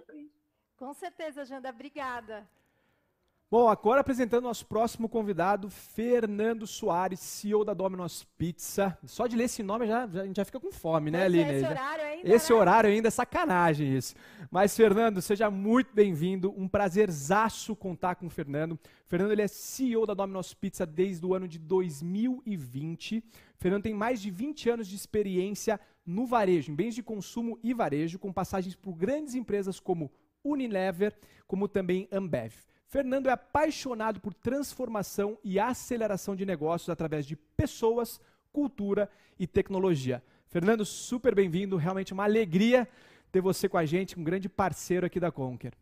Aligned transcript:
aprende. 0.00 0.32
Com 0.76 0.92
certeza, 0.94 1.44
Janda, 1.44 1.70
obrigada. 1.70 2.48
Bom, 3.52 3.68
agora 3.68 4.00
apresentando 4.00 4.44
nosso 4.44 4.64
próximo 4.64 5.10
convidado, 5.10 5.68
Fernando 5.68 6.66
Soares, 6.66 7.20
CEO 7.20 7.66
da 7.66 7.74
Domino's 7.74 8.24
Pizza. 8.38 8.96
Só 9.04 9.26
de 9.26 9.36
ler 9.36 9.44
esse 9.44 9.62
nome 9.62 9.86
já, 9.86 10.06
já- 10.06 10.22
a 10.22 10.24
gente 10.24 10.36
já 10.36 10.44
fica 10.46 10.58
com 10.58 10.72
fome, 10.72 11.10
né, 11.10 11.20
é, 11.20 11.24
Aline? 11.26 11.52
Esse 11.52 11.66
horário 11.66 12.04
ainda. 12.06 12.34
Esse 12.34 12.50
né? 12.50 12.58
horário 12.58 12.88
ainda 12.90 13.08
é 13.08 13.10
sacanagem 13.10 13.94
isso. 13.94 14.14
Mas, 14.50 14.74
Fernando, 14.74 15.20
seja 15.20 15.50
muito 15.50 15.92
bem-vindo. 15.92 16.50
Um 16.56 16.66
prazerzaço 16.66 17.76
contar 17.76 18.14
com 18.14 18.24
o 18.26 18.30
Fernando. 18.30 18.80
Fernando 19.06 19.32
ele 19.32 19.42
é 19.42 19.48
CEO 19.48 20.06
da 20.06 20.14
Domino's 20.14 20.54
Pizza 20.54 20.86
desde 20.86 21.26
o 21.26 21.34
ano 21.34 21.46
de 21.46 21.58
2020. 21.58 23.22
Fernando 23.58 23.82
tem 23.82 23.92
mais 23.92 24.22
de 24.22 24.30
20 24.30 24.70
anos 24.70 24.88
de 24.88 24.96
experiência 24.96 25.78
no 26.06 26.24
varejo, 26.24 26.72
em 26.72 26.74
bens 26.74 26.94
de 26.94 27.02
consumo 27.02 27.58
e 27.62 27.74
varejo, 27.74 28.18
com 28.18 28.32
passagens 28.32 28.74
por 28.74 28.94
grandes 28.94 29.34
empresas 29.34 29.78
como 29.78 30.10
Unilever, 30.42 31.14
como 31.46 31.68
também 31.68 32.08
Ambev. 32.10 32.54
Fernando 32.92 33.28
é 33.28 33.32
apaixonado 33.32 34.20
por 34.20 34.34
transformação 34.34 35.38
e 35.42 35.58
aceleração 35.58 36.36
de 36.36 36.44
negócios 36.44 36.90
através 36.90 37.24
de 37.24 37.34
pessoas, 37.34 38.20
cultura 38.52 39.08
e 39.38 39.46
tecnologia. 39.46 40.22
Fernando, 40.48 40.84
super 40.84 41.34
bem-vindo, 41.34 41.78
realmente 41.78 42.12
uma 42.12 42.24
alegria 42.24 42.86
ter 43.32 43.40
você 43.40 43.66
com 43.66 43.78
a 43.78 43.86
gente, 43.86 44.20
um 44.20 44.22
grande 44.22 44.46
parceiro 44.46 45.06
aqui 45.06 45.18
da 45.18 45.32
Conquer. 45.32 45.72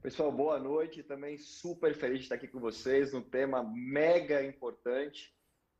Pessoal, 0.00 0.32
boa 0.32 0.58
noite. 0.58 1.02
Também 1.02 1.36
super 1.36 1.94
feliz 1.94 2.20
de 2.20 2.24
estar 2.24 2.36
aqui 2.36 2.48
com 2.48 2.58
vocês 2.58 3.12
num 3.12 3.20
tema 3.20 3.62
mega 3.62 4.42
importante. 4.42 5.36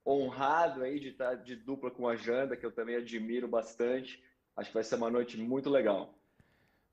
Honrado 0.07 0.83
aí 0.83 1.01
de 1.01 1.09
estar 1.09 1.35
de 1.35 1.57
dupla 1.57 1.91
com 1.91 2.07
a 2.07 2.15
Janda, 2.15 2.59
que 2.59 2.67
eu 2.67 2.73
também 2.73 2.97
admiro 2.97 3.49
bastante. 3.49 4.23
Acho 4.55 4.69
que 4.69 4.75
vai 4.75 4.85
ser 4.85 4.97
uma 4.97 5.09
noite 5.09 5.39
muito 5.39 5.71
legal. 5.71 6.16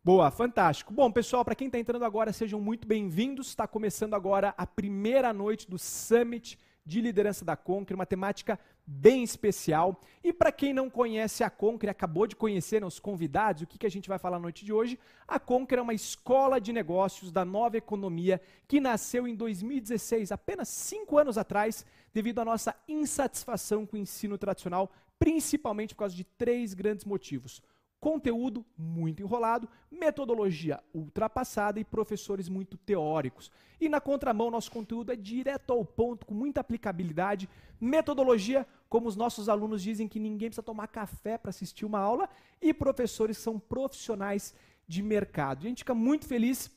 Boa, 0.06 0.30
fantástico. 0.30 0.94
Bom, 0.94 1.10
pessoal, 1.10 1.46
para 1.46 1.56
quem 1.56 1.68
está 1.68 1.80
entrando 1.80 2.04
agora, 2.04 2.34
sejam 2.34 2.60
muito 2.60 2.86
bem-vindos. 2.86 3.48
Está 3.48 3.66
começando 3.66 4.16
agora 4.16 4.54
a 4.58 4.68
primeira 4.68 5.32
noite 5.32 5.70
do 5.70 5.80
Summit 5.80 6.60
de 6.86 7.00
Liderança 7.00 7.46
da 7.46 7.56
Conquer, 7.56 7.96
uma 7.96 8.06
temática 8.06 8.60
bem 8.86 9.24
especial. 9.24 10.02
E 10.22 10.34
para 10.34 10.52
quem 10.52 10.74
não 10.74 10.90
conhece 10.90 11.42
a 11.42 11.50
Conquer, 11.50 11.90
acabou 11.90 12.28
de 12.28 12.36
conhecer 12.36 12.82
né, 12.82 12.86
os 12.86 13.00
convidados, 13.00 13.62
o 13.62 13.66
que, 13.66 13.78
que 13.78 13.86
a 13.86 13.90
gente 13.90 14.10
vai 14.10 14.20
falar 14.20 14.36
na 14.40 14.42
noite 14.42 14.66
de 14.66 14.74
hoje? 14.74 15.00
A 15.26 15.40
Conquer 15.40 15.80
é 15.80 15.82
uma 15.82 15.94
escola 15.94 16.60
de 16.60 16.74
negócios 16.74 17.32
da 17.32 17.46
nova 17.46 17.78
economia 17.78 18.42
que 18.68 18.82
nasceu 18.82 19.26
em 19.26 19.34
2016, 19.34 20.34
apenas 20.34 20.68
cinco 20.68 21.18
anos 21.18 21.38
atrás, 21.38 21.86
devido 22.14 22.40
à 22.40 22.44
nossa 22.44 22.76
insatisfação 22.90 23.86
com 23.86 23.96
o 23.96 24.00
ensino 24.02 24.38
tradicional, 24.38 24.92
principalmente 25.18 25.96
por 25.96 26.00
causa 26.00 26.14
de 26.14 26.26
três 26.26 26.74
grandes 26.74 27.06
motivos 27.06 27.62
conteúdo 28.04 28.66
muito 28.78 29.22
enrolado, 29.22 29.70
metodologia 29.90 30.84
ultrapassada 30.94 31.80
e 31.80 31.86
professores 31.86 32.50
muito 32.50 32.76
teóricos. 32.76 33.50
E 33.80 33.88
na 33.88 34.02
contramão, 34.02 34.52
nosso 34.52 34.70
conteúdo 34.70 35.14
é 35.14 35.16
direto 35.16 35.72
ao 35.72 35.86
ponto, 35.86 36.26
com 36.26 36.34
muita 36.34 36.60
aplicabilidade, 36.60 37.48
metodologia, 37.80 38.68
como 38.90 39.08
os 39.08 39.16
nossos 39.16 39.48
alunos 39.48 39.82
dizem 39.82 40.06
que 40.06 40.20
ninguém 40.20 40.50
precisa 40.50 40.62
tomar 40.62 40.88
café 40.88 41.38
para 41.38 41.50
assistir 41.50 41.86
uma 41.86 42.00
aula, 42.00 42.28
e 42.62 42.74
professores 42.74 43.38
são 43.38 43.58
profissionais 43.58 44.54
de 44.86 45.02
mercado. 45.02 45.64
E 45.64 45.68
a 45.68 45.70
gente 45.70 45.80
fica 45.80 45.96
muito 45.96 46.28
feliz 46.28 46.70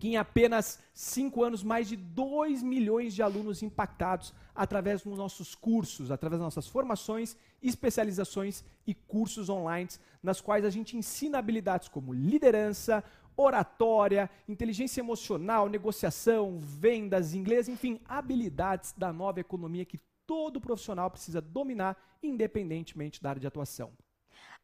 que 0.00 0.08
em 0.08 0.16
apenas 0.16 0.80
cinco 0.94 1.44
anos, 1.44 1.62
mais 1.62 1.86
de 1.86 1.94
2 1.94 2.62
milhões 2.62 3.14
de 3.14 3.22
alunos 3.22 3.62
impactados 3.62 4.32
através 4.54 5.02
dos 5.02 5.18
nossos 5.18 5.54
cursos, 5.54 6.10
através 6.10 6.40
das 6.40 6.46
nossas 6.46 6.66
formações, 6.66 7.36
especializações 7.62 8.64
e 8.86 8.94
cursos 8.94 9.50
online, 9.50 9.90
nas 10.22 10.40
quais 10.40 10.64
a 10.64 10.70
gente 10.70 10.96
ensina 10.96 11.38
habilidades 11.38 11.86
como 11.86 12.14
liderança, 12.14 13.04
oratória, 13.36 14.30
inteligência 14.48 15.02
emocional, 15.02 15.68
negociação, 15.68 16.58
vendas, 16.58 17.34
inglês, 17.34 17.68
enfim, 17.68 18.00
habilidades 18.06 18.94
da 18.96 19.12
nova 19.12 19.38
economia 19.38 19.84
que 19.84 20.00
todo 20.26 20.62
profissional 20.62 21.10
precisa 21.10 21.42
dominar, 21.42 21.94
independentemente 22.22 23.22
da 23.22 23.30
área 23.30 23.40
de 23.40 23.46
atuação. 23.46 23.92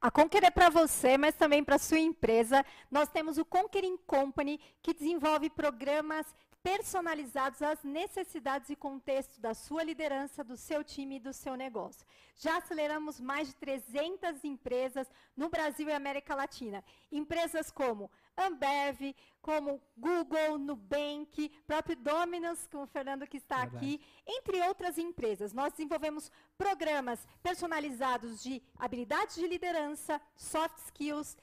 A 0.00 0.10
Conquer 0.10 0.44
é 0.44 0.50
para 0.50 0.68
você, 0.68 1.16
mas 1.16 1.34
também 1.34 1.64
para 1.64 1.78
sua 1.78 1.98
empresa. 1.98 2.64
Nós 2.90 3.08
temos 3.08 3.38
o 3.38 3.44
Conquering 3.44 3.96
Company, 4.06 4.60
que 4.82 4.92
desenvolve 4.92 5.48
programas 5.48 6.26
personalizados 6.62 7.62
às 7.62 7.82
necessidades 7.84 8.68
e 8.70 8.76
contexto 8.76 9.40
da 9.40 9.54
sua 9.54 9.84
liderança, 9.84 10.42
do 10.42 10.56
seu 10.56 10.82
time 10.82 11.16
e 11.16 11.20
do 11.20 11.32
seu 11.32 11.54
negócio. 11.54 12.04
Já 12.36 12.58
aceleramos 12.58 13.20
mais 13.20 13.48
de 13.48 13.54
300 13.54 14.44
empresas 14.44 15.08
no 15.36 15.48
Brasil 15.48 15.88
e 15.88 15.92
América 15.92 16.34
Latina. 16.34 16.82
Empresas 17.10 17.70
como 17.70 18.10
Ambev, 18.36 19.14
como 19.40 19.80
Google, 19.96 20.58
Nubank, 20.58 21.48
próprio 21.66 21.96
Dominus, 21.96 22.66
com 22.66 22.82
o 22.82 22.86
Fernando 22.86 23.26
que 23.26 23.36
está 23.36 23.60
Verdade. 23.60 23.76
aqui, 23.76 24.00
entre 24.26 24.60
outras 24.62 24.98
empresas. 24.98 25.52
Nós 25.52 25.72
desenvolvemos 25.72 26.30
programas 26.58 27.26
personalizados 27.42 28.42
de 28.42 28.62
habilidades 28.78 29.36
de 29.36 29.46
liderança, 29.46 30.20
soft 30.34 30.78
skills, 30.86 31.36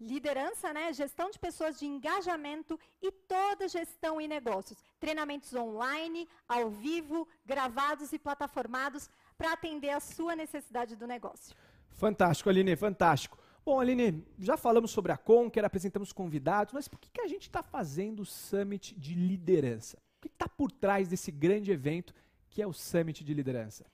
liderança, 0.00 0.72
né, 0.72 0.92
gestão 0.92 1.30
de 1.30 1.38
pessoas 1.38 1.78
de 1.78 1.86
engajamento 1.86 2.78
e 3.02 3.10
toda 3.10 3.66
gestão 3.68 4.20
e 4.20 4.28
negócios. 4.28 4.78
Treinamentos 5.00 5.52
online, 5.54 6.28
ao 6.48 6.70
vivo, 6.70 7.26
gravados 7.44 8.12
e 8.12 8.18
plataformados 8.18 9.10
para 9.36 9.52
atender 9.52 9.90
a 9.90 10.00
sua 10.00 10.36
necessidade 10.36 10.94
do 10.94 11.06
negócio. 11.06 11.56
Fantástico, 11.90 12.48
Aline, 12.48 12.76
fantástico. 12.76 13.36
Bom, 13.68 13.80
Aline, 13.80 14.24
já 14.38 14.56
falamos 14.56 14.90
sobre 14.90 15.12
a 15.12 15.16
Conquer, 15.18 15.62
apresentamos 15.62 16.10
convidados, 16.10 16.72
mas 16.72 16.88
por 16.88 16.98
que, 16.98 17.10
que 17.10 17.20
a 17.20 17.26
gente 17.26 17.42
está 17.42 17.62
fazendo 17.62 18.20
o 18.20 18.24
Summit 18.24 18.98
de 18.98 19.12
Liderança? 19.12 19.98
O 20.16 20.22
que 20.22 20.28
está 20.28 20.48
por 20.48 20.72
trás 20.72 21.10
desse 21.10 21.30
grande 21.30 21.70
evento 21.70 22.14
que 22.48 22.62
é 22.62 22.66
o 22.66 22.72
Summit 22.72 23.22
de 23.22 23.34
Liderança? 23.34 23.84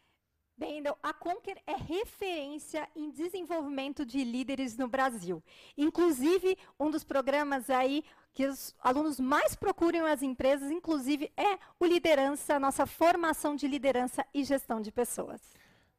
Bem, 0.56 0.78
então, 0.78 0.96
a 1.02 1.12
Conquer 1.12 1.60
é 1.66 1.74
referência 1.74 2.88
em 2.94 3.10
desenvolvimento 3.10 4.06
de 4.06 4.22
líderes 4.22 4.76
no 4.76 4.86
Brasil. 4.86 5.42
Inclusive, 5.76 6.56
um 6.78 6.88
dos 6.88 7.02
programas 7.02 7.68
aí 7.68 8.04
que 8.32 8.46
os 8.46 8.76
alunos 8.78 9.18
mais 9.18 9.56
procuram 9.56 10.06
as 10.06 10.22
empresas, 10.22 10.70
inclusive, 10.70 11.32
é 11.36 11.58
o 11.80 11.84
Liderança, 11.84 12.60
nossa 12.60 12.86
formação 12.86 13.56
de 13.56 13.66
liderança 13.66 14.24
e 14.32 14.44
gestão 14.44 14.80
de 14.80 14.92
pessoas. 14.92 15.40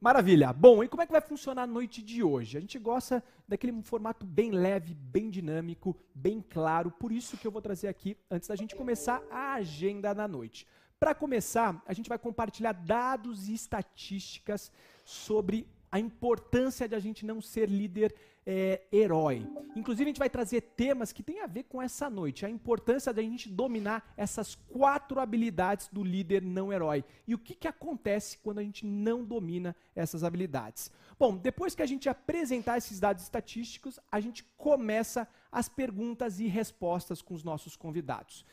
Maravilha. 0.05 0.53
Bom, 0.53 0.83
e 0.83 0.87
como 0.87 1.01
é 1.01 1.07
que 1.07 1.11
vai 1.11 1.19
funcionar 1.19 1.63
a 1.63 1.67
noite 1.67 1.99
de 1.99 2.21
hoje? 2.21 2.59
A 2.59 2.61
gente 2.61 2.77
gosta 2.77 3.23
daquele 3.47 3.81
formato 3.81 4.23
bem 4.23 4.51
leve, 4.51 4.93
bem 4.93 5.31
dinâmico, 5.31 5.97
bem 6.13 6.45
claro. 6.47 6.91
Por 6.91 7.11
isso 7.11 7.35
que 7.37 7.47
eu 7.47 7.51
vou 7.51 7.59
trazer 7.59 7.87
aqui, 7.87 8.15
antes 8.29 8.47
da 8.47 8.55
gente 8.55 8.75
começar, 8.75 9.23
a 9.31 9.55
agenda 9.55 10.13
da 10.13 10.27
noite. 10.27 10.67
Para 10.99 11.15
começar, 11.15 11.81
a 11.87 11.91
gente 11.91 12.07
vai 12.07 12.19
compartilhar 12.19 12.73
dados 12.73 13.49
e 13.49 13.55
estatísticas 13.55 14.71
sobre 15.03 15.67
a 15.91 15.99
importância 15.99 16.87
de 16.87 16.93
a 16.93 16.99
gente 16.99 17.25
não 17.25 17.41
ser 17.41 17.67
líder 17.67 18.13
é, 18.45 18.83
herói. 18.91 19.47
Inclusive, 19.75 20.03
a 20.03 20.07
gente 20.07 20.19
vai 20.19 20.29
trazer 20.29 20.61
temas 20.61 21.11
que 21.11 21.23
têm 21.23 21.41
a 21.41 21.47
ver 21.47 21.63
com 21.63 21.81
essa 21.81 22.09
noite, 22.09 22.45
a 22.45 22.49
importância 22.49 23.11
da 23.11 23.21
gente 23.21 23.49
dominar 23.49 24.13
essas 24.15 24.55
quatro 24.55 25.19
habilidades 25.19 25.89
do 25.91 26.03
líder 26.03 26.41
não 26.41 26.71
herói. 26.71 27.03
E 27.27 27.33
o 27.33 27.39
que, 27.39 27.55
que 27.55 27.67
acontece 27.67 28.37
quando 28.37 28.59
a 28.59 28.63
gente 28.63 28.85
não 28.85 29.23
domina 29.23 29.75
essas 29.95 30.23
habilidades. 30.23 30.91
Bom, 31.17 31.35
depois 31.35 31.73
que 31.73 31.81
a 31.81 31.85
gente 31.85 32.07
apresentar 32.07 32.77
esses 32.77 32.99
dados 32.99 33.23
estatísticos, 33.23 33.99
a 34.11 34.19
gente 34.19 34.43
começa 34.57 35.27
as 35.51 35.67
perguntas 35.67 36.39
e 36.39 36.47
respostas 36.47 37.21
com 37.21 37.33
os 37.33 37.43
nossos 37.43 37.75
convidados. 37.75 38.45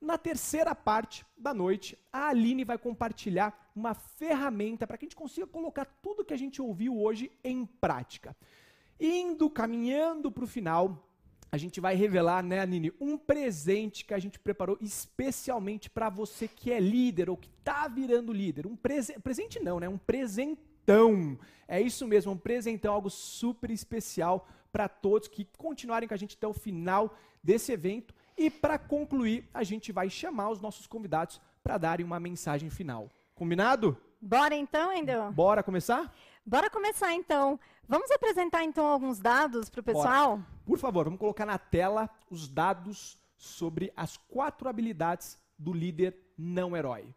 Na 0.00 0.16
terceira 0.16 0.74
parte 0.74 1.26
da 1.36 1.52
noite, 1.52 1.98
a 2.10 2.28
Aline 2.28 2.64
vai 2.64 2.78
compartilhar 2.78 3.70
uma 3.76 3.92
ferramenta 3.92 4.86
para 4.86 4.96
que 4.96 5.04
a 5.04 5.08
gente 5.08 5.16
consiga 5.16 5.46
colocar 5.46 5.84
tudo 5.84 6.24
que 6.24 6.32
a 6.32 6.38
gente 6.38 6.62
ouviu 6.62 6.98
hoje 6.98 7.30
em 7.44 7.66
prática. 7.66 8.34
Indo, 9.00 9.48
caminhando 9.48 10.30
para 10.30 10.44
o 10.44 10.46
final, 10.46 11.10
a 11.50 11.56
gente 11.56 11.80
vai 11.80 11.94
revelar, 11.96 12.42
né, 12.44 12.60
Aline, 12.60 12.92
um 13.00 13.16
presente 13.16 14.04
que 14.04 14.14
a 14.14 14.18
gente 14.18 14.38
preparou 14.38 14.76
especialmente 14.80 15.90
para 15.90 16.08
você 16.08 16.46
que 16.46 16.70
é 16.70 16.78
líder 16.78 17.28
ou 17.30 17.36
que 17.36 17.48
está 17.58 17.88
virando 17.88 18.32
líder. 18.32 18.66
Um 18.66 18.76
prese 18.76 19.18
presente 19.20 19.58
não, 19.58 19.80
né? 19.80 19.88
Um 19.88 19.98
presentão. 19.98 21.38
É 21.66 21.80
isso 21.80 22.06
mesmo, 22.06 22.32
um 22.32 22.36
presentão, 22.36 22.92
algo 22.92 23.10
super 23.10 23.70
especial 23.70 24.46
para 24.70 24.88
todos 24.88 25.28
que 25.28 25.48
continuarem 25.56 26.08
com 26.08 26.14
a 26.14 26.16
gente 26.16 26.36
até 26.36 26.46
o 26.46 26.52
final 26.52 27.16
desse 27.42 27.72
evento. 27.72 28.14
E 28.36 28.48
para 28.48 28.78
concluir, 28.78 29.48
a 29.52 29.64
gente 29.64 29.90
vai 29.90 30.08
chamar 30.08 30.50
os 30.50 30.60
nossos 30.60 30.86
convidados 30.86 31.40
para 31.64 31.78
darem 31.78 32.06
uma 32.06 32.20
mensagem 32.20 32.70
final. 32.70 33.08
Combinado? 33.34 33.96
Bora 34.20 34.54
então, 34.54 34.92
Endel? 34.92 35.32
Bora 35.32 35.62
começar? 35.62 36.14
Bora 36.44 36.70
começar 36.70 37.12
então. 37.14 37.58
Vamos 37.90 38.08
apresentar 38.12 38.62
então 38.62 38.86
alguns 38.86 39.18
dados 39.18 39.68
para 39.68 39.80
o 39.80 39.82
pessoal? 39.82 40.40
Por 40.64 40.78
favor, 40.78 41.06
vamos 41.06 41.18
colocar 41.18 41.44
na 41.44 41.58
tela 41.58 42.08
os 42.30 42.48
dados 42.48 43.18
sobre 43.36 43.92
as 43.96 44.16
quatro 44.16 44.68
habilidades 44.68 45.36
do 45.58 45.72
líder 45.72 46.16
não 46.38 46.76
herói. 46.76 47.12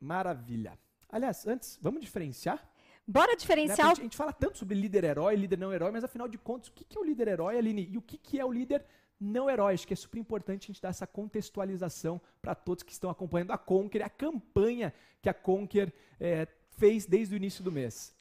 Maravilha. 0.00 0.78
Aliás, 1.10 1.46
antes, 1.46 1.78
vamos 1.82 2.00
diferenciar? 2.00 2.66
Bora 3.06 3.36
diferenciar. 3.36 3.88
Né? 3.88 3.92
A 3.92 4.02
gente 4.04 4.16
fala 4.16 4.32
tanto 4.32 4.56
sobre 4.56 4.74
líder 4.74 5.04
herói, 5.04 5.36
líder 5.36 5.58
não 5.58 5.70
herói, 5.70 5.90
mas 5.90 6.04
afinal 6.04 6.26
de 6.26 6.38
contas, 6.38 6.70
o 6.70 6.72
que 6.72 6.96
é 6.96 7.00
o 7.00 7.04
líder 7.04 7.28
herói, 7.28 7.58
Aline? 7.58 7.86
E 7.90 7.98
o 7.98 8.02
que 8.02 8.40
é 8.40 8.44
o 8.46 8.50
líder 8.50 8.82
não 9.20 9.50
herói? 9.50 9.74
Acho 9.74 9.86
que 9.86 9.92
é 9.92 9.96
super 9.96 10.18
importante 10.18 10.64
a 10.64 10.66
gente 10.68 10.80
dar 10.80 10.88
essa 10.88 11.06
contextualização 11.06 12.18
para 12.40 12.54
todos 12.54 12.82
que 12.82 12.92
estão 12.92 13.10
acompanhando 13.10 13.50
a 13.50 13.58
Conquer, 13.58 14.00
a 14.00 14.08
campanha 14.08 14.94
que 15.20 15.28
a 15.28 15.34
Conquer 15.34 15.92
é, 16.18 16.48
fez 16.78 17.04
desde 17.04 17.34
o 17.34 17.36
início 17.36 17.62
do 17.62 17.72
mês. 17.72 18.14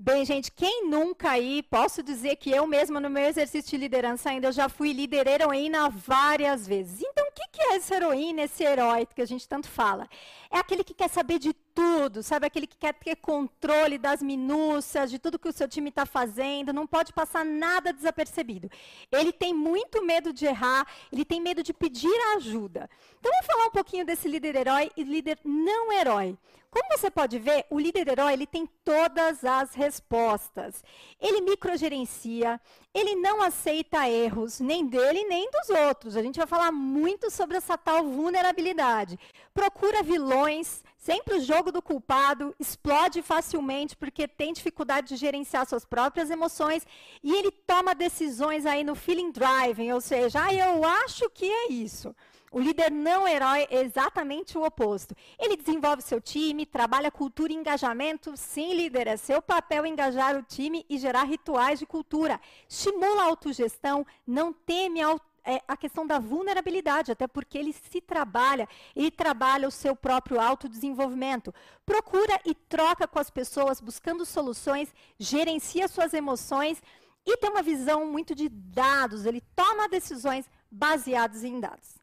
Bem, 0.00 0.24
gente, 0.24 0.52
quem 0.52 0.88
nunca 0.88 1.30
aí, 1.30 1.60
posso 1.60 2.04
dizer 2.04 2.36
que 2.36 2.52
eu 2.52 2.68
mesma, 2.68 3.00
no 3.00 3.10
meu 3.10 3.24
exercício 3.24 3.72
de 3.72 3.76
liderança 3.76 4.30
ainda, 4.30 4.52
já 4.52 4.68
fui 4.68 4.92
líder 4.92 5.26
heroína 5.26 5.90
várias 5.90 6.68
vezes. 6.68 7.02
Então, 7.02 7.26
o 7.26 7.32
que 7.32 7.60
é 7.60 7.74
essa 7.74 7.96
heroína, 7.96 8.42
esse 8.42 8.62
herói 8.62 9.08
que 9.12 9.20
a 9.20 9.26
gente 9.26 9.48
tanto 9.48 9.68
fala? 9.68 10.08
É 10.52 10.58
aquele 10.58 10.84
que 10.84 10.94
quer 10.94 11.08
saber 11.08 11.40
de 11.40 11.52
tudo, 11.52 12.22
sabe? 12.22 12.46
Aquele 12.46 12.68
que 12.68 12.76
quer 12.76 12.94
ter 12.94 13.16
controle 13.16 13.98
das 13.98 14.22
minúcias, 14.22 15.10
de 15.10 15.18
tudo 15.18 15.36
que 15.36 15.48
o 15.48 15.52
seu 15.52 15.66
time 15.66 15.88
está 15.88 16.06
fazendo, 16.06 16.72
não 16.72 16.86
pode 16.86 17.12
passar 17.12 17.44
nada 17.44 17.92
desapercebido. 17.92 18.70
Ele 19.10 19.32
tem 19.32 19.52
muito 19.52 20.04
medo 20.04 20.32
de 20.32 20.46
errar, 20.46 20.86
ele 21.12 21.24
tem 21.24 21.40
medo 21.40 21.60
de 21.60 21.74
pedir 21.74 22.16
ajuda. 22.36 22.88
Então, 23.18 23.32
vamos 23.32 23.46
falar 23.46 23.66
um 23.66 23.72
pouquinho 23.72 24.06
desse 24.06 24.28
líder 24.28 24.54
herói 24.54 24.92
e 24.96 25.02
líder 25.02 25.40
não 25.44 25.92
herói. 25.92 26.38
Como 26.70 26.98
você 26.98 27.10
pode 27.10 27.38
ver, 27.38 27.64
o 27.70 27.78
líder 27.78 28.08
herói 28.08 28.34
ele 28.34 28.46
tem 28.46 28.68
todas 28.84 29.42
as 29.42 29.74
respostas. 29.74 30.84
Ele 31.18 31.40
microgerencia, 31.40 32.60
ele 32.92 33.14
não 33.14 33.42
aceita 33.42 34.08
erros, 34.08 34.60
nem 34.60 34.86
dele 34.86 35.24
nem 35.24 35.50
dos 35.50 35.70
outros. 35.70 36.14
A 36.14 36.22
gente 36.22 36.36
vai 36.36 36.46
falar 36.46 36.70
muito 36.70 37.30
sobre 37.30 37.56
essa 37.56 37.78
tal 37.78 38.04
vulnerabilidade. 38.04 39.18
Procura 39.54 40.02
vilões, 40.02 40.84
sempre 40.98 41.36
o 41.36 41.40
jogo 41.40 41.72
do 41.72 41.80
culpado, 41.80 42.54
explode 42.58 43.22
facilmente 43.22 43.96
porque 43.96 44.28
tem 44.28 44.52
dificuldade 44.52 45.08
de 45.08 45.16
gerenciar 45.16 45.66
suas 45.66 45.86
próprias 45.86 46.28
emoções 46.30 46.86
e 47.22 47.34
ele 47.34 47.50
toma 47.50 47.94
decisões 47.94 48.66
aí 48.66 48.84
no 48.84 48.94
feeling 48.94 49.32
driving, 49.32 49.92
ou 49.92 50.02
seja, 50.02 50.44
ah, 50.44 50.52
eu 50.52 50.84
acho 50.84 51.30
que 51.30 51.50
é 51.50 51.72
isso. 51.72 52.14
O 52.50 52.60
líder 52.60 52.90
não 52.90 53.26
herói 53.26 53.66
é 53.70 53.82
exatamente 53.82 54.56
o 54.56 54.64
oposto. 54.64 55.14
Ele 55.38 55.56
desenvolve 55.56 56.02
seu 56.02 56.20
time, 56.20 56.64
trabalha 56.64 57.10
cultura 57.10 57.52
e 57.52 57.56
engajamento. 57.56 58.36
Sim, 58.36 58.74
líder, 58.74 59.06
é 59.06 59.16
seu 59.16 59.42
papel 59.42 59.84
engajar 59.86 60.36
o 60.36 60.42
time 60.42 60.84
e 60.88 60.98
gerar 60.98 61.24
rituais 61.24 61.78
de 61.78 61.86
cultura. 61.86 62.40
Estimula 62.68 63.22
a 63.22 63.26
autogestão, 63.26 64.06
não 64.26 64.52
teme 64.52 65.02
a 65.02 65.16
é 65.44 65.62
a 65.66 65.78
questão 65.78 66.06
da 66.06 66.18
vulnerabilidade, 66.18 67.10
até 67.10 67.26
porque 67.26 67.56
ele 67.56 67.72
se 67.72 68.02
trabalha, 68.02 68.68
ele 68.94 69.10
trabalha 69.10 69.66
o 69.66 69.70
seu 69.70 69.96
próprio 69.96 70.38
autodesenvolvimento. 70.38 71.54
Procura 71.86 72.38
e 72.44 72.54
troca 72.54 73.08
com 73.08 73.18
as 73.18 73.30
pessoas, 73.30 73.80
buscando 73.80 74.26
soluções, 74.26 74.94
gerencia 75.18 75.88
suas 75.88 76.12
emoções 76.12 76.82
e 77.24 77.36
tem 77.38 77.50
uma 77.50 77.62
visão 77.62 78.06
muito 78.06 78.34
de 78.34 78.48
dados, 78.48 79.24
ele 79.24 79.42
toma 79.54 79.88
decisões 79.88 80.48
baseadas 80.70 81.44
em 81.44 81.58
dados. 81.58 81.97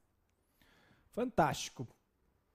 Fantástico. 1.15 1.87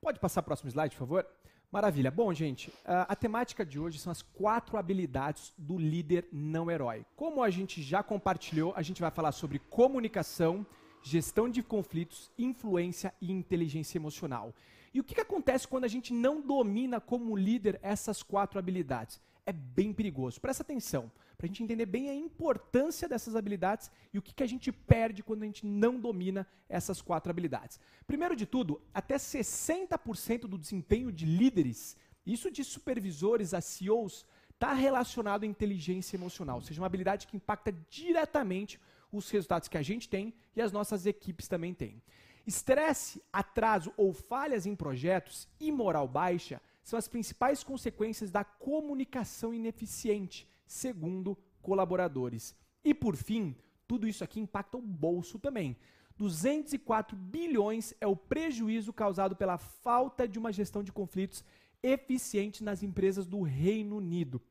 Pode 0.02 0.20
passar 0.20 0.42
o 0.42 0.44
próximo 0.44 0.68
slide, 0.68 0.94
por 0.94 1.00
favor? 1.00 1.26
Maravilha. 1.72 2.10
Bom, 2.10 2.32
gente, 2.34 2.70
a, 2.84 3.12
a, 3.12 3.16
temática 3.16 3.64
de 3.64 3.78
hoje 3.78 3.98
são 3.98 4.10
as 4.10 4.20
quatro 4.20 4.76
habilidades 4.76 5.54
do 5.56 5.78
líder 5.78 6.28
não 6.30 6.70
herói. 6.70 7.06
Como 7.16 7.42
a 7.42 7.48
gente 7.48 7.80
já 7.80 8.02
compartilhou, 8.02 8.74
a 8.76 8.82
gente 8.82 9.00
vai 9.00 9.10
falar 9.10 9.32
sobre 9.32 9.58
comunicação, 9.58 10.66
gestão 11.02 11.48
de 11.48 11.62
conflitos, 11.62 12.30
influência 12.36 13.14
e 13.20 13.32
inteligência 13.32 13.96
emocional. 13.96 14.54
E 14.92 15.00
o 15.00 15.04
que, 15.04 15.14
que 15.14 15.20
acontece 15.20 15.66
quando 15.66 15.84
a 15.84 15.88
gente 15.88 16.12
não 16.12 16.42
domina 16.42 17.00
como 17.00 17.36
líder 17.36 17.78
essas 17.82 18.22
quatro 18.22 18.58
habilidades? 18.58 19.20
É 19.50 19.52
bem 19.52 19.92
perigoso. 19.92 20.40
Presta 20.40 20.62
atenção 20.62 21.10
para 21.36 21.44
a 21.44 21.48
gente 21.48 21.64
entender 21.64 21.84
bem 21.84 22.08
a 22.08 22.14
importância 22.14 23.08
dessas 23.08 23.34
habilidades 23.34 23.90
e 24.14 24.18
o 24.18 24.22
que, 24.22 24.32
que 24.32 24.44
a 24.44 24.46
gente 24.46 24.70
perde 24.70 25.24
quando 25.24 25.42
a 25.42 25.46
gente 25.46 25.66
não 25.66 25.98
domina 25.98 26.46
essas 26.68 27.02
quatro 27.02 27.32
habilidades. 27.32 27.80
Primeiro 28.06 28.36
de 28.36 28.46
tudo, 28.46 28.80
até 28.94 29.16
60% 29.16 30.42
do 30.42 30.56
desempenho 30.56 31.10
de 31.10 31.26
líderes, 31.26 31.96
isso 32.24 32.48
de 32.48 32.62
supervisores 32.62 33.52
a 33.52 33.60
CEOs, 33.60 34.24
está 34.54 34.72
relacionado 34.72 35.42
à 35.42 35.46
inteligência 35.46 36.16
emocional, 36.16 36.58
ou 36.58 36.62
seja, 36.62 36.80
uma 36.80 36.86
habilidade 36.86 37.26
que 37.26 37.36
impacta 37.36 37.72
diretamente 37.90 38.78
os 39.10 39.28
resultados 39.30 39.66
que 39.66 39.78
a 39.78 39.82
gente 39.82 40.08
tem 40.08 40.32
e 40.54 40.62
as 40.62 40.70
nossas 40.70 41.06
equipes 41.06 41.48
também 41.48 41.74
têm. 41.74 42.00
Estresse, 42.46 43.20
atraso 43.32 43.92
ou 43.96 44.12
falhas 44.12 44.64
em 44.64 44.76
projetos 44.76 45.48
e 45.58 45.72
moral 45.72 46.06
baixa 46.06 46.62
são 46.90 46.98
as 46.98 47.06
principais 47.06 47.62
consequências 47.62 48.32
da 48.32 48.42
comunicação 48.42 49.54
ineficiente, 49.54 50.48
segundo 50.66 51.38
colaboradores. 51.62 52.54
E 52.84 52.92
por 52.92 53.14
fim, 53.14 53.56
tudo 53.86 54.08
isso 54.08 54.24
aqui 54.24 54.40
impacta 54.40 54.76
o 54.76 54.82
bolso 54.82 55.38
também. 55.38 55.76
204 56.16 57.16
bilhões 57.16 57.94
é 58.00 58.06
o 58.08 58.16
prejuízo 58.16 58.92
causado 58.92 59.36
pela 59.36 59.56
falta 59.56 60.26
de 60.26 60.38
uma 60.38 60.52
gestão 60.52 60.82
de 60.82 60.92
conflitos 60.92 61.44
eficiente 61.80 62.64
nas 62.64 62.82
empresas 62.82 63.24
do 63.24 63.40
Reino 63.40 63.96
Unido. 63.96 64.42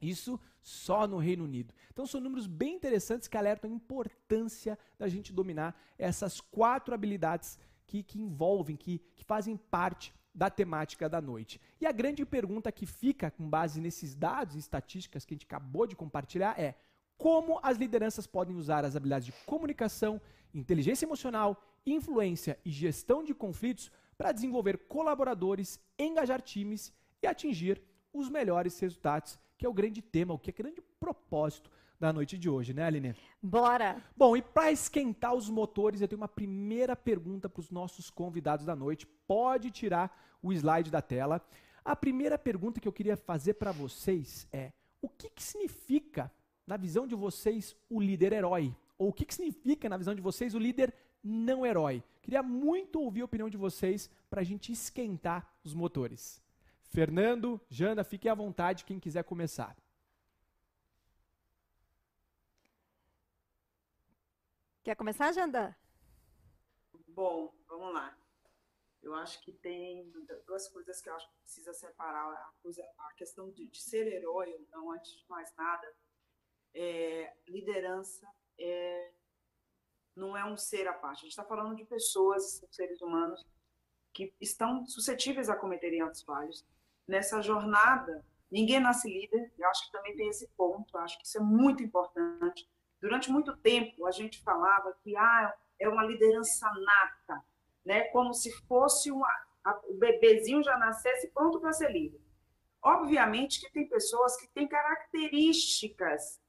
Isso 0.00 0.38
só 0.60 1.06
no 1.06 1.16
Reino 1.16 1.44
Unido. 1.44 1.74
Então 1.90 2.06
são 2.06 2.20
números 2.20 2.46
bem 2.46 2.74
interessantes 2.74 3.26
que 3.26 3.36
alertam 3.36 3.70
a 3.70 3.74
importância 3.74 4.78
da 4.98 5.08
gente 5.08 5.32
dominar 5.32 5.74
essas 5.98 6.38
quatro 6.38 6.94
habilidades 6.94 7.58
que, 7.86 8.02
que 8.02 8.20
envolvem, 8.20 8.76
que, 8.76 8.98
que 9.16 9.24
fazem 9.24 9.56
parte 9.56 10.12
da 10.38 10.48
temática 10.48 11.08
da 11.08 11.20
noite. 11.20 11.60
E 11.80 11.86
a 11.86 11.90
grande 11.90 12.24
pergunta 12.24 12.70
que 12.70 12.86
fica 12.86 13.28
com 13.28 13.50
base 13.50 13.80
nesses 13.80 14.14
dados 14.14 14.54
e 14.54 14.58
estatísticas 14.60 15.24
que 15.24 15.34
a 15.34 15.36
gente 15.36 15.46
acabou 15.46 15.84
de 15.84 15.96
compartilhar 15.96 16.54
é: 16.56 16.76
como 17.16 17.58
as 17.60 17.76
lideranças 17.76 18.24
podem 18.24 18.54
usar 18.54 18.84
as 18.84 18.94
habilidades 18.94 19.26
de 19.26 19.32
comunicação, 19.44 20.20
inteligência 20.54 21.04
emocional, 21.04 21.60
influência 21.84 22.56
e 22.64 22.70
gestão 22.70 23.24
de 23.24 23.34
conflitos 23.34 23.90
para 24.16 24.30
desenvolver 24.30 24.78
colaboradores, 24.86 25.80
engajar 25.98 26.40
times 26.40 26.92
e 27.20 27.26
atingir 27.26 27.82
os 28.12 28.30
melhores 28.30 28.78
resultados, 28.78 29.36
que 29.56 29.66
é 29.66 29.68
o 29.68 29.74
grande 29.74 30.00
tema, 30.00 30.34
o 30.34 30.38
que 30.38 30.50
é 30.50 30.52
o 30.52 30.56
grande 30.56 30.80
propósito 31.00 31.68
da 31.98 32.12
noite 32.12 32.38
de 32.38 32.48
hoje, 32.48 32.72
né, 32.72 32.84
Aline? 32.84 33.14
Bora! 33.42 34.00
Bom, 34.16 34.36
e 34.36 34.42
para 34.42 34.70
esquentar 34.70 35.34
os 35.34 35.50
motores, 35.50 36.00
eu 36.00 36.08
tenho 36.08 36.20
uma 36.20 36.28
primeira 36.28 36.94
pergunta 36.94 37.48
para 37.48 37.60
os 37.60 37.70
nossos 37.70 38.08
convidados 38.08 38.64
da 38.64 38.76
noite. 38.76 39.06
Pode 39.26 39.70
tirar 39.70 40.38
o 40.42 40.52
slide 40.52 40.90
da 40.90 41.02
tela. 41.02 41.44
A 41.84 41.96
primeira 41.96 42.38
pergunta 42.38 42.80
que 42.80 42.86
eu 42.86 42.92
queria 42.92 43.16
fazer 43.16 43.54
para 43.54 43.72
vocês 43.72 44.46
é: 44.52 44.72
o 45.02 45.08
que, 45.08 45.28
que 45.30 45.42
significa, 45.42 46.30
na 46.66 46.76
visão 46.76 47.06
de 47.06 47.14
vocês, 47.14 47.74
o 47.90 48.00
líder 48.00 48.32
herói? 48.32 48.74
Ou 48.96 49.08
o 49.08 49.12
que, 49.12 49.24
que 49.24 49.34
significa, 49.34 49.88
na 49.88 49.96
visão 49.96 50.14
de 50.14 50.20
vocês, 50.20 50.54
o 50.54 50.58
líder 50.58 50.94
não 51.22 51.66
herói? 51.66 52.02
Queria 52.22 52.42
muito 52.42 53.00
ouvir 53.00 53.22
a 53.22 53.24
opinião 53.24 53.48
de 53.48 53.56
vocês 53.56 54.10
para 54.28 54.40
a 54.40 54.44
gente 54.44 54.70
esquentar 54.70 55.48
os 55.64 55.74
motores. 55.74 56.42
Fernando, 56.82 57.60
Jana, 57.68 58.04
fiquem 58.04 58.30
à 58.30 58.34
vontade, 58.34 58.84
quem 58.84 58.98
quiser 59.00 59.24
começar. 59.24 59.76
Quer 64.88 64.96
começar, 64.96 65.30
Janda? 65.32 65.76
Bom, 67.08 67.54
vamos 67.68 67.92
lá. 67.92 68.16
Eu 69.02 69.14
acho 69.16 69.38
que 69.42 69.52
tem 69.52 70.10
duas 70.46 70.66
coisas 70.70 71.02
que 71.02 71.10
eu 71.10 71.14
acho 71.14 71.28
que 71.28 71.40
precisa 71.42 71.74
separar. 71.74 72.32
A, 72.32 72.52
coisa, 72.62 72.82
a 72.96 73.12
questão 73.12 73.50
de, 73.50 73.66
de 73.66 73.82
ser 73.82 74.06
herói 74.06 74.50
ou 74.50 74.66
não, 74.70 74.92
antes 74.92 75.12
de 75.12 75.28
mais 75.28 75.54
nada, 75.56 75.94
é, 76.72 77.36
liderança 77.46 78.26
é, 78.58 79.12
não 80.16 80.34
é 80.34 80.42
um 80.46 80.56
ser 80.56 80.88
à 80.88 80.94
parte. 80.94 81.18
A 81.18 81.24
gente 81.24 81.32
está 81.32 81.44
falando 81.44 81.76
de 81.76 81.84
pessoas, 81.84 82.64
seres 82.70 83.02
humanos, 83.02 83.46
que 84.14 84.34
estão 84.40 84.86
suscetíveis 84.86 85.50
a 85.50 85.56
cometerem 85.56 86.00
atos 86.00 86.22
falhos. 86.22 86.64
Nessa 87.06 87.42
jornada, 87.42 88.24
ninguém 88.50 88.80
nasce 88.80 89.06
líder. 89.06 89.52
Eu 89.58 89.68
acho 89.68 89.84
que 89.84 89.92
também 89.92 90.16
tem 90.16 90.30
esse 90.30 90.48
ponto. 90.56 90.96
Eu 90.96 91.00
acho 91.02 91.18
que 91.18 91.26
isso 91.26 91.36
é 91.36 91.42
muito 91.42 91.82
importante 91.82 92.66
Durante 93.00 93.30
muito 93.30 93.56
tempo, 93.56 94.06
a 94.06 94.10
gente 94.10 94.42
falava 94.42 94.92
que 95.02 95.16
ah, 95.16 95.54
é 95.78 95.88
uma 95.88 96.04
liderança 96.04 96.68
nata, 96.70 97.44
né? 97.84 98.04
como 98.08 98.34
se 98.34 98.50
fosse 98.66 99.10
uma, 99.10 99.28
a, 99.64 99.80
o 99.88 99.94
bebezinho 99.94 100.62
já 100.62 100.76
nascesse 100.76 101.28
pronto 101.32 101.60
para 101.60 101.72
ser 101.72 101.90
líder. 101.92 102.20
Obviamente 102.82 103.60
que 103.60 103.72
tem 103.72 103.88
pessoas 103.88 104.36
que 104.36 104.48
têm 104.48 104.66
características, 104.66 106.40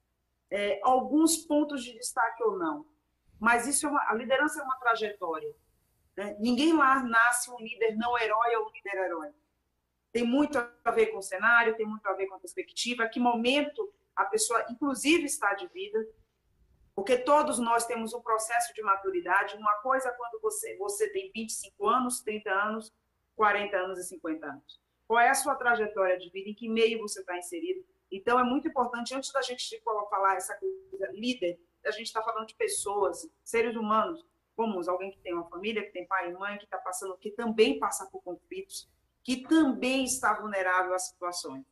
é, 0.52 0.80
alguns 0.84 1.38
pontos 1.38 1.84
de 1.84 1.94
destaque 1.94 2.44
ou 2.44 2.58
não, 2.58 2.86
mas 3.40 3.68
isso 3.68 3.86
é 3.86 3.90
uma, 3.90 4.10
a 4.10 4.14
liderança 4.16 4.60
é 4.60 4.64
uma 4.64 4.78
trajetória. 4.78 5.54
Né? 6.18 6.36
Ninguém 6.40 6.74
lá 6.74 7.02
nasce 7.04 7.50
um 7.52 7.60
líder 7.60 7.96
não 7.96 8.18
herói 8.18 8.56
ou 8.56 8.68
um 8.68 8.72
líder 8.72 9.06
herói. 9.06 9.30
Tem 10.12 10.24
muito 10.24 10.58
a 10.58 10.92
ver 10.92 11.08
com 11.08 11.20
o 11.20 11.24
cenário, 11.24 11.78
tem 11.78 11.86
muito 11.86 12.06
a 12.08 12.14
ver 12.14 12.28
com 12.28 12.36
a 12.36 12.40
perspectiva, 12.40 13.08
que 13.08 13.20
momento 13.20 13.94
a 14.16 14.26
pessoa, 14.26 14.66
inclusive, 14.70 15.24
está 15.26 15.54
de 15.54 15.68
vida. 15.68 16.06
Porque 17.00 17.18
todos 17.18 17.60
nós 17.60 17.86
temos 17.86 18.14
um 18.14 18.20
processo 18.20 18.74
de 18.74 18.82
maturidade. 18.82 19.56
Uma 19.56 19.74
coisa 19.76 20.10
é 20.10 20.12
quando 20.12 20.38
você, 20.42 20.76
você 20.76 21.10
tem 21.10 21.32
25 21.34 21.88
anos, 21.88 22.20
30 22.20 22.52
anos, 22.52 22.94
40 23.38 23.78
anos 23.78 24.00
e 24.00 24.04
50 24.04 24.46
anos. 24.46 24.82
Qual 25.08 25.18
é 25.18 25.30
a 25.30 25.34
sua 25.34 25.56
trajetória 25.56 26.18
de 26.18 26.30
vida? 26.30 26.50
Em 26.50 26.54
que 26.54 26.68
meio 26.68 27.00
você 27.00 27.22
está 27.22 27.38
inserido? 27.38 27.86
Então, 28.12 28.38
é 28.38 28.44
muito 28.44 28.68
importante, 28.68 29.16
antes 29.16 29.32
da 29.32 29.42
gente 29.42 29.82
falar 30.10 30.36
essa 30.36 30.54
coisa 30.58 31.10
líder, 31.14 31.58
a 31.86 31.92
gente 31.92 32.08
está 32.08 32.22
falando 32.22 32.48
de 32.48 32.56
pessoas, 32.56 33.26
seres 33.46 33.78
humanos 33.78 34.22
comuns, 34.54 34.90
alguém 34.90 35.10
que 35.10 35.20
tem 35.20 35.34
uma 35.34 35.48
família, 35.48 35.86
que 35.86 35.94
tem 35.94 36.06
pai 36.06 36.30
e 36.30 36.34
mãe, 36.34 36.58
que 36.58 36.66
está 36.66 36.80
passando, 36.80 37.18
que 37.18 37.32
também 37.32 37.80
passa 37.80 38.08
por 38.08 38.22
conflitos, 38.22 38.90
que 39.24 39.48
também 39.48 40.04
está 40.04 40.34
vulnerável 40.34 40.94
a 40.94 41.00
situações. 41.00 41.64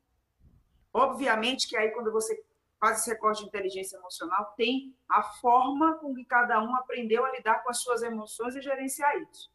Obviamente 0.93 1.67
que 1.67 1.75
aí, 1.75 1.91
quando 1.91 2.13
você 2.13 2.41
faz 2.79 2.99
esse 2.99 3.09
recorte 3.09 3.41
de 3.41 3.47
inteligência 3.47 3.97
emocional, 3.97 4.53
tem 4.55 4.95
a 5.09 5.23
forma 5.23 5.95
com 5.95 6.13
que 6.13 6.25
cada 6.25 6.61
um 6.61 6.75
aprendeu 6.75 7.25
a 7.25 7.31
lidar 7.31 7.63
com 7.63 7.69
as 7.69 7.81
suas 7.81 8.01
emoções 8.01 8.55
e 8.55 8.61
gerenciar 8.61 9.17
isso. 9.17 9.51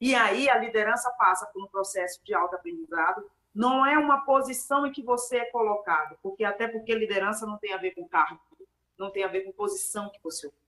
E 0.00 0.14
aí 0.14 0.48
a 0.48 0.58
liderança 0.58 1.10
passa 1.12 1.46
por 1.46 1.62
um 1.62 1.68
processo 1.68 2.20
de 2.24 2.34
autoaprendizado. 2.34 3.30
Não 3.54 3.86
é 3.86 3.96
uma 3.96 4.24
posição 4.24 4.86
em 4.86 4.90
que 4.90 5.02
você 5.02 5.38
é 5.38 5.44
colocado, 5.44 6.18
porque 6.22 6.42
até 6.42 6.66
porque 6.66 6.94
liderança 6.94 7.46
não 7.46 7.58
tem 7.58 7.72
a 7.72 7.76
ver 7.76 7.92
com 7.92 8.08
cargo, 8.08 8.40
não 8.98 9.12
tem 9.12 9.22
a 9.22 9.28
ver 9.28 9.42
com 9.42 9.52
posição 9.52 10.10
que 10.10 10.20
você 10.22 10.48
ocupa. 10.48 10.62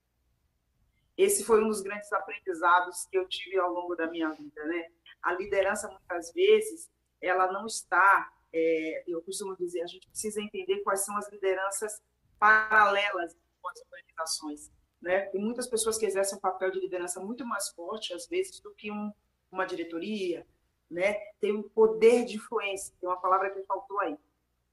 Esse 1.17 1.43
foi 1.43 1.63
um 1.63 1.67
dos 1.67 1.81
grandes 1.81 2.11
aprendizados 2.13 3.05
que 3.05 3.17
eu 3.17 3.27
tive 3.27 3.57
ao 3.57 3.71
longo 3.71 3.95
da 3.95 4.07
minha 4.07 4.29
vida, 4.31 4.63
né? 4.65 4.89
A 5.21 5.33
liderança 5.33 5.89
muitas 5.89 6.31
vezes 6.33 6.89
ela 7.21 7.51
não 7.51 7.65
está, 7.65 8.31
é, 8.57 9.03
eu 9.05 9.21
costumo 9.21 9.53
dizer, 9.57 9.81
a 9.81 9.87
gente 9.87 10.07
precisa 10.07 10.41
entender 10.41 10.79
quais 10.81 11.03
são 11.03 11.17
as 11.17 11.29
lideranças 11.29 12.01
paralelas 12.39 13.35
com 13.61 13.67
as 13.67 13.81
organizações, 13.81 14.71
né? 15.01 15.25
Tem 15.25 15.41
muitas 15.41 15.67
pessoas 15.67 15.97
que 15.97 16.05
exercem 16.05 16.37
um 16.37 16.41
papel 16.41 16.71
de 16.71 16.79
liderança 16.79 17.19
muito 17.19 17.45
mais 17.45 17.67
forte 17.69 18.13
às 18.13 18.27
vezes 18.27 18.61
do 18.61 18.73
que 18.73 18.89
um 18.89 19.11
uma 19.51 19.65
diretoria, 19.65 20.45
né? 20.89 21.13
Tem 21.39 21.51
um 21.51 21.63
poder 21.63 22.25
de 22.25 22.35
influência, 22.35 22.93
tem 22.99 23.09
uma 23.09 23.19
palavra 23.19 23.49
que 23.49 23.61
faltou 23.63 23.99
aí. 23.99 24.17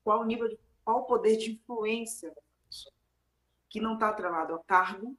Qual 0.05 0.21
o 0.21 0.25
nível 0.25 0.49
de 0.49 0.59
qual 0.85 1.01
o 1.01 1.05
poder 1.05 1.37
de 1.37 1.53
influência 1.53 2.31
da 2.31 2.43
pessoa? 2.67 2.95
Que 3.69 3.81
não 3.81 3.95
está 3.95 4.09
atrelado 4.09 4.53
ao 4.53 4.65
cargo 4.65 5.17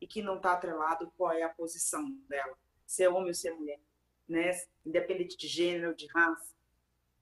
e 0.00 0.06
que 0.06 0.22
não 0.22 0.36
está 0.36 0.52
atrelado 0.52 1.12
qual 1.16 1.32
é 1.32 1.42
a 1.42 1.48
posição 1.48 2.10
dela, 2.28 2.56
se 2.86 3.02
é 3.02 3.08
homem 3.08 3.28
ou 3.28 3.34
se 3.34 3.48
é 3.48 3.52
mulher, 3.52 3.80
né? 4.28 4.50
Independente 4.84 5.36
de 5.36 5.46
gênero, 5.46 5.94
de 5.94 6.06
raça. 6.08 6.54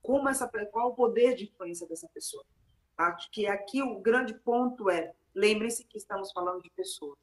Como 0.08 0.26
essa 0.26 0.48
qual 0.72 0.88
o 0.88 0.94
poder 0.94 1.34
de 1.34 1.44
influência 1.44 1.86
dessa 1.86 2.08
pessoa? 2.08 2.42
Acho 2.96 3.30
que 3.30 3.46
aqui 3.46 3.82
o 3.82 4.00
grande 4.00 4.32
ponto 4.32 4.88
é, 4.88 5.14
lembre-se 5.34 5.84
que 5.84 5.98
estamos 5.98 6.32
falando 6.32 6.62
de 6.62 6.70
pessoas 6.70 7.18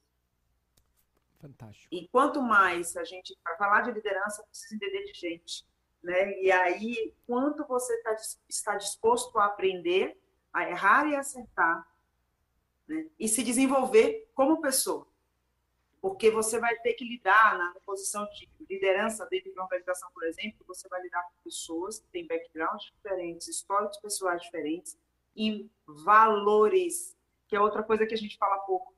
Fantástico. 1.42 1.88
E 1.92 2.08
quanto 2.10 2.44
mais 2.44 2.96
a 2.96 3.04
gente, 3.04 3.36
para 3.44 3.58
falar 3.58 3.82
de 3.82 3.92
liderança, 3.92 4.44
precisa 4.44 4.76
entender 4.76 5.04
de 5.04 5.20
gente. 5.20 5.66
Né? 6.04 6.40
E 6.44 6.52
aí, 6.52 7.12
quanto 7.26 7.66
você 7.66 8.00
tá, 8.04 8.16
está 8.48 8.76
disposto 8.76 9.36
a 9.40 9.46
aprender, 9.46 10.16
a 10.54 10.70
errar 10.70 11.08
e 11.08 11.16
acertar, 11.16 11.88
né? 12.88 13.10
e 13.20 13.28
se 13.28 13.44
desenvolver 13.44 14.30
como 14.36 14.62
pessoa. 14.62 15.08
Porque 16.06 16.30
você 16.30 16.60
vai 16.60 16.78
ter 16.82 16.94
que 16.94 17.04
lidar 17.04 17.58
na 17.58 17.74
posição 17.84 18.26
de 18.26 18.48
liderança 18.70 19.26
dentro 19.26 19.50
de 19.50 19.58
uma 19.58 19.64
organização, 19.64 20.08
por 20.14 20.24
exemplo, 20.24 20.64
você 20.68 20.88
vai 20.88 21.02
lidar 21.02 21.24
com 21.24 21.34
pessoas 21.44 21.98
que 21.98 22.08
têm 22.10 22.28
backgrounds 22.28 22.94
diferentes, 22.96 23.48
históricos 23.48 23.98
pessoais 23.98 24.40
diferentes 24.44 24.96
e 25.36 25.68
valores, 25.88 27.18
que 27.48 27.56
é 27.56 27.60
outra 27.60 27.82
coisa 27.82 28.06
que 28.06 28.14
a 28.14 28.18
gente 28.18 28.38
fala 28.38 28.60
pouco, 28.60 28.94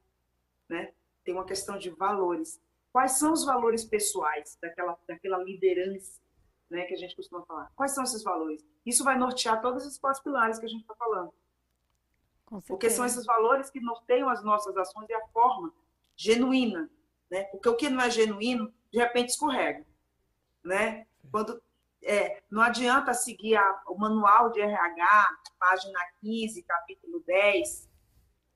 né? 0.67 0.91
tem 1.23 1.33
uma 1.33 1.45
questão 1.45 1.77
de 1.77 1.89
valores. 1.91 2.59
Quais 2.91 3.13
são 3.13 3.31
os 3.31 3.45
valores 3.45 3.85
pessoais 3.85 4.57
daquela, 4.61 4.99
daquela 5.07 5.41
liderança 5.41 6.19
né, 6.69 6.83
que 6.87 6.93
a 6.93 6.97
gente 6.97 7.15
costuma 7.15 7.41
falar? 7.45 7.71
Quais 7.73 7.93
são 7.93 8.03
esses 8.03 8.21
valores? 8.21 8.65
Isso 8.85 9.05
vai 9.05 9.17
nortear 9.17 9.61
todos 9.61 9.85
esses 9.85 9.97
quatro 9.97 10.21
pilares 10.23 10.59
que 10.59 10.65
a 10.65 10.69
gente 10.69 10.81
está 10.81 10.95
falando. 10.95 11.33
Porque 12.67 12.89
são 12.89 13.05
esses 13.05 13.25
valores 13.25 13.69
que 13.69 13.79
norteiam 13.79 14.27
as 14.27 14.43
nossas 14.43 14.75
ações 14.75 15.09
e 15.09 15.13
a 15.13 15.25
forma 15.27 15.73
genuína. 16.17 16.91
Né? 17.29 17.43
Porque 17.45 17.69
o 17.69 17.75
que 17.75 17.89
não 17.89 18.01
é 18.01 18.09
genuíno, 18.09 18.73
de 18.91 18.99
repente 18.99 19.29
escorrega. 19.29 19.85
Né? 20.63 21.05
Quando, 21.31 21.61
é, 22.03 22.41
não 22.49 22.61
adianta 22.61 23.13
seguir 23.13 23.55
a, 23.55 23.81
o 23.87 23.97
manual 23.97 24.51
de 24.51 24.61
RH, 24.61 25.27
página 25.59 25.99
15, 26.21 26.63
capítulo 26.63 27.23
10, 27.25 27.87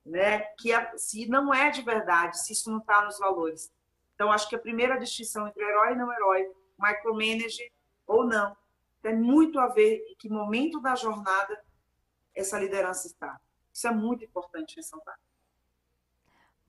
né? 0.05 0.39
Que 0.57 0.73
a, 0.73 0.97
se 0.97 1.27
não 1.27 1.53
é 1.53 1.69
de 1.69 1.81
verdade, 1.81 2.39
se 2.39 2.53
isso 2.53 2.71
não 2.71 2.79
está 2.79 3.03
nos 3.03 3.19
valores. 3.19 3.71
Então, 4.15 4.31
acho 4.31 4.47
que 4.47 4.55
a 4.55 4.59
primeira 4.59 4.97
distinção 4.97 5.47
entre 5.47 5.63
herói 5.63 5.93
e 5.93 5.95
não 5.95 6.11
herói, 6.11 6.51
micromanager 6.77 7.71
ou 8.05 8.25
não, 8.25 8.55
tem 9.01 9.15
muito 9.15 9.59
a 9.59 9.67
ver 9.67 10.05
em 10.09 10.15
que 10.15 10.29
momento 10.29 10.79
da 10.79 10.95
jornada 10.95 11.63
essa 12.35 12.59
liderança 12.59 13.07
está. 13.07 13.39
Isso 13.73 13.87
é 13.87 13.91
muito 13.91 14.23
importante 14.23 14.75
ressaltar. 14.75 15.17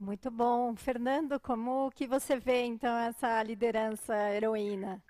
Muito 0.02 0.32
bom. 0.32 0.74
Fernando, 0.74 1.38
como 1.38 1.88
que 1.92 2.08
você 2.08 2.36
vê, 2.36 2.64
então, 2.64 2.92
essa 2.98 3.40
liderança 3.44 4.12
heroína? 4.34 5.00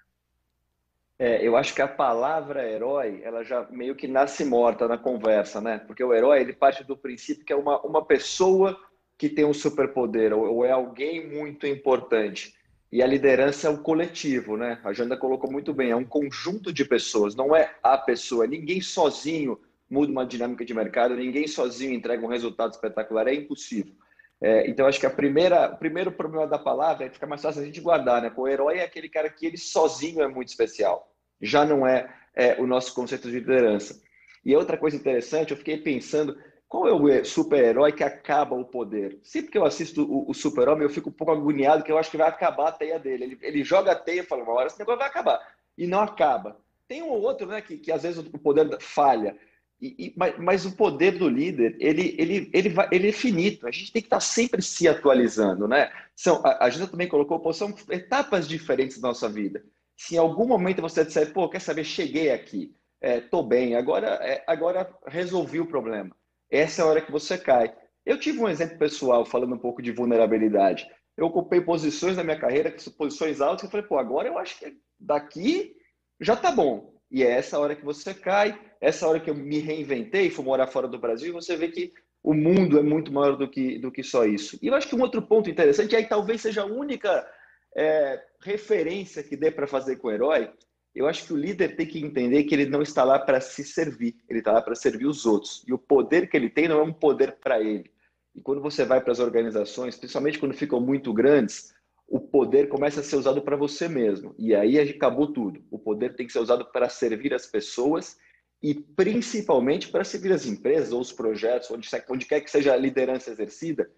É, 1.19 1.43
eu 1.43 1.57
acho 1.57 1.75
que 1.75 1.81
a 1.81 1.89
palavra 1.89 2.71
herói, 2.71 3.23
ela 3.25 3.43
já 3.43 3.67
meio 3.71 3.97
que 3.97 4.07
nasce 4.07 4.45
morta 4.45 4.87
na 4.87 4.99
conversa, 4.99 5.63
né? 5.63 5.79
Porque 5.79 6.05
o 6.05 6.13
herói, 6.13 6.43
ele 6.43 6.53
parte 6.53 6.85
do 6.85 6.95
princípio 6.95 7.43
que 7.43 7.55
é 7.55 7.57
uma, 7.57 7.81
uma 7.81 8.05
pessoa 8.05 8.79
que 9.17 9.31
tem 9.31 9.47
um 9.47 9.55
superpoder, 9.55 10.35
ou, 10.35 10.57
ou 10.57 10.65
é 10.67 10.73
alguém 10.73 11.27
muito 11.27 11.67
importante. 11.67 12.55
E 12.91 13.03
a 13.03 13.07
liderança 13.07 13.69
é 13.69 13.71
o 13.71 13.83
coletivo, 13.83 14.59
né? 14.59 14.79
A 14.85 14.93
Janda 14.93 15.17
colocou 15.17 15.51
muito 15.51 15.73
bem, 15.73 15.91
é 15.91 15.97
um 15.97 16.05
conjunto 16.05 16.71
de 16.71 16.85
pessoas, 16.85 17.35
não 17.35 17.57
é 17.57 17.75
a 17.83 17.97
pessoa. 17.97 18.47
Ninguém 18.47 18.83
sozinho 18.83 19.59
muda 19.89 20.13
uma 20.13 20.27
dinâmica 20.27 20.67
de 20.67 20.75
mercado, 20.75 21.17
ninguém 21.17 21.49
sozinho 21.49 21.95
entrega 21.95 22.23
um 22.23 22.29
resultado 22.29 22.73
espetacular, 22.73 23.27
é 23.27 23.35
impossível. 23.35 23.95
É, 24.43 24.69
então, 24.69 24.87
acho 24.87 24.99
que 24.99 25.07
a 25.07 25.11
primeira, 25.11 25.73
o 25.73 25.77
primeiro 25.77 26.11
problema 26.11 26.47
da 26.47 26.59
palavra 26.59 27.05
é 27.05 27.09
que 27.09 27.15
fica 27.15 27.27
mais 27.27 27.41
fácil 27.41 27.63
a 27.63 27.65
gente 27.65 27.81
guardar, 27.81 28.21
né? 28.21 28.33
O 28.37 28.49
herói 28.49 28.79
é 28.79 28.85
aquele 28.85 29.09
cara 29.09 29.31
que 29.31 29.47
ele 29.47 29.57
sozinho 29.57 30.21
é 30.21 30.27
muito 30.27 30.49
especial 30.49 31.13
já 31.43 31.65
não 31.65 31.87
é, 31.87 32.09
é 32.35 32.61
o 32.61 32.67
nosso 32.67 32.95
conceito 32.95 33.29
de 33.29 33.41
liderança. 33.41 34.01
E 34.45 34.55
outra 34.55 34.79
coisa 34.79 34.97
interessante, 34.97 35.51
eu 35.51 35.57
fiquei 35.57 35.77
pensando 35.77 36.39
qual 36.69 36.89
é 36.89 36.93
o 36.93 37.25
super-herói 37.25 37.93
que 37.93 38.03
acaba 38.03 38.55
o 38.55 38.65
poder? 38.65 39.19
Sempre 39.23 39.51
que 39.51 39.59
eu 39.59 39.65
assisto 39.65 40.05
o, 40.05 40.31
o 40.31 40.33
super-homem, 40.33 40.85
eu 40.85 40.91
fico 40.91 41.11
um 41.11 41.13
pouco 41.13 41.33
agoniado, 41.33 41.83
que 41.83 41.93
eu 41.93 41.99
acho 41.99 42.11
que 42.11 42.17
vai 42.17 42.29
acabar 42.29 42.69
a 42.69 42.73
teia 42.73 42.99
dele. 42.99 43.25
Ele, 43.25 43.39
ele 43.43 43.65
joga 43.65 43.93
a 43.93 43.97
teia 43.97 44.21
e 44.21 44.25
fala, 44.25 44.43
uma 44.43 44.55
hora 44.55 44.69
esse 44.69 44.79
negócio 44.79 45.01
vai 45.01 45.09
acabar. 45.09 45.39
E 45.77 45.87
não 45.87 46.01
acaba. 46.01 46.57
Tem 46.89 47.03
um 47.03 47.11
ou 47.11 47.21
outro 47.21 47.47
né, 47.47 47.61
que, 47.61 47.77
que 47.77 47.93
às 47.93 48.03
vezes 48.03 48.19
o 48.19 48.39
poder 48.39 48.81
falha. 48.81 49.37
E, 49.83 49.97
e, 49.99 50.15
mas, 50.17 50.39
mas, 50.39 50.65
o 50.65 50.77
poder 50.77 51.19
do 51.19 51.29
líder, 51.29 51.77
ele, 51.81 52.15
ele, 52.17 52.49
ele, 52.53 52.69
vai, 52.69 52.89
ele 52.93 53.09
é 53.09 53.13
finito. 53.13 53.67
A 53.67 53.71
gente 53.73 53.93
tem 53.93 54.01
que 54.01 54.07
estar 54.07 54.21
sempre 54.21 54.63
se 54.63 54.87
atualizando. 54.87 55.67
Né? 55.67 55.91
São, 56.15 56.41
a, 56.45 56.67
a 56.67 56.87
também 56.87 57.09
colocou, 57.09 57.41
pô, 57.41 57.53
são 57.53 57.75
etapas 57.91 58.47
diferentes 58.47 59.01
da 59.01 59.09
nossa 59.09 59.29
vida 59.29 59.63
se 60.03 60.17
em 60.17 60.19
algum 60.19 60.47
momento 60.47 60.83
você 60.83 61.05
disser, 61.05 61.33
pô, 61.33 61.49
quer 61.49 61.61
saber, 61.61 61.85
cheguei 61.85 62.33
aqui, 62.33 62.75
é, 63.01 63.23
bem, 63.47 63.77
agora, 63.77 64.19
é, 64.21 64.43
agora 64.49 64.93
resolvi 65.07 65.61
o 65.61 65.67
problema. 65.67 66.15
Essa 66.51 66.83
é 66.83 66.85
a 66.85 66.89
hora 66.89 67.01
que 67.01 67.13
você 67.13 67.39
cai. 67.39 67.73
Eu 68.05 68.19
tive 68.19 68.41
um 68.41 68.49
exemplo 68.49 68.79
pessoal 68.79 69.25
falando 69.25 69.55
um 69.55 69.59
pouco 69.59 69.81
de 69.81 69.93
vulnerabilidade. 69.93 70.89
Eu 71.17 71.27
ocupei 71.27 71.61
posições 71.61 72.17
na 72.17 72.25
minha 72.25 72.39
carreira, 72.39 72.75
posições 72.97 73.41
altas, 73.41 73.69
e 73.69 73.71
falei, 73.71 73.87
pô, 73.87 73.97
agora 73.97 74.27
eu 74.27 74.39
acho 74.39 74.59
que 74.59 74.77
daqui 74.99 75.73
já 76.21 76.35
tá 76.35 76.51
bom. 76.51 76.92
E 77.13 77.23
é 77.23 77.31
essa 77.31 77.59
hora 77.59 77.77
que 77.77 77.85
você 77.85 78.15
cai, 78.15 78.59
essa 78.81 79.07
hora 79.07 79.21
que 79.21 79.29
eu 79.29 79.35
me 79.35 79.59
reinventei, 79.59 80.31
fui 80.31 80.43
morar 80.43 80.67
fora 80.67 80.89
do 80.89 80.99
Brasil, 80.99 81.31
você 81.35 81.55
vê 81.55 81.69
que 81.69 81.93
o 82.23 82.33
mundo 82.33 82.79
é 82.79 82.83
muito 82.83 83.13
maior 83.13 83.37
do 83.37 83.47
que, 83.47 83.79
do 83.79 83.93
que 83.93 84.03
só 84.03 84.25
isso. 84.25 84.59
E 84.63 84.69
eu 84.69 84.75
acho 84.75 84.89
que 84.89 84.97
um 84.97 85.03
outro 85.03 85.21
ponto 85.21 85.51
interessante, 85.51 85.93
e 85.93 85.97
aí 85.97 86.07
talvez 86.07 86.41
seja 86.41 86.63
a 86.63 86.67
única 86.67 87.29
é, 87.77 88.19
referência 88.41 89.23
que 89.23 89.37
dê 89.37 89.51
para 89.51 89.67
fazer 89.67 89.97
com 89.97 90.09
o 90.09 90.11
herói, 90.11 90.51
eu 90.95 91.07
acho 91.07 91.27
que 91.27 91.35
o 91.35 91.37
líder 91.37 91.77
tem 91.77 91.87
que 91.87 92.03
entender 92.03 92.45
que 92.45 92.55
ele 92.55 92.67
não 92.67 92.81
está 92.81 93.05
lá 93.05 93.19
para 93.19 93.43
se 93.43 93.63
servir, 93.63 94.17
ele 94.27 94.39
está 94.39 94.53
lá 94.53 94.63
para 94.63 94.75
servir 94.75 95.07
os 95.07 95.27
outros. 95.27 95.63
E 95.69 95.73
o 95.75 95.79
poder 95.79 96.31
que 96.31 96.37
ele 96.37 96.49
tem 96.49 96.67
não 96.67 96.81
é 96.81 96.83
um 96.83 96.93
poder 96.95 97.33
para 97.33 97.61
ele. 97.61 97.91
E 98.35 98.41
quando 98.41 98.63
você 98.63 98.87
vai 98.87 99.03
para 99.03 99.13
as 99.13 99.21
organizações, 99.21 99.97
principalmente 99.97 100.39
quando 100.39 100.55
ficam 100.55 100.81
muito 100.81 101.13
grandes, 101.13 101.75
o 102.13 102.21
poder 102.21 102.69
começa 102.69 103.01
a 103.01 103.03
ser 103.03 103.17
usado 103.17 103.41
para 103.41 103.57
você 103.57 103.89
mesmo. 103.89 104.35
E 104.39 104.55
aí 104.55 104.79
acabou 104.79 105.33
tudo. 105.33 105.65
O 105.71 105.79
poder 105.79 106.15
tem 106.15 106.27
que 106.27 106.33
ser 106.33 106.41
usado 106.41 106.67
para 106.67 106.87
servir 106.91 107.33
as 107.33 107.47
pessoas 107.47 108.19
e 108.63 108.75
principalmente 108.75 109.89
para 109.89 110.05
servir 110.05 110.31
as 110.31 110.45
empresas 110.45 110.93
ou 110.93 111.01
os 111.01 111.11
projetos, 111.11 111.71
onde, 111.71 111.89
onde 112.11 112.27
quer 112.27 112.43
que 112.43 112.51
seja 112.51 112.75
a 112.75 112.77
liderança 112.77 113.31
exercida, 113.31 113.91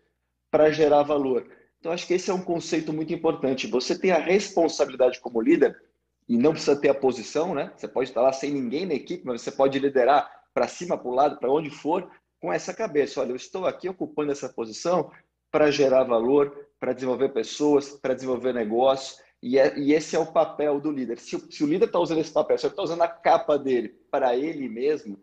para 0.49 0.71
gerar 0.71 1.02
valor. 1.02 1.44
Então, 1.80 1.90
acho 1.90 2.06
que 2.06 2.14
esse 2.14 2.30
é 2.30 2.35
um 2.35 2.40
conceito 2.40 2.92
muito 2.92 3.12
importante. 3.12 3.66
Você 3.66 3.99
tem 3.99 4.12
a 4.12 4.18
responsabilidade 4.18 5.18
como 5.18 5.40
líder, 5.40 5.76
e 6.28 6.38
não 6.38 6.52
precisa 6.52 6.80
ter 6.80 6.90
a 6.90 6.94
posição, 6.94 7.52
né? 7.52 7.73
Você 7.76 7.88
pode 7.88 8.11
estar 8.11 8.23
lá 8.23 8.33
sem 8.33 8.52
ninguém 8.52 8.87
na 8.87 8.94
equipe, 8.94 9.26
mas 9.26 9.42
você 9.42 9.50
pode 9.50 9.76
liderar 9.78 10.30
para 10.54 10.68
cima, 10.68 10.97
para 10.97 11.09
o 11.09 11.14
lado, 11.14 11.38
para 11.38 11.50
onde 11.50 11.68
for, 11.68 12.09
com 12.40 12.52
essa 12.52 12.73
cabeça. 12.73 13.21
Olha, 13.21 13.30
eu 13.30 13.37
estou 13.37 13.66
aqui 13.66 13.88
ocupando 13.88 14.30
essa 14.30 14.49
posição 14.49 15.11
para 15.50 15.71
gerar 15.71 16.04
valor, 16.04 16.66
para 16.84 16.92
desenvolver 16.92 17.30
pessoas, 17.30 17.92
para 17.92 18.12
desenvolver 18.12 18.52
negócios. 18.52 19.18
E, 19.42 19.58
é, 19.58 19.74
e, 19.78 19.94
esse 19.94 20.14
é 20.14 20.18
o 20.18 20.26
papel 20.26 20.78
do 20.78 20.90
líder. 20.90 21.18
Se, 21.18 21.38
se 21.50 21.64
o 21.64 21.66
líder 21.66 21.86
está 21.86 21.98
usando 21.98 22.20
esse 22.20 22.30
papel, 22.30 22.58
se 22.58 22.66
ele 22.66 22.72
está 22.72 22.82
usando 22.82 23.00
a 23.00 23.08
capa 23.08 23.58
dele 23.58 23.94
para 24.10 24.36
ele 24.36 24.68
mesmo, 24.68 25.18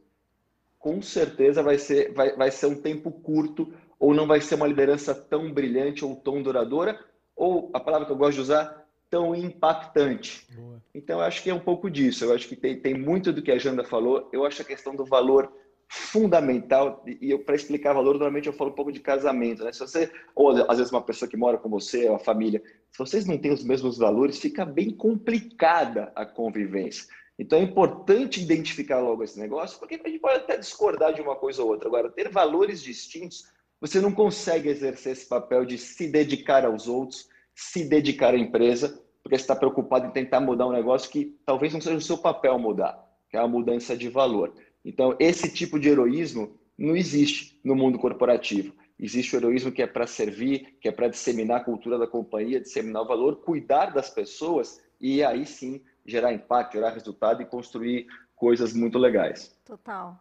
com 0.79 1.03
certeza 1.03 1.61
vai 1.61 1.77
ser, 1.77 2.13
vai, 2.13 2.35
vai 2.35 2.49
ser 2.49 2.65
um 2.65 2.81
tempo 2.81 3.11
curto 3.11 3.71
ou 3.99 4.11
não 4.11 4.25
vai 4.25 4.41
ser 4.41 4.55
uma 4.55 4.65
liderança 4.65 5.13
tão 5.13 5.53
brilhante 5.53 6.03
ou 6.03 6.15
tão 6.15 6.41
duradoura, 6.41 6.99
ou 7.35 7.69
a 7.75 7.79
palavra 7.79 8.07
que 8.07 8.11
eu 8.11 8.17
gosto 8.17 8.37
de 8.37 8.41
usar, 8.41 8.87
tão 9.07 9.35
impactante. 9.35 10.47
Boa. 10.55 10.81
Então, 10.95 11.19
eu 11.19 11.25
acho 11.25 11.43
que 11.43 11.51
é 11.51 11.53
um 11.53 11.59
pouco 11.59 11.91
disso. 11.91 12.25
Eu 12.25 12.33
acho 12.33 12.47
que 12.47 12.55
tem, 12.55 12.79
tem 12.79 12.95
muito 12.95 13.31
do 13.31 13.43
que 13.43 13.51
a 13.51 13.59
Janda 13.59 13.83
falou. 13.83 14.27
Eu 14.33 14.45
acho 14.45 14.63
a 14.63 14.65
questão 14.65 14.95
do 14.95 15.05
valor 15.05 15.53
fundamental, 15.93 17.03
e 17.05 17.37
para 17.39 17.53
explicar 17.53 17.91
valor, 17.91 18.13
normalmente 18.13 18.47
eu 18.47 18.53
falo 18.53 18.69
um 18.69 18.73
pouco 18.73 18.93
de 18.93 19.01
casamento, 19.01 19.61
né? 19.65 19.73
Se 19.73 19.81
você, 19.81 20.09
ou 20.33 20.51
às 20.71 20.77
vezes 20.77 20.89
uma 20.89 21.01
pessoa 21.01 21.29
que 21.29 21.35
mora 21.35 21.57
com 21.57 21.67
você, 21.67 22.07
ou 22.07 22.15
a 22.15 22.19
família, 22.19 22.63
se 22.89 22.97
vocês 22.97 23.25
não 23.25 23.37
têm 23.37 23.51
os 23.51 23.61
mesmos 23.61 23.97
valores, 23.97 24.39
fica 24.39 24.63
bem 24.63 24.91
complicada 24.91 26.09
a 26.15 26.25
convivência. 26.25 27.05
Então 27.37 27.59
é 27.59 27.63
importante 27.63 28.41
identificar 28.41 29.01
logo 29.01 29.21
esse 29.21 29.37
negócio, 29.37 29.77
porque 29.79 29.99
a 30.01 30.07
gente 30.07 30.21
pode 30.21 30.37
até 30.37 30.55
discordar 30.55 31.13
de 31.13 31.21
uma 31.21 31.35
coisa 31.35 31.61
ou 31.61 31.67
outra. 31.67 31.89
Agora, 31.89 32.09
ter 32.09 32.29
valores 32.29 32.81
distintos, 32.81 33.43
você 33.81 33.99
não 33.99 34.13
consegue 34.13 34.69
exercer 34.69 35.11
esse 35.11 35.27
papel 35.27 35.65
de 35.65 35.77
se 35.77 36.07
dedicar 36.07 36.65
aos 36.65 36.87
outros, 36.87 37.27
se 37.53 37.83
dedicar 37.83 38.33
à 38.33 38.37
empresa, 38.37 38.97
porque 39.21 39.37
você 39.37 39.43
está 39.43 39.57
preocupado 39.57 40.07
em 40.07 40.11
tentar 40.11 40.39
mudar 40.39 40.67
um 40.67 40.71
negócio 40.71 41.11
que 41.11 41.37
talvez 41.45 41.73
não 41.73 41.81
seja 41.81 41.97
o 41.97 42.01
seu 42.01 42.17
papel 42.17 42.57
mudar, 42.57 42.97
que 43.29 43.35
é 43.35 43.41
a 43.41 43.47
mudança 43.47 43.97
de 43.97 44.07
valor. 44.07 44.53
Então, 44.83 45.15
esse 45.19 45.51
tipo 45.51 45.79
de 45.79 45.89
heroísmo 45.89 46.59
não 46.77 46.95
existe 46.95 47.59
no 47.63 47.75
mundo 47.75 47.99
corporativo. 47.99 48.73
Existe 48.99 49.35
o 49.35 49.39
heroísmo 49.39 49.71
que 49.71 49.81
é 49.81 49.87
para 49.87 50.05
servir, 50.05 50.77
que 50.79 50.87
é 50.87 50.91
para 50.91 51.07
disseminar 51.07 51.61
a 51.61 51.63
cultura 51.63 51.97
da 51.97 52.07
companhia, 52.07 52.61
disseminar 52.61 53.01
o 53.01 53.07
valor, 53.07 53.37
cuidar 53.37 53.87
das 53.87 54.09
pessoas 54.09 54.81
e 54.99 55.23
aí 55.23 55.45
sim 55.45 55.81
gerar 56.05 56.33
impacto, 56.33 56.73
gerar 56.73 56.91
resultado 56.91 57.41
e 57.41 57.45
construir 57.45 58.07
coisas 58.35 58.73
muito 58.73 58.97
legais. 58.97 59.55
Total. 59.65 60.19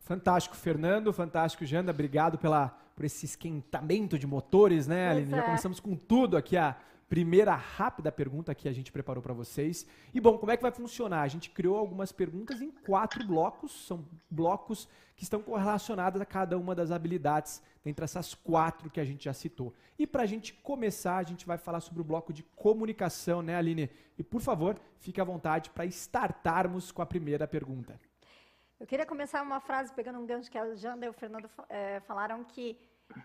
Fantástico, 0.00 0.56
Fernando. 0.56 1.12
Fantástico, 1.12 1.64
Janda. 1.64 1.92
Obrigado 1.92 2.36
pela, 2.38 2.68
por 2.96 3.04
esse 3.04 3.24
esquentamento 3.26 4.18
de 4.18 4.26
motores, 4.26 4.86
né, 4.86 5.10
Aline? 5.10 5.32
É. 5.32 5.36
Já 5.36 5.42
começamos 5.42 5.78
com 5.78 5.94
tudo 5.94 6.36
aqui 6.36 6.56
a 6.56 6.76
primeira 7.10 7.56
rápida 7.56 8.12
pergunta 8.12 8.54
que 8.54 8.68
a 8.68 8.72
gente 8.72 8.92
preparou 8.92 9.20
para 9.20 9.34
vocês. 9.34 9.84
E 10.14 10.20
bom, 10.20 10.38
como 10.38 10.52
é 10.52 10.56
que 10.56 10.62
vai 10.62 10.70
funcionar? 10.70 11.22
A 11.22 11.28
gente 11.28 11.50
criou 11.50 11.76
algumas 11.76 12.12
perguntas 12.12 12.62
em 12.62 12.70
quatro 12.70 13.26
blocos, 13.26 13.84
são 13.84 14.06
blocos 14.30 14.88
que 15.16 15.24
estão 15.24 15.42
correlacionados 15.42 16.20
a 16.22 16.24
cada 16.24 16.56
uma 16.56 16.72
das 16.72 16.92
habilidades 16.92 17.60
dentre 17.84 18.04
essas 18.04 18.32
quatro 18.32 18.88
que 18.88 19.00
a 19.00 19.04
gente 19.04 19.24
já 19.24 19.32
citou. 19.32 19.74
E 19.98 20.06
para 20.06 20.22
a 20.22 20.26
gente 20.26 20.54
começar, 20.54 21.16
a 21.16 21.24
gente 21.24 21.44
vai 21.44 21.58
falar 21.58 21.80
sobre 21.80 22.00
o 22.00 22.04
bloco 22.04 22.32
de 22.32 22.44
comunicação, 22.54 23.42
né, 23.42 23.56
Aline? 23.56 23.90
E 24.16 24.22
por 24.22 24.40
favor, 24.40 24.78
fique 25.00 25.20
à 25.20 25.24
vontade 25.24 25.68
para 25.70 25.84
startarmos 25.86 26.92
com 26.92 27.02
a 27.02 27.06
primeira 27.06 27.46
pergunta. 27.48 28.00
Eu 28.78 28.86
queria 28.86 29.04
começar 29.04 29.42
uma 29.42 29.58
frase 29.58 29.92
pegando 29.92 30.20
um 30.20 30.24
gancho 30.24 30.48
que 30.48 30.56
a 30.56 30.76
Janda 30.76 31.06
e 31.06 31.08
o 31.08 31.12
Fernando 31.12 31.50
é, 31.68 31.98
falaram 32.00 32.44
que 32.44 32.78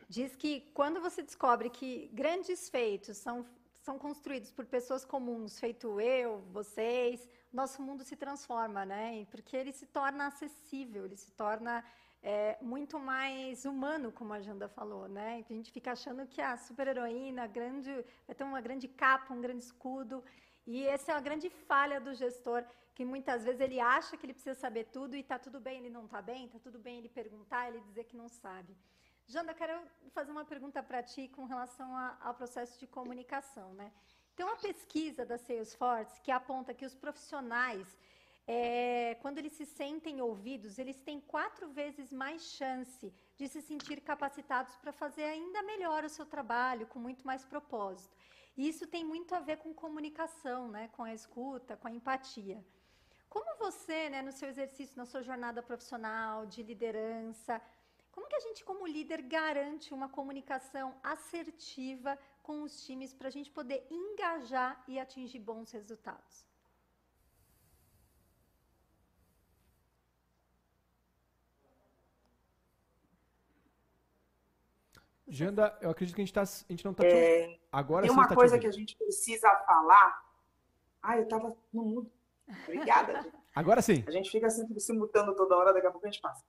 diz 0.09 0.35
que 0.35 0.71
quando 0.73 0.99
você 0.99 1.21
descobre 1.21 1.69
que 1.69 2.09
grandes 2.11 2.67
feitos 2.67 3.17
são 3.17 3.45
são 3.85 3.99
construídos 3.99 4.51
por 4.51 4.65
pessoas 4.65 5.05
comuns, 5.05 5.59
feito 5.59 6.01
eu, 6.01 6.41
vocês, 6.51 7.29
nosso 7.53 7.79
mundo 7.87 8.03
se 8.03 8.15
transforma, 8.15 8.83
né? 8.83 9.27
Porque 9.29 9.55
ele 9.55 9.71
se 9.71 9.85
torna 9.85 10.25
acessível, 10.25 11.05
ele 11.05 11.15
se 11.15 11.31
torna 11.43 11.85
é, 12.23 12.57
muito 12.73 12.97
mais 12.97 13.63
humano, 13.63 14.11
como 14.11 14.33
a 14.33 14.41
Janda 14.41 14.67
falou, 14.67 15.07
né? 15.07 15.45
A 15.47 15.53
gente 15.53 15.71
fica 15.71 15.91
achando 15.91 16.25
que 16.25 16.41
a 16.41 16.57
super-heroína 16.57 17.45
grande, 17.45 17.91
vai 18.25 18.35
ter 18.35 18.43
uma 18.43 18.59
grande 18.59 18.87
capa, 18.87 19.31
um 19.31 19.39
grande 19.39 19.63
escudo, 19.63 20.23
e 20.65 20.83
essa 20.87 21.11
é 21.11 21.15
a 21.15 21.21
grande 21.27 21.47
falha 21.51 22.01
do 22.01 22.15
gestor, 22.15 22.65
que 22.95 23.05
muitas 23.05 23.43
vezes 23.43 23.61
ele 23.61 23.79
acha 23.79 24.17
que 24.17 24.25
ele 24.25 24.33
precisa 24.33 24.55
saber 24.55 24.85
tudo 24.85 25.15
e 25.15 25.19
está 25.19 25.37
tudo 25.37 25.59
bem, 25.59 25.77
ele 25.81 25.91
não 25.91 26.05
está 26.05 26.23
bem, 26.23 26.45
está 26.47 26.57
tudo 26.57 26.79
bem 26.79 26.97
ele 26.97 27.09
perguntar, 27.09 27.67
ele 27.67 27.81
dizer 27.81 28.05
que 28.05 28.17
não 28.17 28.29
sabe. 28.29 28.75
Janda, 29.27 29.55
quero 29.55 29.81
fazer 30.13 30.31
uma 30.31 30.45
pergunta 30.45 30.83
para 30.83 31.01
ti 31.01 31.27
com 31.27 31.45
relação 31.45 31.89
ao 32.21 32.33
processo 32.35 32.79
de 32.79 32.85
comunicação. 32.85 33.73
Né? 33.73 33.91
Tem 34.35 34.45
uma 34.45 34.55
pesquisa 34.55 35.25
da 35.25 35.37
Salesforce 35.37 36.21
que 36.21 36.31
aponta 36.31 36.75
que 36.75 36.85
os 36.85 36.93
profissionais, 36.93 37.97
é, 38.47 39.17
quando 39.21 39.39
eles 39.39 39.53
se 39.53 39.65
sentem 39.65 40.21
ouvidos, 40.21 40.77
eles 40.77 41.01
têm 41.01 41.19
quatro 41.19 41.69
vezes 41.69 42.13
mais 42.13 42.43
chance 42.43 43.11
de 43.35 43.47
se 43.47 43.61
sentir 43.63 43.99
capacitados 44.01 44.75
para 44.77 44.93
fazer 44.93 45.23
ainda 45.23 45.63
melhor 45.63 46.03
o 46.03 46.09
seu 46.09 46.25
trabalho, 46.25 46.85
com 46.85 46.99
muito 46.99 47.25
mais 47.25 47.43
propósito. 47.43 48.15
E 48.55 48.69
isso 48.69 48.85
tem 48.85 49.03
muito 49.03 49.33
a 49.33 49.39
ver 49.39 49.57
com 49.57 49.73
comunicação, 49.73 50.69
né? 50.69 50.87
com 50.89 51.03
a 51.03 51.13
escuta, 51.13 51.75
com 51.75 51.87
a 51.87 51.91
empatia. 51.91 52.63
Como 53.35 53.57
você, 53.57 54.09
né, 54.09 54.21
no 54.21 54.31
seu 54.31 54.47
exercício, 54.47 54.95
na 54.95 55.05
sua 55.05 55.21
jornada 55.21 55.61
profissional, 55.61 56.45
de 56.45 56.63
liderança, 56.63 57.61
como 58.15 58.29
que 58.29 58.35
a 58.37 58.39
gente, 58.39 58.63
como 58.63 58.87
líder, 58.87 59.21
garante 59.23 59.93
uma 59.93 60.07
comunicação 60.07 60.95
assertiva 61.03 62.17
com 62.41 62.63
os 62.63 62.81
times 62.85 63.13
para 63.13 63.27
a 63.27 63.31
gente 63.31 63.51
poder 63.51 63.85
engajar 63.91 64.81
e 64.87 64.97
atingir 64.97 65.39
bons 65.39 65.69
resultados? 65.69 66.45
Janda, 75.27 75.77
eu 75.81 75.89
acredito 75.89 76.15
que 76.15 76.21
a 76.21 76.25
gente, 76.25 76.33
tá, 76.33 76.43
a 76.43 76.45
gente 76.45 76.85
não 76.85 76.93
está. 76.93 77.05
É, 77.05 77.59
Agora 77.69 78.05
tem 78.05 78.11
uma 78.11 78.29
tá 78.29 78.35
coisa 78.35 78.57
que 78.57 78.67
a 78.67 78.71
gente 78.71 78.95
precisa 78.95 79.49
falar. 79.65 80.23
Ah, 81.01 81.17
eu 81.17 81.23
estava 81.23 81.57
no 81.73 81.83
mudo. 81.83 82.11
Obrigada. 82.63 83.25
Agora 83.53 83.81
sim. 83.81 84.05
A 84.07 84.11
gente 84.11 84.29
fica 84.29 84.49
sempre 84.49 84.79
se 84.79 84.93
mutando 84.93 85.35
toda 85.35 85.57
hora, 85.57 85.73
daqui 85.73 85.87
a 85.87 85.91
pouco 85.91 86.07
a 86.07 86.09
gente 86.09 86.21
passa. 86.21 86.45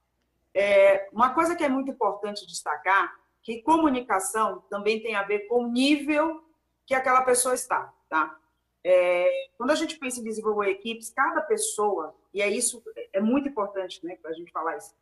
É, 0.58 1.10
uma 1.12 1.34
coisa 1.34 1.54
que 1.54 1.62
é 1.62 1.68
muito 1.68 1.90
importante 1.90 2.46
destacar, 2.46 3.14
que 3.42 3.60
comunicação 3.60 4.64
também 4.70 5.02
tem 5.02 5.14
a 5.14 5.22
ver 5.22 5.40
com 5.48 5.64
o 5.64 5.68
nível 5.68 6.42
que 6.86 6.94
aquela 6.94 7.20
pessoa 7.20 7.54
está, 7.54 7.92
tá? 8.08 8.34
É, 8.82 9.48
quando 9.58 9.72
a 9.72 9.74
gente 9.74 9.98
pensa 9.98 10.18
em 10.18 10.24
desenvolver 10.24 10.70
equipes, 10.70 11.10
cada 11.10 11.42
pessoa, 11.42 12.16
e 12.32 12.40
é 12.40 12.48
isso, 12.48 12.82
é 13.12 13.20
muito 13.20 13.50
importante, 13.50 14.02
né, 14.02 14.16
para 14.16 14.30
a 14.30 14.34
gente 14.34 14.50
falar 14.50 14.78
isso, 14.78 14.94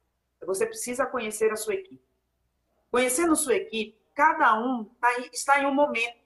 você 0.44 0.66
precisa 0.66 1.06
conhecer 1.06 1.52
a 1.52 1.56
sua 1.56 1.74
equipe. 1.74 2.02
Conhecendo 2.90 3.36
sua 3.36 3.54
equipe, 3.54 3.96
cada 4.12 4.58
um 4.58 4.84
tá, 5.00 5.08
está 5.32 5.62
em 5.62 5.66
um 5.66 5.74
momento, 5.74 6.18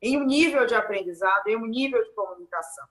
em 0.00 0.16
um 0.16 0.24
nível 0.24 0.64
de 0.64 0.74
aprendizado, 0.74 1.46
em 1.46 1.56
um 1.56 1.66
nível 1.66 2.02
de 2.02 2.10
comunicação. 2.12 2.88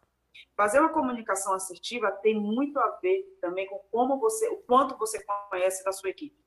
Fazer 0.56 0.80
uma 0.80 0.94
comunicação 0.94 1.54
assertiva 1.54 2.12
tem 2.12 2.36
muito 2.36 2.80
a 2.80 3.00
ver 3.02 3.24
também 3.42 3.68
com 3.68 3.80
como 3.92 4.20
você, 4.20 4.48
o 4.50 4.58
quanto 4.58 4.98
você 4.98 5.24
conhece 5.50 5.84
da 5.84 5.92
sua 5.92 6.10
equipe, 6.10 6.38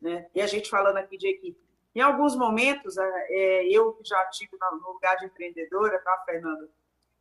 né? 0.00 0.28
E 0.34 0.40
a 0.40 0.46
gente 0.46 0.68
falando 0.68 0.96
aqui 0.98 1.16
de 1.16 1.28
equipe. 1.28 1.60
Em 1.94 2.00
alguns 2.00 2.34
momentos, 2.34 2.96
é, 2.96 3.66
eu 3.66 3.98
já 4.02 4.24
tive 4.26 4.56
no 4.58 4.92
lugar 4.92 5.16
de 5.16 5.26
empreendedora, 5.26 5.98
tá, 5.98 6.22
Fernanda? 6.24 6.68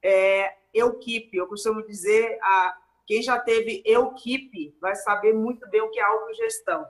É, 0.02 0.56
equipe, 0.74 1.38
eu 1.38 1.48
costumo 1.48 1.86
dizer, 1.86 2.40
a, 2.42 2.78
quem 3.06 3.22
já 3.22 3.40
teve 3.40 3.84
equipe 3.86 4.76
vai 4.80 4.96
saber 4.96 5.34
muito 5.34 5.70
bem 5.70 5.82
o 5.82 5.90
que 5.90 6.00
é 6.00 6.04
autogestão. 6.04 6.88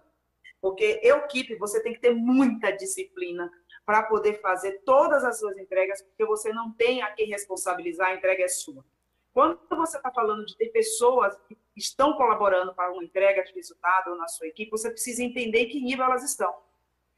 Porque 0.62 1.02
equipe, 1.04 1.56
você 1.56 1.82
tem 1.82 1.94
que 1.94 2.00
ter 2.00 2.13
muita 2.13 2.72
disciplina 2.72 3.52
para 3.84 4.04
poder 4.04 4.39
fazer 4.41 4.84
todas 4.86 5.24
as 5.24 5.39
suas 5.39 5.58
entregas, 5.58 6.04
porque 6.04 6.24
você 6.24 6.54
não 6.54 6.72
tem 6.72 7.02
a 7.02 7.12
quem 7.12 7.28
responsabilizar, 7.28 8.10
a 8.10 8.15
entrega 8.15 8.44
é 8.44 8.48
sua. 8.48 8.86
Quando 9.34 9.60
você 9.70 9.98
está 9.98 10.12
falando 10.12 10.46
de 10.46 10.58
ter 10.58 10.67
pessoas 10.67 11.36
que 11.48 11.58
estão 11.76 12.13
colaborando 12.13 12.74
para 12.74 12.91
uma 12.91 13.04
entrega 13.04 13.44
de 13.44 13.54
resultado 13.54 14.15
na 14.15 14.28
sua 14.28 14.48
equipe, 14.48 14.70
você 14.70 14.89
precisa 14.89 15.24
entender 15.24 15.60
em 15.60 15.70
que 15.70 15.82
nível 15.82 16.06
elas 16.06 16.24
estão. 16.24 16.54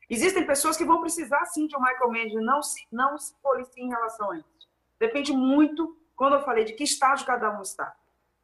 Existem 0.10 0.46
pessoas 0.46 0.78
que 0.78 0.86
vão 0.86 1.02
precisar 1.02 1.44
sim 1.46 1.66
de 1.66 1.76
um 1.76 1.82
micromanagement, 1.82 2.44
não 2.44 2.62
se, 2.62 2.86
não 2.92 3.18
se 3.18 3.34
policiem 3.42 3.88
em 3.88 3.90
relação 3.90 4.32
a 4.32 4.38
isso. 4.38 4.70
Depende 5.00 5.34
muito, 5.34 5.98
quando 6.16 6.36
eu 6.36 6.44
falei 6.44 6.64
de 6.64 6.74
que 6.74 6.84
estágio 6.84 7.26
cada 7.26 7.58
um 7.58 7.62
está. 7.62 7.96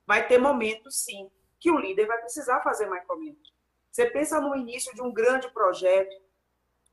Vai 0.07 0.27
ter 0.27 0.39
momentos, 0.39 1.03
sim, 1.03 1.29
que 1.59 1.69
o 1.69 1.77
líder 1.77 2.07
vai 2.07 2.17
precisar 2.19 2.61
fazer 2.61 2.89
micromanagement. 2.89 3.53
Você 3.91 4.07
pensa 4.07 4.41
no 4.41 4.55
início 4.55 4.93
de 4.95 5.01
um 5.01 5.11
grande 5.11 5.47
projeto, 5.51 6.15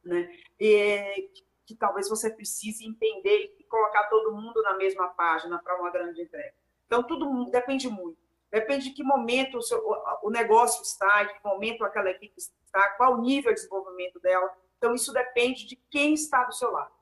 né, 0.05 0.29
e, 0.61 1.31
que 1.65 1.75
talvez 1.75 2.09
você 2.09 2.31
precise 2.31 2.87
entender 2.87 3.57
e 3.59 3.65
colocar 3.65 4.05
todo 4.09 4.35
mundo 4.35 4.63
na 4.63 4.77
mesma 4.77 5.09
página 5.09 5.59
para 5.59 5.81
uma 5.81 5.91
grande 5.91 6.21
entrega. 6.21 6.66
Então, 6.87 7.03
tudo 7.03 7.51
depende 7.51 7.89
muito. 7.89 8.19
Depende 8.51 8.89
de 8.89 8.95
que 8.95 9.03
momento 9.03 9.59
o, 9.59 9.63
seu, 9.63 9.83
o 10.23 10.31
negócio 10.31 10.83
está, 10.83 11.25
de 11.25 11.35
que 11.35 11.45
momento 11.45 11.85
aquela 11.85 12.11
equipe 12.11 12.35
está, 12.39 12.91
qual 12.91 13.15
o 13.15 13.21
nível 13.21 13.53
de 13.53 13.57
desenvolvimento 13.57 14.21
dela. 14.21 14.51
Então, 14.79 14.95
isso 14.95 15.13
depende 15.13 15.67
de 15.67 15.77
quem 15.91 16.15
está 16.15 16.45
do 16.45 16.55
seu 16.55 16.71
lado. 16.71 16.95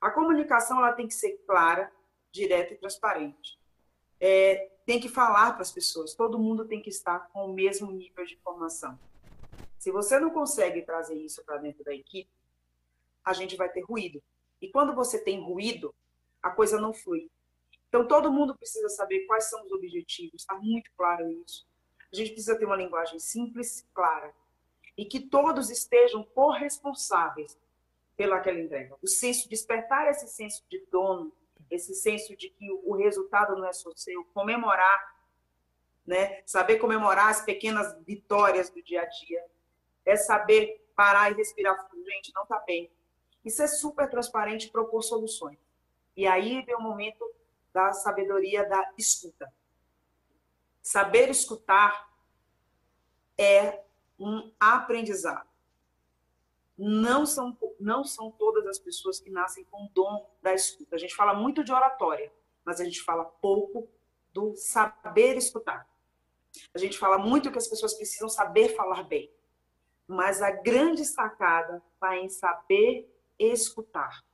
A 0.00 0.10
comunicação 0.10 0.78
ela 0.78 0.92
tem 0.92 1.06
que 1.06 1.14
ser 1.14 1.38
clara, 1.46 1.90
direta 2.32 2.74
e 2.74 2.76
transparente. 2.76 3.58
É, 4.20 4.70
tem 4.84 5.00
que 5.00 5.08
falar 5.08 5.52
para 5.52 5.62
as 5.62 5.70
pessoas, 5.70 6.14
todo 6.14 6.38
mundo 6.38 6.64
tem 6.64 6.80
que 6.80 6.90
estar 6.90 7.28
com 7.32 7.46
o 7.46 7.52
mesmo 7.52 7.90
nível 7.92 8.24
de 8.24 8.34
informação. 8.34 8.98
Se 9.78 9.90
você 9.90 10.18
não 10.18 10.30
consegue 10.30 10.82
trazer 10.82 11.14
isso 11.14 11.44
para 11.44 11.58
dentro 11.58 11.84
da 11.84 11.94
equipe, 11.94 12.30
a 13.24 13.32
gente 13.32 13.56
vai 13.56 13.68
ter 13.68 13.82
ruído. 13.82 14.22
E 14.60 14.68
quando 14.68 14.94
você 14.94 15.18
tem 15.18 15.40
ruído, 15.40 15.94
a 16.42 16.50
coisa 16.50 16.80
não 16.80 16.92
flui. 16.92 17.30
Então, 17.92 18.08
todo 18.08 18.32
mundo 18.32 18.56
precisa 18.56 18.88
saber 18.88 19.26
quais 19.26 19.50
são 19.50 19.62
os 19.66 19.70
objetivos, 19.70 20.40
está 20.40 20.54
muito 20.54 20.90
claro 20.96 21.30
isso. 21.30 21.66
A 22.10 22.16
gente 22.16 22.30
precisa 22.32 22.58
ter 22.58 22.64
uma 22.64 22.74
linguagem 22.74 23.18
simples, 23.18 23.86
clara, 23.92 24.32
e 24.96 25.04
que 25.04 25.20
todos 25.20 25.68
estejam 25.68 26.24
corresponsáveis 26.24 27.54
pelaquela 28.16 28.58
entrega. 28.58 28.96
O 29.02 29.06
senso, 29.06 29.46
despertar 29.46 30.08
esse 30.08 30.26
senso 30.26 30.64
de 30.70 30.82
dono, 30.90 31.30
esse 31.70 31.94
senso 31.94 32.34
de 32.34 32.48
que 32.48 32.70
o 32.70 32.96
resultado 32.96 33.56
não 33.56 33.66
é 33.66 33.74
só 33.74 33.92
seu, 33.94 34.24
comemorar, 34.32 35.14
né? 36.06 36.42
saber 36.46 36.78
comemorar 36.78 37.28
as 37.28 37.42
pequenas 37.42 37.94
vitórias 38.06 38.70
do 38.70 38.82
dia 38.82 39.02
a 39.02 39.04
dia, 39.04 39.44
é 40.06 40.16
saber 40.16 40.82
parar 40.96 41.30
e 41.30 41.34
respirar 41.34 41.90
fundo, 41.90 42.02
gente, 42.06 42.32
não 42.34 42.44
está 42.44 42.58
bem. 42.60 42.90
Isso 43.44 43.62
é 43.62 43.66
super 43.66 44.08
transparente, 44.08 44.70
propor 44.70 45.02
soluções. 45.02 45.58
E 46.16 46.26
aí 46.26 46.62
vem 46.62 46.74
o 46.74 46.80
momento 46.80 47.22
da 47.72 47.92
sabedoria 47.92 48.68
da 48.68 48.92
escuta. 48.96 49.52
Saber 50.82 51.30
escutar 51.30 52.10
é 53.38 53.82
um 54.18 54.52
aprendizado. 54.58 55.48
Não 56.76 57.24
são, 57.24 57.56
não 57.78 58.04
são 58.04 58.30
todas 58.30 58.66
as 58.66 58.78
pessoas 58.78 59.20
que 59.20 59.30
nascem 59.30 59.64
com 59.64 59.84
o 59.84 59.90
dom 59.90 60.30
da 60.42 60.52
escuta. 60.52 60.96
A 60.96 60.98
gente 60.98 61.14
fala 61.14 61.34
muito 61.34 61.62
de 61.62 61.72
oratória, 61.72 62.32
mas 62.64 62.80
a 62.80 62.84
gente 62.84 63.00
fala 63.02 63.24
pouco 63.24 63.88
do 64.32 64.54
saber 64.56 65.36
escutar. 65.36 65.88
A 66.74 66.78
gente 66.78 66.98
fala 66.98 67.18
muito 67.18 67.50
que 67.50 67.58
as 67.58 67.68
pessoas 67.68 67.94
precisam 67.94 68.28
saber 68.28 68.74
falar 68.74 69.04
bem, 69.04 69.30
mas 70.06 70.42
a 70.42 70.50
grande 70.50 71.04
sacada 71.04 71.82
está 71.94 72.16
em 72.16 72.28
saber 72.28 73.08
escutar. 73.38 74.24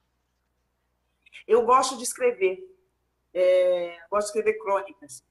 Eu 1.46 1.64
gosto 1.64 1.96
de 1.96 2.02
escrever, 2.02 2.58
é, 3.32 3.98
gosto 4.10 4.32
de 4.32 4.38
escrever 4.38 4.58
crônicas. 4.58 5.24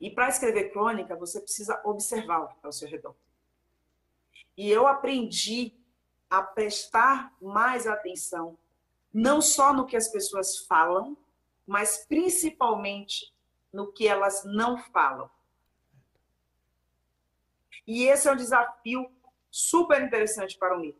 E 0.00 0.10
para 0.10 0.28
escrever 0.28 0.70
crônica, 0.70 1.16
você 1.16 1.40
precisa 1.40 1.80
observar 1.84 2.40
o 2.40 2.48
que 2.48 2.54
está 2.56 2.68
ao 2.68 2.72
seu 2.72 2.88
redor. 2.88 3.14
E 4.56 4.70
eu 4.70 4.86
aprendi 4.86 5.74
a 6.28 6.42
prestar 6.42 7.34
mais 7.40 7.86
atenção, 7.86 8.58
não 9.12 9.40
só 9.40 9.72
no 9.72 9.86
que 9.86 9.96
as 9.96 10.08
pessoas 10.08 10.58
falam, 10.58 11.16
mas 11.66 12.04
principalmente 12.06 13.32
no 13.72 13.92
que 13.92 14.06
elas 14.06 14.44
não 14.44 14.78
falam. 14.78 15.30
E 17.86 18.04
esse 18.04 18.28
é 18.28 18.32
um 18.32 18.36
desafio 18.36 19.10
super 19.50 20.02
interessante 20.02 20.58
para 20.58 20.76
o. 20.78 20.94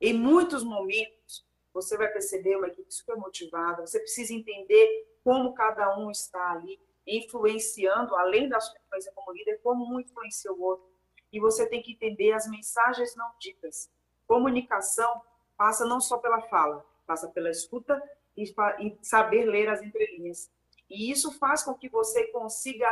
Em 0.00 0.12
muitos 0.12 0.62
momentos, 0.62 1.44
você 1.76 1.94
vai 1.94 2.08
perceber 2.08 2.56
uma 2.56 2.68
equipe 2.68 2.90
super 2.92 3.16
motivada, 3.16 3.86
você 3.86 4.00
precisa 4.00 4.32
entender 4.32 5.06
como 5.22 5.52
cada 5.52 5.94
um 5.98 6.10
está 6.10 6.52
ali 6.52 6.80
influenciando, 7.06 8.16
além 8.16 8.48
da 8.48 8.58
sua 8.58 8.78
influência 8.78 9.12
como 9.14 9.30
líder, 9.30 9.60
como 9.62 9.84
um 9.94 10.00
influencia 10.00 10.50
o 10.50 10.60
outro. 10.62 10.86
E 11.30 11.38
você 11.38 11.68
tem 11.68 11.82
que 11.82 11.92
entender 11.92 12.32
as 12.32 12.48
mensagens 12.48 13.14
não 13.14 13.30
ditas. 13.38 13.90
Comunicação 14.26 15.20
passa 15.54 15.84
não 15.84 16.00
só 16.00 16.16
pela 16.16 16.40
fala, 16.48 16.82
passa 17.06 17.28
pela 17.28 17.50
escuta 17.50 18.02
e, 18.34 18.44
e 18.80 18.98
saber 19.02 19.44
ler 19.44 19.68
as 19.68 19.82
entrelinhas. 19.82 20.50
E 20.88 21.10
isso 21.10 21.30
faz 21.38 21.62
com 21.62 21.74
que 21.74 21.90
você 21.90 22.24
consiga 22.28 22.88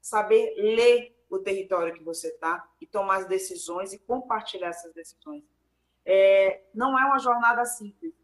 saber 0.00 0.54
ler 0.56 1.12
o 1.28 1.40
território 1.40 1.92
que 1.92 2.04
você 2.04 2.28
está 2.28 2.70
e 2.80 2.86
tomar 2.86 3.16
as 3.16 3.26
decisões 3.26 3.92
e 3.92 3.98
compartilhar 3.98 4.68
essas 4.68 4.94
decisões. 4.94 5.42
É, 6.06 6.62
não 6.72 6.96
é 6.96 7.04
uma 7.04 7.18
jornada 7.18 7.64
simples. 7.64 8.17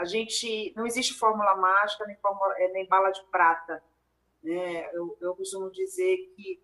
A 0.00 0.04
gente 0.04 0.72
não 0.74 0.86
existe 0.86 1.12
fórmula 1.12 1.54
mágica 1.56 2.06
nem, 2.06 2.16
fórmula, 2.16 2.54
é, 2.56 2.68
nem 2.68 2.86
bala 2.86 3.10
de 3.10 3.22
prata. 3.24 3.82
Né? 4.42 4.88
Eu, 4.94 5.14
eu 5.20 5.34
costumo 5.36 5.70
dizer 5.70 6.32
que 6.34 6.58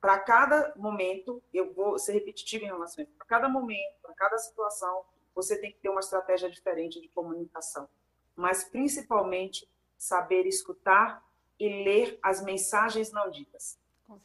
para 0.00 0.18
cada 0.18 0.72
momento, 0.76 1.42
eu 1.52 1.72
vou 1.72 1.98
ser 1.98 2.12
repetitivo 2.12 2.64
em 2.64 2.68
relação 2.68 3.02
a 3.02 3.04
isso, 3.04 3.16
para 3.16 3.26
cada 3.26 3.48
momento, 3.48 3.94
para 4.00 4.14
cada 4.14 4.38
situação, 4.38 5.04
você 5.34 5.56
tem 5.56 5.72
que 5.72 5.78
ter 5.78 5.88
uma 5.88 6.00
estratégia 6.00 6.48
diferente 6.48 7.00
de 7.00 7.08
comunicação. 7.08 7.88
Mas, 8.36 8.62
principalmente, 8.62 9.68
saber 9.96 10.46
escutar 10.46 11.24
e 11.58 11.84
ler 11.84 12.18
as 12.22 12.42
mensagens 12.42 13.10
não 13.10 13.28
ditas. 13.28 13.76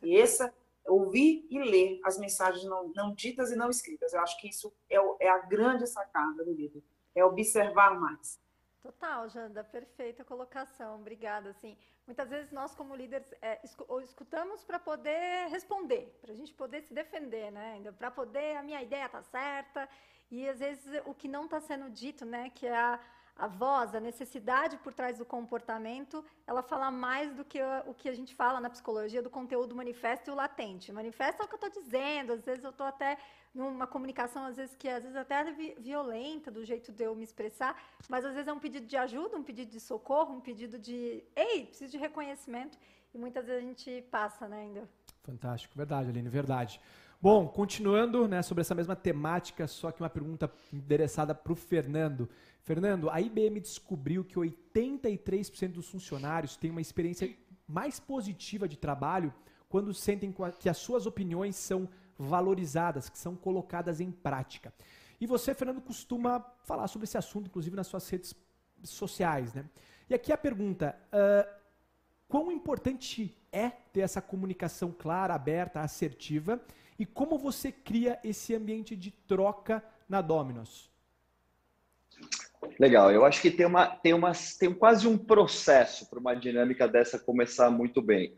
E 0.04 0.16
essa 0.16 0.54
ouvir 0.86 1.46
e 1.50 1.60
ler 1.60 2.00
as 2.04 2.18
mensagens 2.18 2.64
não, 2.66 2.92
não 2.96 3.14
ditas 3.14 3.52
e 3.52 3.56
não 3.56 3.70
escritas. 3.70 4.14
Eu 4.14 4.22
acho 4.22 4.40
que 4.40 4.48
isso 4.48 4.72
é, 4.90 4.98
é 5.26 5.30
a 5.30 5.40
grande 5.40 5.88
sacada 5.88 6.44
do 6.44 6.54
livro, 6.54 6.84
é 7.20 7.26
observar 7.26 8.00
mais. 8.00 8.40
Total, 8.82 9.28
Janda, 9.28 9.64
perfeita 9.64 10.24
colocação, 10.24 10.96
obrigada. 10.96 11.50
Assim, 11.50 11.78
muitas 12.06 12.30
vezes 12.30 12.52
nós 12.52 12.74
como 12.74 12.96
líderes 12.96 13.34
é, 13.42 13.60
escutamos 14.04 14.64
para 14.64 14.80
poder 14.80 15.50
responder, 15.50 16.18
para 16.22 16.32
a 16.32 16.36
gente 16.36 16.54
poder 16.54 16.82
se 16.84 16.94
defender, 16.94 17.52
né? 17.52 17.82
Para 17.98 18.12
poder 18.12 18.56
a 18.56 18.64
minha 18.64 18.82
ideia 18.82 19.10
tá 19.10 19.22
certa 19.24 19.90
e 20.32 20.48
às 20.48 20.60
vezes 20.60 21.02
o 21.06 21.14
que 21.14 21.28
não 21.28 21.46
está 21.46 21.60
sendo 21.60 21.90
dito, 21.90 22.24
né? 22.24 22.50
Que 22.52 22.68
é 22.68 22.78
a 22.78 23.00
a 23.38 23.48
voz, 23.48 23.94
a 23.94 24.00
necessidade 24.00 24.78
por 24.78 24.94
trás 24.94 25.18
do 25.18 25.26
comportamento, 25.26 26.26
ela 26.46 26.64
fala 26.64 26.90
mais 26.90 27.34
do 27.34 27.46
que 27.46 27.60
o 27.86 27.94
que 27.94 28.10
a 28.10 28.14
gente 28.14 28.34
fala 28.34 28.60
na 28.60 28.70
psicologia 28.70 29.22
do 29.22 29.30
conteúdo 29.30 29.76
manifesto 29.76 30.30
e 30.30 30.34
o 30.34 30.36
latente. 30.36 30.92
Manifesto 30.92 31.42
é 31.42 31.46
o 31.46 31.48
que 31.48 31.54
eu 31.54 31.68
estou 31.68 31.84
dizendo, 31.84 32.34
às 32.34 32.44
vezes 32.44 32.64
eu 32.64 32.72
estou 32.72 32.88
até 32.88 33.18
numa 33.54 33.88
comunicação, 33.88 34.46
às 34.46 34.58
vezes 34.58 34.76
que 34.76 34.88
às 34.88 35.04
vezes 35.04 35.18
até 35.18 35.42
é 35.42 35.52
violenta 35.80 36.52
do 36.52 36.64
jeito 36.64 36.92
de 36.92 37.04
eu 37.04 37.16
me 37.16 37.24
expressar, 37.24 37.82
mas 38.08 38.24
às 38.24 38.34
vezes 38.34 38.48
é 38.48 38.54
um 38.54 38.60
pedido 38.60 38.86
de 38.86 38.96
ajuda, 38.98 39.38
um 39.38 39.44
pedido 39.44 39.72
de 39.72 39.80
socorro, 39.80 40.36
um 40.36 40.42
pedido 40.42 40.78
de, 40.78 41.24
ei, 41.36 41.66
preciso 41.66 41.92
de 41.92 41.98
reconhecimento, 41.98 42.78
e 43.14 43.18
muitas 43.18 43.46
vezes 43.46 43.64
a 43.64 43.68
gente 43.68 44.02
passa, 44.12 44.48
né, 44.48 44.62
ainda. 44.62 44.90
Fantástico, 45.24 45.76
verdade, 45.76 46.10
Aline, 46.10 46.30
verdade. 46.30 46.80
Bom, 47.20 47.48
continuando 47.48 48.28
né, 48.28 48.44
sobre 48.44 48.62
essa 48.62 48.76
mesma 48.76 48.96
temática, 48.96 49.66
só 49.66 49.92
que 49.92 50.04
uma 50.04 50.10
pergunta 50.10 50.52
endereçada 50.72 51.34
para 51.34 51.52
o 51.52 51.56
Fernando. 51.56 52.30
Fernando, 52.62 53.10
a 53.10 53.20
IBM 53.20 53.60
descobriu 53.60 54.24
que 54.24 54.36
83% 54.36 55.72
dos 55.72 55.90
funcionários 55.90 56.56
têm 56.56 56.70
uma 56.70 56.80
experiência 56.80 57.36
mais 57.68 58.00
positiva 58.00 58.68
de 58.68 58.78
trabalho 58.78 59.34
quando 59.68 59.94
sentem 59.94 60.34
que 60.60 60.70
as 60.70 60.78
suas 60.78 61.08
opiniões 61.08 61.56
são 61.56 61.90
valorizadas, 62.18 63.10
que 63.10 63.18
são 63.18 63.36
colocadas 63.36 64.00
em 64.00 64.12
prática. 64.12 64.74
E 65.20 65.26
você, 65.26 65.54
Fernando, 65.54 65.82
costuma 65.82 66.40
falar 66.64 66.88
sobre 66.88 67.06
esse 67.06 67.18
assunto, 67.18 67.48
inclusive 67.48 67.76
nas 67.76 67.88
suas 67.88 68.08
redes 68.10 68.36
sociais, 68.84 69.54
né? 69.54 69.66
E 70.10 70.14
aqui 70.14 70.32
a 70.32 70.38
pergunta: 70.38 70.96
uh, 71.12 71.50
quão 72.28 72.52
importante 72.52 73.36
é 73.52 73.70
ter 73.70 74.02
essa 74.02 74.22
comunicação 74.22 74.92
clara, 74.92 75.34
aberta, 75.34 75.82
assertiva? 75.82 76.62
E 77.00 77.06
como 77.06 77.38
você 77.38 77.72
cria 77.72 78.20
esse 78.24 78.56
ambiente 78.56 78.96
de 78.96 79.12
troca 79.12 79.84
na 80.10 80.22
Dominos? 80.22 80.90
Legal, 82.80 83.12
eu 83.12 83.24
acho 83.24 83.42
que 83.42 83.52
tem, 83.52 83.66
uma, 83.66 83.88
tem, 83.88 84.14
uma, 84.14 84.32
tem 84.60 84.74
quase 84.74 85.08
um 85.08 85.18
processo 85.18 86.10
para 86.10 86.20
uma 86.20 86.36
dinâmica 86.36 86.88
dessa 86.88 87.20
começar 87.20 87.70
muito 87.70 88.02
bem. 88.02 88.34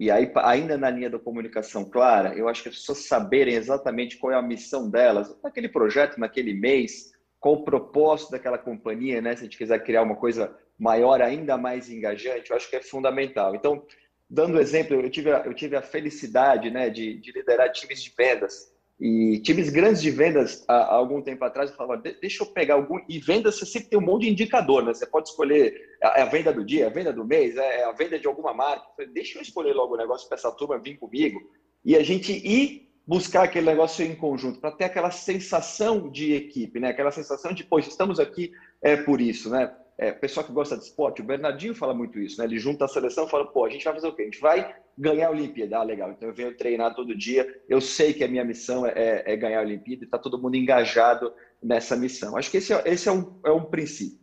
E 0.00 0.10
aí, 0.10 0.32
ainda 0.36 0.78
na 0.78 0.88
linha 0.88 1.10
da 1.10 1.18
comunicação 1.18 1.84
clara, 1.84 2.34
eu 2.34 2.48
acho 2.48 2.62
que 2.62 2.70
as 2.70 2.76
pessoas 2.76 3.04
saberem 3.04 3.54
exatamente 3.54 4.16
qual 4.16 4.32
é 4.32 4.34
a 4.34 4.40
missão 4.40 4.88
delas, 4.88 5.36
naquele 5.44 5.68
projeto, 5.68 6.18
naquele 6.18 6.54
mês, 6.54 7.12
qual 7.38 7.56
o 7.56 7.64
propósito 7.64 8.30
daquela 8.30 8.56
companhia, 8.56 9.20
né? 9.20 9.36
Se 9.36 9.42
a 9.42 9.44
gente 9.44 9.58
quiser 9.58 9.78
criar 9.84 10.00
uma 10.00 10.16
coisa 10.16 10.56
maior, 10.78 11.20
ainda 11.20 11.58
mais 11.58 11.90
engajante, 11.90 12.50
eu 12.50 12.56
acho 12.56 12.70
que 12.70 12.76
é 12.76 12.82
fundamental. 12.82 13.54
Então, 13.54 13.84
dando 14.28 14.58
exemplo, 14.58 14.98
eu 14.98 15.10
tive 15.10 15.32
a, 15.32 15.40
eu 15.40 15.52
tive 15.52 15.76
a 15.76 15.82
felicidade 15.82 16.70
né, 16.70 16.88
de, 16.88 17.20
de 17.20 17.30
liderar 17.32 17.70
times 17.70 18.02
de 18.02 18.10
vendas 18.16 18.72
e 19.00 19.40
times 19.40 19.70
grandes 19.70 20.02
de 20.02 20.10
vendas, 20.10 20.62
há, 20.68 20.94
algum 20.94 21.22
tempo 21.22 21.42
atrás, 21.42 21.70
eu 21.70 21.76
falava, 21.76 22.02
deixa 22.20 22.42
eu 22.44 22.46
pegar 22.48 22.74
algum. 22.74 23.00
E 23.08 23.18
vendas, 23.18 23.58
você 23.58 23.64
sempre 23.64 23.88
tem 23.88 23.98
um 23.98 24.02
monte 24.02 24.22
de 24.22 24.30
indicador, 24.30 24.84
né? 24.84 24.92
Você 24.92 25.06
pode 25.06 25.30
escolher 25.30 25.74
a, 26.02 26.22
a 26.22 26.24
venda 26.26 26.52
do 26.52 26.62
dia, 26.62 26.86
a 26.86 26.90
venda 26.90 27.10
do 27.10 27.24
mês, 27.24 27.56
é, 27.56 27.80
é 27.80 27.84
a 27.84 27.92
venda 27.92 28.18
de 28.18 28.26
alguma 28.26 28.52
marca. 28.52 28.84
Falei, 28.94 29.10
deixa 29.10 29.38
eu 29.38 29.42
escolher 29.42 29.72
logo 29.72 29.94
o 29.94 29.96
negócio 29.96 30.28
para 30.28 30.36
essa 30.36 30.52
turma 30.52 30.78
vir 30.78 30.98
comigo. 30.98 31.40
E 31.82 31.96
a 31.96 32.02
gente 32.02 32.30
ir 32.30 32.90
buscar 33.06 33.44
aquele 33.44 33.66
negócio 33.66 34.04
em 34.04 34.14
conjunto, 34.14 34.60
para 34.60 34.70
ter 34.70 34.84
aquela 34.84 35.10
sensação 35.10 36.10
de 36.10 36.34
equipe, 36.34 36.78
né? 36.78 36.90
Aquela 36.90 37.10
sensação 37.10 37.54
de, 37.54 37.64
poxa, 37.64 37.88
estamos 37.88 38.20
aqui 38.20 38.52
é 38.82 38.96
por 38.96 39.18
isso, 39.18 39.48
né? 39.48 39.74
É, 40.02 40.10
pessoal 40.12 40.46
que 40.46 40.52
gosta 40.52 40.78
de 40.78 40.84
esporte, 40.84 41.20
o 41.20 41.24
Bernardinho 41.24 41.74
fala 41.74 41.92
muito 41.92 42.18
isso, 42.18 42.40
né? 42.40 42.46
Ele 42.46 42.58
junta 42.58 42.86
a 42.86 42.88
seleção 42.88 43.26
e 43.26 43.30
fala, 43.30 43.44
pô, 43.44 43.66
a 43.66 43.68
gente 43.68 43.84
vai 43.84 43.92
fazer 43.92 44.06
o 44.08 44.14
quê? 44.14 44.22
A 44.22 44.24
gente 44.24 44.40
vai 44.40 44.74
ganhar 44.96 45.28
a 45.28 45.30
Olimpíada. 45.30 45.76
Ah, 45.76 45.82
legal. 45.82 46.10
Então 46.10 46.26
eu 46.26 46.34
venho 46.34 46.56
treinar 46.56 46.94
todo 46.94 47.14
dia. 47.14 47.46
Eu 47.68 47.82
sei 47.82 48.14
que 48.14 48.24
a 48.24 48.28
minha 48.28 48.42
missão 48.42 48.86
é, 48.86 48.92
é, 48.96 49.34
é 49.34 49.36
ganhar 49.36 49.58
a 49.58 49.62
Olimpíada 49.62 50.02
e 50.02 50.06
está 50.06 50.18
todo 50.18 50.40
mundo 50.40 50.54
engajado 50.56 51.30
nessa 51.62 51.98
missão. 51.98 52.34
Acho 52.34 52.50
que 52.50 52.56
esse, 52.56 52.72
é, 52.72 52.82
esse 52.86 53.10
é, 53.10 53.12
um, 53.12 53.40
é 53.44 53.50
um 53.50 53.66
princípio. 53.66 54.18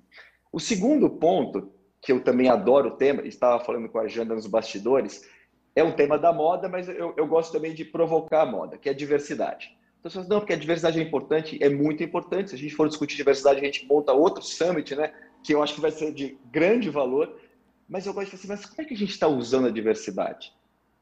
O 0.51 0.59
segundo 0.59 1.11
ponto, 1.11 1.71
que 2.01 2.11
eu 2.11 2.23
também 2.23 2.49
adoro 2.49 2.87
o 2.87 2.97
tema, 2.97 3.21
estava 3.21 3.63
falando 3.63 3.87
com 3.87 3.99
a 3.99 4.07
Janda 4.07 4.33
nos 4.33 4.47
bastidores, 4.47 5.29
é 5.75 5.83
um 5.83 5.91
tema 5.91 6.17
da 6.17 6.33
moda, 6.33 6.67
mas 6.67 6.89
eu, 6.89 7.13
eu 7.15 7.27
gosto 7.27 7.51
também 7.51 7.75
de 7.75 7.85
provocar 7.85 8.41
a 8.41 8.45
moda, 8.47 8.79
que 8.79 8.89
é 8.89 8.93
a 8.93 8.95
diversidade. 8.95 9.77
Então, 9.99 10.09
você 10.09 10.27
não, 10.27 10.39
porque 10.39 10.53
a 10.53 10.57
diversidade 10.57 10.99
é 10.99 11.03
importante, 11.03 11.59
é 11.61 11.69
muito 11.69 12.03
importante. 12.03 12.49
Se 12.49 12.55
a 12.55 12.59
gente 12.59 12.73
for 12.73 12.87
discutir 12.87 13.15
diversidade, 13.15 13.59
a 13.59 13.63
gente 13.63 13.85
monta 13.85 14.11
outro 14.11 14.43
summit, 14.43 14.95
né? 14.95 15.13
Que 15.47 15.53
eu 15.53 15.63
acho 15.63 15.75
que 15.75 15.81
vai 15.81 15.91
ser 15.91 16.13
de 16.13 16.38
grande 16.51 16.89
valor, 16.89 17.39
mas 17.88 18.05
eu 18.05 18.13
gosto 18.13 18.31
de 18.31 18.31
falar 18.31 18.55
assim, 18.55 18.63
mas 18.63 18.69
como 18.69 18.81
é 18.81 18.86
que 18.86 18.93
a 18.93 18.97
gente 18.97 19.12
está 19.12 19.29
usando 19.29 19.67
a 19.67 19.71
diversidade? 19.71 20.53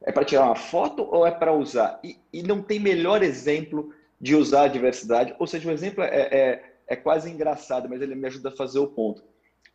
É 0.03 0.11
para 0.11 0.23
tirar 0.23 0.45
uma 0.45 0.55
foto 0.55 1.01
ou 1.01 1.25
é 1.25 1.31
para 1.31 1.51
usar? 1.51 1.99
E, 2.03 2.19
e, 2.31 2.43
não 2.43 2.61
tem 2.61 2.79
melhor 2.79 3.23
exemplo 3.23 3.91
de 4.21 4.35
usar 4.35 4.65
a 4.65 4.67
diversidade. 4.67 5.35
Ou 5.39 5.47
seja, 5.47 5.67
o 5.67 5.71
exemplo 5.71 6.03
é, 6.03 6.29
é, 6.31 6.73
é 6.87 6.95
quase 6.95 7.27
engraçado, 7.27 7.89
mas 7.89 8.03
ele 8.03 8.13
me 8.13 8.27
ajuda 8.27 8.49
a 8.49 8.55
fazer 8.55 8.77
o 8.77 8.85
ponto. 8.85 9.23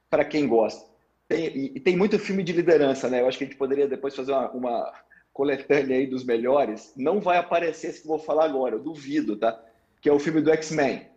Para 0.08 0.24
quem 0.24 0.46
gosta. 0.46 0.88
Tem, 1.26 1.46
e, 1.46 1.72
e, 1.74 1.80
tem 1.80 1.96
muito 1.96 2.16
filme 2.16 2.44
de 2.44 2.52
liderança, 2.52 3.08
né? 3.08 3.22
Eu 3.22 3.26
acho 3.26 3.38
que 3.38 3.42
a 3.42 3.46
gente 3.48 3.58
poderia 3.58 3.88
depois 3.88 4.14
fazer 4.14 4.30
uma, 4.30 4.50
uma 4.52 4.92
coletânea 5.32 5.96
aí 5.96 6.06
dos 6.06 6.22
melhores. 6.22 6.92
Não 6.96 7.20
vai 7.20 7.38
aparecer 7.38 7.88
esse 7.88 8.02
que 8.02 8.06
eu 8.06 8.10
vou 8.10 8.20
falar 8.20 8.44
agora, 8.44 8.76
eu 8.76 8.80
duvido, 8.80 9.36
tá? 9.36 9.60
Que 10.00 10.08
é 10.08 10.12
o 10.12 10.20
filme 10.20 10.40
do 10.40 10.52
X-Men. 10.52 11.08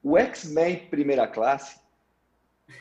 O 0.00 0.16
X-Men 0.16 0.86
Primeira 0.88 1.26
Classe, 1.26 1.87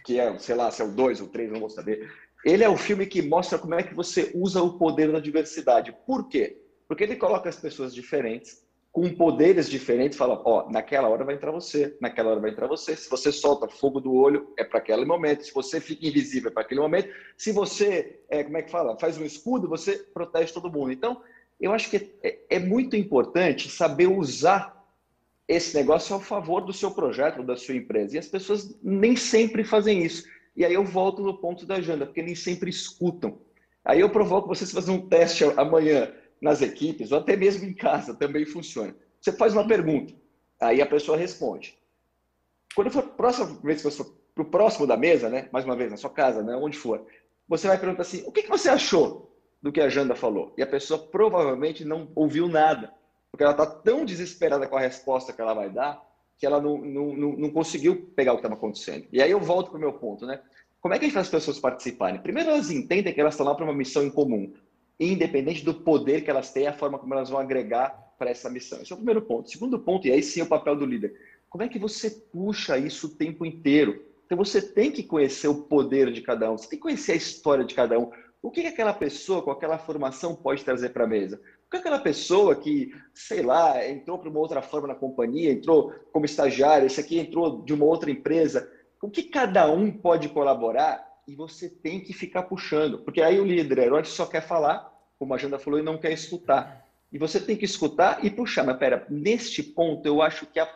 que 0.06 0.20
é, 0.20 0.38
sei 0.40 0.56
lá, 0.56 0.72
se 0.72 0.82
é 0.82 0.86
o 0.86 0.92
2 0.92 1.22
ou 1.22 1.28
3, 1.28 1.52
não 1.52 1.60
vou 1.60 1.70
saber, 1.70 2.10
ele 2.46 2.64
é 2.64 2.70
o 2.70 2.78
filme 2.78 3.06
que 3.06 3.22
mostra 3.22 3.58
como 3.58 3.76
é 3.76 3.84
que 3.84 3.94
você 3.94 4.32
usa 4.36 4.62
o 4.62 4.78
poder 4.78 5.12
da 5.12 5.20
diversidade. 5.20 5.96
Por 6.06 6.28
quê? 6.28 6.62
Porque 6.88 7.04
ele 7.04 7.16
coloca 7.16 7.50
as 7.50 7.58
pessoas 7.58 7.94
diferentes, 7.94 8.66
com 8.92 9.14
poderes 9.14 9.70
diferentes, 9.70 10.18
fala, 10.18 10.42
ó, 10.44 10.70
naquela 10.72 11.08
hora 11.08 11.24
vai 11.24 11.36
entrar 11.36 11.52
você, 11.52 11.96
naquela 12.02 12.32
hora 12.32 12.40
vai 12.40 12.50
entrar 12.50 12.66
você. 12.66 12.96
Se 12.96 13.10
você 13.10 13.32
solta 13.32 13.68
fogo 13.68 14.00
do 14.00 14.14
olho, 14.14 14.52
é 14.58 14.64
para 14.64 14.80
aquele 14.80 15.06
momento. 15.06 15.46
Se 15.46 15.54
você 15.54 15.80
fica 15.80 16.08
invisível, 16.08 16.50
é 16.50 16.54
para 16.54 16.64
aquele 16.64 16.80
momento. 16.80 17.14
Se 17.38 17.52
você, 17.52 18.22
é, 18.30 18.44
como 18.44 18.58
é 18.58 18.64
que 18.64 18.72
fala, 18.72 18.98
faz 18.98 19.18
um 19.18 19.24
escudo, 19.24 19.70
você 19.70 19.98
protege 20.14 20.52
todo 20.52 20.72
mundo. 20.72 20.92
Então, 20.92 21.22
eu 21.60 21.74
acho 21.74 21.90
que 21.90 22.16
é, 22.24 22.40
é 22.50 22.60
muito 22.60 22.96
importante 22.96 23.70
saber 23.70 24.08
usar 24.08 24.77
esse 25.48 25.76
negócio 25.76 26.14
ao 26.14 26.20
favor 26.20 26.62
do 26.62 26.74
seu 26.74 26.92
projeto, 26.92 27.44
da 27.44 27.56
sua 27.56 27.76
empresa. 27.76 28.16
E 28.16 28.20
as 28.20 28.28
pessoas 28.28 28.78
nem 28.84 29.16
sempre 29.16 29.64
fazem 29.64 30.04
isso. 30.04 30.28
E 30.56 30.66
aí 30.66 30.74
eu 30.74 30.84
volto 30.84 31.22
no 31.22 31.38
ponto 31.38 31.66
da 31.66 31.76
agenda, 31.76 32.06
porque 32.06 32.22
nem 32.22 32.36
sempre 32.36 32.70
escutam. 32.70 33.40
Aí 33.86 34.02
eu 34.02 34.10
provoco 34.10 34.48
vocês 34.48 34.72
fazer 34.72 34.92
um 34.92 35.08
teste 35.08 35.46
amanhã 35.56 36.12
nas 36.42 36.62
equipes, 36.62 37.12
ou 37.12 37.20
até 37.20 37.36
mesmo 37.36 37.66
em 37.66 37.74
casa, 37.74 38.14
também 38.14 38.46
funciona. 38.46 38.96
Você 39.20 39.32
faz 39.32 39.54
uma 39.54 39.68
pergunta, 39.68 40.14
aí 40.60 40.82
a 40.82 40.86
pessoa 40.86 41.18
responde. 41.18 41.78
Quando 42.76 42.92
for 42.92 43.04
próxima 43.04 43.46
vez 43.64 43.78
que 43.78 43.90
você 43.90 44.04
for 44.04 44.18
para 44.36 44.44
o 44.44 44.52
próximo 44.52 44.86
da 44.86 44.96
mesa, 44.96 45.30
né? 45.30 45.50
mais 45.52 45.66
uma 45.66 45.76
vez, 45.76 45.90
na 45.90 45.98
sua 45.98 46.12
casa, 46.12 46.44
né? 46.44 46.56
onde 46.56 46.78
for, 46.78 47.04
você 47.48 47.68
vai 47.68 47.78
perguntar 47.80 48.04
assim: 48.04 48.24
o 48.28 48.32
que, 48.32 48.44
que 48.44 48.50
você 48.50 48.70
achou 48.70 49.36
do 49.62 49.72
que 49.72 49.82
a 49.82 49.90
Janda 49.90 50.16
falou? 50.16 50.54
E 50.56 50.62
a 50.62 50.68
pessoa 50.68 51.00
provavelmente 51.00 51.84
não 51.84 52.12
ouviu 52.14 52.48
nada 52.48 52.94
porque 53.38 53.44
ela 53.44 53.52
está 53.52 53.68
tão 53.68 54.04
desesperada 54.04 54.68
com 54.68 54.76
a 54.76 54.80
resposta 54.82 55.32
que 55.32 55.40
ela 55.40 55.54
vai 55.54 55.70
dar 55.70 56.04
que 56.38 56.46
ela 56.46 56.62
não, 56.62 56.78
não, 56.78 57.16
não, 57.16 57.32
não 57.34 57.50
conseguiu 57.50 58.12
pegar 58.16 58.34
o 58.34 58.36
que 58.36 58.42
estava 58.42 58.56
acontecendo. 58.56 59.08
E 59.12 59.22
aí 59.22 59.32
eu 59.32 59.40
volto 59.40 59.70
para 59.70 59.78
o 59.78 59.80
meu 59.80 59.94
ponto, 59.94 60.26
né? 60.26 60.40
Como 60.80 60.94
é 60.94 61.00
que 61.00 61.06
a 61.06 61.08
gente 61.08 61.14
faz 61.16 61.26
as 61.28 61.32
pessoas 61.32 61.60
participarem? 61.60 62.22
Primeiro, 62.22 62.52
elas 62.52 62.70
entendem 62.70 63.14
que 63.14 63.20
elas 63.20 63.34
estão 63.34 63.46
lá 63.46 63.56
para 63.56 63.64
uma 63.64 63.74
missão 63.74 64.04
em 64.04 64.10
comum, 64.12 64.54
independente 65.00 65.66
do 65.66 65.74
poder 65.74 66.24
que 66.24 66.30
elas 66.30 66.52
têm, 66.54 66.68
a 66.68 66.74
forma 66.74 67.00
como 67.00 67.14
elas 67.14 67.30
vão 67.30 67.40
agregar 67.40 68.14
para 68.20 68.30
essa 68.30 68.50
missão. 68.50 68.80
Esse 68.82 68.92
é 68.92 68.96
o 68.96 68.98
primeiro 68.98 69.24
ponto. 69.24 69.50
Segundo 69.50 69.80
ponto, 69.80 70.08
e 70.08 70.12
aí 70.12 70.22
sim 70.22 70.42
é 70.42 70.44
o 70.44 70.48
papel 70.48 70.76
do 70.76 70.86
líder. 70.86 71.16
Como 71.50 71.64
é 71.64 71.68
que 71.68 71.80
você 71.80 72.12
puxa 72.12 72.78
isso 72.78 73.08
o 73.08 73.16
tempo 73.16 73.44
inteiro? 73.44 74.06
Então 74.26 74.38
você 74.38 74.62
tem 74.62 74.92
que 74.92 75.02
conhecer 75.02 75.48
o 75.48 75.64
poder 75.64 76.12
de 76.12 76.22
cada 76.22 76.52
um, 76.52 76.58
você 76.58 76.70
tem 76.70 76.78
que 76.78 76.84
conhecer 76.84 77.14
a 77.14 77.16
história 77.16 77.66
de 77.66 77.74
cada 77.74 77.98
um. 77.98 78.12
O 78.42 78.52
que, 78.52 78.62
que 78.62 78.68
aquela 78.68 78.94
pessoa 78.94 79.42
com 79.42 79.50
aquela 79.50 79.80
formação 79.80 80.36
pode 80.36 80.64
trazer 80.64 80.90
para 80.90 81.06
a 81.06 81.08
mesa? 81.08 81.42
Porque 81.70 81.78
aquela 81.78 82.00
pessoa 82.00 82.56
que, 82.56 82.96
sei 83.14 83.42
lá, 83.42 83.86
entrou 83.86 84.18
para 84.18 84.30
uma 84.30 84.40
outra 84.40 84.62
forma 84.62 84.88
na 84.88 84.96
companhia, 84.96 85.52
entrou 85.52 85.94
como 86.14 86.26
estagiário, 86.26 86.88
esse 86.88 87.02
aqui 87.02 87.20
entrou 87.20 87.62
de 87.62 87.74
uma 87.74 87.86
outra 87.86 88.10
empresa, 88.10 88.72
o 89.02 89.10
que 89.10 89.24
cada 89.24 89.70
um 89.70 89.92
pode 89.92 90.30
colaborar 90.30 91.06
e 91.28 91.36
você 91.36 91.70
tem 91.70 92.00
que 92.00 92.14
ficar 92.14 92.44
puxando. 92.44 93.00
Porque 93.00 93.22
aí 93.22 93.40
o 93.40 93.46
líder 93.46 93.80
herói 93.80 94.06
só 94.06 94.26
quer 94.26 94.42
falar, 94.42 94.90
como 95.20 95.34
a 95.34 95.36
agenda 95.36 95.60
falou, 95.60 95.78
e 95.78 95.84
não 95.84 95.98
quer 95.98 96.14
escutar. 96.14 96.86
E 97.12 97.18
você 97.18 97.40
tem 97.40 97.58
que 97.58 97.66
escutar 97.66 98.24
e 98.24 98.30
puxar. 98.30 98.64
Mas 98.64 98.78
pera, 98.78 99.06
neste 99.10 99.62
ponto 99.62 100.06
eu 100.06 100.22
acho 100.22 100.46
que 100.46 100.60
a, 100.60 100.74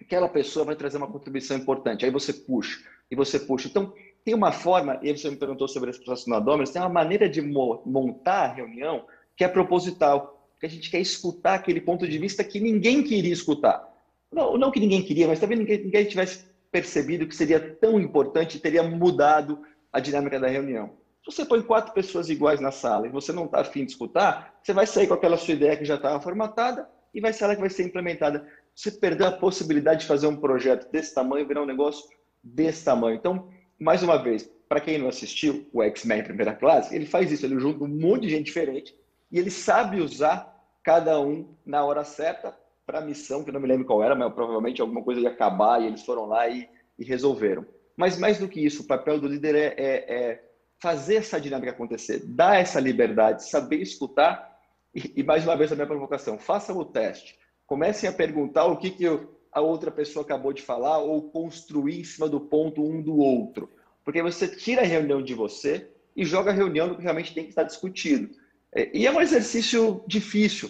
aquela 0.00 0.28
pessoa 0.28 0.64
vai 0.64 0.76
trazer 0.76 0.96
uma 0.96 1.10
contribuição 1.10 1.58
importante. 1.58 2.06
Aí 2.06 2.10
você 2.10 2.32
puxa, 2.32 2.82
e 3.10 3.14
você 3.14 3.38
puxa. 3.38 3.68
Então, 3.68 3.92
tem 4.24 4.34
uma 4.34 4.50
forma, 4.50 4.98
e 5.02 5.12
você 5.14 5.28
me 5.28 5.36
perguntou 5.36 5.68
sobre 5.68 5.90
esse 5.90 6.02
processo 6.02 6.30
no 6.30 6.36
Adomas, 6.36 6.70
tem 6.70 6.80
uma 6.80 6.88
maneira 6.88 7.28
de 7.28 7.42
montar 7.42 8.44
a 8.44 8.52
reunião 8.54 9.04
que 9.36 9.44
é 9.44 9.48
proposital, 9.48 10.48
que 10.60 10.66
a 10.66 10.68
gente 10.68 10.90
quer 10.90 11.00
escutar 11.00 11.54
aquele 11.54 11.80
ponto 11.80 12.06
de 12.06 12.18
vista 12.18 12.44
que 12.44 12.60
ninguém 12.60 13.02
queria 13.02 13.32
escutar. 13.32 13.86
Não, 14.32 14.56
não 14.56 14.70
que 14.70 14.80
ninguém 14.80 15.02
queria, 15.02 15.28
mas 15.28 15.38
talvez 15.38 15.58
ninguém, 15.60 15.84
ninguém 15.84 16.04
tivesse 16.04 16.44
percebido 16.70 17.26
que 17.26 17.36
seria 17.36 17.60
tão 17.60 18.00
importante 18.00 18.56
e 18.56 18.60
teria 18.60 18.82
mudado 18.82 19.60
a 19.92 20.00
dinâmica 20.00 20.40
da 20.40 20.48
reunião. 20.48 20.90
Se 21.24 21.32
você 21.32 21.44
põe 21.44 21.62
quatro 21.62 21.94
pessoas 21.94 22.28
iguais 22.28 22.60
na 22.60 22.72
sala 22.72 23.06
e 23.06 23.10
você 23.10 23.32
não 23.32 23.44
está 23.46 23.60
afim 23.60 23.84
de 23.84 23.92
escutar, 23.92 24.58
você 24.62 24.72
vai 24.72 24.86
sair 24.86 25.06
com 25.06 25.14
aquela 25.14 25.36
sua 25.36 25.54
ideia 25.54 25.76
que 25.76 25.84
já 25.84 25.94
estava 25.94 26.20
formatada 26.20 26.88
e 27.14 27.20
vai 27.20 27.32
ser 27.32 27.44
ela 27.44 27.54
que 27.54 27.60
vai 27.60 27.70
ser 27.70 27.84
implementada. 27.84 28.46
Você 28.74 28.90
perdeu 28.90 29.28
a 29.28 29.32
possibilidade 29.32 30.00
de 30.00 30.06
fazer 30.06 30.26
um 30.26 30.36
projeto 30.36 30.90
desse 30.90 31.14
tamanho 31.14 31.46
virar 31.46 31.62
um 31.62 31.66
negócio 31.66 32.04
desse 32.42 32.84
tamanho. 32.84 33.16
Então, 33.16 33.48
mais 33.78 34.02
uma 34.02 34.16
vez, 34.16 34.50
para 34.68 34.80
quem 34.80 34.98
não 34.98 35.08
assistiu 35.08 35.66
o 35.72 35.82
X-Men 35.82 36.24
primeira 36.24 36.54
classe, 36.54 36.94
ele 36.94 37.06
faz 37.06 37.30
isso, 37.30 37.46
ele 37.46 37.58
junta 37.60 37.84
um 37.84 37.88
monte 37.88 38.22
de 38.22 38.30
gente 38.30 38.46
diferente 38.46 38.94
e 39.34 39.38
ele 39.40 39.50
sabe 39.50 40.00
usar 40.00 40.54
cada 40.80 41.20
um 41.20 41.56
na 41.66 41.84
hora 41.84 42.04
certa 42.04 42.56
para 42.86 43.00
a 43.00 43.04
missão, 43.04 43.42
que 43.42 43.50
não 43.50 43.58
me 43.58 43.66
lembro 43.66 43.84
qual 43.84 44.00
era, 44.00 44.14
mas 44.14 44.32
provavelmente 44.32 44.80
alguma 44.80 45.02
coisa 45.02 45.20
ia 45.20 45.28
acabar 45.28 45.82
e 45.82 45.86
eles 45.86 46.04
foram 46.04 46.26
lá 46.26 46.48
e, 46.48 46.68
e 46.96 47.04
resolveram. 47.04 47.66
Mas 47.96 48.16
mais 48.16 48.38
do 48.38 48.46
que 48.46 48.64
isso, 48.64 48.84
o 48.84 48.86
papel 48.86 49.18
do 49.18 49.26
líder 49.26 49.56
é, 49.56 49.74
é, 49.76 50.14
é, 50.14 50.44
fazer 50.80 51.16
essa 51.16 51.40
dinâmica 51.40 51.72
acontecer, 51.72 52.20
dar 52.24 52.60
essa 52.60 52.78
liberdade, 52.78 53.48
saber 53.48 53.82
escutar 53.82 54.56
e, 54.94 55.14
e, 55.16 55.22
mais 55.24 55.42
uma 55.42 55.56
vez 55.56 55.72
a 55.72 55.74
minha 55.74 55.88
provocação, 55.88 56.38
façam 56.38 56.78
o 56.78 56.84
teste. 56.84 57.36
Comecem 57.66 58.08
a 58.08 58.12
perguntar 58.12 58.66
o 58.66 58.76
que, 58.76 58.90
que 58.90 59.04
a 59.50 59.60
outra 59.60 59.90
pessoa 59.90 60.24
acabou 60.24 60.52
de 60.52 60.62
falar 60.62 60.98
ou 60.98 61.30
construir 61.30 61.98
em 61.98 62.04
cima 62.04 62.28
do 62.28 62.38
ponto 62.38 62.84
um 62.84 63.02
do 63.02 63.16
outro. 63.16 63.68
Porque 64.04 64.22
você 64.22 64.46
tira 64.46 64.82
a 64.82 64.86
reunião 64.86 65.20
de 65.20 65.34
você 65.34 65.90
e 66.14 66.24
joga 66.24 66.52
a 66.52 66.54
reunião 66.54 66.88
do 66.88 66.94
que 66.94 67.02
realmente 67.02 67.34
tem 67.34 67.42
que 67.42 67.50
estar 67.50 67.64
discutido. 67.64 68.43
É, 68.74 68.90
e 68.92 69.06
é 69.06 69.10
um 69.10 69.20
exercício 69.20 70.02
difícil. 70.06 70.68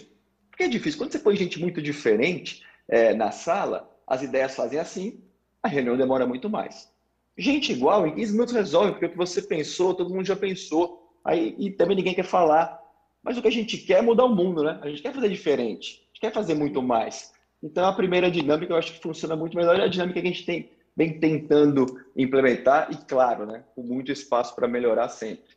Por 0.49 0.57
que 0.57 0.63
é 0.63 0.67
difícil? 0.67 0.99
Quando 0.99 1.11
você 1.11 1.19
põe 1.19 1.35
gente 1.35 1.59
muito 1.59 1.81
diferente 1.81 2.63
é, 2.87 3.13
na 3.13 3.31
sala, 3.31 3.91
as 4.07 4.21
ideias 4.21 4.55
fazem 4.55 4.79
assim, 4.79 5.19
a 5.61 5.67
reunião 5.67 5.97
demora 5.97 6.27
muito 6.27 6.49
mais. 6.49 6.93
Gente 7.37 7.73
igual, 7.73 8.07
em 8.07 8.15
15 8.15 8.31
minutos 8.31 8.53
resolve, 8.53 8.91
porque 8.91 9.07
o 9.07 9.09
que 9.09 9.17
você 9.17 9.41
pensou, 9.41 9.93
todo 9.93 10.13
mundo 10.13 10.25
já 10.25 10.35
pensou. 10.35 11.11
Aí, 11.25 11.55
e 11.57 11.71
também 11.71 11.97
ninguém 11.97 12.13
quer 12.13 12.23
falar. 12.23 12.79
Mas 13.21 13.37
o 13.37 13.41
que 13.41 13.47
a 13.47 13.51
gente 13.51 13.77
quer 13.79 13.99
é 13.99 14.01
mudar 14.01 14.25
o 14.25 14.35
mundo, 14.35 14.63
né? 14.63 14.79
A 14.81 14.87
gente 14.87 15.01
quer 15.01 15.13
fazer 15.13 15.27
diferente, 15.27 16.03
a 16.03 16.07
gente 16.07 16.21
quer 16.21 16.31
fazer 16.31 16.53
muito 16.53 16.81
mais. 16.81 17.33
Então, 17.61 17.85
a 17.85 17.93
primeira 17.93 18.29
dinâmica 18.29 18.71
eu 18.71 18.77
acho 18.77 18.93
que 18.93 19.01
funciona 19.01 19.35
muito 19.35 19.57
melhor 19.57 19.79
é 19.79 19.83
a 19.83 19.87
dinâmica 19.87 20.21
que 20.21 20.27
a 20.27 20.31
gente 20.31 20.45
tem, 20.45 20.69
vem 20.95 21.19
tentando 21.19 21.87
implementar 22.15 22.89
e, 22.91 22.95
claro, 22.95 23.47
né, 23.47 23.63
com 23.73 23.81
muito 23.81 24.11
espaço 24.11 24.55
para 24.55 24.67
melhorar 24.67 25.09
sempre. 25.09 25.54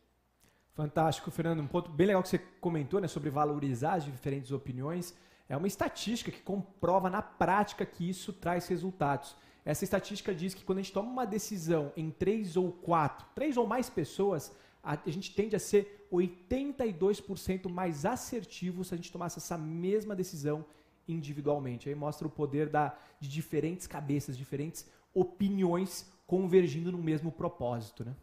Fantástico, 0.79 1.29
Fernando. 1.29 1.59
Um 1.59 1.67
ponto 1.67 1.91
bem 1.91 2.07
legal 2.07 2.23
que 2.23 2.29
você 2.29 2.37
comentou 2.61 3.01
né, 3.01 3.07
sobre 3.09 3.29
valorizar 3.29 3.95
as 3.95 4.05
diferentes 4.05 4.49
opiniões. 4.53 5.13
É 5.49 5.57
uma 5.57 5.67
estatística 5.67 6.31
que 6.31 6.39
comprova 6.39 7.09
na 7.09 7.21
prática 7.21 7.85
que 7.85 8.09
isso 8.09 8.31
traz 8.31 8.65
resultados. 8.69 9.35
Essa 9.65 9.83
estatística 9.83 10.33
diz 10.33 10.53
que 10.53 10.63
quando 10.63 10.77
a 10.77 10.81
gente 10.81 10.93
toma 10.93 11.11
uma 11.11 11.25
decisão 11.25 11.91
em 11.97 12.09
três 12.09 12.55
ou 12.55 12.71
quatro, 12.71 13.27
três 13.35 13.57
ou 13.57 13.67
mais 13.67 13.89
pessoas, 13.89 14.55
a, 14.81 14.97
gente 15.07 15.35
tende 15.35 15.53
a 15.53 15.59
ser 15.59 16.07
82% 16.13 17.69
mais 17.69 18.05
assertivo 18.05 18.85
se 18.85 18.93
a 18.93 18.97
gente 18.97 19.11
tomasse 19.11 19.37
essa 19.37 19.57
mesma 19.57 20.15
decisão 20.15 20.63
individualmente. 21.09 21.89
Aí 21.89 21.95
mostra 21.95 22.25
o 22.25 22.31
poder 22.31 22.69
da, 22.69 22.97
de 23.19 23.27
diferentes 23.27 23.85
cabeças, 23.85 24.37
diferentes 24.37 24.89
opiniões 25.13 26.09
convergindo 26.25 26.89
no 26.89 26.99
mesmo 26.99 27.33
propósito, 27.33 28.05
né? 28.05 28.15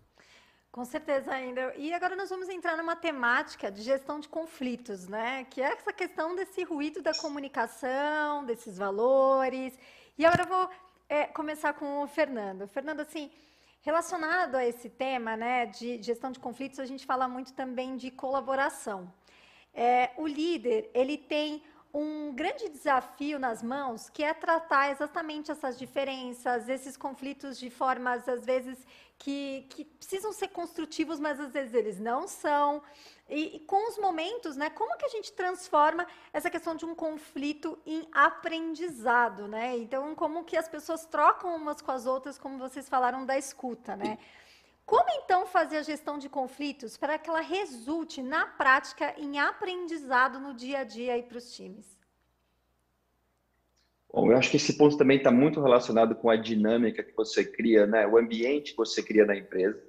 Com 0.76 0.84
certeza 0.84 1.32
ainda. 1.32 1.74
E 1.78 1.94
agora 1.94 2.14
nós 2.14 2.28
vamos 2.28 2.50
entrar 2.50 2.76
numa 2.76 2.94
temática 2.94 3.72
de 3.72 3.80
gestão 3.80 4.20
de 4.20 4.28
conflitos, 4.28 5.08
né? 5.08 5.44
Que 5.44 5.62
é 5.62 5.72
essa 5.72 5.90
questão 5.90 6.36
desse 6.36 6.64
ruído 6.64 7.00
da 7.00 7.14
comunicação, 7.14 8.44
desses 8.44 8.76
valores. 8.76 9.72
E 10.18 10.26
agora 10.26 10.42
eu 10.42 10.46
vou 10.46 10.70
é, 11.08 11.24
começar 11.28 11.72
com 11.72 12.02
o 12.02 12.06
Fernando. 12.06 12.68
Fernando, 12.68 13.00
assim, 13.00 13.30
relacionado 13.80 14.54
a 14.54 14.66
esse 14.66 14.90
tema, 14.90 15.34
né, 15.34 15.64
de 15.64 16.02
gestão 16.02 16.30
de 16.30 16.38
conflitos, 16.38 16.78
a 16.78 16.84
gente 16.84 17.06
fala 17.06 17.26
muito 17.26 17.54
também 17.54 17.96
de 17.96 18.10
colaboração. 18.10 19.10
É, 19.72 20.10
o 20.18 20.26
líder, 20.26 20.90
ele 20.92 21.16
tem 21.16 21.62
um 21.98 22.34
grande 22.34 22.68
desafio 22.68 23.38
nas 23.38 23.62
mãos, 23.62 24.10
que 24.10 24.22
é 24.22 24.34
tratar 24.34 24.90
exatamente 24.90 25.50
essas 25.50 25.78
diferenças, 25.78 26.68
esses 26.68 26.94
conflitos 26.94 27.58
de 27.58 27.70
formas, 27.70 28.28
às 28.28 28.44
vezes, 28.44 28.86
que, 29.18 29.66
que 29.70 29.82
precisam 29.82 30.30
ser 30.30 30.48
construtivos, 30.48 31.18
mas 31.18 31.40
às 31.40 31.54
vezes 31.54 31.72
eles 31.72 31.98
não 31.98 32.28
são. 32.28 32.82
E, 33.30 33.56
e, 33.56 33.60
com 33.60 33.88
os 33.88 33.96
momentos, 33.96 34.56
né, 34.56 34.68
como 34.68 34.94
que 34.98 35.06
a 35.06 35.08
gente 35.08 35.32
transforma 35.32 36.06
essa 36.34 36.50
questão 36.50 36.76
de 36.76 36.84
um 36.84 36.94
conflito 36.94 37.78
em 37.86 38.06
aprendizado, 38.12 39.48
né? 39.48 39.78
Então, 39.78 40.14
como 40.14 40.44
que 40.44 40.56
as 40.56 40.68
pessoas 40.68 41.06
trocam 41.06 41.56
umas 41.56 41.80
com 41.80 41.92
as 41.92 42.04
outras, 42.04 42.38
como 42.38 42.58
vocês 42.58 42.90
falaram 42.90 43.24
da 43.24 43.38
escuta, 43.38 43.96
né? 43.96 44.18
Como 44.86 45.04
então 45.24 45.44
fazer 45.44 45.78
a 45.78 45.82
gestão 45.82 46.16
de 46.16 46.28
conflitos 46.28 46.96
para 46.96 47.18
que 47.18 47.28
ela 47.28 47.40
resulte 47.40 48.22
na 48.22 48.46
prática 48.46 49.12
em 49.18 49.36
aprendizado 49.40 50.38
no 50.38 50.54
dia 50.54 50.78
a 50.78 50.84
dia 50.84 51.14
aí 51.14 51.24
para 51.24 51.38
os 51.38 51.52
times? 51.52 51.98
Bom, 54.12 54.30
eu 54.30 54.38
acho 54.38 54.48
que 54.48 54.56
esse 54.56 54.78
ponto 54.78 54.96
também 54.96 55.18
está 55.18 55.32
muito 55.32 55.60
relacionado 55.60 56.14
com 56.14 56.30
a 56.30 56.36
dinâmica 56.36 57.02
que 57.02 57.14
você 57.16 57.44
cria, 57.44 57.84
né? 57.84 58.06
o 58.06 58.16
ambiente 58.16 58.70
que 58.70 58.76
você 58.76 59.02
cria 59.02 59.26
na 59.26 59.36
empresa. 59.36 59.82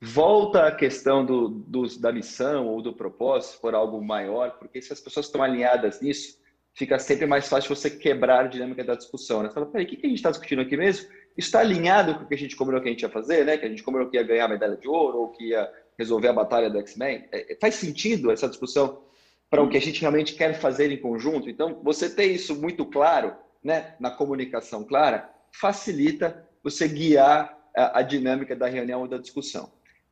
Volta 0.00 0.66
à 0.66 0.74
questão 0.74 1.26
do, 1.26 1.48
do, 1.48 2.00
da 2.00 2.10
missão 2.10 2.66
ou 2.66 2.80
do 2.80 2.94
propósito, 2.94 3.52
se 3.52 3.60
for 3.60 3.74
algo 3.74 4.02
maior, 4.02 4.58
porque 4.58 4.80
se 4.80 4.92
as 4.92 5.00
pessoas 5.00 5.26
estão 5.26 5.42
alinhadas 5.42 6.00
nisso, 6.00 6.38
fica 6.72 6.98
sempre 6.98 7.26
mais 7.26 7.48
fácil 7.48 7.74
você 7.74 7.90
quebrar 7.90 8.46
a 8.46 8.48
dinâmica 8.48 8.82
da 8.82 8.94
discussão. 8.94 9.42
Né? 9.42 9.48
Você 9.48 9.54
fala, 9.54 9.66
peraí, 9.66 9.84
o 9.84 9.88
que 9.88 10.06
a 10.06 10.08
gente 10.08 10.16
está 10.16 10.30
discutindo 10.30 10.62
aqui 10.62 10.76
mesmo? 10.76 11.10
Está 11.38 11.60
alinhado 11.60 12.16
com 12.16 12.24
o 12.24 12.26
que 12.26 12.34
a 12.34 12.38
gente 12.38 12.56
combinou 12.56 12.80
que 12.80 12.88
a 12.88 12.90
gente 12.90 13.02
ia 13.02 13.08
fazer, 13.08 13.46
né? 13.46 13.56
que 13.56 13.64
a 13.64 13.68
gente 13.68 13.82
combinou 13.84 14.10
que 14.10 14.16
ia 14.16 14.24
ganhar 14.24 14.46
a 14.46 14.48
medalha 14.48 14.76
de 14.76 14.88
ouro 14.88 15.18
ou 15.18 15.28
que 15.28 15.50
ia 15.50 15.72
resolver 15.96 16.28
a 16.28 16.32
batalha 16.32 16.68
do 16.68 16.78
X-Men? 16.80 17.28
É, 17.30 17.56
faz 17.60 17.76
sentido 17.76 18.32
essa 18.32 18.48
discussão 18.48 19.02
para 19.48 19.62
o 19.62 19.68
que 19.68 19.76
a 19.76 19.80
gente 19.80 20.00
realmente 20.00 20.34
quer 20.34 20.54
fazer 20.54 20.90
em 20.90 20.96
conjunto? 20.96 21.48
Então, 21.48 21.80
você 21.82 22.10
ter 22.10 22.26
isso 22.26 22.60
muito 22.60 22.84
claro 22.84 23.34
né, 23.62 23.94
na 24.00 24.10
comunicação 24.10 24.84
clara, 24.84 25.30
facilita 25.52 26.44
você 26.62 26.88
guiar 26.88 27.56
a, 27.74 28.00
a 28.00 28.02
dinâmica 28.02 28.54
da 28.56 28.66
reunião 28.66 29.02
ou 29.02 29.08
da 29.08 29.18
discussão. 29.18 29.70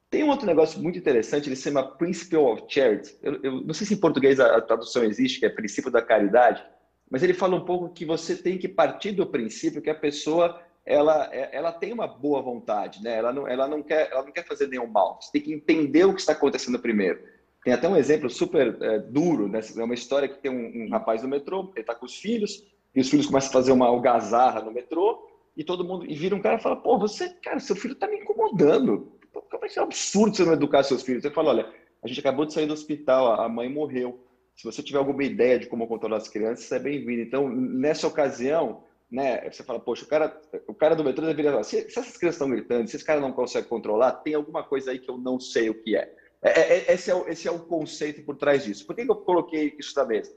Tem 0.08 0.22
um 0.22 0.28
outro 0.28 0.46
negócio 0.46 0.80
muito 0.80 0.98
interessante, 0.98 1.48
ele 1.48 1.56
se 1.56 1.64
chama 1.64 1.96
Principle 1.96 2.38
of 2.38 2.62
Charity. 2.68 3.18
Eu, 3.20 3.42
eu, 3.42 3.60
não 3.62 3.74
sei 3.74 3.86
se 3.86 3.94
em 3.94 3.98
português 4.00 4.38
a, 4.38 4.60
tradução 4.60 5.04
existe, 5.04 5.40
que 5.40 5.46
é 5.46 5.50
princípio 5.50 5.90
da 5.90 6.00
caridade, 6.00 6.64
mas 7.10 7.22
ele 7.22 7.34
fala 7.34 7.56
um 7.56 7.64
pouco 7.64 7.92
que 7.92 8.04
você 8.04 8.36
tem 8.36 8.56
que 8.56 8.68
partir 8.68 9.12
do 9.12 9.26
princípio 9.26 9.82
que 9.82 9.90
a 9.90 9.94
pessoa 9.94 10.60
ela, 10.86 11.28
é, 11.32 11.50
ela 11.52 11.72
tem 11.72 11.92
uma 11.92 12.06
boa 12.06 12.40
vontade, 12.40 13.02
né? 13.02 13.16
ela, 13.18 13.32
não, 13.32 13.48
ela, 13.48 13.66
não 13.66 13.82
quer, 13.82 14.08
ela 14.10 14.22
não 14.22 14.30
quer 14.30 14.46
fazer 14.46 14.68
nenhum 14.68 14.86
mal. 14.86 15.18
Você 15.20 15.32
tem 15.32 15.42
que 15.42 15.52
entender 15.52 16.04
o 16.04 16.14
que 16.14 16.20
está 16.20 16.32
acontecendo 16.32 16.78
primeiro. 16.78 17.20
Tem 17.64 17.74
até 17.74 17.88
um 17.88 17.96
exemplo 17.96 18.30
super 18.30 18.80
é, 18.80 19.00
duro, 19.00 19.48
né? 19.48 19.60
é 19.76 19.82
uma 19.82 19.94
história 19.94 20.28
que 20.28 20.38
tem 20.38 20.50
um, 20.50 20.84
um 20.84 20.88
rapaz 20.88 21.24
no 21.24 21.28
metrô, 21.28 21.72
ele 21.74 21.80
está 21.80 21.96
com 21.96 22.06
os 22.06 22.14
filhos, 22.14 22.64
e 22.94 23.00
os 23.00 23.10
filhos 23.10 23.26
começam 23.26 23.50
a 23.50 23.52
fazer 23.52 23.72
uma 23.72 23.86
algazarra 23.86 24.62
no 24.62 24.70
metrô, 24.70 25.28
e 25.56 25.64
todo 25.64 25.84
mundo, 25.84 26.06
e 26.08 26.14
vira 26.14 26.36
um 26.36 26.40
cara 26.40 26.56
e 26.56 26.62
fala, 26.62 26.76
pô, 26.76 26.96
você, 26.96 27.30
cara, 27.42 27.58
seu 27.58 27.74
filho 27.74 27.96
tá 27.96 28.06
me 28.06 28.18
incomodando. 28.20 29.12
Como 29.32 29.64
é 29.64 29.68
que 29.68 29.78
é 29.78 29.82
absurdo 29.82 30.36
você 30.36 30.44
não 30.44 30.52
educar 30.52 30.84
seus 30.84 31.02
filhos? 31.02 31.22
Você 31.22 31.30
fala, 31.30 31.50
olha, 31.50 31.72
a 32.02 32.06
gente 32.06 32.20
acabou 32.20 32.46
de 32.46 32.52
sair 32.52 32.66
do 32.66 32.74
hospital, 32.74 33.40
a 33.40 33.48
mãe 33.48 33.68
morreu. 33.68 34.20
Se 34.54 34.64
você 34.64 34.82
tiver 34.82 34.98
alguma 34.98 35.24
ideia 35.24 35.58
de 35.58 35.66
como 35.66 35.86
controlar 35.88 36.18
as 36.18 36.28
crianças, 36.28 36.70
é 36.70 36.78
bem-vindo. 36.78 37.22
Então, 37.22 37.48
nessa 37.48 38.06
ocasião, 38.06 38.84
né, 39.10 39.48
você 39.50 39.62
fala, 39.62 39.78
poxa, 39.78 40.04
o 40.04 40.08
cara, 40.08 40.40
o 40.66 40.74
cara 40.74 40.96
do 40.96 41.04
metrô 41.04 41.26
deveria 41.26 41.52
falar, 41.52 41.62
se, 41.62 41.88
se 41.88 41.98
essas 41.98 42.16
crianças 42.16 42.40
estão 42.40 42.50
gritando, 42.50 42.88
se 42.88 42.96
esse 42.96 43.04
cara 43.04 43.20
não 43.20 43.32
consegue 43.32 43.68
controlar, 43.68 44.12
tem 44.12 44.34
alguma 44.34 44.64
coisa 44.64 44.90
aí 44.90 44.98
que 44.98 45.10
eu 45.10 45.16
não 45.16 45.38
sei 45.38 45.70
o 45.70 45.82
que 45.82 45.96
é. 45.96 46.12
é, 46.42 46.50
é, 46.50 46.78
é 46.88 46.94
esse, 46.94 47.10
é 47.10 47.14
o, 47.14 47.28
esse 47.28 47.46
é 47.46 47.50
o 47.50 47.60
conceito 47.60 48.22
por 48.22 48.36
trás 48.36 48.64
disso. 48.64 48.86
Por 48.86 48.96
que, 48.96 49.04
que 49.04 49.10
eu 49.10 49.16
coloquei 49.16 49.74
isso 49.78 49.96
na 49.96 50.04
mesa? 50.04 50.34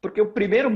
Porque 0.00 0.20
o 0.20 0.32
primeiro 0.32 0.70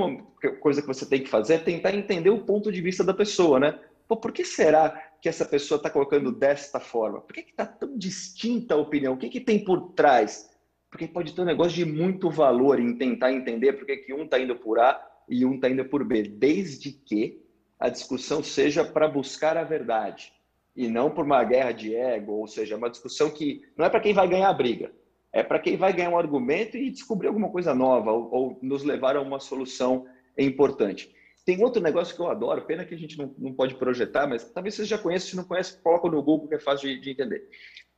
coisa 0.60 0.82
que 0.82 0.86
você 0.86 1.06
tem 1.06 1.22
que 1.22 1.30
fazer 1.30 1.54
é 1.54 1.58
tentar 1.58 1.94
entender 1.94 2.30
o 2.30 2.44
ponto 2.44 2.70
de 2.70 2.80
vista 2.80 3.02
da 3.02 3.14
pessoa, 3.14 3.58
né? 3.58 3.78
Pô, 4.06 4.16
por 4.16 4.32
que 4.32 4.44
será 4.44 4.90
que 5.20 5.28
essa 5.28 5.46
pessoa 5.46 5.76
está 5.76 5.88
colocando 5.88 6.30
desta 6.30 6.78
forma? 6.78 7.22
Por 7.22 7.32
que 7.32 7.40
está 7.40 7.64
tão 7.64 7.96
distinta 7.96 8.74
a 8.74 8.78
opinião? 8.78 9.14
O 9.14 9.16
que, 9.16 9.30
que 9.30 9.40
tem 9.40 9.64
por 9.64 9.92
trás? 9.92 10.50
Porque 10.90 11.08
pode 11.08 11.34
ter 11.34 11.40
um 11.40 11.46
negócio 11.46 11.72
de 11.72 11.86
muito 11.86 12.30
valor 12.30 12.78
em 12.78 12.98
tentar 12.98 13.32
entender 13.32 13.72
por 13.72 13.86
que, 13.86 13.96
que 13.96 14.12
um 14.12 14.24
está 14.24 14.38
indo 14.38 14.56
por 14.56 14.78
A 14.78 15.13
e 15.28 15.44
um 15.44 15.54
está 15.54 15.68
indo 15.68 15.84
por 15.84 16.04
B, 16.04 16.22
desde 16.22 16.92
que 16.92 17.42
a 17.78 17.88
discussão 17.88 18.42
seja 18.42 18.84
para 18.84 19.08
buscar 19.08 19.56
a 19.56 19.64
verdade 19.64 20.32
e 20.76 20.88
não 20.88 21.10
por 21.10 21.24
uma 21.24 21.42
guerra 21.44 21.72
de 21.72 21.94
ego, 21.94 22.32
ou 22.32 22.46
seja, 22.46 22.76
uma 22.76 22.90
discussão 22.90 23.30
que 23.30 23.62
não 23.76 23.84
é 23.84 23.90
para 23.90 24.00
quem 24.00 24.12
vai 24.12 24.26
ganhar 24.28 24.48
a 24.48 24.54
briga, 24.54 24.92
é 25.32 25.42
para 25.42 25.58
quem 25.58 25.76
vai 25.76 25.92
ganhar 25.92 26.10
um 26.10 26.18
argumento 26.18 26.76
e 26.76 26.90
descobrir 26.90 27.28
alguma 27.28 27.50
coisa 27.50 27.74
nova 27.74 28.12
ou, 28.12 28.32
ou, 28.32 28.58
nos 28.62 28.82
levar 28.82 29.16
a 29.16 29.20
uma 29.20 29.40
solução 29.40 30.06
importante. 30.36 31.14
Tem 31.44 31.62
outro 31.62 31.82
negócio 31.82 32.14
que 32.14 32.20
eu 32.20 32.28
adoro, 32.28 32.62
pena 32.62 32.84
que 32.84 32.94
a 32.94 32.98
gente 32.98 33.18
não, 33.18 33.34
não 33.36 33.52
pode 33.52 33.74
projetar, 33.74 34.26
mas 34.26 34.50
talvez 34.50 34.74
vocês 34.74 34.88
já 34.88 34.96
conheçam, 34.96 35.30
se 35.30 35.36
não 35.36 35.44
conhece, 35.44 35.78
coloca 35.82 36.08
no 36.08 36.22
Google 36.22 36.48
que 36.48 36.54
é 36.54 36.58
fácil 36.58 36.88
de, 36.88 37.00
de 37.00 37.10
entender. 37.10 37.48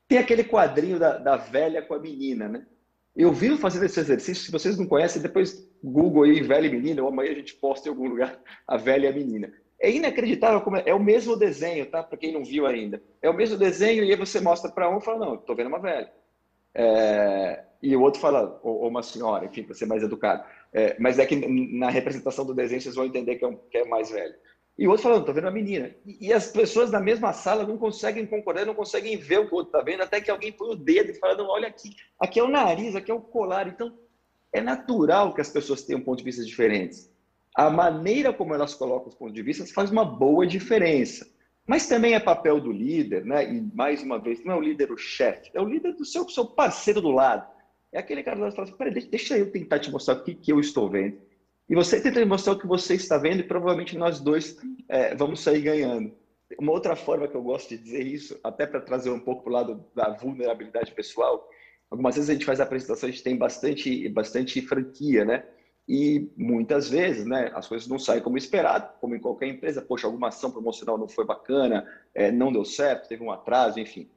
Tem 0.08 0.18
aquele 0.18 0.44
quadrinho 0.44 0.98
da, 0.98 1.18
da, 1.18 1.36
velha 1.36 1.82
com 1.82 1.94
a 1.94 1.98
menina, 1.98 2.48
né? 2.48 2.66
Eu 3.16 3.32
vivo 3.32 3.56
fazendo 3.56 3.86
esse 3.86 3.98
exercício, 3.98 4.44
se 4.44 4.52
vocês 4.52 4.76
não 4.76 4.86
conhecem, 4.86 5.22
depois 5.22 5.66
Google 5.82 6.24
aí, 6.24 6.42
velha 6.42 6.66
e 6.66 6.70
menina, 6.70 7.02
ou 7.02 7.08
amanhã 7.08 7.32
a 7.32 7.34
gente 7.34 7.54
posta 7.54 7.88
em 7.88 7.90
algum 7.90 8.08
lugar 8.08 8.38
a 8.68 8.76
velha 8.76 9.06
e 9.06 9.08
a 9.08 9.12
menina. 9.12 9.52
É 9.80 9.90
inacreditável 9.90 10.60
como 10.60 10.76
é, 10.76 10.82
é 10.86 10.94
o 10.94 11.02
mesmo 11.02 11.36
desenho, 11.36 11.86
tá? 11.86 12.02
Para 12.02 12.18
quem 12.18 12.32
não 12.32 12.44
viu 12.44 12.66
ainda. 12.66 13.02
É 13.22 13.30
o 13.30 13.34
mesmo 13.34 13.56
desenho 13.56 14.04
e 14.04 14.10
aí 14.10 14.16
você 14.16 14.40
mostra 14.40 14.70
para 14.70 14.90
um 14.90 14.98
e 14.98 15.04
fala, 15.04 15.26
não, 15.26 15.34
estou 15.36 15.56
vendo 15.56 15.68
uma 15.68 15.78
velha. 15.78 16.10
É, 16.74 17.64
e 17.82 17.96
o 17.96 18.02
outro 18.02 18.20
fala, 18.20 18.60
ou, 18.62 18.86
uma 18.86 19.02
senhora, 19.02 19.46
enfim, 19.46 19.62
para 19.62 19.74
ser 19.74 19.86
mais 19.86 20.02
educado. 20.02 20.44
É, 20.72 20.96
mas 20.98 21.18
é 21.18 21.24
que 21.24 21.36
na 21.36 21.88
representação 21.88 22.44
do 22.44 22.54
desenho 22.54 22.80
vocês 22.80 22.94
vão 22.94 23.06
entender 23.06 23.36
que 23.36 23.44
é, 23.44 23.48
um, 23.48 23.56
que 23.56 23.78
é 23.78 23.84
mais 23.86 24.10
velho. 24.10 24.34
E 24.78 24.86
o 24.86 24.90
outro 24.90 25.04
falando, 25.04 25.20
estou 25.20 25.34
vendo 25.34 25.48
a 25.48 25.50
menina. 25.50 25.94
E, 26.04 26.28
e, 26.28 26.32
as 26.32 26.48
pessoas 26.48 26.90
na 26.90 27.00
mesma 27.00 27.32
sala 27.32 27.66
não 27.66 27.78
conseguem 27.78 28.26
concordar, 28.26 28.66
não 28.66 28.74
conseguem 28.74 29.16
ver 29.16 29.40
o 29.40 29.46
que 29.46 29.54
o 29.54 29.56
outro 29.56 29.72
está 29.72 29.82
vendo, 29.82 30.02
até 30.02 30.20
que 30.20 30.30
alguém 30.30 30.52
põe 30.52 30.70
o 30.70 30.76
dedo 30.76 31.10
e 31.10 31.14
fala, 31.14 31.36
não, 31.36 31.48
olha 31.48 31.68
aqui, 31.68 31.96
aqui 32.20 32.38
é 32.38 32.42
o 32.42 32.48
nariz, 32.48 32.94
aqui 32.94 33.10
é 33.10 33.14
o 33.14 33.20
colar. 33.20 33.68
Então, 33.68 33.96
é 34.52 34.60
natural 34.60 35.34
que 35.34 35.40
as 35.40 35.48
pessoas 35.48 35.82
tenham 35.82 36.00
pontos 36.00 36.18
de 36.18 36.24
vista 36.24 36.44
diferentes. 36.44 37.10
A 37.54 37.70
maneira 37.70 38.34
como 38.34 38.54
elas 38.54 38.74
colocam 38.74 39.08
os 39.08 39.14
pontos 39.14 39.34
de 39.34 39.42
vista 39.42 39.64
faz 39.66 39.90
uma 39.90 40.04
boa 40.04 40.46
diferença. 40.46 41.26
Mas 41.66 41.88
também 41.88 42.14
é 42.14 42.20
papel 42.20 42.60
do 42.60 42.70
líder, 42.70 43.24
né? 43.24 43.50
E 43.50 43.60
mais 43.74 44.02
uma 44.02 44.18
vez, 44.18 44.44
não 44.44 44.54
é 44.54 44.56
o 44.56 44.60
líder 44.60 44.92
o 44.92 44.96
chefe, 44.96 45.50
é 45.52 45.60
o 45.60 45.64
líder 45.64 45.94
do 45.94 46.04
seu, 46.04 46.28
seu 46.28 46.44
parceiro 46.44 47.00
do 47.00 47.10
lado. 47.10 47.50
É 47.92 47.98
aquele 47.98 48.22
cara 48.22 48.36
que 48.36 48.54
fala 48.54 48.68
assim, 48.68 48.76
peraí, 48.76 48.92
deixa, 49.06 49.36
eu 49.36 49.50
tentar 49.50 49.78
te 49.78 49.90
mostrar 49.90 50.14
o 50.14 50.22
que, 50.22 50.34
que 50.34 50.52
eu 50.52 50.60
estou 50.60 50.88
vendo. 50.88 51.18
E 51.68 51.74
você 51.74 52.00
tenta 52.00 52.24
mostrar 52.24 52.52
o 52.52 52.58
que 52.58 52.66
você 52.66 52.94
está 52.94 53.18
vendo 53.18 53.40
e 53.40 53.44
provavelmente 53.44 53.96
nós 53.96 54.20
dois 54.20 54.56
é, 54.88 55.14
vamos 55.14 55.40
sair 55.40 55.62
ganhando. 55.62 56.12
Uma 56.60 56.72
outra 56.72 56.94
forma 56.94 57.26
que 57.26 57.34
eu 57.34 57.42
gosto 57.42 57.70
de 57.70 57.78
dizer 57.78 58.06
isso, 58.06 58.38
até 58.42 58.66
para 58.66 58.80
trazer 58.80 59.10
um 59.10 59.18
pouco 59.18 59.42
para 59.42 59.50
o 59.50 59.52
lado 59.52 59.84
da 59.94 60.10
vulnerabilidade 60.10 60.92
pessoal, 60.92 61.48
algumas 61.90 62.14
vezes 62.14 62.30
a 62.30 62.34
gente 62.34 62.44
faz 62.44 62.60
apresentação, 62.60 63.08
a 63.08 63.12
gente 63.12 63.24
tem 63.24 63.36
bastante, 63.36 64.08
bastante 64.08 64.62
franquia, 64.62 65.24
né? 65.24 65.44
E 65.88 66.30
muitas 66.36 66.88
vezes, 66.88 67.24
né, 67.24 67.50
as 67.54 67.68
coisas 67.68 67.86
não 67.86 67.98
saem 67.98 68.22
como 68.22 68.36
esperado, 68.36 68.92
como 69.00 69.14
em 69.14 69.20
qualquer 69.20 69.48
empresa. 69.48 69.80
Poxa, 69.80 70.06
alguma 70.06 70.28
ação 70.28 70.50
promocional 70.50 70.98
não 70.98 71.08
foi 71.08 71.24
bacana, 71.24 71.86
é, 72.14 72.30
não 72.32 72.52
deu 72.52 72.64
certo, 72.64 73.08
teve 73.08 73.22
um 73.22 73.30
atraso, 73.30 73.78
enfim. 73.78 74.08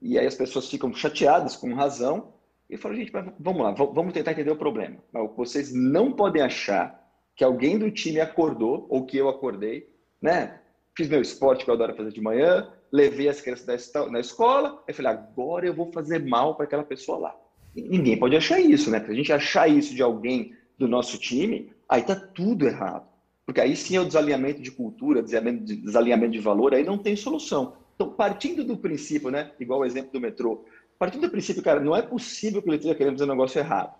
E 0.00 0.18
aí 0.18 0.26
as 0.26 0.34
pessoas 0.34 0.68
ficam 0.68 0.92
chateadas, 0.92 1.54
com 1.54 1.72
razão, 1.74 2.34
e 2.72 2.76
falam, 2.78 2.96
gente, 2.96 3.12
vamos 3.38 3.62
lá, 3.62 3.70
vamos 3.72 4.14
tentar 4.14 4.32
entender 4.32 4.50
o 4.50 4.56
problema. 4.56 4.96
Mas 5.12 5.30
vocês 5.36 5.74
não 5.74 6.10
podem 6.10 6.40
achar 6.40 7.06
que 7.36 7.44
alguém 7.44 7.78
do 7.78 7.90
time 7.90 8.18
acordou, 8.18 8.86
ou 8.88 9.04
que 9.04 9.18
eu 9.18 9.28
acordei, 9.28 9.90
né? 10.20 10.58
Fiz 10.96 11.06
meu 11.06 11.20
esporte 11.20 11.64
que 11.64 11.70
eu 11.70 11.74
adoro 11.74 11.94
fazer 11.94 12.12
de 12.12 12.20
manhã, 12.22 12.72
levei 12.90 13.28
as 13.28 13.42
crianças 13.42 13.92
na 14.10 14.20
escola, 14.20 14.82
e 14.88 14.92
falei, 14.94 15.12
agora 15.12 15.66
eu 15.66 15.74
vou 15.74 15.92
fazer 15.92 16.24
mal 16.24 16.54
para 16.54 16.64
aquela 16.64 16.82
pessoa 16.82 17.18
lá. 17.18 17.36
E 17.76 17.82
ninguém 17.82 18.18
pode 18.18 18.36
achar 18.36 18.58
isso, 18.58 18.90
né? 18.90 19.04
Se 19.04 19.10
a 19.10 19.14
gente 19.14 19.32
achar 19.32 19.68
isso 19.68 19.94
de 19.94 20.02
alguém 20.02 20.54
do 20.78 20.88
nosso 20.88 21.18
time, 21.18 21.70
aí 21.86 22.00
está 22.00 22.16
tudo 22.16 22.66
errado. 22.66 23.06
Porque 23.44 23.60
aí 23.60 23.76
sim 23.76 23.96
é 23.96 24.00
o 24.00 24.06
desalinhamento 24.06 24.62
de 24.62 24.70
cultura, 24.70 25.22
desalinhamento 25.22 25.64
de, 25.64 25.76
desalinhamento 25.76 26.32
de 26.32 26.38
valor, 26.38 26.72
aí 26.72 26.84
não 26.84 26.96
tem 26.96 27.16
solução. 27.16 27.76
Então, 27.94 28.10
partindo 28.10 28.64
do 28.64 28.78
princípio, 28.78 29.30
né, 29.30 29.52
igual 29.60 29.80
o 29.80 29.84
exemplo 29.84 30.10
do 30.12 30.20
metrô, 30.20 30.64
partindo 30.98 31.22
do 31.22 31.30
princípio, 31.30 31.62
cara, 31.62 31.80
não 31.80 31.96
é 31.96 32.02
possível 32.02 32.62
que 32.62 32.68
ele 32.68 32.76
esteja 32.76 32.94
querendo 32.94 33.14
fazer 33.14 33.24
um 33.24 33.34
negócio 33.34 33.58
errado. 33.58 33.94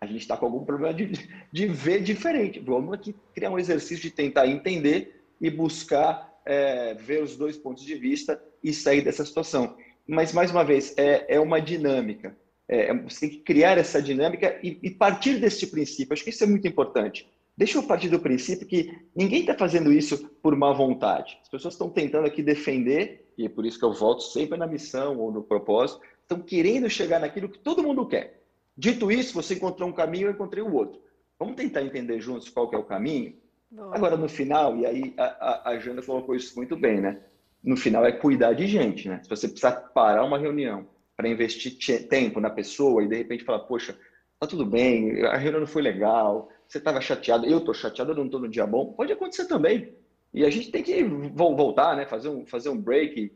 A 0.00 0.06
gente 0.06 0.20
está 0.20 0.36
com 0.36 0.46
algum 0.46 0.64
problema 0.64 0.92
de, 0.94 1.10
de 1.50 1.66
ver 1.66 2.02
diferente. 2.02 2.60
Vamos 2.60 2.92
aqui 2.92 3.14
criar 3.34 3.50
um 3.50 3.58
exercício 3.58 4.02
de 4.02 4.10
tentar 4.10 4.46
entender 4.46 5.24
e 5.40 5.50
buscar 5.50 6.34
é, 6.44 6.94
ver 6.94 7.22
os 7.22 7.36
dois 7.36 7.56
pontos 7.56 7.84
de 7.84 7.94
vista 7.94 8.40
e 8.62 8.72
sair 8.72 9.02
dessa 9.02 9.24
situação. 9.24 9.76
Mas, 10.06 10.32
mais 10.32 10.50
uma 10.50 10.64
vez, 10.64 10.94
é, 10.96 11.34
é 11.36 11.40
uma 11.40 11.60
dinâmica. 11.60 12.36
É, 12.68 12.92
você 12.94 13.20
tem 13.20 13.30
que 13.30 13.38
criar 13.38 13.78
essa 13.78 14.00
dinâmica 14.00 14.58
e, 14.62 14.78
e, 14.82 14.90
partir 14.90 15.38
desse 15.38 15.66
princípio. 15.68 16.12
Acho 16.12 16.24
que 16.24 16.30
isso 16.30 16.44
é 16.44 16.46
muito 16.46 16.66
importante. 16.66 17.28
Deixa 17.56 17.78
eu 17.78 17.82
partir 17.82 18.08
do 18.08 18.20
princípio 18.20 18.66
que 18.66 18.92
ninguém 19.14 19.40
está 19.40 19.54
fazendo 19.54 19.92
isso 19.92 20.28
por 20.42 20.54
má 20.54 20.72
vontade. 20.72 21.38
As 21.42 21.48
pessoas 21.48 21.74
estão 21.74 21.88
tentando 21.88 22.26
aqui 22.26 22.42
defender, 22.42 23.32
e 23.38 23.46
é 23.46 23.48
por 23.48 23.64
isso 23.64 23.78
que 23.78 23.84
eu 23.84 23.92
volto 23.92 24.22
sempre 24.22 24.58
na 24.58 24.66
missão 24.66 25.18
ou 25.18 25.32
no 25.32 25.42
propósito, 25.42 26.00
estão 26.26 26.40
querendo 26.40 26.90
chegar 26.90 27.20
naquilo 27.20 27.48
que 27.48 27.58
todo 27.58 27.82
mundo 27.82 28.06
quer. 28.06 28.42
Dito 28.76 29.10
isso, 29.10 29.32
você 29.32 29.54
encontrou 29.54 29.88
um 29.88 29.92
caminho, 29.92 30.26
eu 30.26 30.32
encontrei 30.32 30.62
o 30.62 30.74
outro. 30.74 31.00
Vamos 31.38 31.54
tentar 31.54 31.82
entender 31.82 32.20
juntos 32.20 32.48
qual 32.50 32.70
é 32.72 32.76
o 32.76 32.84
caminho? 32.84 33.34
Boa. 33.70 33.94
Agora, 33.94 34.16
no 34.16 34.28
final, 34.28 34.76
e 34.76 34.86
aí 34.86 35.14
a, 35.16 35.24
a, 35.24 35.70
a 35.70 35.78
Jana 35.78 36.02
colocou 36.02 36.34
isso 36.34 36.54
muito 36.56 36.76
bem, 36.76 37.00
né? 37.00 37.20
No 37.62 37.76
final 37.76 38.04
é 38.04 38.12
cuidar 38.12 38.52
de 38.52 38.66
gente, 38.66 39.08
né? 39.08 39.20
Se 39.22 39.28
você 39.28 39.48
precisar 39.48 39.72
parar 39.72 40.24
uma 40.24 40.38
reunião 40.38 40.86
para 41.16 41.28
investir 41.28 41.78
tempo 42.08 42.40
na 42.40 42.50
pessoa 42.50 43.02
e 43.02 43.08
de 43.08 43.16
repente 43.16 43.44
falar, 43.44 43.60
poxa, 43.60 43.98
tá 44.38 44.46
tudo 44.46 44.66
bem, 44.66 45.24
a 45.24 45.36
reunião 45.36 45.60
não 45.60 45.66
foi 45.66 45.82
legal, 45.82 46.50
você 46.68 46.78
estava 46.78 47.00
chateado, 47.00 47.46
eu 47.46 47.58
estou 47.58 47.72
chateado, 47.72 48.12
eu 48.12 48.16
não 48.16 48.26
estou 48.26 48.40
no 48.40 48.48
dia 48.48 48.66
bom, 48.66 48.92
pode 48.92 49.12
acontecer 49.12 49.46
também. 49.46 49.94
E 50.34 50.44
a 50.44 50.50
gente 50.50 50.70
tem 50.70 50.82
que 50.82 51.02
voltar, 51.02 51.96
né? 51.96 52.04
fazer, 52.04 52.28
um, 52.28 52.44
fazer 52.44 52.68
um 52.68 52.76
break, 52.76 53.32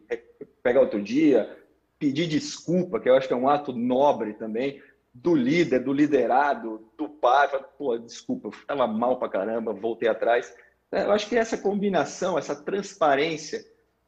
pegar 0.62 0.80
outro 0.80 1.00
dia, 1.00 1.56
pedir 2.00 2.26
desculpa, 2.26 2.98
que 2.98 3.08
eu 3.08 3.14
acho 3.14 3.28
que 3.28 3.34
é 3.34 3.36
um 3.36 3.48
ato 3.48 3.72
nobre 3.74 4.32
também, 4.32 4.82
do 5.12 5.34
líder, 5.34 5.84
do 5.84 5.92
liderado, 5.92 6.88
do 6.96 7.08
pai, 7.08 7.48
pô, 7.76 7.98
desculpa, 7.98 8.48
eu 8.48 8.52
estava 8.52 8.86
mal 8.86 9.18
para 9.18 9.28
caramba, 9.28 9.74
voltei 9.74 10.08
atrás. 10.08 10.52
É, 10.90 11.04
eu 11.04 11.12
acho 11.12 11.28
que 11.28 11.36
essa 11.36 11.58
combinação, 11.58 12.38
essa 12.38 12.56
transparência 12.56 13.62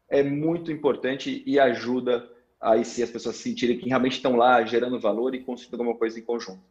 é 0.09 0.23
muito 0.23 0.73
importante 0.73 1.43
e 1.47 1.61
ajuda 1.61 2.29
aí 2.59 2.85
sim 2.85 3.03
as 3.03 3.11
pessoas 3.11 3.37
se 3.37 3.43
sentirem 3.43 3.79
que 3.79 3.89
realmente 3.89 4.17
estão 4.17 4.37
lá 4.37 4.65
gerando 4.65 4.99
valor 4.99 5.35
e 5.35 5.45
construindo 5.45 5.81
alguma 5.81 5.99
coisa 5.99 6.19
em 6.19 6.23
conjunto. 6.23 6.63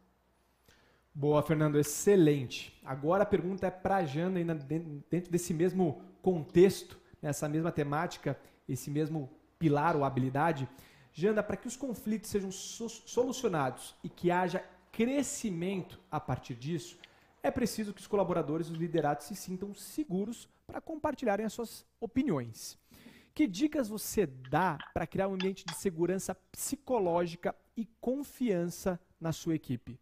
Boa, 1.14 1.42
Fernando, 1.42 1.78
excelente. 1.78 2.72
Agora 2.84 3.22
a 3.22 3.26
pergunta 3.26 3.66
é 3.66 3.70
para 3.70 3.96
a 3.96 4.04
Jana, 4.04 4.54
dentro 4.54 5.30
desse 5.30 5.52
mesmo 5.54 6.02
contexto, 6.22 6.98
nessa 7.20 7.48
mesma 7.48 7.70
temática, 7.70 8.36
esse 8.68 8.90
mesmo 8.90 9.30
pilar 9.58 9.94
ou 9.94 10.04
habilidade. 10.04 10.66
Janda, 11.12 11.42
para 11.42 11.56
que 11.56 11.68
os 11.68 11.76
conflitos 11.76 12.30
sejam 12.30 12.50
solucionados 12.50 13.94
e 14.02 14.08
que 14.08 14.30
haja 14.30 14.64
crescimento 14.90 16.00
a 16.10 16.18
partir 16.18 16.54
disso, 16.54 16.98
é 17.42 17.50
preciso 17.50 17.92
que 17.92 18.00
os 18.00 18.06
colaboradores 18.06 18.68
e 18.68 18.72
os 18.72 18.78
liderados 18.78 19.26
se 19.26 19.34
sintam 19.34 19.74
seguros 19.74 20.48
para 20.66 20.80
compartilharem 20.80 21.44
as 21.44 21.52
suas 21.52 21.84
opiniões. 22.00 22.78
Que 23.34 23.46
dicas 23.46 23.88
você 23.88 24.26
dá 24.26 24.78
para 24.94 25.06
criar 25.06 25.28
um 25.28 25.34
ambiente 25.34 25.64
de 25.64 25.74
segurança 25.74 26.34
psicológica 26.50 27.54
e 27.76 27.86
confiança 28.00 29.00
na 29.20 29.32
sua 29.32 29.54
equipe? 29.54 29.98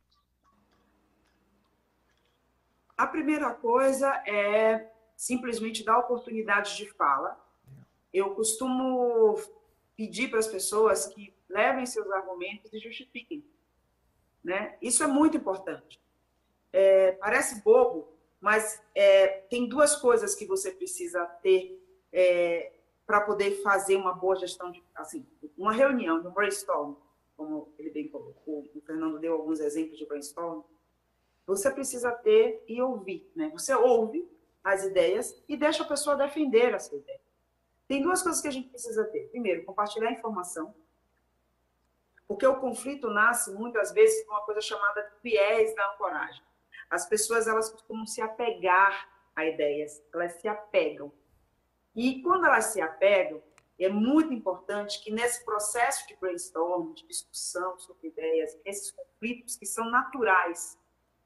A 2.97 3.07
primeira 3.07 3.55
coisa 3.55 4.09
é 4.27 4.93
simplesmente 5.17 5.85
dar 5.85 5.99
oportunidade 5.99 6.77
de 6.77 6.87
fala. 6.91 7.41
Eu 8.13 8.35
costumo 8.35 9.37
pedir 10.01 10.31
para 10.31 10.39
as 10.39 10.47
pessoas 10.47 11.09
que 11.09 11.31
levem 11.47 11.85
seus 11.85 12.11
argumentos 12.11 12.73
e 12.73 12.79
justifiquem. 12.79 13.45
Né? 14.43 14.79
Isso 14.81 15.05
é 15.05 15.07
muito 15.07 15.37
importante. 15.37 16.01
É, 16.73 17.13
parece 17.13 17.63
bobo, 17.63 18.09
mas 18.41 18.83
é, 18.95 19.27
tem 19.51 19.69
duas 19.69 19.95
coisas 19.97 20.35
que 20.35 20.47
você 20.47 20.71
precisa 20.71 21.27
ter 21.43 21.79
é, 22.11 22.73
para 23.07 23.21
poder 23.21 23.63
fazer 23.63 23.97
uma 23.97 24.15
boa 24.15 24.37
gestão 24.37 24.71
de, 24.71 24.83
assim, 24.95 25.27
uma 25.55 25.75
reunião, 25.75 26.27
um 26.27 26.31
brainstorm, 26.31 26.95
como 27.37 27.71
ele 27.79 27.91
bem 27.91 28.09
colocou, 28.09 28.71
o 28.75 28.81
Fernando 28.81 29.19
deu 29.19 29.35
alguns 29.35 29.61
exemplos 29.61 29.99
de 29.99 30.07
brainstorm. 30.07 30.63
Você 31.47 31.71
precisa 31.71 32.11
ter 32.11 32.65
e 32.67 32.81
ouvir, 32.81 33.31
né? 33.37 33.51
Você 33.53 33.75
ouve 33.75 34.27
as 34.65 34.83
ideias 34.83 35.39
e 35.47 35.59
deixa 35.59 35.83
a 35.83 35.87
pessoa 35.87 36.17
defender 36.17 36.75
a 36.75 36.79
sua 36.79 36.97
ideia. 36.97 37.21
Tem 37.91 38.01
duas 38.01 38.23
coisas 38.23 38.41
que 38.41 38.47
a 38.47 38.53
gente 38.53 38.69
precisa 38.69 39.05
ter. 39.07 39.29
Primeiro, 39.31 39.65
compartilhar 39.65 40.13
informação. 40.13 40.73
Porque 42.29 42.47
o 42.47 42.61
conflito 42.61 43.11
nasce 43.11 43.53
muitas 43.53 43.91
vezes 43.91 44.25
com 44.25 44.31
uma 44.31 44.43
coisa 44.43 44.61
chamada 44.61 45.13
viés 45.21 45.75
da 45.75 45.91
ancoragem. 45.91 46.41
As 46.89 47.09
pessoas 47.09 47.49
elas 47.49 47.69
costumam 47.69 48.07
se 48.07 48.23
apegar 48.23 49.11
a 49.35 49.45
ideias, 49.45 50.01
elas 50.15 50.35
se 50.35 50.47
apegam. 50.47 51.13
E 51.93 52.23
quando 52.23 52.47
elas 52.47 52.67
se 52.67 52.81
apegam, 52.81 53.43
é 53.77 53.89
muito 53.89 54.33
importante 54.33 55.03
que 55.03 55.11
nesse 55.11 55.45
processo 55.45 56.07
de 56.07 56.15
brainstorm, 56.15 56.93
de 56.93 57.05
discussão 57.09 57.77
sobre 57.77 58.07
ideias, 58.07 58.57
esses 58.65 58.93
conflitos 58.93 59.57
que 59.57 59.67
são 59.67 59.91
naturais, 59.91 60.79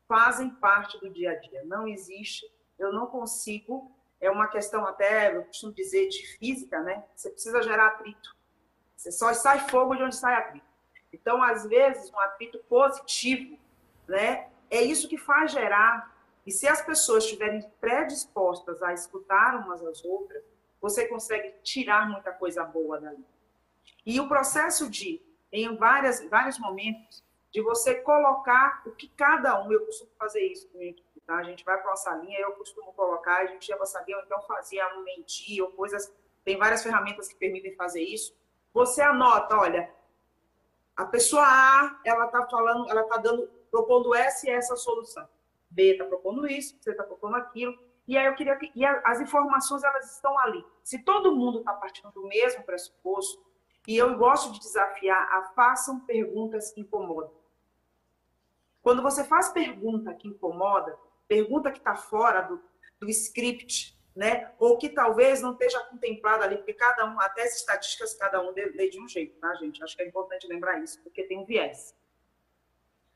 fazem 0.09 0.49
parte 0.49 0.99
do 0.99 1.11
dia 1.11 1.33
a 1.33 1.35
dia. 1.35 1.63
Não 1.67 1.87
existe, 1.87 2.51
eu 2.79 2.91
não 2.91 3.07
consigo 3.07 3.95
é 4.25 4.31
uma 4.31 4.49
questão 4.49 4.87
até, 4.87 5.37
eu 5.37 5.45
costumo 5.45 5.73
dizer, 5.73 6.09
de 6.09 6.27
física, 6.39 6.81
né? 6.81 7.05
Você 7.15 7.31
precisa 7.31 7.63
gerar 7.63 7.89
atrito. 7.89 8.35
Você 8.97 9.13
só 9.13 9.33
sai 9.35 9.69
fogo 9.69 9.95
de 9.95 10.03
onde 10.03 10.17
sai 10.17 10.35
atrito. 10.35 10.67
Então, 11.13 11.43
às 11.43 11.67
vezes, 11.67 12.11
um 12.11 12.19
atrito 12.19 12.59
positivo, 12.69 13.59
né? 14.09 14.49
É 14.71 14.83
isso 14.83 15.09
que 15.09 15.19
faz 15.19 15.53
gerar. 15.53 16.13
E 16.47 16.51
se 16.51 16.67
as 16.67 16.81
pessoas 16.83 17.25
estiverem 17.25 17.63
predispostas 17.81 18.83
a 18.83 18.93
escutar 18.93 19.57
umas 19.57 19.83
às 19.83 20.05
outras, 20.05 20.43
você 20.81 21.07
consegue 21.07 21.55
tirar 21.63 22.09
muita 22.09 22.33
coisa 22.33 22.65
boa 22.65 23.01
dali. 23.01 23.25
E 24.05 24.21
o 24.21 24.29
processo 24.29 24.89
de, 24.89 25.21
em 25.53 25.77
várias, 25.77 26.23
vários 26.29 26.59
momentos, 26.59 27.23
de 27.53 27.63
você 27.63 27.95
colocar 27.95 28.83
o 28.85 28.91
que 28.91 29.09
cada 29.09 29.63
um, 29.63 29.73
eu 29.73 29.85
costumo 29.87 30.11
fazer 30.19 30.45
isso 30.47 30.69
comigo, 30.69 31.01
Tá? 31.27 31.37
A 31.37 31.43
gente 31.43 31.65
vai 31.65 31.81
para 31.81 31.91
uma 31.91 31.97
salinha, 31.97 32.39
eu 32.41 32.53
costumo 32.53 32.93
colocar, 32.93 33.39
a 33.39 33.47
gente 33.47 33.69
ia 33.69 33.77
para 33.77 33.85
a 33.85 33.87
salinha, 33.87 34.19
ou 34.19 34.25
então 34.25 34.41
fazia 34.43 34.87
um 34.97 35.03
mentir, 35.03 35.63
ou 35.63 35.71
coisas. 35.71 36.13
Tem 36.45 36.59
várias 36.59 36.83
ferramentas 36.83 37.29
que 37.29 37.35
permitem 37.35 37.75
fazer 37.75 38.03
isso. 38.03 38.37
Você 38.73 39.01
anota, 39.01 39.57
olha, 39.57 39.91
a 40.97 41.05
pessoa 41.07 41.45
A, 41.45 42.01
ela 42.05 42.27
está 42.27 42.47
falando, 42.47 42.91
ela 42.91 43.03
está 43.03 43.17
dando, 43.17 43.49
propondo 43.71 44.15
essa 44.15 44.49
e 44.49 44.51
essa 44.51 44.77
solução. 44.77 45.27
B 45.71 45.93
está 45.93 46.05
propondo 46.05 46.47
isso, 46.47 46.77
C 46.81 46.91
está 46.91 47.03
propondo 47.03 47.37
aquilo. 47.37 47.77
E 48.07 48.19
aí 48.19 48.27
eu 48.27 48.35
queria 48.35 48.55
que. 48.57 48.71
E 48.75 48.85
as 48.85 49.21
informações, 49.21 49.83
elas 49.83 50.13
estão 50.13 50.39
ali. 50.39 50.65
Se 50.83 50.99
todo 50.99 51.35
mundo 51.35 51.61
está 51.61 51.73
partindo 51.73 52.11
do 52.13 52.23
mesmo 52.29 52.63
pressuposto, 52.63 53.43
e 53.87 53.97
eu 53.97 54.17
gosto 54.17 54.53
de 54.53 54.61
desafiar 54.61 55.23
a 55.33 55.43
façam 55.55 56.01
perguntas 56.01 56.71
que 56.71 56.81
incomodam. 56.81 57.33
Quando 58.83 59.03
você 59.03 59.25
faz 59.25 59.49
pergunta 59.49 60.15
que 60.15 60.29
incomoda, 60.29 60.99
pergunta 61.29 61.71
que 61.71 61.79
está 61.79 61.97
fora 61.97 62.43
do, 62.43 62.63
do 63.01 63.09
script, 63.11 63.99
né? 64.15 64.53
Ou 64.59 64.79
que 64.79 64.89
talvez 64.89 65.41
não 65.41 65.53
esteja 65.53 65.81
contemplada 65.85 66.45
ali, 66.45 66.57
porque 66.57 66.75
cada 66.75 67.05
um, 67.05 67.21
até 67.21 67.43
as 67.43 67.57
estatísticas, 67.57 68.15
cada 68.15 68.41
um 68.41 68.53
lê 68.53 68.89
de 68.89 69.01
um 69.01 69.09
jeito, 69.09 69.39
tá, 69.41 69.55
gente? 69.57 69.83
Acho 69.83 69.97
que 69.97 70.03
é 70.03 70.07
importante 70.07 70.47
lembrar 70.47 70.83
isso, 70.83 71.03
porque 71.03 71.25
tem 71.25 71.39
um 71.39 71.45
viés. 71.45 71.95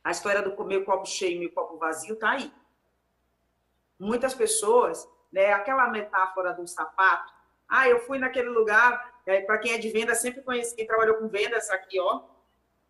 A 0.02 0.10
história 0.10 0.42
do 0.42 0.54
comer 0.54 0.84
copo 0.84 1.06
cheio 1.06 1.42
e 1.42 1.48
copo 1.48 1.76
vazio 1.76 2.14
está 2.14 2.30
aí. 2.30 2.52
Muitas 3.98 4.34
pessoas, 4.34 5.08
né, 5.30 5.52
aquela 5.52 5.88
metáfora 5.88 6.52
do 6.52 6.66
sapato, 6.66 7.32
ah, 7.68 7.86
eu 7.88 8.00
fui 8.00 8.18
naquele 8.18 8.48
lugar, 8.48 9.20
é, 9.26 9.42
para 9.42 9.58
quem 9.58 9.72
é 9.72 9.78
de 9.78 9.90
venda, 9.90 10.14
sempre 10.14 10.40
conhece 10.42 10.74
quem 10.74 10.86
trabalhou 10.86 11.16
com 11.16 11.28
vendas 11.28 11.68
aqui, 11.68 12.00
ó, 12.00 12.22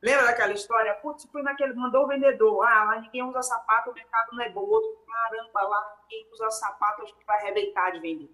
Lembra 0.01 0.27
daquela 0.27 0.53
história? 0.53 0.95
Putz, 0.95 1.25
fui 1.25 1.43
naquele, 1.43 1.75
mandou 1.75 2.05
o 2.05 2.07
vendedor. 2.07 2.63
Ah, 2.63 2.85
lá 2.85 3.01
ninguém 3.01 3.23
usa 3.23 3.43
sapato, 3.43 3.91
o 3.91 3.95
mercado 3.95 4.33
não 4.33 4.43
é 4.43 4.49
bom. 4.49 4.61
Outro, 4.61 4.97
caramba, 5.07 5.63
lá 5.63 5.99
ninguém 6.03 6.29
usa 6.33 6.51
sapato, 6.51 7.03
a 7.03 7.05
gente 7.05 7.25
vai 7.27 7.39
arrebentar 7.41 7.91
de 7.91 8.01
vender. 8.01 8.31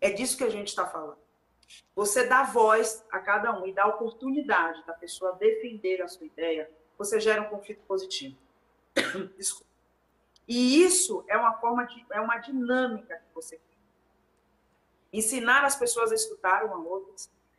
É 0.00 0.10
disso 0.10 0.36
que 0.36 0.44
a 0.44 0.50
gente 0.50 0.68
está 0.68 0.86
falando. 0.86 1.18
Você 1.94 2.26
dá 2.26 2.42
voz 2.42 3.04
a 3.10 3.18
cada 3.18 3.52
um 3.58 3.66
e 3.66 3.72
dá 3.72 3.86
oportunidade 3.86 4.84
da 4.84 4.92
pessoa 4.92 5.32
defender 5.32 6.02
a 6.02 6.08
sua 6.08 6.26
ideia, 6.26 6.70
você 6.96 7.18
gera 7.18 7.42
um 7.42 7.48
conflito 7.48 7.82
positivo. 7.86 8.36
Desculpa. 9.36 9.70
E 10.46 10.82
isso 10.82 11.24
é 11.28 11.36
uma 11.36 11.54
forma 11.54 11.84
de, 11.86 12.04
é 12.10 12.20
uma 12.20 12.38
dinâmica 12.38 13.16
que 13.16 13.34
você 13.34 13.56
tem. 13.56 13.78
Ensinar 15.12 15.64
as 15.64 15.76
pessoas 15.76 16.10
a 16.10 16.14
escutar 16.14 16.64
uma 16.64 16.78
outra, 16.78 17.14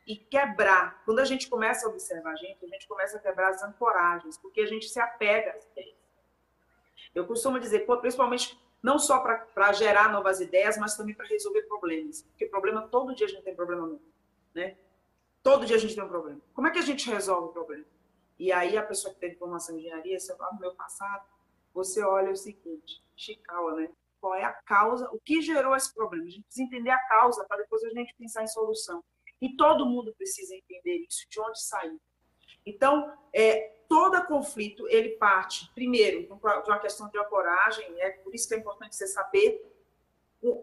e 0.06 0.16
quebrar. 0.16 1.02
Quando 1.06 1.20
a 1.20 1.26
gente 1.26 1.50
começa 1.50 1.88
a 1.88 1.90
observar 1.90 2.32
a 2.32 2.36
gente, 2.36 2.64
a 2.64 2.68
gente 2.68 2.88
começa 2.88 3.18
a 3.18 3.20
quebrar 3.20 3.50
as 3.50 3.64
ancoragens, 3.64 4.38
porque 4.38 4.62
a 4.62 4.66
gente 4.66 4.90
se 4.90 5.00
apega 5.00 5.52
às 5.52 5.66
ideias. 5.66 5.96
Eu 7.14 7.26
costumo 7.26 7.60
dizer, 7.60 7.86
principalmente 8.02 8.60
não 8.82 9.00
só 9.00 9.20
para 9.20 9.72
gerar 9.72 10.12
novas 10.12 10.42
ideias, 10.42 10.78
mas 10.78 10.98
também 10.98 11.16
para 11.16 11.26
resolver 11.28 11.62
problemas. 11.64 12.24
Porque 12.24 12.46
problema, 12.46 12.88
todo 12.88 13.16
dia 13.16 13.28
a 13.28 13.30
gente 13.30 13.44
tem 13.44 13.56
problema 13.56 13.88
novo, 13.88 14.02
né? 14.54 14.76
Todo 15.42 15.66
dia 15.66 15.76
a 15.76 15.80
gente 15.80 15.96
tem 15.96 16.04
um 16.04 16.10
problema. 16.10 16.42
Como 16.54 16.68
é 16.68 16.72
que 16.72 16.80
a 16.80 16.84
gente 16.84 17.10
resolve 17.10 17.50
o 17.50 17.54
problema? 17.54 17.86
E 18.38 18.52
aí 18.52 18.78
a 18.78 18.84
pessoa 18.84 19.14
que 19.14 19.20
tem 19.20 19.36
formação 19.36 19.76
em 19.76 19.80
engenharia, 19.80 20.20
você 20.20 20.36
fala, 20.36 20.54
no 20.54 20.60
meu 20.60 20.76
passado, 20.76 21.24
você 21.74 22.04
olha 22.04 22.32
o 22.32 22.36
seguinte, 22.36 23.02
Chicago, 23.16 23.72
né? 23.72 23.90
Qual 24.20 24.36
é 24.36 24.44
a 24.44 24.54
causa, 24.54 25.10
o 25.12 25.20
que 25.20 25.42
gerou 25.42 25.76
esse 25.76 25.94
problema? 25.94 26.26
A 26.26 26.30
gente 26.30 26.44
precisa 26.44 26.66
entender 26.66 26.92
a 26.92 27.08
causa 27.08 27.44
para 27.46 27.58
depois 27.58 27.84
a 27.84 27.90
gente 27.90 28.14
pensar 28.16 28.44
em 28.44 28.48
solução. 28.48 29.04
E 29.42 29.56
todo 29.56 29.86
mundo 29.86 30.14
precisa 30.16 30.56
entender 30.56 31.06
isso, 31.08 31.28
de 31.30 31.40
onde 31.40 31.62
saiu. 31.62 32.00
Então, 32.66 33.12
é, 33.34 33.74
todo 33.90 34.26
conflito, 34.26 34.88
ele 34.88 35.10
parte, 35.18 35.70
primeiro, 35.74 36.22
de 36.24 36.70
uma 36.70 36.80
questão 36.80 37.10
de 37.10 37.18
ancoragem, 37.18 37.86
é 38.02 38.12
por 38.12 38.34
isso 38.34 38.48
que 38.48 38.56
é 38.56 38.58
importante 38.58 38.96
você 38.96 39.08
saber 39.08 39.70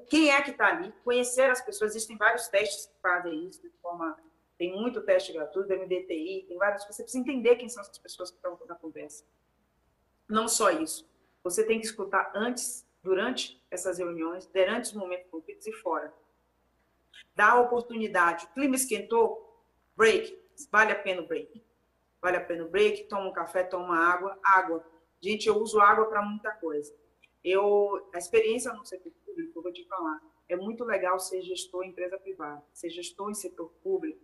quem 0.08 0.30
é 0.30 0.42
que 0.42 0.50
está 0.50 0.68
ali, 0.68 0.92
conhecer 1.04 1.50
as 1.50 1.60
pessoas. 1.62 1.94
Existem 1.94 2.16
vários 2.16 2.48
testes 2.48 2.86
que 2.86 3.00
fazem 3.00 3.46
isso, 3.46 3.62
de 3.62 3.70
forma, 3.80 4.18
tem 4.58 4.72
muito 4.72 5.00
teste 5.02 5.32
gratuito, 5.32 5.72
MDTI, 5.72 6.44
tem 6.48 6.58
várias 6.58 6.84
Você 6.86 7.02
precisa 7.02 7.22
entender 7.22 7.56
quem 7.56 7.68
são 7.68 7.82
essas 7.82 7.98
pessoas 7.98 8.30
que 8.30 8.36
estão 8.36 8.58
na 8.66 8.74
conversa. 8.74 9.24
Não 10.28 10.48
só 10.48 10.70
isso. 10.70 11.08
Você 11.42 11.64
tem 11.64 11.80
que 11.80 11.86
escutar 11.86 12.30
antes, 12.34 12.86
durante 13.02 13.62
essas 13.70 13.98
reuniões, 13.98 14.46
durante 14.46 14.84
os 14.84 14.92
momentos 14.92 15.30
conflitos 15.30 15.66
e 15.66 15.72
fora 15.72 16.12
dá 17.34 17.52
a 17.52 17.60
oportunidade. 17.60 18.46
O 18.46 18.54
clima 18.54 18.76
esquentou, 18.76 19.64
break. 19.96 20.38
Vale 20.70 20.92
a 20.92 20.96
pena 20.96 21.22
o 21.22 21.26
break. 21.26 21.62
Vale 22.20 22.36
a 22.36 22.44
pena 22.44 22.64
o 22.64 22.68
break, 22.68 23.04
toma 23.04 23.28
um 23.28 23.32
café, 23.32 23.62
toma 23.62 23.96
água. 23.96 24.38
Água. 24.42 24.84
Gente, 25.20 25.48
eu 25.48 25.56
uso 25.56 25.80
água 25.80 26.06
para 26.06 26.22
muita 26.22 26.50
coisa. 26.52 26.94
Eu, 27.42 28.08
a 28.14 28.18
experiência 28.18 28.72
no 28.72 28.84
setor 28.84 29.12
público, 29.24 29.58
eu 29.58 29.62
vou 29.62 29.72
te 29.72 29.86
falar, 29.86 30.20
é 30.48 30.56
muito 30.56 30.84
legal 30.84 31.18
ser 31.18 31.40
gestor 31.42 31.84
em 31.84 31.88
empresa 31.88 32.18
privada, 32.18 32.62
ser 32.72 32.90
gestor 32.90 33.30
em 33.30 33.34
setor 33.34 33.70
público. 33.82 34.20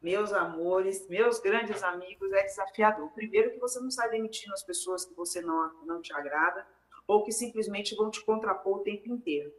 meus 0.00 0.34
amores, 0.34 1.08
meus 1.08 1.40
grandes 1.40 1.82
amigos, 1.82 2.30
é 2.32 2.42
desafiador. 2.44 3.10
Primeiro 3.12 3.52
que 3.52 3.58
você 3.58 3.80
não 3.80 3.90
sai 3.90 4.10
demitindo 4.10 4.52
as 4.52 4.62
pessoas 4.62 5.04
que 5.04 5.14
você 5.14 5.40
não, 5.40 5.72
não 5.84 6.02
te 6.02 6.12
agrada, 6.12 6.66
ou 7.06 7.22
que 7.24 7.32
simplesmente 7.32 7.94
vão 7.94 8.10
te 8.10 8.22
contrapor 8.24 8.78
o 8.78 8.82
tempo 8.82 9.08
inteiro. 9.08 9.52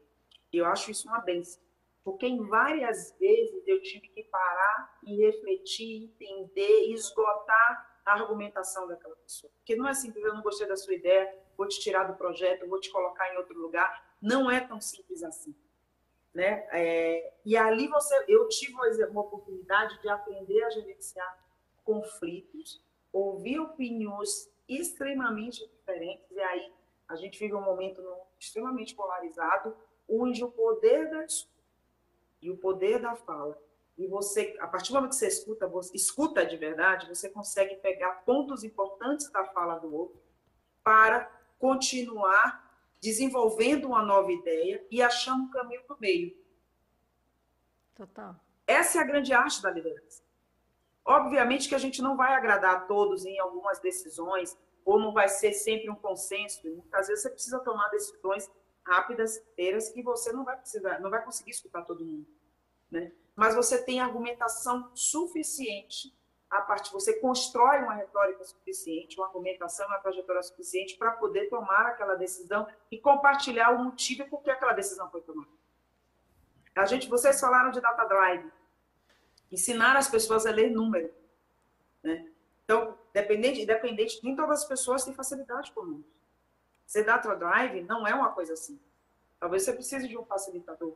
Eu 0.54 0.66
acho 0.66 0.92
isso 0.92 1.08
uma 1.08 1.20
benção. 1.20 1.62
Porque 2.06 2.28
em 2.28 2.48
várias 2.48 3.18
vezes 3.20 3.68
eu 3.68 3.82
tive 3.82 4.08
que 4.10 4.22
parar 4.26 5.00
e 5.04 5.26
refletir, 5.26 6.04
entender, 6.04 6.94
esgotar 6.94 8.00
a 8.06 8.14
argumentação 8.14 8.88
daquela 8.88 9.16
pessoa. 9.16 9.52
Porque 9.58 9.76
não 9.76 9.88
é 9.88 9.94
simples, 9.96 10.24
eu 10.24 10.36
não 10.36 10.44
gostei 10.44 10.68
da 10.68 10.78
sua 10.78 10.94
ideia, 10.94 11.36
vou 11.58 11.68
te 11.68 11.80
tirar 11.80 12.04
do 12.04 12.16
projeto, 12.16 12.70
vou 12.70 12.80
te 12.80 12.92
colocar 12.92 13.34
em 13.34 13.38
outro 13.38 13.60
lugar. 13.60 14.16
Não 14.22 14.52
é 14.52 14.62
tão 14.62 14.80
simples 14.80 15.24
assim. 15.24 15.56
Né? 16.32 16.68
É, 16.72 17.34
e 17.44 17.58
ali 17.58 17.88
você, 17.88 18.24
eu 18.28 18.48
tive 18.50 18.76
uma 19.08 19.22
oportunidade 19.22 20.00
de 20.00 20.08
aprender 20.08 20.64
a 20.64 20.70
gerenciar 20.70 21.44
conflitos, 21.84 22.84
ouvir 23.12 23.60
opiniões 23.60 24.48
extremamente 24.70 25.68
diferentes, 25.68 26.30
e 26.30 26.40
aí 26.40 26.72
a 27.08 27.16
gente 27.16 27.40
vive 27.40 27.56
um 27.56 27.62
momento 27.62 28.04
extremamente 28.40 28.94
polarizado, 28.94 29.76
onde 30.08 30.44
o 30.44 30.52
poder 30.52 31.10
da 31.10 31.26
e 32.42 32.50
o 32.52 32.58
poder 32.58 33.00
da 33.00 33.16
fala, 33.16 33.60
e 33.98 34.08
você, 34.08 34.58
a 34.60 34.68
partir 34.68 34.90
do 34.90 34.96
momento 34.96 35.12
que 35.12 35.16
você 35.16 35.28
escuta, 35.28 35.68
você 35.68 35.96
escuta 35.96 36.46
de 36.46 36.58
verdade, 36.58 37.08
você 37.08 37.30
consegue 37.30 37.76
pegar 37.78 38.24
pontos 38.26 38.64
importantes 38.64 39.32
da 39.32 39.46
fala 39.46 39.80
do 39.80 39.94
outro 39.94 40.22
para 40.84 41.32
continuar 41.58 42.66
desenvolvendo 43.02 43.88
uma 43.88 44.04
nova 44.04 44.32
ideia 44.32 44.86
e 44.92 45.02
achando 45.02 45.44
um 45.44 45.50
caminho 45.50 45.82
do 45.88 45.98
meio. 46.00 46.36
Total. 47.96 48.36
Essa 48.68 49.00
é 49.00 49.02
a 49.02 49.06
grande 49.06 49.32
arte 49.32 49.62
da 49.62 49.72
liderança. 49.72 50.22
Obviamente 51.06 51.70
que 51.70 51.76
a 51.76 51.80
gente 51.80 52.02
não 52.02 52.18
vai 52.18 52.34
agradar 52.34 52.76
a 52.76 52.80
todos 52.82 53.26
em 53.26 53.40
algumas 53.40 53.80
decisões, 53.80 54.58
ou 54.84 55.00
não 55.00 55.14
vai 55.14 55.30
ser 55.30 55.54
sempre 55.54 55.90
um 55.90 55.96
consenso. 55.96 56.68
Muitas 56.68 57.08
vezes 57.08 57.24
você 57.24 57.30
precisa 57.30 57.60
tomar 57.60 57.90
decisões 57.90 58.50
rápidas, 58.86 59.38
inteiras, 59.38 59.90
que 59.90 60.02
você 60.02 60.32
não 60.32 60.46
vai 60.46 60.58
precisar, 60.58 61.00
não 61.00 61.10
vai 61.10 61.24
conseguir 61.24 61.52
escutar 61.52 61.84
todo 61.84 62.06
mundo, 62.06 62.28
né? 62.92 63.12
Mas 63.36 63.56
você 63.56 63.84
tem 63.84 64.00
argumentação 64.00 64.90
suficiente 64.94 66.16
a 66.50 66.62
partir, 66.62 66.94
você 66.94 67.20
constrói 67.20 67.80
uma 67.80 67.96
retórica 67.96 68.44
suficiente, 68.46 69.18
uma 69.18 69.28
argumentação, 69.28 69.88
uma 69.88 69.98
trajetória 70.00 70.42
suficiente 70.44 70.96
para 70.96 71.12
poder 71.12 71.50
tomar 71.50 71.88
aquela 71.88 72.16
decisão 72.16 72.68
e 72.90 72.98
compartilhar 72.98 73.72
o 73.72 73.84
motivo 73.84 74.30
por 74.30 74.42
que 74.42 74.52
aquela 74.52 74.74
decisão 74.74 75.10
foi 75.10 75.22
tomada. 75.22 75.50
A 76.76 76.86
gente, 76.86 77.10
vocês 77.10 77.40
falaram 77.40 77.72
de 77.72 77.82
data 77.82 78.06
drive, 78.06 78.52
ensinar 79.52 79.98
as 79.98 80.08
pessoas 80.08 80.46
a 80.46 80.52
ler 80.52 80.70
número, 80.70 81.12
né? 82.04 82.30
Então, 82.64 82.98
dependente, 83.14 83.62
independente, 83.62 84.20
nem 84.24 84.36
todas 84.36 84.62
as 84.62 84.68
pessoas 84.68 85.04
têm 85.04 85.14
facilidade 85.14 85.72
com 85.72 85.84
números. 85.84 86.16
Ser 86.86 87.04
data 87.04 87.36
drive 87.36 87.82
não 87.84 88.06
é 88.08 88.14
uma 88.14 88.32
coisa 88.32 88.54
assim. 88.54 88.80
Talvez 89.40 89.64
você 89.64 89.74
precise 89.74 90.08
de 90.08 90.18
um 90.18 90.26
facilitador, 90.26 90.96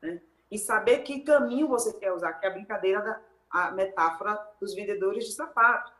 né? 0.00 0.20
E 0.50 0.58
saber 0.58 1.00
que 1.00 1.20
caminho 1.20 1.68
você 1.68 1.92
quer 1.92 2.12
usar, 2.12 2.34
que 2.34 2.46
é 2.46 2.48
a 2.48 2.52
brincadeira 2.52 3.00
da, 3.00 3.20
a 3.50 3.70
metáfora 3.70 4.34
dos 4.60 4.74
vendedores 4.74 5.24
de 5.24 5.32
sapato. 5.32 5.92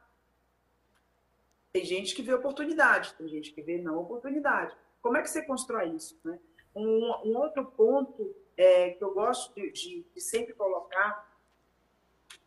Tem 1.72 1.84
gente 1.84 2.14
que 2.14 2.22
vê 2.22 2.32
oportunidade, 2.32 3.14
tem 3.14 3.28
gente 3.28 3.52
que 3.52 3.62
vê 3.62 3.78
não 3.78 3.98
oportunidade. 3.98 4.76
Como 5.02 5.16
é 5.16 5.22
que 5.22 5.30
você 5.30 5.42
constrói 5.42 5.90
isso? 5.90 6.18
Né? 6.24 6.38
Um, 6.74 7.12
um 7.24 7.36
outro 7.36 7.66
ponto 7.66 8.34
é, 8.56 8.90
que 8.90 9.02
eu 9.02 9.12
gosto 9.12 9.54
de, 9.54 9.70
de, 9.72 10.06
de, 10.14 10.20
sempre 10.20 10.54
colocar, 10.54 11.32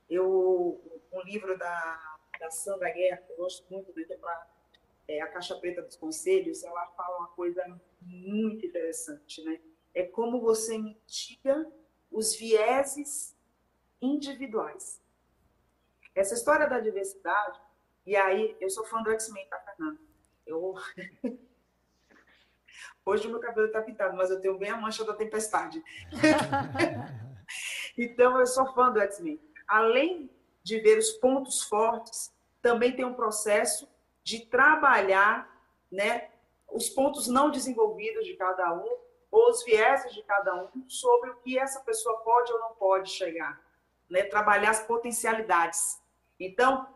eu, 0.10 0.82
um 1.12 1.22
livro 1.22 1.58
da, 1.58 2.18
da 2.40 2.50
Sandra 2.50 2.90
Guerra, 2.90 3.18
que 3.18 3.34
eu 3.34 3.38
gosto 3.38 3.66
muito 3.72 3.94
de 3.94 4.06
para 4.06 4.48
é, 5.08 5.22
A 5.22 5.28
Caixa 5.28 5.56
Preta 5.56 5.82
dos 5.82 5.96
Conselhos, 5.96 6.64
ela 6.64 6.86
fala 6.88 7.20
uma 7.20 7.28
coisa 7.30 7.64
muito 8.02 8.66
interessante, 8.66 9.44
né? 9.44 9.60
É 9.94 10.04
como 10.04 10.42
você 10.42 10.78
mitiga 10.78 11.66
os 12.12 12.36
vieses 12.36 13.36
individuais. 14.02 15.02
Essa 16.14 16.34
história 16.34 16.68
da 16.68 16.80
diversidade, 16.80 17.60
e 18.06 18.16
aí 18.16 18.56
eu 18.60 18.70
sou 18.70 18.86
fã 18.86 19.02
do 19.02 19.12
X-Men, 19.12 19.48
tá, 19.48 19.60
Fernanda? 19.60 20.00
Eu... 20.46 20.76
Hoje 23.06 23.28
o 23.28 23.32
meu 23.32 23.40
cabelo 23.40 23.68
está 23.68 23.82
pintado, 23.82 24.18
mas 24.18 24.30
eu 24.30 24.42
tenho 24.42 24.58
bem 24.58 24.70
a 24.70 24.78
mancha 24.78 25.06
da 25.06 25.14
tempestade. 25.14 25.82
então 27.98 28.38
eu 28.38 28.46
sou 28.46 28.74
fã 28.74 28.92
do 28.92 29.00
X-Men. 29.00 29.40
Além 29.66 30.30
de 30.62 30.80
ver 30.82 30.98
os 30.98 31.12
pontos 31.12 31.64
fortes, 31.64 32.34
também 32.62 32.94
tem 32.94 33.06
um 33.06 33.14
processo 33.14 33.88
de 34.28 34.46
trabalhar 34.46 35.50
né, 35.90 36.30
os 36.70 36.90
pontos 36.90 37.30
não 37.30 37.50
desenvolvidos 37.50 38.26
de 38.26 38.36
cada 38.36 38.74
um, 38.74 38.98
ou 39.32 39.50
os 39.50 39.64
vieses 39.64 40.14
de 40.14 40.22
cada 40.24 40.54
um, 40.54 40.90
sobre 40.90 41.30
o 41.30 41.36
que 41.38 41.58
essa 41.58 41.80
pessoa 41.80 42.18
pode 42.18 42.52
ou 42.52 42.60
não 42.60 42.74
pode 42.76 43.10
chegar 43.10 43.58
né, 44.10 44.24
trabalhar 44.24 44.72
as 44.72 44.84
potencialidades. 44.84 46.02
Então, 46.38 46.88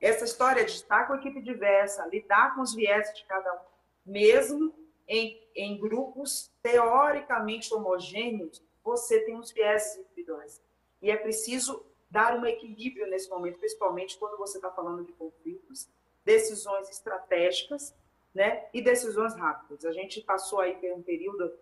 essa 0.00 0.24
história 0.24 0.64
de 0.64 0.72
estar 0.72 1.06
com 1.06 1.12
a 1.12 1.16
equipe 1.16 1.42
diversa, 1.42 2.06
lidar 2.06 2.54
com 2.54 2.62
os 2.62 2.74
viés 2.74 3.12
de 3.14 3.24
cada 3.24 3.52
um, 3.54 3.58
mesmo 4.06 4.74
em, 5.06 5.38
em 5.54 5.78
grupos 5.78 6.50
teoricamente 6.62 7.74
homogêneos, 7.74 8.62
você 8.82 9.20
tem 9.20 9.38
os 9.38 9.50
viés 9.50 9.96
individuais. 9.96 10.62
E 11.02 11.10
é 11.10 11.16
preciso 11.16 11.84
dar 12.10 12.38
um 12.38 12.46
equilíbrio 12.46 13.06
nesse 13.08 13.28
momento, 13.28 13.58
principalmente 13.58 14.18
quando 14.18 14.38
você 14.38 14.58
está 14.58 14.70
falando 14.70 15.04
de 15.04 15.12
conflitos, 15.12 15.88
decisões 16.24 16.88
estratégicas 16.88 17.94
né, 18.34 18.66
e 18.72 18.80
decisões 18.80 19.34
rápidas. 19.34 19.84
A 19.84 19.92
gente 19.92 20.20
passou 20.20 20.60
aí 20.60 20.76
por 20.76 20.92
um 20.92 21.02
período 21.02 21.52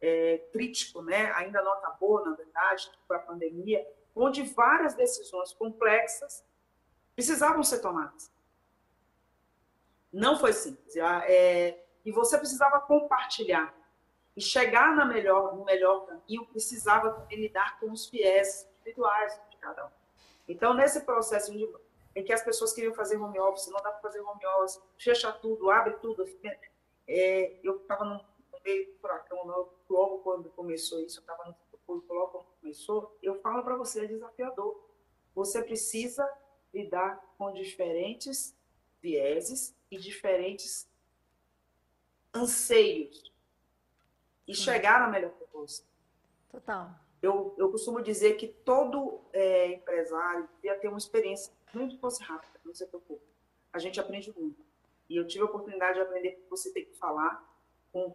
é, 0.00 0.38
crítico, 0.52 1.02
né, 1.02 1.32
ainda 1.34 1.62
não 1.62 1.72
acabou, 1.72 2.24
na 2.24 2.34
verdade, 2.34 2.90
com 3.06 3.14
a 3.14 3.18
pandemia, 3.18 3.86
onde 4.14 4.42
várias 4.42 4.94
decisões 4.94 5.52
complexas 5.52 6.44
precisavam 7.14 7.62
ser 7.62 7.80
tomadas. 7.80 8.30
Não 10.12 10.38
foi 10.38 10.52
simples. 10.52 10.96
É, 10.96 11.78
e 12.04 12.12
você 12.12 12.38
precisava 12.38 12.80
compartilhar. 12.80 13.74
E 14.36 14.40
chegar 14.40 14.94
na 14.94 15.04
melhor, 15.04 15.56
no 15.56 15.64
melhor 15.64 16.06
caminho, 16.06 16.46
precisava 16.46 17.26
lidar 17.30 17.80
com 17.80 17.90
os 17.90 18.06
fiéis 18.06 18.68
individuais 18.80 19.38
de 19.50 19.56
cada 19.56 19.86
um. 19.86 19.90
Então, 20.46 20.74
nesse 20.74 21.00
processo 21.00 21.52
em 22.16 22.24
que 22.24 22.32
as 22.32 22.42
pessoas 22.42 22.72
queriam 22.72 22.94
fazer 22.94 23.16
home 23.18 23.38
office, 23.38 23.68
não 23.68 23.80
dá 23.82 23.90
para 23.92 24.00
fazer 24.00 24.20
home 24.20 24.44
office, 24.58 24.80
fecha 24.96 25.30
tudo, 25.30 25.70
abre 25.70 25.94
tudo. 25.98 26.24
É, 27.06 27.60
eu 27.62 27.76
estava 27.76 28.04
no 28.04 28.24
meio 28.64 28.86
do 28.86 28.98
furacão, 28.98 29.46
logo 29.88 30.18
quando 30.18 30.48
começou 30.50 30.98
isso, 31.00 31.18
eu 31.18 31.20
estava 31.20 31.44
no 31.44 31.54
logo 32.08 32.28
quando 32.28 32.46
começou, 32.60 33.16
eu 33.22 33.40
falo 33.40 33.62
para 33.62 33.76
você, 33.76 34.04
é 34.04 34.06
desafiador. 34.08 34.82
Você 35.34 35.62
precisa 35.62 36.28
lidar 36.72 37.22
com 37.38 37.52
diferentes 37.52 38.56
vieses 39.00 39.76
e 39.90 39.98
diferentes 39.98 40.88
anseios 42.34 43.32
e 44.48 44.54
chegar 44.54 45.00
na 45.00 45.08
melhor 45.08 45.30
proposta. 45.32 45.86
Total. 46.50 46.90
Eu, 47.22 47.54
eu 47.58 47.70
costumo 47.70 48.02
dizer 48.02 48.34
que 48.34 48.46
todo 48.48 49.20
é, 49.32 49.72
empresário 49.72 50.48
devia 50.56 50.78
ter 50.78 50.88
uma 50.88 50.98
experiência, 50.98 51.52
que 51.66 51.98
fosse 51.98 52.22
rápida, 52.22 52.60
não 52.64 52.74
se 52.74 52.86
preocupe. 52.86 53.24
A 53.72 53.78
gente 53.78 54.00
aprende 54.00 54.32
muito. 54.38 54.64
E 55.08 55.16
eu 55.16 55.26
tive 55.26 55.42
a 55.42 55.46
oportunidade 55.46 55.94
de 55.94 56.00
aprender 56.00 56.32
que 56.32 56.50
você 56.50 56.72
tem 56.72 56.84
que 56.84 56.96
falar 56.96 57.44
com 57.92 58.14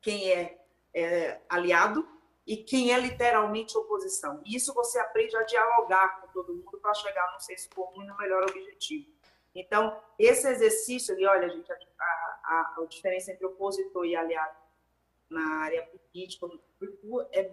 quem 0.00 0.32
é, 0.32 0.64
é 0.94 1.40
aliado 1.48 2.08
e 2.46 2.56
quem 2.56 2.92
é 2.92 2.98
literalmente 2.98 3.76
oposição. 3.76 4.40
E 4.44 4.56
isso 4.56 4.72
você 4.72 4.98
aprende 4.98 5.36
a 5.36 5.42
dialogar 5.42 6.20
com 6.20 6.28
todo 6.28 6.54
mundo 6.54 6.78
para 6.78 6.94
chegar 6.94 7.32
no 7.34 7.40
senso 7.40 7.68
comum 7.70 8.02
e 8.02 8.06
no 8.06 8.16
melhor 8.16 8.42
objetivo. 8.44 9.10
Então, 9.54 10.00
esse 10.18 10.48
exercício 10.48 11.14
ali, 11.14 11.26
olha, 11.26 11.48
gente, 11.50 11.70
a, 11.70 11.76
a, 12.44 12.74
a 12.78 12.86
diferença 12.86 13.32
entre 13.32 13.44
opositor 13.44 14.06
e 14.06 14.16
aliado 14.16 14.56
na 15.28 15.62
área 15.62 15.82
política 15.86 16.48
é 17.32 17.50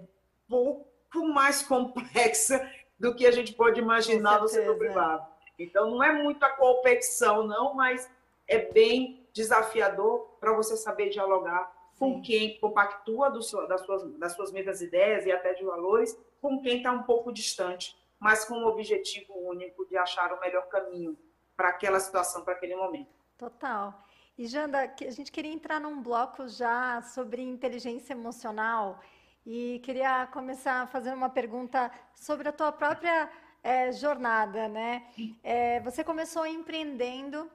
pouco 0.48 1.28
mais 1.28 1.62
complexa 1.64 2.60
do 3.00 3.14
que 3.14 3.26
a 3.26 3.32
gente 3.32 3.54
pode 3.54 3.80
imaginar 3.80 4.42
no 4.42 4.48
setor 4.48 4.78
privado. 4.78 5.26
Então, 5.58 5.90
não 5.90 6.04
é 6.04 6.12
muita 6.12 6.50
competição, 6.50 7.46
não, 7.46 7.74
mas 7.74 8.10
é 8.48 8.58
bem 8.72 9.28
desafiador 9.34 10.38
para 10.40 10.54
você 10.54 10.78
saber 10.78 11.10
dialogar 11.10 11.74
com 11.98 12.22
quem 12.22 12.60
compactua 12.60 13.30
do 13.30 13.42
seu, 13.42 13.68
das, 13.68 13.82
suas, 13.82 14.04
das 14.18 14.34
suas 14.34 14.52
mesmas 14.52 14.82
ideias 14.82 15.26
e 15.26 15.32
até 15.32 15.54
de 15.54 15.64
valores, 15.64 16.18
com 16.42 16.62
quem 16.62 16.78
está 16.78 16.92
um 16.92 17.04
pouco 17.04 17.32
distante, 17.32 17.96
mas 18.20 18.46
com 18.46 18.56
um 18.56 18.68
objetivo 18.68 19.34
único 19.34 19.86
de 19.88 19.98
achar 19.98 20.34
o 20.34 20.40
melhor 20.40 20.68
caminho 20.68 21.18
para 21.56 21.70
aquela 21.70 22.00
situação, 22.00 22.44
para 22.44 22.54
aquele 22.54 22.76
momento. 22.76 23.10
Total. 23.38 23.94
E 24.38 24.46
Janda, 24.48 24.94
a 25.02 25.12
gente 25.12 25.32
queria 25.32 25.52
entrar 25.52 25.80
num 25.80 26.02
bloco 26.02 26.48
já 26.48 27.02
sobre 27.02 27.42
inteligência 27.42 28.14
emocional 28.14 29.00
e 29.46 29.80
queria 29.84 30.26
começar 30.28 30.88
fazendo 30.88 31.18
uma 31.18 31.30
pergunta 31.30 31.92
sobre 32.16 32.50
a 32.50 32.52
tua 32.52 32.72
própria 32.72 33.30
é, 33.62 33.92
jornada, 33.92 34.68
né? 34.68 35.04
É, 35.44 35.80
você 35.82 36.04
começou 36.04 36.48
empreendendo, 36.48 37.50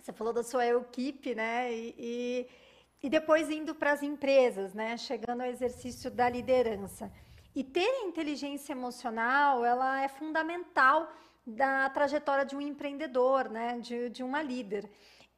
você 0.00 0.12
falou 0.12 0.32
da 0.32 0.42
sua 0.42 0.66
equipe, 0.66 1.34
né? 1.34 1.72
E, 1.72 1.94
e, 1.98 2.48
e 3.02 3.10
depois 3.10 3.50
indo 3.50 3.74
para 3.74 3.92
as 3.92 4.02
empresas, 4.02 4.72
né? 4.72 4.96
Chegando 4.96 5.42
ao 5.42 5.48
exercício 5.48 6.10
da 6.10 6.28
liderança. 6.28 7.12
E 7.54 7.62
ter 7.62 8.02
inteligência 8.04 8.72
emocional, 8.72 9.64
ela 9.64 10.02
é 10.02 10.08
fundamental 10.08 11.12
da 11.46 11.90
trajetória 11.90 12.46
de 12.46 12.56
um 12.56 12.60
empreendedor, 12.62 13.50
né? 13.50 13.78
De, 13.78 14.08
de 14.08 14.22
uma 14.22 14.40
líder. 14.40 14.88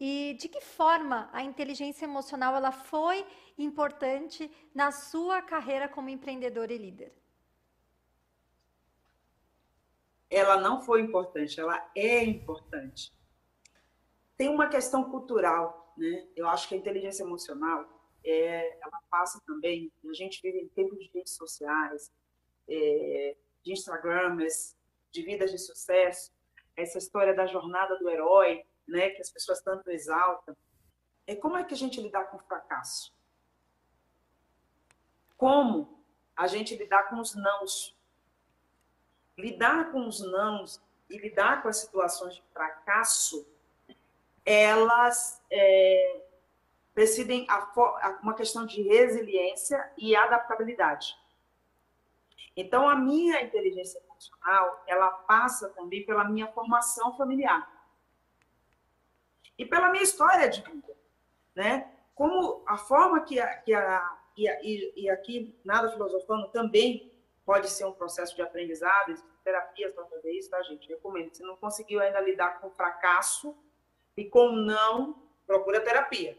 E 0.00 0.36
de 0.38 0.48
que 0.48 0.60
forma 0.60 1.28
a 1.32 1.42
inteligência 1.42 2.04
emocional 2.04 2.56
ela 2.56 2.72
foi 2.72 3.24
importante 3.56 4.50
na 4.74 4.90
sua 4.90 5.40
carreira 5.40 5.88
como 5.88 6.08
empreendedor 6.08 6.70
e 6.70 6.78
líder? 6.78 7.12
ela 10.32 10.56
não 10.58 10.80
foi 10.80 11.02
importante, 11.02 11.60
ela 11.60 11.90
é 11.94 12.24
importante. 12.24 13.12
Tem 14.34 14.48
uma 14.48 14.66
questão 14.66 15.10
cultural, 15.10 15.92
né? 15.96 16.26
Eu 16.34 16.48
acho 16.48 16.66
que 16.66 16.74
a 16.74 16.78
inteligência 16.78 17.22
emocional, 17.22 17.86
é, 18.24 18.78
ela 18.82 18.98
passa 19.10 19.40
também, 19.46 19.92
a 20.08 20.14
gente 20.14 20.40
vive 20.42 20.58
em 20.58 20.68
tempos 20.68 20.98
de 20.98 21.10
redes 21.12 21.34
sociais, 21.34 22.10
é, 22.66 23.36
de 23.62 23.72
Instagrams, 23.72 24.74
de 25.10 25.22
vidas 25.22 25.50
de 25.50 25.58
sucesso, 25.58 26.32
essa 26.74 26.96
história 26.96 27.34
da 27.34 27.46
jornada 27.46 27.98
do 27.98 28.08
herói, 28.08 28.64
né, 28.86 29.10
que 29.10 29.20
as 29.20 29.30
pessoas 29.30 29.60
tanto 29.60 29.90
exaltam. 29.90 30.56
É 31.26 31.34
como 31.34 31.56
é 31.56 31.64
que 31.64 31.74
a 31.74 31.76
gente 31.76 32.00
lidar 32.00 32.24
com 32.24 32.36
o 32.36 32.40
fracasso? 32.40 33.14
Como 35.36 36.02
a 36.36 36.46
gente 36.46 36.76
lidar 36.76 37.04
com 37.04 37.20
os 37.20 37.34
nãos? 37.34 37.96
lidar 39.36 39.90
com 39.90 40.06
os 40.06 40.20
nãos 40.20 40.80
e 41.08 41.18
lidar 41.18 41.62
com 41.62 41.68
as 41.68 41.78
situações 41.78 42.34
de 42.34 42.42
fracasso, 42.52 43.46
elas 44.44 45.42
é, 45.50 46.22
decidem 46.94 47.46
uma 48.22 48.34
questão 48.34 48.66
de 48.66 48.82
resiliência 48.82 49.92
e 49.96 50.16
adaptabilidade. 50.16 51.16
Então, 52.56 52.88
a 52.88 52.94
minha 52.94 53.42
inteligência 53.42 54.00
emocional, 54.00 54.82
ela 54.86 55.10
passa 55.10 55.70
também 55.70 56.04
pela 56.04 56.24
minha 56.24 56.48
formação 56.52 57.16
familiar 57.16 57.70
e 59.62 59.66
pela 59.66 59.90
minha 59.90 60.02
história 60.02 60.48
de 60.48 60.60
vida, 60.60 60.92
né? 61.54 61.88
Como 62.14 62.62
a 62.66 62.76
forma 62.76 63.20
que 63.20 63.38
a, 63.38 63.54
que 63.58 63.72
a 63.72 64.18
e, 64.36 65.04
e 65.04 65.10
aqui 65.10 65.56
nada 65.64 65.90
filosofando 65.92 66.48
também 66.48 67.12
pode 67.44 67.70
ser 67.70 67.84
um 67.84 67.92
processo 67.92 68.34
de 68.34 68.42
aprendizado, 68.42 69.14
terapias 69.44 69.92
para 69.94 70.04
fazer 70.06 70.32
isso, 70.32 70.50
tá, 70.50 70.60
gente? 70.62 70.88
Recomendo. 70.88 71.32
Se 71.34 71.42
não 71.42 71.56
conseguiu 71.56 72.00
ainda 72.00 72.20
lidar 72.20 72.60
com 72.60 72.70
fracasso 72.70 73.56
e 74.16 74.24
com 74.24 74.50
não, 74.50 75.22
procura 75.46 75.80
terapia. 75.80 76.36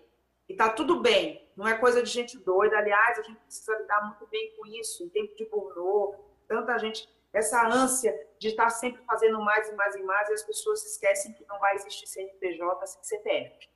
E 0.50 0.54
tá 0.54 0.70
tudo 0.70 1.00
bem, 1.00 1.48
não 1.56 1.66
é 1.68 1.78
coisa 1.78 2.04
de 2.04 2.10
gente 2.10 2.38
doida. 2.38 2.78
Aliás, 2.78 3.20
a 3.20 3.22
gente 3.22 3.40
precisa 3.40 3.78
lidar 3.78 4.06
muito 4.06 4.28
bem 4.28 4.54
com 4.58 4.66
isso, 4.66 5.04
em 5.04 5.10
tempo 5.10 5.34
de 5.36 5.46
burnout, 5.46 6.18
tanta 6.48 6.78
gente, 6.78 7.08
essa 7.34 7.68
ânsia 7.68 8.14
de 8.40 8.50
estar 8.50 8.70
sempre 8.70 9.04
fazendo 9.06 9.42
mais 9.42 9.68
e 9.68 9.74
mais 9.74 9.96
e 9.96 10.04
mais, 10.04 10.30
e 10.30 10.34
as 10.34 10.44
pessoas 10.44 10.86
esquecem 10.86 11.34
que 11.34 11.46
não 11.48 11.60
vai 11.60 11.76
existir 11.76 12.08
CNPJ 12.08 12.88
sem 12.88 13.04
CPF. 13.04 13.68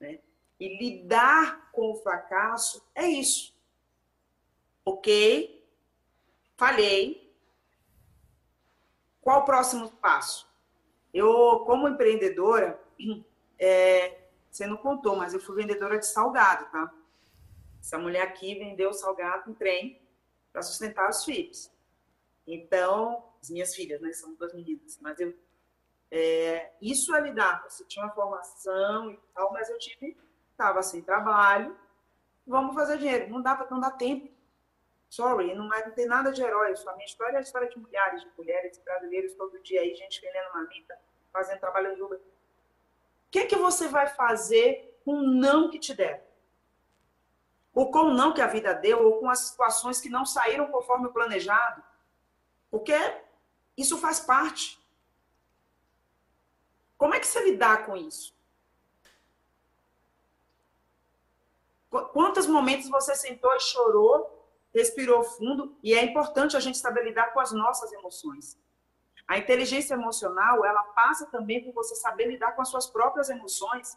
Né? 0.00 0.20
E 0.58 0.78
lidar 0.78 1.70
com 1.72 1.90
o 1.90 1.96
fracasso 1.96 2.88
é 2.94 3.06
isso. 3.06 3.54
Ok? 4.84 5.56
falhei. 6.56 7.34
Qual 9.20 9.40
o 9.40 9.44
próximo 9.44 9.90
passo? 9.90 10.48
Eu, 11.12 11.60
como 11.66 11.88
empreendedora, 11.88 12.80
é, 13.58 14.28
você 14.50 14.66
não 14.66 14.76
contou, 14.76 15.16
mas 15.16 15.34
eu 15.34 15.40
fui 15.40 15.56
vendedora 15.56 15.98
de 15.98 16.06
salgado, 16.06 16.70
tá? 16.70 16.92
Essa 17.80 17.98
mulher 17.98 18.22
aqui 18.22 18.54
vendeu 18.54 18.92
salgado 18.92 19.50
em 19.50 19.54
trem 19.54 20.00
para 20.52 20.62
sustentar 20.62 21.08
os 21.08 21.24
filhos. 21.24 21.70
Então, 22.46 23.24
as 23.42 23.50
minhas 23.50 23.74
filhas, 23.74 24.00
né? 24.00 24.12
São 24.12 24.34
duas 24.34 24.54
meninas, 24.54 24.98
mas 25.00 25.18
eu. 25.18 25.34
É, 26.10 26.72
isso 26.80 27.14
é 27.14 27.20
lidar. 27.20 27.64
Você 27.68 27.84
tinha 27.84 28.04
uma 28.04 28.14
formação 28.14 29.10
e 29.10 29.18
tal, 29.34 29.52
mas 29.52 29.68
eu 29.68 29.78
tive, 29.78 30.16
estava 30.52 30.82
sem 30.82 31.02
trabalho. 31.02 31.76
Vamos 32.46 32.74
fazer 32.74 32.98
dinheiro. 32.98 33.28
Não 33.28 33.42
dá, 33.42 33.66
não 33.68 33.80
dá 33.80 33.90
tempo. 33.90 34.30
Sorry, 35.08 35.54
não, 35.54 35.68
vai, 35.68 35.84
não 35.84 35.92
tem 35.92 36.06
nada 36.06 36.32
de 36.32 36.42
herói. 36.42 36.74
A 36.86 36.92
minha 36.92 37.06
história 37.06 37.36
é 37.36 37.38
a 37.38 37.42
história 37.42 37.68
de 37.68 37.78
mulheres, 37.78 38.22
de 38.22 38.30
mulheres 38.36 38.78
brasileiras 38.78 39.34
todo 39.34 39.62
dia 39.62 39.80
aí, 39.80 39.94
gente 39.94 40.20
vendendo 40.20 40.52
marmita, 40.52 40.98
fazendo 41.32 41.60
trabalho 41.60 41.94
de 41.94 42.02
Uber. 42.02 42.18
O 42.18 43.30
que, 43.30 43.46
que 43.46 43.56
você 43.56 43.88
vai 43.88 44.06
fazer 44.08 45.00
com 45.04 45.14
o 45.14 45.22
não 45.22 45.70
que 45.70 45.78
te 45.78 45.94
der? 45.94 46.26
Ou 47.72 47.90
com 47.90 48.06
o 48.06 48.14
não 48.14 48.32
que 48.32 48.40
a 48.40 48.46
vida 48.46 48.72
deu, 48.72 49.04
ou 49.04 49.20
com 49.20 49.28
as 49.28 49.40
situações 49.40 50.00
que 50.00 50.08
não 50.08 50.24
saíram 50.24 50.70
conforme 50.70 51.06
o 51.06 51.12
planejado? 51.12 51.82
Porque 52.70 52.94
isso 53.76 53.98
faz 53.98 54.20
parte. 54.20 54.78
Como 56.96 57.14
é 57.14 57.20
que 57.20 57.26
você 57.26 57.44
lidar 57.44 57.86
com 57.86 57.96
isso? 57.96 58.34
Quantos 62.12 62.46
momentos 62.46 62.88
você 62.88 63.14
sentou 63.14 63.54
e 63.54 63.60
chorou 63.60 64.36
respirou 64.76 65.24
fundo 65.24 65.74
e 65.82 65.94
é 65.94 66.04
importante 66.04 66.54
a 66.54 66.60
gente 66.60 66.76
saber 66.76 67.02
lidar 67.02 67.32
com 67.32 67.40
as 67.40 67.50
nossas 67.50 67.90
emoções. 67.92 68.58
A 69.26 69.38
inteligência 69.38 69.94
emocional, 69.94 70.66
ela 70.66 70.82
passa 70.84 71.24
também 71.26 71.64
por 71.64 71.72
você 71.72 71.94
saber 71.96 72.26
lidar 72.26 72.52
com 72.52 72.60
as 72.60 72.68
suas 72.68 72.86
próprias 72.86 73.30
emoções 73.30 73.96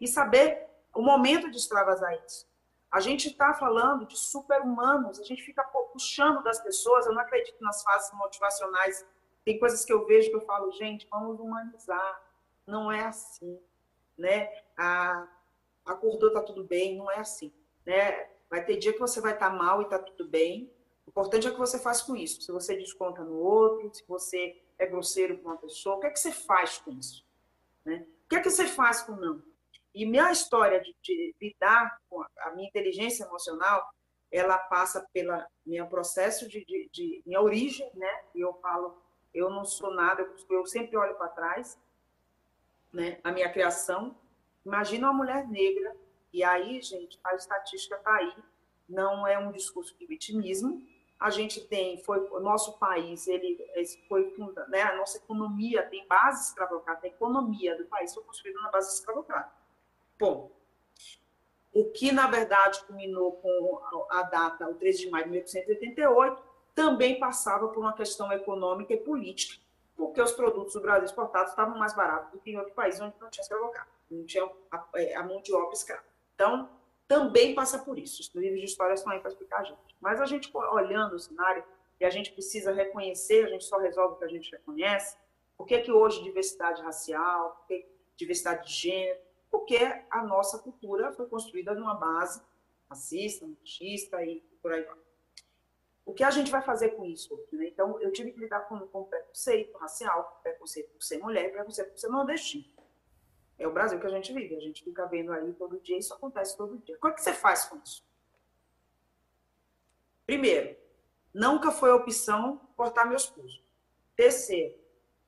e 0.00 0.06
saber 0.06 0.64
o 0.94 1.02
momento 1.02 1.50
de 1.50 1.56
extravasar 1.56 2.14
isso. 2.24 2.46
A 2.92 3.00
gente 3.00 3.28
está 3.28 3.54
falando 3.54 4.04
de 4.04 4.18
super-humanos, 4.18 5.18
a 5.18 5.24
gente 5.24 5.42
fica 5.42 5.64
puxando 5.64 6.42
das 6.42 6.62
pessoas, 6.62 7.06
eu 7.06 7.14
não 7.14 7.22
acredito 7.22 7.58
nas 7.62 7.82
fases 7.82 8.12
motivacionais. 8.12 9.06
Tem 9.46 9.58
coisas 9.58 9.82
que 9.82 9.92
eu 9.92 10.04
vejo 10.04 10.28
que 10.28 10.36
eu 10.36 10.42
falo, 10.42 10.70
gente, 10.72 11.08
vamos 11.10 11.40
humanizar. 11.40 12.22
Não 12.66 12.92
é 12.92 13.02
assim, 13.04 13.58
né? 14.16 14.52
A, 14.76 15.26
acordou, 15.86 16.34
tá 16.34 16.42
tudo 16.42 16.64
bem, 16.64 16.98
não 16.98 17.10
é 17.10 17.18
assim, 17.18 17.50
né? 17.86 18.28
Vai 18.50 18.62
ter 18.62 18.76
dia 18.76 18.92
que 18.92 19.00
você 19.00 19.22
vai 19.22 19.32
estar 19.32 19.50
tá 19.50 19.56
mal 19.56 19.80
e 19.80 19.84
está 19.84 19.98
tudo 19.98 20.28
bem. 20.28 20.70
O 21.06 21.10
importante 21.10 21.46
é 21.46 21.50
o 21.50 21.54
que 21.54 21.58
você 21.58 21.78
faz 21.78 22.02
com 22.02 22.14
isso. 22.14 22.42
Se 22.42 22.52
você 22.52 22.76
desconta 22.76 23.24
no 23.24 23.38
outro, 23.38 23.92
se 23.94 24.04
você 24.06 24.62
é 24.78 24.84
grosseiro 24.84 25.38
com 25.38 25.48
uma 25.48 25.56
pessoa, 25.56 25.96
o 25.96 26.00
que 26.00 26.08
é 26.08 26.10
que 26.10 26.20
você 26.20 26.30
faz 26.30 26.76
com 26.76 26.90
isso? 26.92 27.24
Né? 27.86 28.06
O 28.26 28.28
que 28.28 28.36
é 28.36 28.40
que 28.40 28.50
você 28.50 28.66
faz 28.66 29.00
com 29.00 29.12
não? 29.12 29.42
E 29.94 30.06
minha 30.06 30.30
história 30.32 30.80
de, 30.80 30.94
de 31.02 31.34
lidar 31.40 31.98
com 32.08 32.24
a 32.38 32.50
minha 32.50 32.68
inteligência 32.68 33.24
emocional, 33.24 33.86
ela 34.30 34.56
passa 34.56 35.06
pela 35.12 35.46
meu 35.64 35.86
processo 35.86 36.48
de, 36.48 36.64
de, 36.64 36.88
de, 36.90 37.22
minha 37.26 37.40
origem, 37.40 37.90
né? 37.94 38.24
E 38.34 38.40
eu 38.40 38.54
falo, 38.54 38.96
eu 39.34 39.50
não 39.50 39.64
sou 39.64 39.94
nada, 39.94 40.22
eu, 40.22 40.56
eu 40.56 40.66
sempre 40.66 40.96
olho 40.96 41.14
para 41.16 41.28
trás, 41.28 41.78
né? 42.92 43.20
A 43.22 43.30
minha 43.30 43.52
criação. 43.52 44.16
Imagina 44.64 45.08
uma 45.10 45.18
mulher 45.18 45.46
negra 45.46 45.94
e 46.32 46.42
aí, 46.42 46.80
gente, 46.80 47.20
a 47.22 47.34
estatística 47.34 47.96
está 47.96 48.14
aí, 48.14 48.34
não 48.88 49.26
é 49.26 49.38
um 49.38 49.52
discurso 49.52 49.96
de 49.98 50.06
vitimismo. 50.06 50.82
A 51.20 51.28
gente 51.28 51.60
tem, 51.68 52.02
foi 52.02 52.18
o 52.30 52.40
nosso 52.40 52.78
país, 52.78 53.28
ele 53.28 53.58
foi, 54.08 54.34
né, 54.68 54.82
a 54.82 54.96
nossa 54.96 55.18
economia 55.18 55.86
tem 55.88 56.06
base 56.08 56.48
escravocrata, 56.48 57.06
a 57.06 57.10
economia 57.10 57.76
do 57.76 57.84
país 57.84 58.12
foi 58.12 58.24
construída 58.24 58.60
na 58.60 58.70
base 58.70 58.94
escravocrata. 58.94 59.61
Bom, 60.22 60.52
o 61.72 61.86
que 61.86 62.12
na 62.12 62.28
verdade 62.28 62.80
culminou 62.84 63.32
com 63.32 64.06
a 64.08 64.22
data, 64.22 64.68
o 64.68 64.74
13 64.74 65.00
de 65.00 65.10
maio 65.10 65.24
de 65.24 65.30
1888, 65.30 66.40
também 66.76 67.18
passava 67.18 67.66
por 67.66 67.80
uma 67.80 67.92
questão 67.92 68.32
econômica 68.32 68.94
e 68.94 68.98
política, 68.98 69.60
porque 69.96 70.22
os 70.22 70.30
produtos 70.30 70.74
do 70.74 70.80
Brasil 70.80 71.06
exportados 71.06 71.50
estavam 71.50 71.76
mais 71.76 71.92
baratos 71.92 72.30
do 72.30 72.38
que 72.38 72.52
em 72.52 72.56
outro 72.56 72.72
país 72.72 73.00
onde 73.00 73.16
não 73.20 73.28
tinha 73.30 73.42
escravocrata, 73.42 73.88
não 74.08 74.24
tinha 74.24 74.48
a, 74.70 74.86
é, 74.94 75.16
a 75.16 75.24
mão 75.24 75.42
de 75.42 75.52
obra 75.52 75.72
escrava. 75.72 76.04
Então, 76.36 76.70
também 77.08 77.52
passa 77.52 77.80
por 77.80 77.98
isso. 77.98 78.22
Os 78.22 78.32
livros 78.32 78.60
de 78.60 78.66
história 78.66 78.94
estão 78.94 79.10
aí 79.10 79.18
para 79.18 79.30
explicar 79.30 79.62
a 79.62 79.64
gente. 79.64 79.96
Mas 80.00 80.20
a 80.20 80.24
gente, 80.24 80.48
olhando 80.54 81.16
o 81.16 81.18
cenário, 81.18 81.64
e 81.98 82.04
a 82.04 82.10
gente 82.10 82.30
precisa 82.30 82.72
reconhecer, 82.72 83.46
a 83.46 83.48
gente 83.48 83.64
só 83.64 83.76
resolve 83.76 84.14
o 84.14 84.18
que 84.18 84.24
a 84.24 84.28
gente 84.28 84.52
reconhece, 84.52 85.16
por 85.56 85.66
que, 85.66 85.80
que 85.80 85.90
hoje 85.90 86.22
diversidade 86.22 86.80
racial, 86.80 87.66
diversidade 88.16 88.68
de 88.68 88.72
gênero? 88.72 89.31
Porque 89.52 89.78
a 90.10 90.24
nossa 90.24 90.58
cultura 90.58 91.12
foi 91.12 91.26
construída 91.26 91.74
numa 91.74 91.94
base 91.94 92.40
racista, 92.88 93.46
machista 93.46 94.24
e 94.24 94.40
por 94.62 94.72
aí 94.72 94.82
vai. 94.82 94.96
O 96.06 96.14
que 96.14 96.24
a 96.24 96.30
gente 96.30 96.50
vai 96.50 96.62
fazer 96.62 96.96
com 96.96 97.04
isso? 97.04 97.38
Né? 97.52 97.68
Então, 97.68 98.00
eu 98.00 98.10
tive 98.10 98.32
que 98.32 98.40
lidar 98.40 98.60
com, 98.60 98.80
com 98.88 99.04
preconceito 99.04 99.76
racial, 99.76 100.40
preconceito 100.42 100.88
por 100.94 101.02
ser 101.02 101.18
mulher, 101.18 101.52
preconceito 101.52 101.90
por 101.90 101.98
ser 101.98 102.08
nordestino. 102.08 102.64
É 103.58 103.68
o 103.68 103.72
Brasil 103.72 104.00
que 104.00 104.06
a 104.06 104.10
gente 104.10 104.32
vive. 104.32 104.56
A 104.56 104.60
gente 104.60 104.82
fica 104.82 105.04
vendo 105.04 105.30
aí 105.30 105.52
todo 105.52 105.78
dia, 105.80 105.98
isso 105.98 106.14
acontece 106.14 106.56
todo 106.56 106.78
dia. 106.78 106.96
O 106.96 107.00
que, 107.00 107.08
é 107.08 107.12
que 107.12 107.22
você 107.22 107.34
faz 107.34 107.66
com 107.66 107.76
isso? 107.76 108.02
Primeiro, 110.24 110.74
nunca 111.32 111.70
foi 111.70 111.92
opção 111.92 112.58
cortar 112.74 113.04
meus 113.04 113.26
pulsos. 113.26 113.62
Terceiro, 114.16 114.74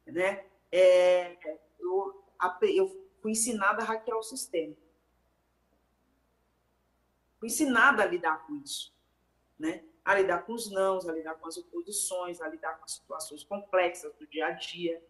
né? 0.07 0.47
É, 0.73 1.37
eu, 1.79 2.25
eu 2.63 3.04
fui 3.25 3.33
ensinada 3.33 3.81
a 3.81 3.87
hackear 3.87 4.19
o 4.19 4.23
sistema. 4.23 4.77
Fui 7.41 7.49
ensinada 7.49 8.03
a 8.03 8.07
lidar 8.07 8.47
com 8.47 8.55
isso, 8.57 8.95
né? 9.59 9.83
A 10.05 10.15
lidar 10.15 10.45
com 10.45 10.53
os 10.53 10.71
nãos, 10.71 11.09
a 11.09 11.13
lidar 11.13 11.35
com 11.37 11.49
as 11.49 11.57
oposições, 11.57 12.43
a 12.43 12.49
lidar 12.49 12.77
com 12.77 12.85
as 12.85 12.93
situações 12.93 13.43
complexas 13.43 14.15
do 14.17 14.27
dia 14.27 14.49
a 14.49 14.51
dia, 14.51 15.03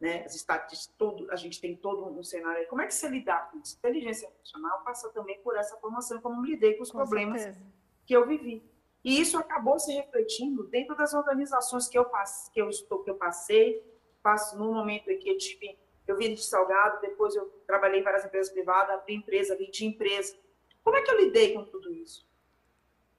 né? 0.00 0.24
As 0.24 0.34
estatísticas, 0.34 0.96
todo, 0.96 1.30
a 1.30 1.36
gente 1.36 1.60
tem 1.60 1.76
todo 1.76 2.02
um 2.06 2.22
cenário. 2.22 2.66
Como 2.66 2.80
é 2.80 2.86
que 2.86 2.94
você 2.94 3.10
lidar 3.10 3.50
com 3.50 3.58
isso? 3.58 3.76
Inteligência 3.76 4.26
emocional 4.26 4.82
passa 4.82 5.10
também 5.10 5.38
por 5.42 5.54
essa 5.54 5.76
formação, 5.76 6.18
como 6.22 6.42
lidei 6.42 6.76
com 6.76 6.82
os 6.82 6.90
com 6.90 6.96
problemas 6.96 7.42
certeza. 7.42 7.66
que 8.06 8.16
eu 8.16 8.26
vivi. 8.26 8.64
E 9.04 9.20
isso 9.20 9.36
acabou 9.36 9.78
se 9.78 9.92
refletindo 9.92 10.66
dentro 10.68 10.96
das 10.96 11.12
organizações 11.12 11.88
que 11.90 11.98
eu, 11.98 12.06
passe, 12.06 12.50
que 12.52 12.62
eu 12.62 12.70
estou, 12.70 13.04
que 13.04 13.10
eu 13.10 13.16
passei, 13.16 13.84
passo 14.22 14.58
no 14.58 14.72
momento 14.72 15.10
em 15.10 15.18
que 15.18 15.28
eu 15.28 15.36
tive, 15.36 15.78
eu 16.10 16.16
vim 16.16 16.34
de 16.34 16.42
Salgado, 16.42 17.00
depois 17.00 17.34
eu 17.34 17.46
trabalhei 17.66 18.00
em 18.00 18.02
várias 18.02 18.24
empresas 18.24 18.52
privadas, 18.52 18.94
abri 18.94 19.14
empresa, 19.14 19.56
vendi 19.56 19.84
empresa. 19.86 20.36
Como 20.82 20.96
é 20.96 21.02
que 21.02 21.10
eu 21.10 21.18
lidei 21.18 21.54
com 21.54 21.64
tudo 21.64 21.92
isso? 21.92 22.26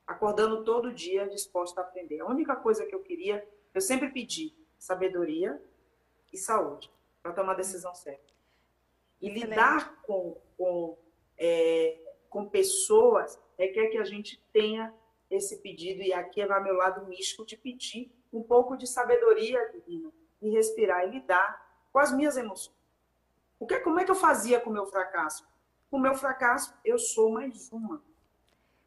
Acordando 0.05 0.63
todo 0.63 0.93
dia 0.93 1.27
disposta 1.27 1.81
a 1.81 1.83
aprender. 1.83 2.19
A 2.19 2.25
única 2.25 2.55
coisa 2.55 2.85
que 2.85 2.93
eu 2.93 3.01
queria, 3.01 3.47
eu 3.73 3.81
sempre 3.81 4.09
pedi 4.09 4.53
sabedoria 4.77 5.61
e 6.33 6.37
saúde 6.37 6.91
para 7.21 7.33
tomar 7.33 7.53
a 7.53 7.55
decisão 7.55 7.93
certa. 7.93 8.33
E 9.21 9.27
Excelente. 9.27 9.49
lidar 9.49 10.01
com, 10.01 10.37
com, 10.57 10.97
é, 11.37 11.97
com 12.29 12.49
pessoas 12.49 13.39
requer 13.57 13.87
que 13.87 13.97
a 13.97 14.03
gente 14.03 14.43
tenha 14.51 14.93
esse 15.29 15.57
pedido, 15.59 16.01
e 16.01 16.11
aqui 16.11 16.45
vai 16.45 16.61
meu 16.61 16.75
lado 16.75 17.05
místico 17.07 17.45
de 17.45 17.55
pedir 17.55 18.11
um 18.33 18.43
pouco 18.43 18.75
de 18.75 18.85
sabedoria 18.85 19.63
divina 19.69 20.11
e 20.41 20.49
respirar 20.49 21.07
e 21.07 21.11
lidar 21.11 21.71
com 21.91 21.99
as 21.99 22.11
minhas 22.11 22.35
emoções. 22.35 22.80
O 23.61 23.67
que, 23.67 23.79
como 23.81 23.99
é 23.99 24.03
que 24.03 24.09
eu 24.09 24.15
fazia 24.15 24.59
com 24.59 24.71
o 24.71 24.73
meu 24.73 24.87
fracasso? 24.87 25.47
Com 25.91 25.97
o 25.97 25.99
meu 25.99 26.15
fracasso, 26.15 26.73
eu 26.83 26.97
sou 26.97 27.31
mais 27.31 27.71
uma. 27.71 28.01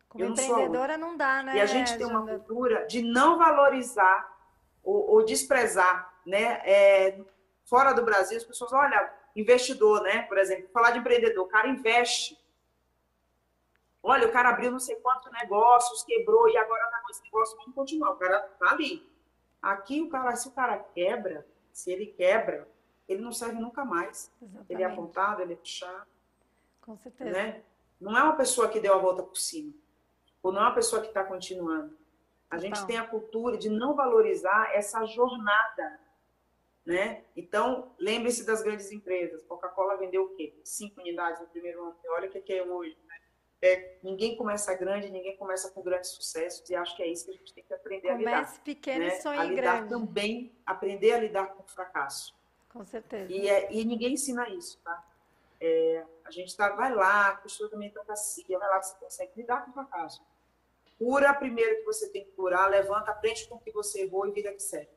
Como 0.09 0.25
eu 0.25 0.31
empreendedora 0.31 0.99
não, 0.99 1.11
não 1.11 1.17
dá, 1.17 1.45
né? 1.45 1.57
E 1.57 1.61
a 1.61 1.67
gente 1.67 1.97
tem 1.97 2.05
uma 2.05 2.27
cultura 2.27 2.85
de 2.89 3.01
não 3.01 3.39
valorizar 3.39 4.29
ou, 4.83 5.11
ou 5.11 5.25
desprezar, 5.25 6.13
né? 6.27 6.61
É, 6.65 7.21
fora 7.65 7.93
do 7.93 8.03
Brasil, 8.03 8.37
as 8.37 8.43
pessoas, 8.43 8.73
olha, 8.73 9.15
investidor, 9.37 10.03
né? 10.03 10.23
Por 10.23 10.39
exemplo, 10.39 10.69
falar 10.73 10.91
de 10.91 10.99
empreendedor, 10.99 11.45
o 11.45 11.49
cara 11.49 11.69
investe 11.69 12.37
Olha, 14.07 14.29
o 14.29 14.33
cara 14.33 14.51
abriu 14.51 14.71
não 14.71 14.79
sei 14.79 14.97
quantos 14.97 15.33
negócios, 15.33 16.03
quebrou 16.03 16.47
e 16.51 16.59
agora 16.59 16.91
tá 16.91 17.01
com 17.01 17.11
esse 17.11 17.23
negócio, 17.23 17.57
vamos 17.57 17.75
continuar. 17.75 18.11
O 18.11 18.17
cara 18.17 18.39
tá 18.41 18.73
ali. 18.73 19.09
Aqui, 19.63 20.03
o 20.03 20.11
cara, 20.11 20.37
se 20.37 20.47
o 20.47 20.51
cara 20.51 20.77
quebra, 20.77 21.47
se 21.73 21.91
ele 21.91 22.09
quebra, 22.09 22.69
ele 23.09 23.23
não 23.23 23.33
serve 23.33 23.61
nunca 23.61 23.85
mais. 23.85 24.31
Exatamente. 24.41 24.73
Ele 24.73 24.83
é 24.83 24.87
apontado, 24.87 25.43
ele 25.43 25.53
é 25.53 25.57
puxado. 25.57 26.07
Com 26.81 26.97
certeza. 26.97 27.31
Né? 27.31 27.63
Não 28.01 28.17
é 28.17 28.23
uma 28.23 28.37
pessoa 28.37 28.69
que 28.69 28.81
deu 28.81 28.95
a 28.95 28.99
volta 28.99 29.23
por 29.23 29.37
cima. 29.37 29.73
Ou 30.43 30.53
não 30.53 30.61
é 30.61 30.65
uma 30.65 30.75
pessoa 30.75 31.01
que 31.01 31.09
está 31.09 31.25
continuando. 31.25 31.97
A 32.51 32.59
gente 32.59 32.85
tem 32.87 32.99
a 32.99 33.07
cultura 33.07 33.57
de 33.57 33.69
não 33.69 33.95
valorizar 33.95 34.71
essa 34.75 35.05
jornada. 35.07 36.01
Né? 36.85 37.25
Então, 37.35 37.93
lembre-se 37.99 38.45
das 38.45 38.63
grandes 38.63 38.93
empresas. 38.93 39.43
Coca-Cola 39.45 39.97
vendeu 39.97 40.25
o 40.25 40.37
quê? 40.37 40.55
Cinco 40.63 41.01
unidades 41.01 41.41
no 41.41 41.47
primeiro 41.47 41.83
ano. 41.83 41.97
Olha 42.11 42.29
o 42.29 42.31
que 42.31 42.53
é 42.53 42.63
hoje. 42.63 42.97
É, 43.63 43.97
ninguém 44.03 44.37
começa 44.37 44.75
grande, 44.75 45.11
ninguém 45.11 45.39
começa 45.39 45.71
com 45.71 45.81
grandes 45.81 46.11
sucessos, 46.11 46.69
e 46.69 46.75
acho 46.75 46.95
que 46.95 47.03
é 47.03 47.07
isso 47.07 47.25
que 47.25 47.31
a 47.31 47.35
gente 47.35 47.55
tem 47.55 47.65
que 47.65 47.73
aprender 47.73 48.09
Comece 48.09 48.15
a 48.15 48.19
lidar. 48.19 48.45
Comece 48.45 48.61
pequeno 48.61 49.07
né? 49.07 49.07
e 49.07 49.23
sonhe 49.23 49.55
grande. 49.55 49.89
também, 49.89 50.53
aprender 50.67 51.13
a 51.13 51.19
lidar 51.19 51.47
com 51.47 51.63
o 51.63 51.67
fracasso. 51.67 52.35
Com 52.75 52.85
certeza. 52.85 53.33
E, 53.33 53.49
é, 53.49 53.73
e 53.73 53.85
ninguém 53.85 54.15
ensina 54.15 54.49
isso, 54.51 54.81
tá? 54.83 55.07
É, 55.61 56.05
a 56.25 56.31
gente 56.33 56.55
tá, 56.57 56.71
vai 56.71 56.93
lá, 56.93 57.37
costura 57.37 57.71
da 57.71 57.77
meritocracia, 57.77 58.59
vai 58.59 58.69
lá 58.69 58.81
que 58.81 58.87
você 58.89 58.97
consegue 58.97 59.33
lidar 59.37 59.65
com 59.65 59.71
o 59.71 59.75
fracasso. 59.75 60.21
Cura 60.99 61.33
primeiro 61.35 61.77
que 61.77 61.85
você 61.85 62.09
tem 62.09 62.25
que 62.25 62.33
curar, 62.33 62.69
levanta, 62.69 63.13
aprende 63.13 63.47
com 63.47 63.55
o 63.55 63.61
que 63.61 63.71
você 63.71 64.03
errou 64.03 64.27
e 64.27 64.33
vida 64.33 64.53
que 64.53 64.61
segue. 64.61 64.91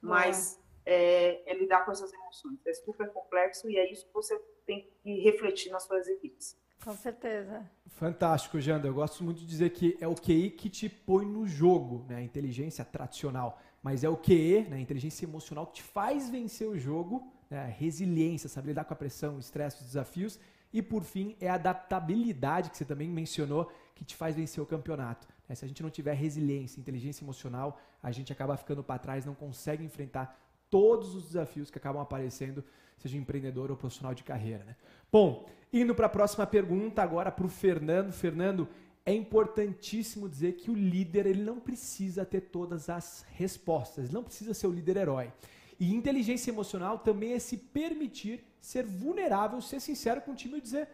Mas 0.00 0.60
é, 0.84 1.42
é 1.50 1.54
lidar 1.54 1.84
com 1.84 1.90
essas 1.90 2.12
emoções. 2.12 2.58
É 2.64 2.72
super 2.74 3.10
complexo 3.10 3.68
e 3.68 3.76
é 3.76 3.90
isso 3.90 4.06
que 4.06 4.14
você 4.14 4.38
tem 4.64 4.88
que 5.02 5.20
refletir 5.20 5.72
nas 5.72 5.82
suas 5.82 6.06
equipes. 6.06 6.56
Com 6.84 6.96
certeza. 6.96 7.68
Fantástico, 7.88 8.60
Janda. 8.60 8.86
Eu 8.86 8.94
gosto 8.94 9.24
muito 9.24 9.40
de 9.40 9.46
dizer 9.46 9.70
que 9.70 9.98
é 10.00 10.06
o 10.06 10.14
QI 10.14 10.50
que 10.50 10.70
te 10.70 10.88
põe 10.88 11.26
no 11.26 11.44
jogo, 11.44 12.04
né? 12.08 12.16
A 12.16 12.22
inteligência 12.22 12.84
tradicional. 12.84 13.60
Mas 13.86 14.02
é 14.02 14.08
o 14.08 14.16
QE, 14.16 14.66
né? 14.68 14.80
inteligência 14.80 15.24
emocional, 15.24 15.64
que 15.68 15.74
te 15.74 15.82
faz 15.84 16.28
vencer 16.28 16.66
o 16.66 16.76
jogo, 16.76 17.32
né? 17.48 17.72
resiliência, 17.78 18.48
saber 18.48 18.70
lidar 18.70 18.84
com 18.84 18.92
a 18.92 18.96
pressão, 18.96 19.36
o 19.36 19.38
estresse, 19.38 19.76
os 19.76 19.86
desafios. 19.86 20.40
E 20.72 20.82
por 20.82 21.04
fim, 21.04 21.36
é 21.40 21.48
a 21.48 21.54
adaptabilidade, 21.54 22.68
que 22.68 22.76
você 22.76 22.84
também 22.84 23.08
mencionou, 23.08 23.70
que 23.94 24.04
te 24.04 24.16
faz 24.16 24.34
vencer 24.34 24.60
o 24.60 24.66
campeonato. 24.66 25.28
Né? 25.48 25.54
Se 25.54 25.64
a 25.64 25.68
gente 25.68 25.84
não 25.84 25.88
tiver 25.88 26.14
resiliência, 26.14 26.80
inteligência 26.80 27.22
emocional, 27.22 27.80
a 28.02 28.10
gente 28.10 28.32
acaba 28.32 28.56
ficando 28.56 28.82
para 28.82 28.98
trás, 28.98 29.24
não 29.24 29.36
consegue 29.36 29.84
enfrentar 29.84 30.36
todos 30.68 31.14
os 31.14 31.24
desafios 31.26 31.70
que 31.70 31.78
acabam 31.78 32.02
aparecendo, 32.02 32.64
seja 32.98 33.16
empreendedor 33.16 33.70
ou 33.70 33.76
profissional 33.76 34.12
de 34.16 34.24
carreira. 34.24 34.64
Né? 34.64 34.74
Bom, 35.12 35.46
indo 35.72 35.94
para 35.94 36.06
a 36.06 36.08
próxima 36.08 36.44
pergunta 36.44 37.04
agora 37.04 37.30
para 37.30 37.46
o 37.46 37.48
Fernando. 37.48 38.10
Fernando, 38.10 38.68
é 39.06 39.14
importantíssimo 39.14 40.28
dizer 40.28 40.54
que 40.54 40.68
o 40.68 40.74
líder 40.74 41.26
ele 41.26 41.42
não 41.44 41.60
precisa 41.60 42.26
ter 42.26 42.40
todas 42.40 42.90
as 42.90 43.24
respostas, 43.30 44.10
não 44.10 44.24
precisa 44.24 44.52
ser 44.52 44.66
o 44.66 44.72
líder 44.72 44.96
herói. 44.96 45.32
E 45.78 45.94
inteligência 45.94 46.50
emocional 46.50 46.98
também 46.98 47.32
é 47.32 47.38
se 47.38 47.56
permitir 47.56 48.44
ser 48.60 48.84
vulnerável, 48.84 49.60
ser 49.60 49.78
sincero 49.78 50.20
contigo 50.20 50.56
e 50.56 50.60
dizer: 50.60 50.88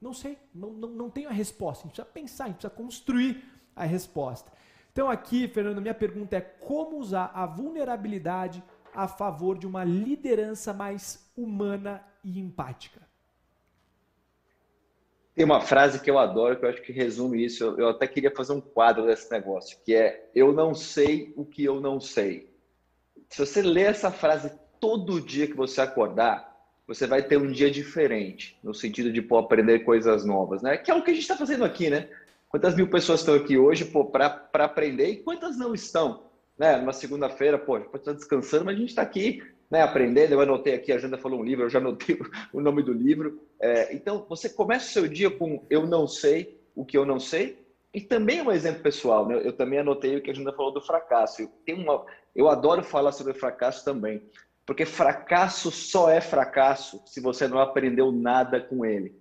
não 0.00 0.14
sei, 0.14 0.38
não, 0.54 0.72
não, 0.72 0.88
não 0.90 1.10
tenho 1.10 1.28
a 1.28 1.32
resposta. 1.32 1.84
A 1.84 1.88
gente 1.88 1.96
precisa 1.96 2.14
pensar, 2.14 2.44
a 2.44 2.46
gente 2.46 2.56
precisa 2.58 2.74
construir 2.74 3.44
a 3.74 3.84
resposta. 3.84 4.52
Então, 4.92 5.10
aqui, 5.10 5.48
Fernando, 5.48 5.82
minha 5.82 5.94
pergunta 5.94 6.36
é: 6.36 6.40
como 6.40 6.98
usar 6.98 7.32
a 7.34 7.46
vulnerabilidade 7.46 8.62
a 8.94 9.08
favor 9.08 9.58
de 9.58 9.66
uma 9.66 9.82
liderança 9.82 10.72
mais 10.72 11.28
humana 11.36 12.04
e 12.22 12.38
empática? 12.38 13.09
Tem 15.40 15.46
uma 15.46 15.62
frase 15.62 15.98
que 15.98 16.10
eu 16.10 16.18
adoro, 16.18 16.58
que 16.58 16.66
eu 16.66 16.68
acho 16.68 16.82
que 16.82 16.92
resume 16.92 17.42
isso. 17.42 17.64
Eu, 17.64 17.78
eu 17.78 17.88
até 17.88 18.06
queria 18.06 18.30
fazer 18.30 18.52
um 18.52 18.60
quadro 18.60 19.06
desse 19.06 19.32
negócio, 19.32 19.78
que 19.82 19.94
é: 19.94 20.28
Eu 20.34 20.52
não 20.52 20.74
sei 20.74 21.32
o 21.34 21.46
que 21.46 21.64
eu 21.64 21.80
não 21.80 21.98
sei. 21.98 22.52
Se 23.30 23.46
você 23.46 23.62
ler 23.62 23.86
essa 23.86 24.10
frase 24.10 24.52
todo 24.78 25.18
dia 25.18 25.46
que 25.46 25.56
você 25.56 25.80
acordar, 25.80 26.54
você 26.86 27.06
vai 27.06 27.22
ter 27.22 27.38
um 27.38 27.50
dia 27.50 27.70
diferente, 27.70 28.58
no 28.62 28.74
sentido 28.74 29.10
de 29.10 29.22
pô, 29.22 29.38
aprender 29.38 29.78
coisas 29.78 30.26
novas, 30.26 30.60
né? 30.60 30.76
Que 30.76 30.90
é 30.90 30.94
o 30.94 31.02
que 31.02 31.10
a 31.10 31.14
gente 31.14 31.22
está 31.22 31.38
fazendo 31.38 31.64
aqui, 31.64 31.88
né? 31.88 32.10
Quantas 32.50 32.76
mil 32.76 32.90
pessoas 32.90 33.20
estão 33.20 33.34
aqui 33.34 33.56
hoje 33.56 33.86
para 33.86 34.46
aprender 34.52 35.08
e 35.08 35.22
quantas 35.22 35.56
não 35.56 35.72
estão? 35.72 36.24
Né? 36.58 36.76
Numa 36.76 36.92
segunda-feira, 36.92 37.58
pô, 37.58 37.80
pode 37.80 38.00
estar 38.00 38.12
descansando, 38.12 38.66
mas 38.66 38.76
a 38.76 38.78
gente 38.78 38.90
está 38.90 39.00
aqui 39.00 39.42
né, 39.70 39.82
aprendendo. 39.82 40.32
Eu 40.32 40.40
anotei 40.40 40.74
aqui, 40.74 40.92
a 40.92 40.98
Janda 40.98 41.16
falou 41.16 41.40
um 41.40 41.44
livro, 41.44 41.64
eu 41.64 41.70
já 41.70 41.78
anotei 41.78 42.18
o 42.52 42.60
nome 42.60 42.82
do 42.82 42.92
livro. 42.92 43.40
É, 43.60 43.94
então, 43.94 44.26
você 44.28 44.48
começa 44.48 44.86
o 44.86 44.92
seu 44.92 45.08
dia 45.08 45.30
com 45.30 45.64
eu 45.70 45.86
não 45.86 46.06
sei 46.06 46.60
o 46.74 46.84
que 46.84 46.98
eu 46.98 47.06
não 47.06 47.20
sei. 47.20 47.60
E 47.92 48.00
também 48.00 48.38
é 48.38 48.42
um 48.42 48.52
exemplo 48.52 48.82
pessoal, 48.82 49.26
né? 49.26 49.40
Eu 49.44 49.52
também 49.52 49.78
anotei 49.78 50.16
o 50.16 50.22
que 50.22 50.30
a 50.30 50.34
Janda 50.34 50.52
falou 50.52 50.72
do 50.72 50.80
fracasso. 50.80 51.42
Eu, 51.66 51.76
uma, 51.76 52.04
eu 52.34 52.48
adoro 52.48 52.82
falar 52.84 53.12
sobre 53.12 53.34
fracasso 53.34 53.84
também, 53.84 54.22
porque 54.64 54.84
fracasso 54.84 55.70
só 55.70 56.08
é 56.08 56.20
fracasso 56.20 57.02
se 57.04 57.20
você 57.20 57.48
não 57.48 57.58
aprendeu 57.58 58.12
nada 58.12 58.60
com 58.60 58.84
ele. 58.84 59.18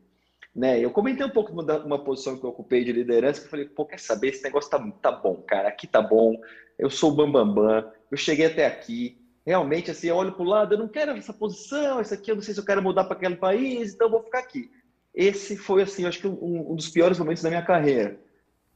Né? 0.55 0.79
Eu 0.79 0.91
comentei 0.91 1.25
um 1.25 1.31
pouco 1.31 1.51
de 1.63 1.71
uma 1.79 2.03
posição 2.03 2.37
que 2.37 2.43
eu 2.43 2.49
ocupei 2.49 2.83
de 2.83 2.91
liderança, 2.91 3.39
que 3.39 3.47
eu 3.47 3.51
falei, 3.51 3.65
pô, 3.65 3.85
quer 3.85 3.99
saber, 3.99 4.29
esse 4.29 4.43
negócio 4.43 4.69
tá, 4.69 4.79
tá 5.01 5.11
bom, 5.11 5.41
cara, 5.47 5.69
aqui 5.69 5.87
tá 5.87 6.01
bom, 6.01 6.35
eu 6.77 6.89
sou 6.89 7.11
o 7.11 7.15
bambambam, 7.15 7.55
bam, 7.55 7.81
bam, 7.81 7.91
eu 8.11 8.17
cheguei 8.17 8.47
até 8.47 8.65
aqui, 8.65 9.18
realmente, 9.45 9.91
assim, 9.91 10.07
eu 10.07 10.15
olho 10.15 10.33
para 10.33 10.43
o 10.43 10.47
lado, 10.47 10.73
eu 10.73 10.79
não 10.79 10.87
quero 10.87 11.11
essa 11.11 11.33
posição, 11.33 12.01
isso 12.01 12.13
aqui, 12.13 12.31
eu 12.31 12.35
não 12.35 12.41
sei 12.41 12.53
se 12.53 12.59
eu 12.59 12.65
quero 12.65 12.81
mudar 12.81 13.05
para 13.05 13.15
aquele 13.15 13.35
país, 13.35 13.93
então 13.93 14.07
eu 14.07 14.11
vou 14.11 14.23
ficar 14.23 14.39
aqui. 14.39 14.69
Esse 15.13 15.57
foi, 15.57 15.81
assim, 15.81 16.05
acho 16.05 16.19
que 16.19 16.27
um, 16.27 16.71
um, 16.71 16.75
dos 16.75 16.89
piores 16.89 17.17
momentos 17.17 17.43
da 17.43 17.49
minha 17.49 17.65
carreira. 17.65 18.19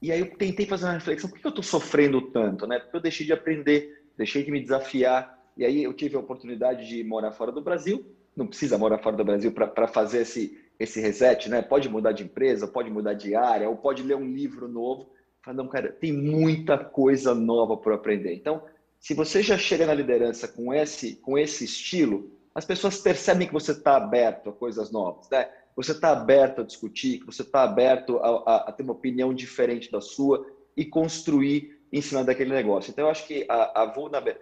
E 0.01 0.11
aí 0.11 0.20
eu 0.20 0.36
tentei 0.36 0.66
fazer 0.66 0.86
uma 0.86 0.93
reflexão, 0.93 1.30
por 1.30 1.39
que 1.39 1.45
eu 1.45 1.49
estou 1.49 1.64
sofrendo 1.64 2.22
tanto, 2.32 2.68
né? 2.68 2.80
Porque 2.80 2.97
eu 2.97 3.01
deixei 3.01 3.26
de 3.26 3.34
aprender, 3.34 4.03
deixei 4.18 4.43
de 4.43 4.51
me 4.51 4.59
desafiar, 4.59 5.39
e 5.55 5.64
aí 5.64 5.84
eu 5.84 5.93
tive 5.93 6.16
a 6.16 6.20
oportunidade 6.20 6.88
de 6.88 7.03
morar 7.03 7.32
fora 7.32 7.51
do 7.51 7.61
Brasil, 7.61 8.05
não 8.36 8.47
precisa 8.47 8.78
morar 8.78 8.97
fora 8.97 9.16
do 9.16 9.24
Brasil 9.24 9.51
para 9.51 9.88
fazer 9.88 10.22
esse, 10.22 10.59
esse 10.80 10.99
reset, 10.99 11.49
né? 11.49 11.61
Pode 11.61 11.88
mudar 11.88 12.11
de 12.11 12.24
empresa, 12.24 12.68
pode 12.68 12.89
mudar 12.89 13.14
de 13.14 13.36
área, 13.36 13.70
ou 13.70 13.78
pode 13.78 14.01
ler 14.01 14.16
um 14.16 14.26
livro 14.26 14.68
novo. 14.68 15.11
Falei, 15.43 15.57
não, 15.57 15.68
cara, 15.68 15.91
tem 15.91 16.11
muita 16.11 16.78
coisa 16.78 17.36
nova 17.36 17.78
para 17.78 17.95
aprender. 17.95 18.34
Então, 18.34 18.64
se 19.04 19.14
você 19.14 19.43
já 19.43 19.58
chega 19.58 19.86
na 19.86 19.93
liderança 19.93 20.47
com 20.47 20.74
esse, 20.74 21.18
com 21.18 21.38
esse 21.38 21.66
estilo, 21.66 22.32
as 22.56 22.64
pessoas 22.64 22.97
percebem 22.99 23.45
que 23.45 23.51
você 23.51 23.74
está 23.74 23.97
aberto 23.97 24.49
a 24.49 24.54
coisas 24.54 24.91
novas, 24.91 25.30
né? 25.30 25.49
Você 25.76 25.91
está 25.91 26.12
aberto 26.12 26.62
a 26.62 26.64
discutir, 26.64 27.20
que 27.20 27.26
você 27.26 27.41
está 27.41 27.64
aberto 27.64 28.18
a, 28.20 28.30
a, 28.30 28.56
a, 28.70 28.72
ter 28.72 28.82
uma 28.82 28.93
opinião 28.93 29.34
diferente 29.34 29.91
da 29.91 29.99
sua 29.99 30.47
e 30.78 30.86
construir 30.86 31.82
em 31.91 32.01
cima 32.01 32.24
daquele 32.24 32.54
negócio. 32.54 32.91
Então, 32.91 33.04
eu 33.04 33.12
acho 33.12 33.28
que 33.28 33.45
a, 33.49 33.84
a 33.84 33.93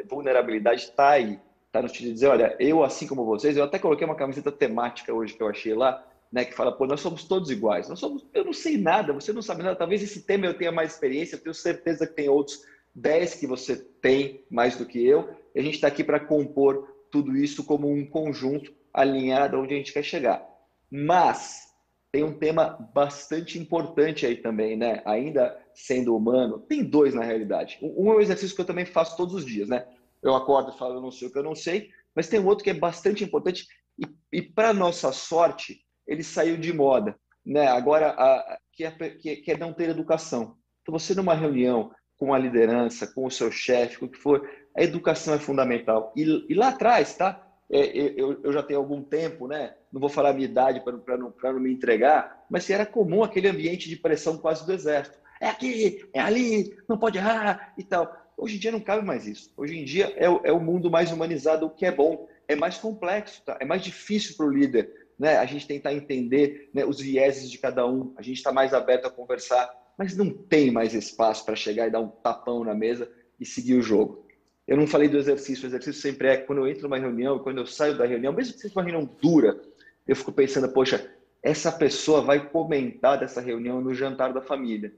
vulnerabilidade 0.08 0.82
está 0.82 1.10
aí. 1.10 1.40
tá 1.72 1.82
no 1.82 1.90
sentido 1.90 2.10
de 2.10 2.14
dizer, 2.14 2.28
olha, 2.28 2.56
eu 2.60 2.84
assim 2.84 3.08
como 3.08 3.26
vocês, 3.26 3.58
eu 3.58 3.64
até 3.64 3.80
coloquei 3.80 4.06
uma 4.06 4.16
camiseta 4.16 4.52
temática 4.52 5.12
hoje 5.12 5.34
que 5.34 5.42
eu 5.42 5.48
achei 5.48 5.74
lá, 5.74 6.06
né, 6.32 6.46
que 6.46 6.54
fala, 6.54 6.72
pô, 6.72 6.86
nós 6.86 7.00
somos 7.00 7.24
todos 7.24 7.50
iguais. 7.50 7.90
Nós 7.90 7.98
somos, 7.98 8.28
eu 8.32 8.46
não 8.46 8.54
sei 8.54 8.78
nada, 8.78 9.12
você 9.12 9.34
não 9.34 9.42
sabe 9.42 9.64
nada. 9.64 9.76
Talvez 9.76 10.04
esse 10.04 10.22
tema 10.22 10.46
eu 10.46 10.56
tenha 10.56 10.72
mais 10.72 10.92
experiência, 10.92 11.36
eu 11.36 11.40
tenho 11.42 11.56
certeza 11.56 12.06
que 12.06 12.14
tem 12.14 12.30
outros 12.30 12.62
10 12.96 13.36
que 13.36 13.48
você 13.48 13.76
tem 13.76 14.44
mais 14.50 14.76
do 14.76 14.86
que 14.86 15.06
eu. 15.06 15.30
E 15.56 15.60
a 15.60 15.64
gente 15.64 15.76
está 15.76 15.88
aqui 15.88 16.04
para 16.04 16.20
compor 16.20 16.88
tudo 17.12 17.36
isso 17.36 17.64
como 17.64 17.92
um 17.92 18.06
conjunto 18.06 18.74
alinhado 18.94 19.60
onde 19.60 19.74
a 19.74 19.78
gente 19.78 19.94
quer 19.94 20.04
chegar. 20.04 20.46
Mas 20.90 21.72
tem 22.12 22.24
um 22.24 22.38
tema 22.38 22.90
bastante 22.94 23.58
importante 23.58 24.26
aí 24.26 24.36
também, 24.36 24.76
né? 24.76 25.02
Ainda 25.06 25.58
sendo 25.74 26.16
humano, 26.16 26.60
tem 26.60 26.84
dois 26.84 27.14
na 27.14 27.24
realidade. 27.24 27.80
Um 27.82 28.12
é 28.12 28.16
um 28.16 28.20
exercício 28.20 28.56
que 28.56 28.62
eu 28.62 28.66
também 28.66 28.86
faço 28.86 29.16
todos 29.16 29.34
os 29.34 29.46
dias, 29.46 29.70
né? 29.70 29.88
Eu 30.22 30.36
acordo 30.36 30.72
e 30.72 30.78
falo, 30.78 30.96
eu 30.96 31.02
não 31.02 31.12
sei 31.12 31.28
o 31.28 31.32
que 31.32 31.38
eu 31.38 31.44
não 31.44 31.56
sei, 31.56 31.90
mas 32.14 32.28
tem 32.28 32.40
um 32.40 32.46
outro 32.46 32.64
que 32.64 32.70
é 32.70 32.74
bastante 32.74 33.24
importante 33.24 33.66
e, 33.98 34.06
e 34.32 34.42
para 34.42 34.74
nossa 34.74 35.12
sorte, 35.12 35.82
ele 36.06 36.24
saiu 36.24 36.58
de 36.58 36.74
moda, 36.74 37.16
né? 37.46 37.68
Agora, 37.68 38.10
a, 38.10 38.60
que, 38.74 38.84
é, 38.84 38.92
que 38.92 39.52
é 39.52 39.58
não 39.58 39.74
ter 39.74 39.90
educação. 39.90 40.58
Então, 40.82 40.98
você 40.98 41.16
numa 41.16 41.34
reunião 41.34 41.92
com 42.22 42.36
a 42.36 42.38
liderança, 42.38 43.08
com 43.08 43.26
o 43.26 43.32
seu 43.32 43.52
chefe, 43.52 43.98
com 43.98 44.06
o 44.06 44.10
que 44.10 44.20
for, 44.20 44.48
a 44.78 44.84
educação 44.84 45.34
é 45.34 45.40
fundamental. 45.40 46.14
E, 46.16 46.46
e 46.48 46.54
lá 46.54 46.68
atrás, 46.68 47.16
tá? 47.16 47.42
É, 47.68 47.80
eu, 48.16 48.40
eu, 48.44 48.54
já 48.54 48.62
tenho 48.62 48.80
algum 48.80 49.02
tempo, 49.02 49.48
né? 49.48 49.74
Não 49.92 50.00
vou 50.00 50.08
falar 50.08 50.30
a 50.30 50.34
minha 50.34 50.46
idade 50.46 50.82
para 50.82 51.18
não, 51.18 51.34
não 51.42 51.60
me 51.60 51.74
entregar, 51.74 52.46
mas 52.48 52.70
era 52.70 52.86
comum 52.86 53.24
aquele 53.24 53.48
ambiente 53.48 53.90
de 53.90 53.96
pressão 53.96 54.38
quase 54.38 54.64
do 54.68 54.72
exército. 54.72 55.18
É 55.42 55.48
aqui, 55.48 56.08
é 56.14 56.20
ali, 56.20 56.78
não 56.88 56.96
pode 56.96 57.18
errar 57.18 57.74
e 57.76 57.84
tal. 57.84 58.16
Hoje 58.38 58.58
em 58.58 58.60
dia 58.60 58.72
não 58.72 58.80
cabe 58.80 59.04
mais 59.04 59.26
isso. 59.26 59.52
Hoje 59.58 59.80
em 59.80 59.84
dia 59.84 60.14
é, 60.16 60.26
é 60.26 60.54
o 60.54 60.60
mundo 60.60 60.92
mais 60.92 61.12
humanizado, 61.12 61.66
o 61.66 61.72
que 61.72 61.88
é 61.88 61.92
bom. 61.92 62.28
É 62.48 62.56
mais 62.56 62.78
complexo, 62.78 63.42
tá? 63.44 63.58
É 63.60 63.66
mais 63.66 63.82
difícil 63.82 64.38
para 64.38 64.46
o 64.46 64.52
líder, 64.52 64.94
né? 65.18 65.38
A 65.38 65.46
gente 65.46 65.66
tentar 65.66 65.92
entender 65.92 66.70
né, 66.72 66.86
os 66.86 67.02
vieses 67.02 67.50
de 67.50 67.58
cada 67.58 67.88
um. 67.88 68.14
A 68.16 68.22
gente 68.22 68.38
está 68.38 68.52
mais 68.52 68.76
aberto 68.76 69.08
a 69.08 69.10
conversar 69.10 69.81
mas 69.98 70.16
não 70.16 70.30
tem 70.32 70.72
mais 70.72 70.94
espaço 70.94 71.46
para 71.46 71.56
chegar 71.56 71.88
e 71.88 71.92
dar 71.92 72.00
um 72.00 72.10
tapão 72.10 72.64
na 72.64 72.74
mesa 72.74 73.12
e 73.40 73.46
seguir 73.46 73.76
o 73.76 73.82
jogo. 73.82 74.26
Eu 74.68 74.78
não 74.78 74.88
falei 74.88 75.10
do 75.10 75.18
exercício, 75.18 75.66
o 75.66 75.68
exercício 75.68 76.02
sempre 76.02 76.28
é 76.28 76.38
quando 76.38 76.60
eu 76.60 76.68
entro 76.68 76.84
numa 76.84 76.98
reunião, 76.98 77.40
quando 77.40 77.58
eu 77.58 77.66
saio 77.66 77.98
da 77.98 78.06
reunião, 78.06 78.32
mesmo 78.32 78.54
que 78.54 78.60
seja 78.60 78.74
uma 78.76 78.84
reunião 78.84 79.10
dura, 79.22 79.62
eu 80.08 80.16
fico 80.16 80.32
pensando, 80.32 80.70
poxa, 80.70 81.10
essa 81.44 81.72
pessoa 81.72 82.22
vai 82.22 82.50
comentar 82.50 83.20
dessa 83.20 83.42
reunião 83.42 83.82
no 83.82 83.94
jantar 83.94 84.32
da 84.32 84.42
família. 84.42 84.94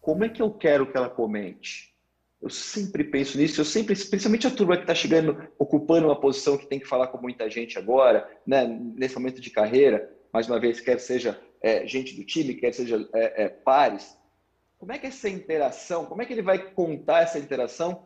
Como 0.00 0.24
é 0.24 0.28
que 0.28 0.40
eu 0.40 0.50
quero 0.50 0.90
que 0.90 0.96
ela 0.96 1.10
comente? 1.10 1.94
Eu 2.40 2.48
sempre 2.48 3.02
penso 3.02 3.36
nisso, 3.36 3.60
eu 3.60 3.64
sempre, 3.64 3.96
principalmente 3.96 4.46
a 4.46 4.50
turma 4.50 4.76
que 4.76 4.84
está 4.84 4.94
chegando, 4.94 5.48
ocupando 5.58 6.06
uma 6.06 6.20
posição 6.20 6.56
que 6.56 6.66
tem 6.66 6.78
que 6.78 6.86
falar 6.86 7.08
com 7.08 7.18
muita 7.20 7.50
gente 7.50 7.76
agora, 7.76 8.30
né, 8.46 8.64
nesse 8.94 9.16
momento 9.16 9.40
de 9.40 9.50
carreira, 9.50 10.08
mais 10.32 10.48
uma 10.48 10.60
vez, 10.60 10.80
quer 10.80 11.00
seja 11.00 11.38
é, 11.60 11.84
gente 11.86 12.14
do 12.14 12.24
time, 12.24 12.54
quer 12.54 12.72
seja 12.72 13.08
é, 13.12 13.44
é, 13.44 13.48
pares, 13.48 14.16
como 14.78 14.92
é 14.92 14.98
que 14.98 15.06
essa 15.06 15.28
interação, 15.28 16.06
como 16.06 16.22
é 16.22 16.24
que 16.24 16.32
ele 16.32 16.42
vai 16.42 16.58
contar 16.72 17.22
essa 17.22 17.38
interação 17.38 18.04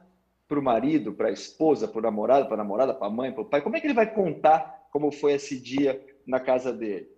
para 0.49 0.59
o 0.59 0.63
marido, 0.63 1.13
para 1.13 1.29
a 1.29 1.33
esposa, 1.33 1.87
para 1.87 1.99
o 1.99 2.03
namorado, 2.03 2.47
para 2.47 2.55
a 2.55 2.59
namorada, 2.59 2.95
para 2.95 3.07
a 3.07 3.11
mãe, 3.11 3.31
para 3.31 3.43
o 3.43 3.45
pai? 3.45 3.61
Como 3.61 3.77
é 3.77 3.81
que 3.81 3.87
ele 3.87 3.95
vai 3.95 4.13
contar 4.13 4.87
como 4.91 5.13
foi 5.13 5.35
esse 5.35 5.59
dia 5.61 6.03
na 6.27 6.41
casa 6.41 6.73
dele? 6.73 7.09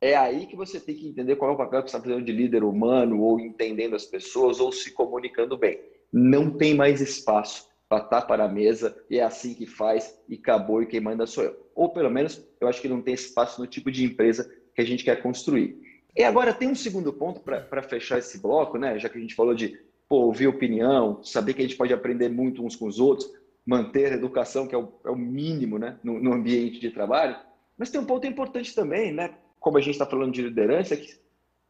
É 0.00 0.16
aí 0.16 0.46
que 0.46 0.56
você 0.56 0.78
tem 0.78 0.94
que 0.94 1.06
entender 1.06 1.36
qual 1.36 1.50
é 1.50 1.54
o 1.54 1.58
papel 1.58 1.82
que 1.82 1.90
você 1.90 1.96
está 1.96 2.08
fazendo 2.08 2.24
de 2.24 2.32
líder 2.32 2.62
humano, 2.62 3.20
ou 3.20 3.40
entendendo 3.40 3.96
as 3.96 4.06
pessoas, 4.06 4.60
ou 4.60 4.72
se 4.72 4.92
comunicando 4.92 5.58
bem. 5.58 5.78
Não 6.12 6.56
tem 6.56 6.74
mais 6.74 7.00
espaço 7.00 7.68
para 7.88 8.04
estar 8.04 8.22
para 8.22 8.44
a 8.44 8.48
mesa 8.48 8.96
e 9.10 9.18
é 9.18 9.22
assim 9.22 9.52
que 9.52 9.66
faz 9.66 10.16
e 10.28 10.36
acabou 10.36 10.82
e 10.82 10.86
quem 10.86 11.00
manda 11.00 11.26
sou 11.26 11.44
eu. 11.44 11.56
Ou 11.74 11.92
pelo 11.92 12.10
menos 12.10 12.42
eu 12.60 12.68
acho 12.68 12.80
que 12.80 12.88
não 12.88 13.02
tem 13.02 13.14
espaço 13.14 13.60
no 13.60 13.66
tipo 13.66 13.90
de 13.90 14.04
empresa 14.04 14.50
que 14.74 14.80
a 14.80 14.84
gente 14.84 15.04
quer 15.04 15.20
construir. 15.20 15.76
E 16.16 16.24
agora 16.24 16.52
tem 16.52 16.68
um 16.68 16.74
segundo 16.74 17.12
ponto 17.12 17.40
para 17.40 17.82
fechar 17.82 18.18
esse 18.18 18.38
bloco, 18.38 18.78
né? 18.78 18.98
Já 18.98 19.08
que 19.08 19.18
a 19.18 19.20
gente 19.20 19.34
falou 19.34 19.54
de 19.54 19.78
pô, 20.08 20.16
ouvir 20.22 20.48
opinião, 20.48 21.22
saber 21.22 21.54
que 21.54 21.60
a 21.60 21.64
gente 21.64 21.76
pode 21.76 21.92
aprender 21.92 22.28
muito 22.28 22.64
uns 22.64 22.74
com 22.74 22.86
os 22.86 22.98
outros, 22.98 23.30
manter 23.64 24.12
a 24.12 24.16
educação, 24.16 24.66
que 24.66 24.74
é 24.74 24.78
o, 24.78 24.92
é 25.04 25.10
o 25.10 25.16
mínimo 25.16 25.78
né? 25.78 25.98
No, 26.02 26.20
no, 26.20 26.32
ambiente 26.32 26.80
de 26.80 26.90
trabalho. 26.90 27.36
Mas 27.78 27.90
tem 27.90 28.00
um 28.00 28.04
ponto 28.04 28.26
importante 28.26 28.74
também, 28.74 29.12
né? 29.12 29.34
Como 29.60 29.78
a 29.78 29.80
gente 29.80 29.92
está 29.92 30.06
falando 30.06 30.32
de 30.32 30.42
liderança, 30.42 30.94
é 30.94 30.96
que 30.96 31.14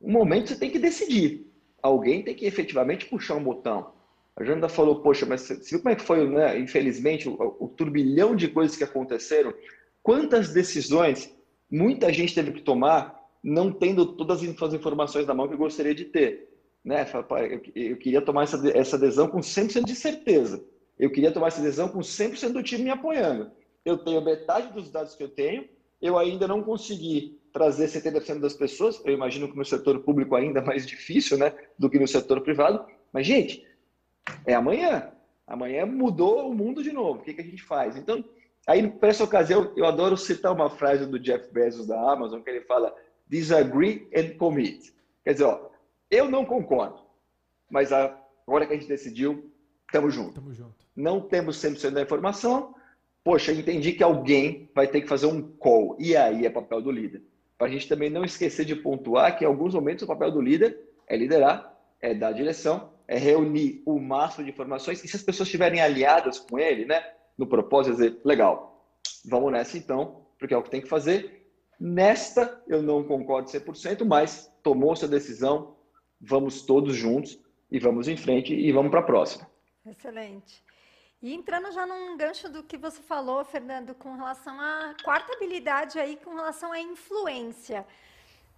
um 0.00 0.12
momento 0.12 0.48
você 0.48 0.56
tem 0.56 0.70
que 0.70 0.78
decidir. 0.78 1.46
Alguém 1.82 2.22
tem 2.22 2.34
que 2.34 2.46
efetivamente 2.46 3.06
puxar 3.06 3.34
um 3.34 3.44
botão. 3.44 3.92
A 4.36 4.44
Janda 4.44 4.68
falou, 4.68 5.02
poxa, 5.02 5.26
mas 5.26 5.42
você 5.42 5.56
viu 5.56 5.80
como 5.80 5.90
é 5.90 5.96
que 5.96 6.02
foi, 6.02 6.26
né? 6.28 6.58
Infelizmente, 6.58 7.28
o, 7.28 7.56
o 7.60 7.68
turbilhão 7.68 8.34
de 8.34 8.48
coisas 8.48 8.76
que 8.76 8.84
aconteceram? 8.84 9.52
Quantas 10.02 10.52
decisões 10.54 11.30
muita 11.70 12.10
gente 12.12 12.34
teve 12.34 12.52
que 12.52 12.62
tomar 12.62 13.19
não 13.42 13.72
tendo 13.72 14.06
todas 14.06 14.42
as 14.42 14.74
informações 14.74 15.26
na 15.26 15.34
mão 15.34 15.48
que 15.48 15.54
eu 15.54 15.58
gostaria 15.58 15.94
de 15.94 16.04
ter. 16.04 16.50
Né? 16.84 17.06
Eu 17.74 17.96
queria 17.96 18.20
tomar 18.22 18.44
essa, 18.44 18.96
adesão 18.96 19.28
com 19.28 19.40
100% 19.40 19.84
de 19.84 19.94
certeza. 19.94 20.64
Eu 20.98 21.10
queria 21.10 21.32
tomar 21.32 21.48
essa 21.48 21.60
adesão 21.60 21.88
com 21.88 22.00
100% 22.00 22.52
do 22.52 22.62
time 22.62 22.84
me 22.84 22.90
apoiando. 22.90 23.50
Eu 23.84 23.98
tenho 23.98 24.22
metade 24.22 24.72
dos 24.72 24.90
dados 24.90 25.14
que 25.14 25.22
eu 25.22 25.28
tenho, 25.28 25.66
eu 26.00 26.18
ainda 26.18 26.46
não 26.46 26.62
consegui 26.62 27.40
trazer 27.52 27.86
70% 27.86 28.38
das 28.38 28.54
pessoas, 28.54 29.02
eu 29.04 29.12
imagino 29.12 29.50
que 29.50 29.56
no 29.56 29.64
setor 29.64 30.00
público 30.00 30.36
ainda 30.36 30.60
é 30.60 30.64
mais 30.64 30.86
difícil 30.86 31.36
né, 31.38 31.52
do 31.78 31.90
que 31.90 31.98
no 31.98 32.06
setor 32.06 32.40
privado, 32.42 32.84
mas, 33.12 33.26
gente, 33.26 33.66
é 34.46 34.54
amanhã. 34.54 35.10
Amanhã 35.46 35.84
mudou 35.84 36.48
o 36.48 36.54
mundo 36.54 36.82
de 36.82 36.92
novo. 36.92 37.20
O 37.20 37.22
que, 37.22 37.34
que 37.34 37.40
a 37.40 37.44
gente 37.44 37.62
faz? 37.62 37.96
Então, 37.96 38.24
aí, 38.66 38.88
para 38.88 39.08
essa 39.08 39.24
ocasião, 39.24 39.72
eu 39.76 39.84
adoro 39.84 40.16
citar 40.16 40.52
uma 40.52 40.70
frase 40.70 41.06
do 41.06 41.18
Jeff 41.18 41.52
Bezos 41.52 41.88
da 41.88 42.12
Amazon, 42.12 42.40
que 42.40 42.50
ele 42.50 42.60
fala: 42.60 42.94
disagree 43.30 44.08
and 44.14 44.36
commit. 44.36 44.92
Quer 45.24 45.32
dizer, 45.34 45.44
ó, 45.44 45.70
eu 46.10 46.28
não 46.28 46.44
concordo, 46.44 46.98
mas 47.70 47.92
agora 47.92 48.66
que 48.66 48.72
a 48.72 48.76
gente 48.76 48.88
decidiu, 48.88 49.50
estamos 49.86 50.12
juntos. 50.12 50.34
Tamo 50.34 50.52
junto. 50.52 50.74
Não 50.96 51.20
temos 51.20 51.56
100% 51.56 51.92
da 51.92 52.02
informação, 52.02 52.74
poxa, 53.22 53.52
entendi 53.52 53.92
que 53.92 54.02
alguém 54.02 54.68
vai 54.74 54.88
ter 54.88 55.00
que 55.00 55.06
fazer 55.06 55.26
um 55.26 55.40
call. 55.40 55.96
E 56.00 56.16
aí 56.16 56.44
é 56.44 56.50
papel 56.50 56.82
do 56.82 56.90
líder. 56.90 57.22
Para 57.56 57.68
a 57.68 57.70
gente 57.70 57.88
também 57.88 58.10
não 58.10 58.24
esquecer 58.24 58.64
de 58.64 58.74
pontuar 58.74 59.38
que 59.38 59.44
em 59.44 59.46
alguns 59.46 59.74
momentos 59.74 60.02
o 60.02 60.08
papel 60.08 60.32
do 60.32 60.40
líder 60.40 60.76
é 61.06 61.16
liderar, 61.16 61.78
é 62.00 62.12
dar 62.12 62.32
direção, 62.32 62.90
é 63.06 63.16
reunir 63.16 63.82
o 63.86 64.00
máximo 64.00 64.44
de 64.44 64.50
informações. 64.50 65.04
E 65.04 65.08
se 65.08 65.16
as 65.16 65.22
pessoas 65.22 65.46
estiverem 65.46 65.80
aliadas 65.80 66.40
com 66.40 66.58
ele, 66.58 66.84
né, 66.84 67.04
no 67.38 67.46
propósito, 67.46 67.96
dizer, 67.96 68.20
legal, 68.24 68.84
vamos 69.24 69.52
nessa 69.52 69.78
então, 69.78 70.26
porque 70.38 70.54
é 70.54 70.56
o 70.56 70.62
que 70.62 70.70
tem 70.70 70.80
que 70.80 70.88
fazer. 70.88 71.39
Nesta, 71.80 72.62
eu 72.68 72.82
não 72.82 73.02
concordo 73.02 73.48
100%, 73.48 74.04
mas 74.04 74.52
tomou 74.62 74.94
sua 74.94 75.08
decisão, 75.08 75.76
vamos 76.20 76.60
todos 76.60 76.94
juntos 76.94 77.40
e 77.70 77.78
vamos 77.78 78.06
em 78.06 78.18
frente 78.18 78.52
e 78.52 78.70
vamos 78.70 78.90
para 78.90 79.00
a 79.00 79.04
próxima. 79.04 79.48
Excelente. 79.86 80.62
E 81.22 81.32
entrando 81.32 81.72
já 81.72 81.86
num 81.86 82.18
gancho 82.18 82.50
do 82.50 82.62
que 82.62 82.76
você 82.76 83.00
falou, 83.00 83.42
Fernando, 83.44 83.94
com 83.94 84.14
relação 84.14 84.60
à 84.60 84.94
quarta 85.02 85.32
habilidade 85.34 85.98
aí, 85.98 86.16
com 86.16 86.34
relação 86.34 86.70
à 86.70 86.80
influência 86.80 87.86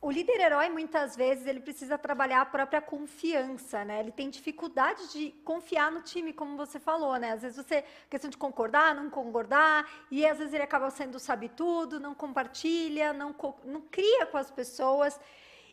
o 0.02 0.10
líder 0.10 0.40
herói 0.40 0.68
muitas 0.68 1.14
vezes 1.14 1.46
ele 1.46 1.60
precisa 1.60 1.96
trabalhar 1.96 2.40
a 2.40 2.44
própria 2.44 2.82
confiança, 2.82 3.84
né? 3.84 4.00
Ele 4.00 4.10
tem 4.10 4.28
dificuldade 4.28 5.12
de 5.12 5.30
confiar 5.44 5.92
no 5.92 6.02
time, 6.02 6.32
como 6.32 6.56
você 6.56 6.80
falou, 6.80 7.16
né? 7.16 7.30
Às 7.30 7.42
vezes 7.42 7.64
você 7.64 7.84
questão 8.10 8.28
de 8.28 8.36
concordar, 8.36 8.96
não 8.96 9.08
concordar, 9.08 9.88
e 10.10 10.26
às 10.26 10.38
vezes 10.38 10.52
ele 10.52 10.64
acaba 10.64 10.90
sendo 10.90 11.20
sabe 11.20 11.48
tudo, 11.50 12.00
não 12.00 12.16
compartilha, 12.16 13.12
não, 13.12 13.32
não 13.64 13.80
cria 13.80 14.26
com 14.26 14.36
as 14.36 14.50
pessoas. 14.50 15.20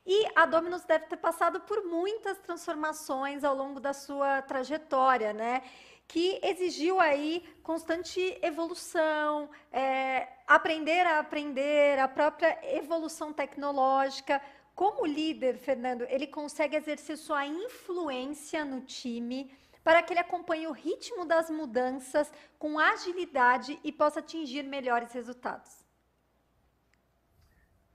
E 0.06 0.28
a 0.36 0.46
Dominus 0.46 0.84
deve 0.84 1.08
ter 1.08 1.18
passado 1.18 1.62
por 1.62 1.84
muitas 1.84 2.38
transformações 2.38 3.44
ao 3.44 3.56
longo 3.56 3.80
da 3.80 3.94
sua 3.94 4.44
trajetória, 4.44 5.34
né? 5.34 5.64
Que 6.10 6.40
exigiu 6.42 7.00
aí 7.00 7.44
constante 7.62 8.20
evolução, 8.42 9.48
é, 9.72 10.28
aprender 10.48 11.06
a 11.06 11.20
aprender, 11.20 12.00
a 12.00 12.08
própria 12.08 12.58
evolução 12.76 13.32
tecnológica. 13.32 14.42
Como 14.74 15.06
líder, 15.06 15.60
Fernando, 15.60 16.02
ele 16.10 16.26
consegue 16.26 16.76
exercer 16.76 17.16
sua 17.16 17.46
influência 17.46 18.66
no 18.66 18.82
time 18.82 19.52
para 19.84 20.02
que 20.02 20.12
ele 20.12 20.20
acompanhe 20.20 20.66
o 20.66 20.72
ritmo 20.72 21.26
das 21.26 21.48
mudanças 21.52 22.34
com 22.58 22.80
agilidade 22.80 23.80
e 23.84 23.92
possa 23.92 24.20
atingir 24.20 24.64
melhores 24.64 25.14
resultados? 25.14 25.86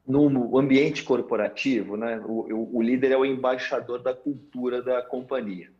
No 0.06 0.56
ambiente 0.56 1.02
corporativo, 1.02 1.96
né, 1.96 2.20
o, 2.20 2.54
o, 2.54 2.76
o 2.76 2.82
líder 2.82 3.10
é 3.10 3.16
o 3.16 3.24
embaixador 3.24 4.00
da 4.00 4.14
cultura 4.14 4.80
da 4.80 5.02
companhia. 5.02 5.72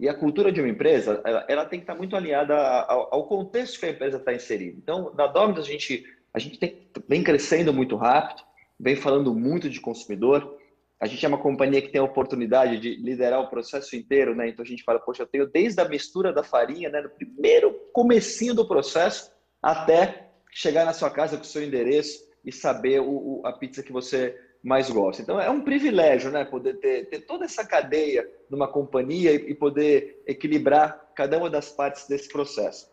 E 0.00 0.08
a 0.08 0.14
cultura 0.14 0.50
de 0.50 0.62
uma 0.62 0.68
empresa, 0.70 1.20
ela, 1.26 1.44
ela 1.46 1.64
tem 1.66 1.78
que 1.78 1.84
estar 1.84 1.94
muito 1.94 2.16
alinhada 2.16 2.56
ao, 2.56 3.14
ao, 3.14 3.26
contexto 3.26 3.78
que 3.78 3.84
a 3.84 3.90
empresa 3.90 4.16
está 4.16 4.32
inserida. 4.32 4.78
Então, 4.78 5.12
na 5.14 5.26
Dominus, 5.26 5.66
a 5.66 5.70
gente, 5.70 6.06
a 6.32 6.38
gente 6.38 6.58
tem, 6.58 6.88
vem 7.06 7.22
crescendo 7.22 7.70
muito 7.70 7.96
rápido, 7.96 8.42
vem 8.78 8.96
falando 8.96 9.34
muito 9.34 9.68
de 9.68 9.78
consumidor. 9.78 10.56
A 10.98 11.06
gente 11.06 11.22
é 11.22 11.28
uma 11.28 11.36
companhia 11.36 11.82
que 11.82 11.90
tem 11.90 12.00
a 12.00 12.04
oportunidade 12.04 12.80
de 12.80 12.96
liderar 12.96 13.42
o 13.42 13.50
processo 13.50 13.94
inteiro, 13.94 14.34
né? 14.34 14.48
Então, 14.48 14.64
a 14.64 14.66
gente 14.66 14.82
fala, 14.82 14.98
poxa, 14.98 15.24
eu 15.24 15.26
tenho 15.26 15.46
desde 15.46 15.78
a 15.82 15.88
mistura 15.88 16.32
da 16.32 16.42
farinha, 16.42 16.88
né, 16.88 17.02
no 17.02 17.10
primeiro 17.10 17.70
comecinho 17.92 18.54
do 18.54 18.66
processo, 18.66 19.30
até 19.62 20.30
chegar 20.50 20.86
na 20.86 20.94
sua 20.94 21.10
casa 21.10 21.36
com 21.36 21.42
o 21.42 21.46
seu 21.46 21.62
endereço 21.62 22.24
e 22.42 22.50
saber 22.50 23.00
o, 23.00 23.42
o, 23.42 23.42
a 23.44 23.52
pizza 23.52 23.82
que 23.82 23.92
você 23.92 24.34
mais 24.62 24.90
gosta. 24.90 25.22
Então 25.22 25.40
é 25.40 25.48
um 25.50 25.62
privilégio, 25.62 26.30
né? 26.30 26.44
Poder 26.44 26.74
ter, 26.74 27.08
ter 27.08 27.20
toda 27.20 27.44
essa 27.44 27.64
cadeia 27.64 28.28
numa 28.48 28.68
companhia 28.68 29.32
e, 29.32 29.50
e, 29.50 29.54
poder 29.54 30.22
equilibrar 30.26 31.10
cada 31.14 31.38
uma 31.38 31.48
das 31.48 31.70
partes 31.70 32.06
desse 32.06 32.28
processo. 32.28 32.90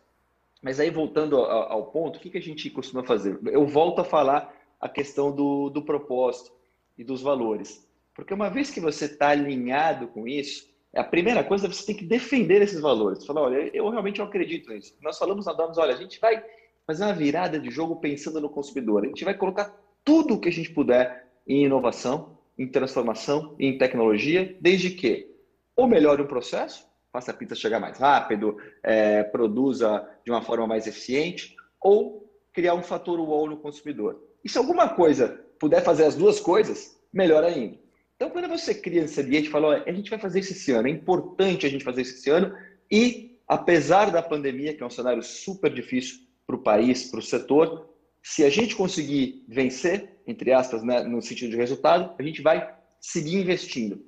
Mas 0.61 0.80
aí, 0.80 0.89
voltando 0.89 1.38
ao, 1.38 1.72
ao 1.72 1.86
ponto, 1.88 2.18
o 2.18 2.20
que, 2.20 2.30
que 2.30 2.38
a 2.38 2.41
gente 2.41 2.70
costuma 2.70 3.03
fazer? 3.03 3.38
Eu 3.45 3.65
volto 3.65 3.99
a 3.99 4.05
falar 4.05 4.53
a 4.80 4.88
questão 4.88 5.32
do, 5.32 5.70
do 5.70 5.84
propósito 5.84 6.51
e 6.97 7.03
dos 7.03 7.22
valores. 7.22 7.86
Porque 8.15 8.34
uma 8.34 8.49
vez 8.49 8.72
que 8.72 8.80
você 8.80 9.05
está 9.05 9.30
alinhado 9.30 10.07
com 10.07 10.28
isso, 10.28 10.68
a 10.95 11.03
primeira 11.03 11.43
coisa 11.43 11.68
você 11.68 11.86
tem 11.86 11.95
que 11.95 12.05
defender 12.05 12.61
esses 12.61 12.80
valores. 12.80 13.26
Falar, 13.26 13.41
olha, 13.41 13.70
eu 13.76 13.89
realmente 13.89 14.22
acredito 14.22 14.72
nisso. 14.72 14.95
Nós 15.01 15.18
falamos 15.18 15.45
na 15.45 15.53
Domus, 15.53 15.78
olha, 15.78 15.93
a 15.93 15.97
gente 15.97 16.20
vai 16.20 16.43
fazer 16.86 17.03
uma 17.03 17.13
virada 17.13 17.59
de 17.59 17.70
jogo 17.70 17.97
pensando 17.97 18.41
no 18.41 18.49
consumidor. 18.49 19.03
A 19.03 19.07
gente 19.07 19.26
vai 19.26 19.36
colocar 19.36 19.76
tudo 20.03 20.36
o 20.36 20.39
que 20.39 20.49
a 20.49 20.51
gente 20.51 20.72
puder 20.72 21.26
em 21.47 21.65
inovação, 21.65 22.37
em 22.57 22.67
transformação, 22.67 23.55
em 23.59 23.77
tecnologia, 23.77 24.55
desde 24.59 24.89
que 24.91 25.31
ou 25.75 25.87
melhore 25.87 26.23
o 26.23 26.27
processo, 26.27 26.87
faça 27.11 27.31
a 27.31 27.33
pizza 27.33 27.55
chegar 27.55 27.79
mais 27.79 27.99
rápido, 27.99 28.57
é, 28.81 29.23
produza 29.23 30.07
de 30.25 30.31
uma 30.31 30.41
forma 30.41 30.65
mais 30.65 30.87
eficiente, 30.87 31.55
ou 31.79 32.27
criar 32.51 32.73
um 32.73 32.81
fator 32.81 33.19
wall 33.19 33.47
no 33.47 33.57
consumidor. 33.57 34.19
E 34.43 34.49
se 34.49 34.57
alguma 34.57 34.89
coisa 34.89 35.45
puder 35.59 35.83
fazer 35.83 36.05
as 36.05 36.15
duas 36.15 36.39
coisas, 36.39 36.99
melhor 37.13 37.43
ainda. 37.43 37.77
Então, 38.15 38.31
quando 38.31 38.47
você 38.47 38.73
cria 38.73 39.03
esse 39.03 39.21
ambiente 39.21 39.47
e 39.47 39.51
fala, 39.51 39.67
olha, 39.67 39.83
a 39.85 39.91
gente 39.91 40.09
vai 40.09 40.17
fazer 40.17 40.39
isso 40.39 40.53
esse 40.53 40.71
ano, 40.71 40.87
é 40.87 40.91
importante 40.91 41.67
a 41.67 41.69
gente 41.69 41.83
fazer 41.83 42.01
isso 42.01 42.15
esse 42.15 42.29
ano, 42.31 42.55
e 42.89 43.39
apesar 43.47 44.11
da 44.11 44.21
pandemia, 44.21 44.73
que 44.73 44.81
é 44.81 44.85
um 44.85 44.89
cenário 44.89 45.21
super 45.21 45.71
difícil 45.71 46.17
para 46.45 46.55
o 46.55 46.63
país, 46.63 47.11
para 47.11 47.19
o 47.19 47.23
setor, 47.23 47.87
se 48.22 48.43
a 48.43 48.49
gente 48.49 48.76
conseguir 48.76 49.43
vencer, 49.47 50.20
entre 50.28 50.51
aspas, 50.51 50.84
né, 50.84 51.03
no 51.03 51.22
sentido 51.22 51.51
de 51.51 51.57
resultado, 51.57 52.13
a 52.18 52.24
gente 52.24 52.41
vai 52.41 52.76
seguir 52.99 53.36
investindo. 53.36 54.05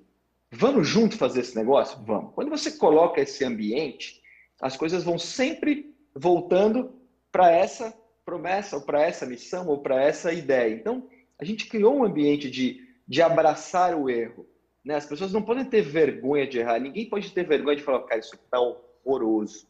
Vamos 0.52 0.88
junto 0.88 1.18
fazer 1.18 1.42
esse 1.42 1.56
negócio? 1.56 2.04
Vamos. 2.04 2.34
Quando 2.34 2.50
você 2.50 2.72
coloca 2.72 3.22
esse 3.22 3.46
ambiente, 3.46 4.22
as 4.60 4.76
coisas 4.76 5.04
vão 5.04 5.18
sempre 5.18 5.96
voltando 6.14 6.94
para 7.32 7.52
essa 7.52 7.94
promessa, 8.26 8.76
ou 8.76 8.82
para 8.82 9.02
essa 9.02 9.26
missão, 9.26 9.68
ou 9.68 9.80
para 9.80 10.02
essa 10.04 10.34
ideia. 10.34 10.74
Então, 10.74 11.08
a 11.38 11.46
gente 11.46 11.68
criou 11.68 11.96
um 11.96 12.04
ambiente 12.04 12.50
de, 12.50 12.88
de 13.08 13.22
abraçar 13.22 13.96
o 13.96 14.10
erro. 14.10 14.46
Né? 14.84 14.96
As 14.96 15.06
pessoas 15.06 15.32
não 15.32 15.42
podem 15.42 15.66
ter 15.66 15.82
vergonha 15.82 16.48
de 16.48 16.60
errar. 16.60 16.80
Ninguém 16.80 17.08
pode 17.08 17.32
ter 17.32 17.46
vergonha 17.48 17.78
de 17.78 17.84
falar, 17.84 18.04
cara, 18.04 18.20
isso 18.20 18.36
aqui 18.36 18.44
está 18.44 18.60
horroroso. 18.60 19.68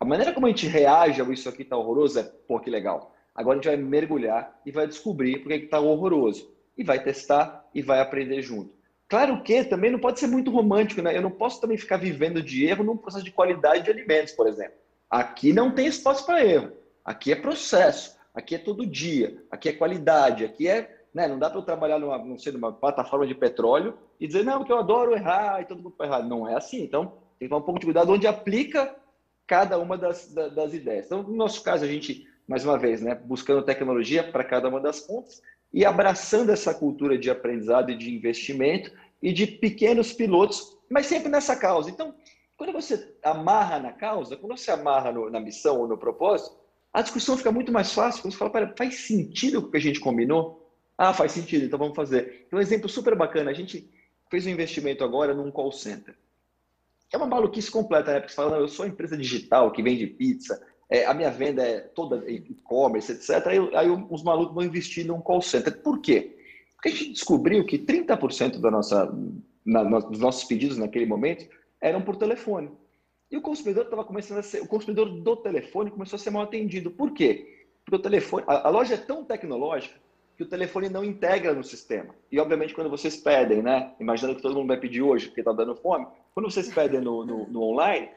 A 0.00 0.04
maneira 0.04 0.32
como 0.32 0.46
a 0.46 0.50
gente 0.50 0.66
reage 0.66 1.20
ao 1.20 1.32
isso 1.32 1.48
aqui 1.48 1.62
está 1.62 1.76
horroroso 1.76 2.20
é, 2.20 2.22
pô, 2.22 2.60
que 2.60 2.70
legal. 2.70 3.14
Agora 3.38 3.56
a 3.56 3.62
gente 3.62 3.68
vai 3.68 3.76
mergulhar 3.76 4.60
e 4.66 4.72
vai 4.72 4.84
descobrir 4.88 5.38
por 5.38 5.48
que 5.50 5.54
está 5.54 5.78
horroroso. 5.78 6.52
E 6.76 6.82
vai 6.82 7.00
testar 7.00 7.64
e 7.72 7.80
vai 7.80 8.00
aprender 8.00 8.42
junto. 8.42 8.72
Claro 9.08 9.40
que 9.44 9.62
também 9.62 9.92
não 9.92 10.00
pode 10.00 10.18
ser 10.18 10.26
muito 10.26 10.50
romântico, 10.50 11.00
né? 11.00 11.16
Eu 11.16 11.22
não 11.22 11.30
posso 11.30 11.60
também 11.60 11.78
ficar 11.78 11.98
vivendo 11.98 12.42
de 12.42 12.66
erro 12.66 12.82
num 12.82 12.96
processo 12.96 13.24
de 13.24 13.30
qualidade 13.30 13.84
de 13.84 13.90
alimentos, 13.92 14.32
por 14.32 14.48
exemplo. 14.48 14.74
Aqui 15.08 15.52
não 15.52 15.70
tem 15.70 15.86
espaço 15.86 16.26
para 16.26 16.44
erro. 16.44 16.72
Aqui 17.04 17.30
é 17.30 17.36
processo. 17.36 18.18
Aqui 18.34 18.56
é 18.56 18.58
todo 18.58 18.84
dia. 18.84 19.40
Aqui 19.52 19.68
é 19.68 19.72
qualidade. 19.72 20.44
Aqui 20.44 20.66
é. 20.66 21.04
Né? 21.14 21.28
Não 21.28 21.38
dá 21.38 21.48
para 21.48 21.60
eu 21.60 21.64
trabalhar 21.64 22.00
numa, 22.00 22.18
não 22.18 22.36
sei, 22.36 22.52
numa 22.52 22.72
plataforma 22.72 23.24
de 23.24 23.36
petróleo 23.36 23.96
e 24.18 24.26
dizer, 24.26 24.44
não, 24.44 24.58
porque 24.58 24.72
eu 24.72 24.78
adoro 24.78 25.14
errar 25.14 25.62
e 25.62 25.64
todo 25.64 25.80
mundo 25.80 25.94
vai 25.96 26.08
errar. 26.08 26.22
Não 26.24 26.48
é 26.48 26.56
assim. 26.56 26.82
Então, 26.82 27.06
tem 27.38 27.46
que 27.46 27.48
tomar 27.48 27.62
um 27.62 27.64
pouco 27.64 27.78
de 27.78 27.86
cuidado 27.86 28.12
onde 28.12 28.26
aplica 28.26 28.96
cada 29.46 29.78
uma 29.78 29.96
das, 29.96 30.34
das 30.34 30.74
ideias. 30.74 31.06
Então, 31.06 31.22
no 31.22 31.36
nosso 31.36 31.62
caso, 31.62 31.84
a 31.84 31.88
gente 31.88 32.26
mais 32.48 32.64
uma 32.64 32.78
vez, 32.78 33.02
né, 33.02 33.14
buscando 33.14 33.62
tecnologia 33.62 34.24
para 34.24 34.42
cada 34.42 34.68
uma 34.68 34.80
das 34.80 35.00
pontas 35.00 35.42
e 35.72 35.84
abraçando 35.84 36.50
essa 36.50 36.72
cultura 36.72 37.18
de 37.18 37.30
aprendizado 37.30 37.90
e 37.90 37.96
de 37.96 38.10
investimento 38.10 38.90
e 39.22 39.32
de 39.32 39.46
pequenos 39.46 40.12
pilotos, 40.14 40.78
mas 40.90 41.06
sempre 41.06 41.28
nessa 41.28 41.54
causa. 41.54 41.90
Então, 41.90 42.14
quando 42.56 42.72
você 42.72 43.14
amarra 43.22 43.78
na 43.78 43.92
causa, 43.92 44.36
quando 44.36 44.56
você 44.56 44.70
amarra 44.70 45.12
no, 45.12 45.28
na 45.28 45.38
missão 45.38 45.78
ou 45.78 45.86
no 45.86 45.98
propósito, 45.98 46.56
a 46.92 47.02
discussão 47.02 47.36
fica 47.36 47.52
muito 47.52 47.70
mais 47.70 47.92
fácil. 47.92 48.22
Quando 48.22 48.32
você 48.32 48.38
fala, 48.38 48.74
faz 48.76 49.00
sentido 49.06 49.58
o 49.58 49.70
que 49.70 49.76
a 49.76 49.80
gente 49.80 50.00
combinou? 50.00 50.72
Ah, 50.96 51.12
faz 51.12 51.32
sentido, 51.32 51.66
então 51.66 51.78
vamos 51.78 51.94
fazer. 51.94 52.48
Um 52.52 52.58
exemplo 52.58 52.88
super 52.88 53.14
bacana, 53.14 53.50
a 53.50 53.54
gente 53.54 53.88
fez 54.30 54.46
um 54.46 54.50
investimento 54.50 55.04
agora 55.04 55.34
num 55.34 55.50
call 55.50 55.70
center. 55.70 56.16
É 57.12 57.16
uma 57.16 57.26
maluquice 57.26 57.70
completa, 57.70 58.12
né? 58.12 58.20
Porque 58.20 58.32
você 58.32 58.36
fala, 58.36 58.56
eu 58.56 58.68
sou 58.68 58.84
uma 58.84 58.92
empresa 58.92 59.16
digital 59.16 59.70
que 59.70 59.82
vende 59.82 60.06
pizza, 60.06 60.60
é, 60.90 61.04
a 61.04 61.12
minha 61.12 61.30
venda 61.30 61.62
é 61.62 61.80
toda 61.80 62.24
e-commerce, 62.30 63.12
etc. 63.12 63.46
Aí, 63.46 63.58
aí 63.74 64.06
os 64.10 64.22
malucos 64.22 64.54
vão 64.54 64.64
investir 64.64 65.06
num 65.06 65.20
call 65.20 65.42
center. 65.42 65.76
Por 65.82 66.00
quê? 66.00 66.36
Porque 66.74 66.88
a 66.88 66.92
gente 66.92 67.12
descobriu 67.12 67.64
que 67.66 67.78
30% 67.78 68.58
da 68.60 68.70
nossa, 68.70 69.12
na, 69.64 69.82
dos 69.82 70.18
nossos 70.18 70.44
pedidos 70.44 70.78
naquele 70.78 71.06
momento 71.06 71.46
eram 71.80 72.00
por 72.00 72.16
telefone. 72.16 72.70
E 73.30 73.36
o 73.36 73.42
consumidor 73.42 73.84
estava 73.84 74.04
começando 74.04 74.38
a 74.38 74.42
ser, 74.42 74.62
o 74.62 74.66
consumidor 74.66 75.10
do 75.10 75.36
telefone 75.36 75.90
começou 75.90 76.16
a 76.16 76.20
ser 76.20 76.30
mal 76.30 76.42
atendido. 76.42 76.90
Por 76.90 77.12
quê? 77.12 77.66
Porque 77.84 77.96
o 77.96 78.02
telefone, 78.02 78.44
a, 78.46 78.68
a 78.68 78.70
loja 78.70 78.94
é 78.94 78.98
tão 78.98 79.24
tecnológica 79.24 79.94
que 80.36 80.44
o 80.44 80.48
telefone 80.48 80.88
não 80.88 81.04
integra 81.04 81.52
no 81.52 81.64
sistema. 81.64 82.14
E 82.30 82.38
obviamente 82.38 82.72
quando 82.72 82.88
vocês 82.88 83.16
pedem, 83.16 83.60
né? 83.60 83.92
Imaginando 84.00 84.36
que 84.36 84.42
todo 84.42 84.54
mundo 84.54 84.68
vai 84.68 84.78
pedir 84.78 85.02
hoje 85.02 85.26
porque 85.26 85.40
está 85.40 85.52
dando 85.52 85.74
fome, 85.74 86.06
quando 86.32 86.50
vocês 86.50 86.72
pedem 86.72 87.00
no, 87.00 87.26
no, 87.26 87.46
no 87.48 87.62
online, 87.62 88.08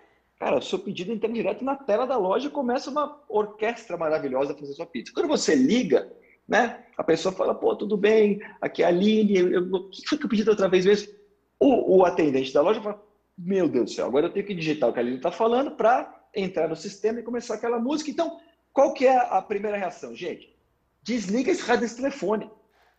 Cara, 0.42 0.58
o 0.58 0.62
seu 0.62 0.80
pedido 0.80 1.12
entra 1.12 1.32
direto 1.32 1.64
na 1.64 1.76
tela 1.76 2.08
da 2.08 2.18
loja 2.18 2.48
e 2.48 2.52
começa 2.52 2.90
uma 2.90 3.22
orquestra 3.30 3.96
maravilhosa 3.96 4.54
a 4.54 4.58
fazer 4.58 4.74
sua 4.74 4.88
pizza. 4.88 5.14
Quando 5.14 5.28
você 5.28 5.54
liga, 5.54 6.12
né, 6.48 6.84
a 6.98 7.04
pessoa 7.04 7.32
fala, 7.32 7.54
pô, 7.54 7.76
tudo 7.76 7.96
bem, 7.96 8.42
aqui 8.60 8.82
é 8.82 8.88
a 8.88 8.88
Aline, 8.88 9.56
o 9.56 9.88
que 9.92 10.10
foi 10.10 10.18
que 10.18 10.26
eu 10.26 10.30
pedi 10.30 10.50
outra 10.50 10.68
vez 10.68 10.84
mesmo? 10.84 11.14
O, 11.60 11.98
o, 11.98 12.06
atendente 12.06 12.52
da 12.52 12.64
loja 12.64 12.82
fala, 12.82 13.00
meu 13.38 13.70
Deus 13.70 13.86
do 13.86 13.92
céu, 13.92 14.08
agora 14.08 14.26
eu 14.26 14.34
tenho 14.34 14.44
que 14.44 14.56
digitar 14.56 14.90
o 14.90 14.94
que 14.94 14.98
a 14.98 15.04
Aline 15.04 15.18
está 15.18 15.32
falando 15.32 15.76
para 15.76 16.12
entrar 16.36 16.68
no 16.68 16.76
sistema 16.76 17.20
e 17.20 17.24
começar 17.24 17.54
aquela 17.54 17.78
música. 17.78 18.10
Então, 18.10 18.40
qual 18.74 18.96
que 18.96 19.06
é 19.06 19.16
a 19.16 19.44
primeira 19.44 19.78
reação? 19.78 20.16
Gente, 20.16 20.58
desliga 21.04 21.52
esse 21.52 21.62
rádio 21.62 21.82
desse 21.82 21.98
telefone 21.98 22.50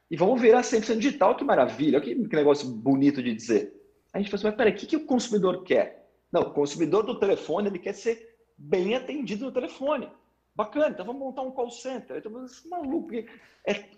e 0.08 0.16
vamos 0.16 0.40
virar 0.40 0.60
100% 0.60 0.98
digital, 0.98 1.34
que 1.34 1.42
maravilha, 1.42 2.00
que, 2.00 2.14
que 2.14 2.36
negócio 2.36 2.68
bonito 2.68 3.20
de 3.20 3.34
dizer. 3.34 3.74
A 4.12 4.18
gente 4.18 4.30
fala 4.30 4.38
assim, 4.38 4.46
mas 4.46 4.54
peraí, 4.54 4.72
o 4.74 4.76
que, 4.76 4.86
que 4.86 4.96
o 4.96 5.06
consumidor 5.06 5.64
quer? 5.64 6.01
Não, 6.32 6.42
o 6.42 6.50
consumidor 6.50 7.04
do 7.04 7.18
telefone 7.18 7.68
ele 7.68 7.78
quer 7.78 7.92
ser 7.92 8.36
bem 8.56 8.94
atendido 8.94 9.44
no 9.44 9.52
telefone. 9.52 10.10
Bacana, 10.54 10.90
então 10.90 11.06
vamos 11.06 11.20
montar 11.20 11.42
um 11.42 11.50
call 11.50 11.70
center. 11.70 12.16
Eu 12.16 12.22
tô 12.22 12.30
maluco, 12.68 13.14
é, 13.14 13.26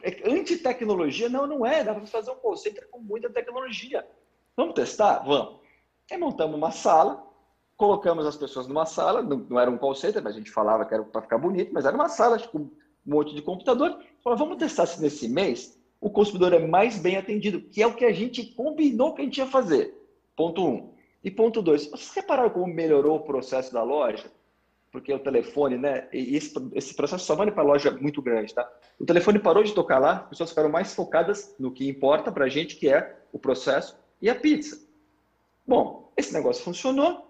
é 0.02 0.30
anti-tecnologia? 0.30 1.28
Não, 1.28 1.46
não 1.46 1.66
é. 1.66 1.82
Dá 1.82 1.94
para 1.94 2.06
fazer 2.06 2.30
um 2.30 2.36
call 2.36 2.56
center 2.56 2.88
com 2.90 2.98
muita 2.98 3.30
tecnologia. 3.30 4.06
Vamos 4.56 4.74
testar? 4.74 5.24
Vamos. 5.24 5.60
Aí 6.10 6.18
montamos 6.18 6.56
uma 6.56 6.70
sala, 6.70 7.26
colocamos 7.76 8.26
as 8.26 8.36
pessoas 8.36 8.66
numa 8.68 8.86
sala, 8.86 9.22
não, 9.22 9.38
não 9.38 9.58
era 9.58 9.70
um 9.70 9.78
call 9.78 9.94
center, 9.94 10.22
mas 10.22 10.34
a 10.34 10.38
gente 10.38 10.50
falava 10.50 10.84
que 10.84 10.94
era 10.94 11.02
para 11.02 11.22
ficar 11.22 11.38
bonito, 11.38 11.72
mas 11.72 11.86
era 11.86 11.94
uma 11.94 12.08
sala 12.08 12.38
com 12.38 12.58
um 12.58 12.70
monte 13.04 13.34
de 13.34 13.42
computador. 13.42 13.98
Falei, 14.22 14.38
vamos 14.38 14.58
testar 14.58 14.86
se 14.86 15.00
nesse 15.00 15.28
mês 15.28 15.80
o 16.00 16.10
consumidor 16.10 16.52
é 16.52 16.58
mais 16.58 16.98
bem 16.98 17.16
atendido, 17.16 17.62
que 17.62 17.82
é 17.82 17.86
o 17.86 17.94
que 17.94 18.04
a 18.04 18.12
gente 18.12 18.44
combinou 18.54 19.14
que 19.14 19.22
a 19.22 19.24
gente 19.24 19.38
ia 19.38 19.46
fazer. 19.46 19.94
Ponto 20.36 20.64
um. 20.64 20.93
E 21.24 21.30
ponto 21.30 21.62
dois, 21.62 21.86
vocês 21.86 22.12
repararam 22.14 22.50
como 22.50 22.66
melhorou 22.66 23.16
o 23.16 23.20
processo 23.24 23.72
da 23.72 23.82
loja? 23.82 24.30
Porque 24.92 25.12
o 25.12 25.18
telefone, 25.18 25.78
né? 25.78 26.06
Esse, 26.12 26.54
esse 26.74 26.94
processo 26.94 27.24
só 27.24 27.34
vale 27.34 27.50
para 27.50 27.62
loja 27.62 27.90
muito 27.90 28.20
grande, 28.20 28.54
tá? 28.54 28.70
O 29.00 29.06
telefone 29.06 29.38
parou 29.38 29.64
de 29.64 29.72
tocar 29.72 29.98
lá, 29.98 30.18
as 30.18 30.28
pessoas 30.28 30.50
ficaram 30.50 30.68
mais 30.68 30.94
focadas 30.94 31.54
no 31.58 31.72
que 31.72 31.88
importa 31.88 32.30
para 32.30 32.44
a 32.44 32.48
gente, 32.48 32.76
que 32.76 32.88
é 32.88 33.16
o 33.32 33.38
processo 33.38 33.98
e 34.20 34.28
a 34.28 34.34
pizza. 34.34 34.86
Bom, 35.66 36.12
esse 36.16 36.32
negócio 36.32 36.62
funcionou, 36.62 37.26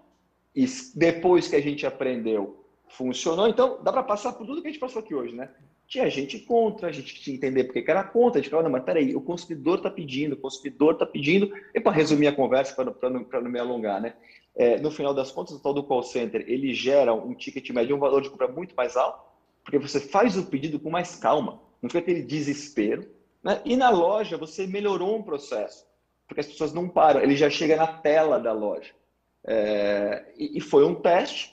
e 0.54 0.66
depois 0.94 1.48
que 1.48 1.56
a 1.56 1.62
gente 1.62 1.86
aprendeu, 1.86 2.64
funcionou. 2.88 3.48
Então, 3.48 3.82
dá 3.82 3.92
para 3.92 4.02
passar 4.02 4.32
por 4.32 4.46
tudo 4.46 4.60
que 4.60 4.68
a 4.68 4.70
gente 4.70 4.80
passou 4.80 5.00
aqui 5.00 5.14
hoje, 5.14 5.34
né? 5.34 5.50
Tinha 5.86 6.08
gente 6.10 6.38
contra, 6.38 6.88
a 6.88 6.92
gente 6.92 7.14
tinha 7.14 7.38
que 7.38 7.46
entender 7.46 7.64
porque 7.64 7.82
que 7.82 7.90
era 7.90 8.02
contra, 8.02 8.38
a 8.38 8.42
gente 8.42 8.50
falava, 8.50 8.68
não, 8.68 8.72
mas 8.72 8.84
peraí, 8.84 9.14
o 9.14 9.20
consumidor 9.20 9.78
está 9.78 9.90
pedindo, 9.90 10.32
o 10.32 10.38
consumidor 10.38 10.94
está 10.94 11.06
pedindo, 11.06 11.52
e 11.74 11.80
para 11.80 11.92
resumir 11.92 12.26
a 12.26 12.34
conversa, 12.34 12.74
para 12.74 13.10
não, 13.10 13.26
não 13.30 13.50
me 13.50 13.58
alongar, 13.58 14.00
né? 14.00 14.14
É, 14.56 14.78
no 14.78 14.90
final 14.90 15.12
das 15.12 15.30
contas, 15.30 15.54
o 15.54 15.60
tal 15.60 15.74
do 15.74 15.82
call 15.82 16.02
center, 16.02 16.44
ele 16.46 16.72
gera 16.72 17.12
um 17.12 17.34
ticket 17.34 17.68
médio, 17.70 17.96
um 17.96 17.98
valor 17.98 18.22
de 18.22 18.30
compra 18.30 18.48
muito 18.48 18.74
mais 18.74 18.96
alto, 18.96 19.20
porque 19.62 19.78
você 19.78 20.00
faz 20.00 20.36
o 20.36 20.46
pedido 20.46 20.78
com 20.78 20.90
mais 20.90 21.16
calma, 21.16 21.60
não 21.82 21.90
fica 21.90 21.98
aquele 21.98 22.22
desespero, 22.22 23.06
né? 23.42 23.60
E 23.64 23.76
na 23.76 23.90
loja, 23.90 24.38
você 24.38 24.66
melhorou 24.66 25.16
um 25.16 25.22
processo, 25.22 25.86
porque 26.26 26.40
as 26.40 26.46
pessoas 26.46 26.72
não 26.72 26.88
param, 26.88 27.20
ele 27.20 27.36
já 27.36 27.50
chega 27.50 27.76
na 27.76 27.86
tela 27.86 28.38
da 28.38 28.52
loja. 28.52 28.92
É, 29.46 30.32
e, 30.38 30.58
e 30.58 30.60
foi 30.60 30.84
um 30.84 30.94
teste, 30.94 31.52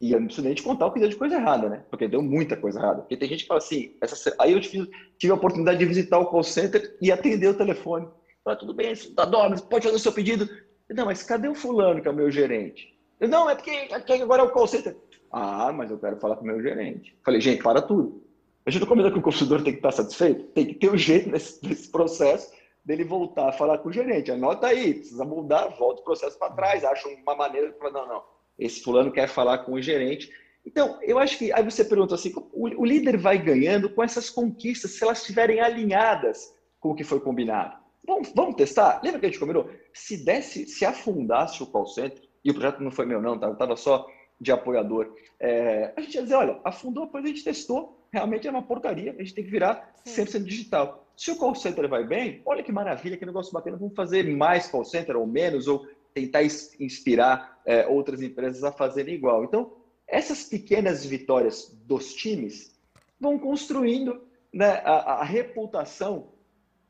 e 0.00 0.12
eu 0.12 0.18
não 0.18 0.26
preciso 0.26 0.46
nem 0.46 0.54
te 0.54 0.62
contar 0.62 0.86
o 0.86 0.92
que 0.92 1.00
deu 1.00 1.08
de 1.08 1.16
coisa 1.16 1.36
errada, 1.36 1.68
né? 1.68 1.84
Porque 1.88 2.08
deu 2.08 2.20
muita 2.22 2.56
coisa 2.56 2.78
errada. 2.78 3.02
Porque 3.02 3.16
tem 3.16 3.28
gente 3.28 3.42
que 3.42 3.48
fala 3.48 3.58
assim, 3.58 3.96
essa... 4.00 4.34
aí 4.38 4.52
eu 4.52 4.60
tive, 4.60 4.90
tive 5.18 5.32
a 5.32 5.36
oportunidade 5.36 5.78
de 5.78 5.86
visitar 5.86 6.18
o 6.18 6.26
call 6.26 6.42
center 6.42 6.96
e 7.00 7.10
atender 7.10 7.48
o 7.48 7.56
telefone. 7.56 8.08
Fala, 8.42 8.56
tudo 8.56 8.74
bem, 8.74 8.94
tá 9.14 9.24
dó, 9.24 9.48
pode 9.70 9.84
fazer 9.84 9.96
o 9.96 10.00
seu 10.00 10.12
pedido. 10.12 10.48
não, 10.90 11.06
mas 11.06 11.22
cadê 11.22 11.48
o 11.48 11.54
fulano 11.54 12.02
que 12.02 12.08
é 12.08 12.10
o 12.10 12.14
meu 12.14 12.30
gerente? 12.30 12.94
Eu, 13.18 13.28
não, 13.28 13.48
é 13.48 13.54
porque 13.54 13.88
agora 14.22 14.42
é 14.42 14.44
o 14.44 14.50
call 14.50 14.66
center. 14.66 14.96
Ah, 15.32 15.72
mas 15.72 15.90
eu 15.90 15.98
quero 15.98 16.16
falar 16.16 16.36
com 16.36 16.42
o 16.42 16.46
meu 16.46 16.60
gerente. 16.60 17.16
Falei, 17.24 17.40
gente, 17.40 17.62
para 17.62 17.80
tudo. 17.80 18.22
A 18.66 18.70
gente 18.70 18.82
não 18.82 18.88
combina 18.88 19.10
que 19.10 19.18
o 19.18 19.22
consumidor 19.22 19.62
tem 19.62 19.72
que 19.72 19.78
estar 19.78 19.92
satisfeito? 19.92 20.44
Tem 20.48 20.66
que 20.66 20.74
ter 20.74 20.90
um 20.90 20.96
jeito 20.96 21.30
nesse, 21.30 21.64
nesse 21.66 21.90
processo 21.90 22.52
dele 22.84 23.04
voltar 23.04 23.48
a 23.48 23.52
falar 23.52 23.78
com 23.78 23.88
o 23.88 23.92
gerente. 23.92 24.30
Anota 24.30 24.66
aí, 24.66 24.94
precisa 24.94 25.24
mudar, 25.24 25.68
volta 25.68 26.02
o 26.02 26.04
processo 26.04 26.38
para 26.38 26.52
trás, 26.52 26.84
acha 26.84 27.08
uma 27.08 27.34
maneira 27.34 27.72
para 27.72 27.90
não, 27.90 28.06
não. 28.06 28.33
Esse 28.58 28.82
fulano 28.82 29.12
quer 29.12 29.28
falar 29.28 29.58
com 29.58 29.72
o 29.72 29.82
gerente. 29.82 30.30
Então, 30.64 30.98
eu 31.02 31.18
acho 31.18 31.38
que 31.38 31.52
aí 31.52 31.62
você 31.62 31.84
pergunta 31.84 32.14
assim, 32.14 32.32
o, 32.52 32.82
o 32.82 32.84
líder 32.84 33.18
vai 33.18 33.38
ganhando 33.38 33.90
com 33.90 34.02
essas 34.02 34.30
conquistas 34.30 34.92
se 34.92 35.04
elas 35.04 35.20
estiverem 35.20 35.60
alinhadas 35.60 36.54
com 36.80 36.90
o 36.90 36.94
que 36.94 37.04
foi 37.04 37.20
combinado. 37.20 37.76
Vamos, 38.06 38.32
vamos 38.34 38.54
testar? 38.54 39.00
Lembra 39.02 39.20
que 39.20 39.26
a 39.26 39.28
gente 39.28 39.40
combinou? 39.40 39.70
Se 39.92 40.24
desse, 40.24 40.66
se 40.66 40.84
afundasse 40.84 41.62
o 41.62 41.66
call 41.66 41.86
center, 41.86 42.22
e 42.44 42.50
o 42.50 42.54
projeto 42.54 42.82
não 42.82 42.90
foi 42.90 43.06
meu 43.06 43.20
não, 43.20 43.38
tá? 43.38 43.50
estava 43.50 43.76
só 43.76 44.06
de 44.40 44.52
apoiador, 44.52 45.14
é, 45.40 45.92
a 45.96 46.00
gente 46.00 46.14
ia 46.14 46.22
dizer, 46.22 46.34
olha, 46.34 46.60
afundou, 46.64 47.06
depois 47.06 47.24
a 47.24 47.28
gente 47.28 47.44
testou, 47.44 48.06
realmente 48.12 48.46
é 48.46 48.50
uma 48.50 48.62
porcaria, 48.62 49.12
a 49.12 49.22
gente 49.22 49.34
tem 49.34 49.44
que 49.44 49.50
virar 49.50 49.94
Sim. 50.04 50.24
100% 50.24 50.44
digital. 50.44 51.06
Se 51.16 51.30
o 51.30 51.36
call 51.36 51.54
center 51.54 51.88
vai 51.88 52.04
bem, 52.04 52.42
olha 52.44 52.62
que 52.62 52.72
maravilha, 52.72 53.16
que 53.16 53.24
negócio 53.24 53.52
bacana, 53.52 53.76
vamos 53.76 53.94
fazer 53.94 54.24
mais 54.36 54.66
call 54.66 54.84
center 54.84 55.16
ou 55.16 55.26
menos, 55.26 55.68
ou 55.68 55.86
tentar 56.14 56.42
inspirar 56.78 57.60
é, 57.66 57.86
outras 57.88 58.22
empresas 58.22 58.62
a 58.62 58.72
fazerem 58.72 59.14
igual. 59.14 59.44
Então, 59.44 59.76
essas 60.06 60.44
pequenas 60.44 61.04
vitórias 61.04 61.76
dos 61.84 62.14
times 62.14 62.78
vão 63.18 63.38
construindo 63.38 64.22
né, 64.52 64.80
a, 64.84 65.20
a 65.20 65.24
reputação, 65.24 66.32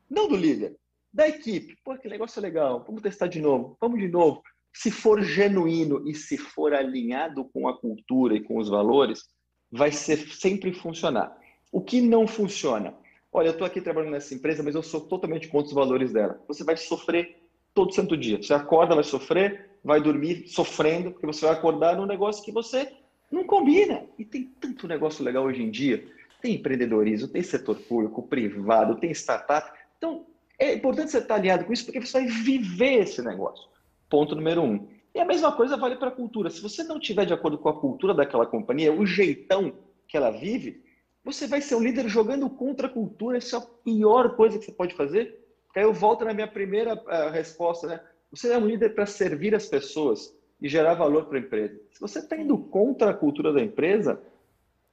não 0.09 0.27
do 0.27 0.35
líder, 0.35 0.77
da 1.11 1.27
equipe. 1.27 1.75
Pô, 1.83 1.97
que 1.97 2.07
negócio 2.07 2.41
legal, 2.41 2.83
vamos 2.85 3.01
testar 3.01 3.27
de 3.27 3.41
novo, 3.41 3.75
vamos 3.81 3.99
de 3.99 4.07
novo. 4.07 4.43
Se 4.73 4.91
for 4.91 5.21
genuíno 5.23 6.07
e 6.07 6.13
se 6.13 6.37
for 6.37 6.73
alinhado 6.73 7.45
com 7.45 7.67
a 7.67 7.79
cultura 7.79 8.35
e 8.35 8.43
com 8.43 8.57
os 8.57 8.69
valores, 8.69 9.23
vai 9.71 9.91
ser, 9.91 10.17
sempre 10.17 10.73
funcionar. 10.73 11.35
O 11.71 11.81
que 11.81 12.01
não 12.01 12.27
funciona? 12.27 12.93
Olha, 13.31 13.47
eu 13.47 13.53
estou 13.53 13.65
aqui 13.65 13.81
trabalhando 13.81 14.11
nessa 14.11 14.33
empresa, 14.33 14.61
mas 14.61 14.75
eu 14.75 14.83
sou 14.83 15.01
totalmente 15.01 15.47
contra 15.47 15.67
os 15.67 15.73
valores 15.73 16.11
dela. 16.11 16.41
Você 16.47 16.63
vai 16.63 16.77
sofrer 16.77 17.44
todo 17.75 17.93
santo 17.93 18.17
dia. 18.17 18.41
Você 18.41 18.53
acorda, 18.53 18.95
vai 18.95 19.03
sofrer, 19.03 19.69
vai 19.83 20.01
dormir 20.01 20.47
sofrendo, 20.47 21.11
porque 21.11 21.27
você 21.27 21.45
vai 21.45 21.53
acordar 21.53 21.97
num 21.97 22.07
negócio 22.07 22.43
que 22.43 22.51
você 22.51 22.91
não 23.29 23.43
combina. 23.43 24.03
E 24.17 24.25
tem 24.25 24.45
tanto 24.59 24.87
negócio 24.87 25.23
legal 25.23 25.43
hoje 25.43 25.61
em 25.61 25.69
dia. 25.69 26.07
Tem 26.41 26.55
empreendedorismo, 26.55 27.27
tem 27.27 27.43
setor 27.43 27.75
público, 27.75 28.23
privado, 28.23 28.95
tem 28.95 29.11
startup. 29.11 29.69
Então, 29.97 30.25
é 30.57 30.73
importante 30.73 31.11
você 31.11 31.17
estar 31.17 31.35
alinhado 31.35 31.65
com 31.65 31.73
isso, 31.73 31.85
porque 31.85 31.99
você 31.99 32.21
vai 32.21 32.27
viver 32.27 33.03
esse 33.03 33.21
negócio. 33.21 33.67
Ponto 34.09 34.35
número 34.35 34.63
um. 34.63 34.87
E 35.13 35.19
a 35.19 35.25
mesma 35.25 35.51
coisa 35.51 35.75
vale 35.75 35.97
para 35.97 36.07
a 36.07 36.11
cultura. 36.11 36.49
Se 36.49 36.61
você 36.61 36.83
não 36.83 36.99
tiver 36.99 37.25
de 37.25 37.33
acordo 37.33 37.57
com 37.57 37.69
a 37.69 37.79
cultura 37.79 38.13
daquela 38.13 38.45
companhia, 38.45 38.93
o 38.93 39.05
jeitão 39.05 39.73
que 40.07 40.15
ela 40.15 40.31
vive, 40.31 40.83
você 41.23 41.47
vai 41.47 41.59
ser 41.59 41.75
um 41.75 41.81
líder 41.81 42.07
jogando 42.07 42.49
contra 42.49 42.87
a 42.87 42.89
cultura. 42.89 43.37
Isso 43.37 43.55
é 43.55 43.59
a 43.59 43.61
pior 43.61 44.35
coisa 44.35 44.57
que 44.57 44.65
você 44.65 44.71
pode 44.71 44.93
fazer. 44.93 45.44
Eu 45.75 45.93
volto 45.93 46.23
na 46.23 46.33
minha 46.33 46.47
primeira 46.47 46.95
uh, 46.95 47.31
resposta, 47.31 47.87
né? 47.87 48.01
Você 48.31 48.51
é 48.51 48.57
um 48.57 48.65
líder 48.65 48.95
para 48.95 49.05
servir 49.05 49.53
as 49.53 49.65
pessoas 49.65 50.33
e 50.61 50.69
gerar 50.69 50.93
valor 50.93 51.25
para 51.25 51.37
a 51.37 51.41
empresa. 51.41 51.79
Se 51.91 51.99
você 51.99 52.19
está 52.19 52.37
indo 52.37 52.57
contra 52.57 53.11
a 53.11 53.13
cultura 53.13 53.51
da 53.51 53.61
empresa, 53.61 54.21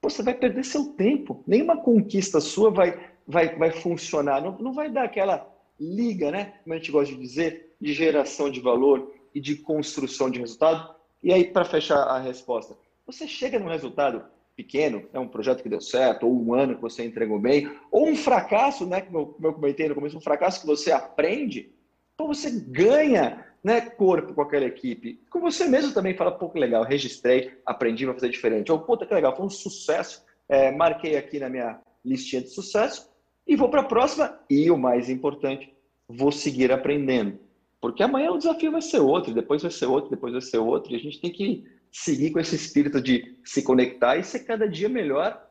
você 0.00 0.22
vai 0.22 0.34
perder 0.34 0.64
seu 0.64 0.86
tempo. 0.94 1.42
Nenhuma 1.46 1.76
conquista 1.76 2.40
sua 2.40 2.70
vai, 2.70 2.98
vai, 3.26 3.56
vai 3.56 3.70
funcionar. 3.70 4.42
Não, 4.42 4.58
não 4.58 4.72
vai 4.72 4.90
dar 4.90 5.04
aquela 5.04 5.48
liga, 5.78 6.30
né? 6.30 6.54
Como 6.62 6.74
a 6.74 6.78
gente 6.78 6.90
gosta 6.90 7.14
de 7.14 7.20
dizer, 7.20 7.74
de 7.80 7.92
geração 7.92 8.50
de 8.50 8.60
valor 8.60 9.12
e 9.34 9.40
de 9.40 9.56
construção 9.56 10.30
de 10.30 10.40
resultado. 10.40 10.94
E 11.22 11.32
aí, 11.32 11.44
para 11.44 11.64
fechar 11.64 11.98
a 11.98 12.18
resposta, 12.18 12.76
você 13.06 13.26
chega 13.26 13.58
num 13.58 13.68
resultado 13.68 14.24
pequeno, 14.62 15.04
é 15.12 15.18
um 15.18 15.28
projeto 15.28 15.62
que 15.62 15.68
deu 15.68 15.80
certo, 15.80 16.26
ou 16.26 16.32
um 16.32 16.54
ano 16.54 16.76
que 16.76 16.82
você 16.82 17.04
entregou 17.04 17.38
bem, 17.38 17.70
ou 17.90 18.08
um 18.08 18.16
fracasso, 18.16 18.86
né, 18.86 19.00
como 19.00 19.36
eu 19.42 19.52
comentei 19.52 19.88
no 19.88 19.94
começo, 19.94 20.16
um 20.16 20.20
fracasso 20.20 20.60
que 20.60 20.66
você 20.66 20.92
aprende, 20.92 21.72
então 22.14 22.26
você 22.26 22.50
ganha 22.50 23.44
né, 23.62 23.80
corpo 23.80 24.34
com 24.34 24.42
aquela 24.42 24.66
equipe. 24.66 25.20
Com 25.30 25.40
você 25.40 25.66
mesmo 25.66 25.92
também 25.92 26.16
fala, 26.16 26.32
pô, 26.32 26.48
que 26.50 26.58
legal, 26.58 26.84
registrei, 26.84 27.58
aprendi, 27.64 28.04
vou 28.04 28.14
fazer 28.14 28.28
diferente. 28.28 28.72
Ou, 28.72 28.80
puta, 28.80 29.06
que 29.06 29.14
legal, 29.14 29.36
foi 29.36 29.46
um 29.46 29.50
sucesso, 29.50 30.24
é, 30.48 30.70
marquei 30.70 31.16
aqui 31.16 31.38
na 31.38 31.48
minha 31.48 31.80
listinha 32.04 32.42
de 32.42 32.48
sucesso 32.48 33.10
e 33.46 33.56
vou 33.56 33.68
para 33.68 33.80
a 33.80 33.84
próxima. 33.84 34.38
E 34.50 34.70
o 34.70 34.76
mais 34.76 35.08
importante, 35.08 35.72
vou 36.08 36.32
seguir 36.32 36.72
aprendendo. 36.72 37.38
Porque 37.80 38.02
amanhã 38.02 38.30
o 38.30 38.38
desafio 38.38 38.72
vai 38.72 38.82
ser 38.82 39.00
outro, 39.00 39.34
depois 39.34 39.62
vai 39.62 39.70
ser 39.70 39.86
outro, 39.86 40.10
depois 40.10 40.32
vai 40.32 40.42
ser 40.42 40.58
outro, 40.58 40.92
e 40.92 40.96
a 40.96 41.00
gente 41.00 41.20
tem 41.20 41.32
que 41.32 41.64
seguir 41.92 42.30
com 42.30 42.40
esse 42.40 42.56
espírito 42.56 43.00
de 43.00 43.38
se 43.44 43.62
conectar 43.62 44.16
e 44.16 44.24
ser 44.24 44.40
cada 44.40 44.66
dia 44.66 44.88
melhor 44.88 45.48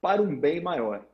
para 0.00 0.22
um 0.22 0.34
bem 0.34 0.60
maior. 0.60 1.06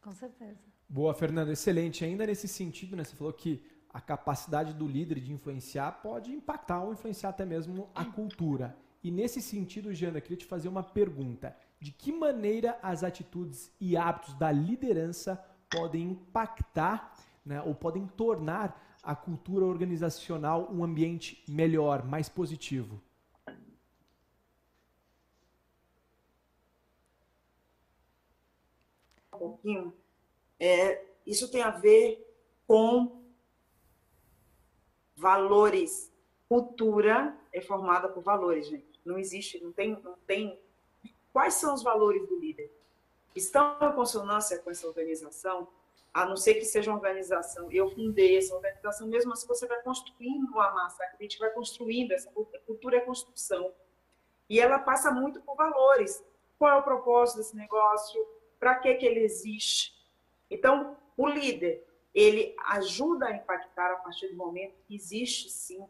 Com 0.00 0.10
certeza. 0.10 0.58
Boa, 0.88 1.14
Fernando, 1.14 1.52
excelente. 1.52 2.04
Ainda 2.04 2.26
nesse 2.26 2.48
sentido, 2.48 2.96
né, 2.96 3.04
você 3.04 3.14
falou 3.14 3.32
que 3.32 3.62
a 3.92 4.00
capacidade 4.00 4.72
do 4.72 4.88
líder 4.88 5.20
de 5.20 5.32
influenciar 5.32 5.92
pode 6.02 6.32
impactar 6.32 6.82
ou 6.82 6.92
influenciar 6.92 7.28
até 7.28 7.44
mesmo 7.44 7.90
a 7.94 8.04
cultura. 8.04 8.74
E 9.04 9.10
nesse 9.10 9.42
sentido, 9.42 9.92
Jana, 9.92 10.20
queria 10.20 10.38
te 10.38 10.46
fazer 10.46 10.68
uma 10.68 10.82
pergunta. 10.82 11.54
De 11.78 11.92
que 11.92 12.10
maneira 12.10 12.78
as 12.82 13.04
atitudes 13.04 13.70
e 13.80 13.96
hábitos 13.96 14.34
da 14.34 14.50
liderança 14.50 15.36
podem 15.68 16.10
impactar 16.10 17.14
né, 17.44 17.60
ou 17.62 17.74
podem 17.74 18.06
tornar 18.06 18.98
a 19.02 19.14
cultura 19.14 19.64
organizacional 19.64 20.68
um 20.72 20.82
ambiente 20.84 21.44
melhor, 21.48 22.04
mais 22.04 22.28
positivo? 22.28 23.02
Pouquinho. 29.48 29.92
É, 30.58 31.04
isso 31.26 31.50
tem 31.50 31.62
a 31.62 31.70
ver 31.70 32.24
com 32.66 33.22
valores. 35.16 36.12
Cultura 36.48 37.36
é 37.52 37.60
formada 37.60 38.08
por 38.08 38.22
valores, 38.22 38.66
gente. 38.66 39.00
Não 39.04 39.18
existe, 39.18 39.62
não 39.62 39.72
tem, 39.72 39.98
não 40.02 40.16
tem. 40.26 40.58
Quais 41.32 41.54
são 41.54 41.74
os 41.74 41.82
valores 41.82 42.26
do 42.28 42.38
líder? 42.38 42.70
Estão 43.34 43.78
em 43.80 43.92
consonância 43.92 44.58
com 44.58 44.70
essa 44.70 44.86
organização? 44.86 45.68
a 46.12 46.26
não 46.26 46.36
ser 46.36 46.54
que 46.54 46.64
seja 46.64 46.90
uma 46.90 46.98
organização, 46.98 47.72
eu 47.72 47.88
fundei 47.90 48.36
essa 48.36 48.54
organização, 48.54 49.06
mesmo 49.06 49.32
assim 49.32 49.46
você 49.46 49.66
vai 49.66 49.80
construindo 49.82 50.60
a 50.60 50.70
massa 50.72 51.06
crítica, 51.16 51.46
vai 51.46 51.54
construindo, 51.54 52.12
essa 52.12 52.30
cultura 52.66 52.98
é 52.98 53.00
construção. 53.00 53.72
E 54.48 54.60
ela 54.60 54.78
passa 54.78 55.10
muito 55.10 55.40
por 55.40 55.56
valores. 55.56 56.22
Qual 56.58 56.70
é 56.70 56.76
o 56.76 56.82
propósito 56.82 57.38
desse 57.38 57.56
negócio? 57.56 58.22
Para 58.62 58.76
que, 58.76 58.94
que 58.94 59.04
ele 59.04 59.24
existe? 59.24 59.92
Então, 60.48 60.96
o 61.16 61.26
líder, 61.26 61.84
ele 62.14 62.54
ajuda 62.68 63.26
a 63.26 63.32
impactar 63.32 63.90
a 63.90 63.96
partir 63.96 64.28
do 64.28 64.36
momento 64.36 64.76
que 64.86 64.94
existe, 64.94 65.50
sim, 65.50 65.84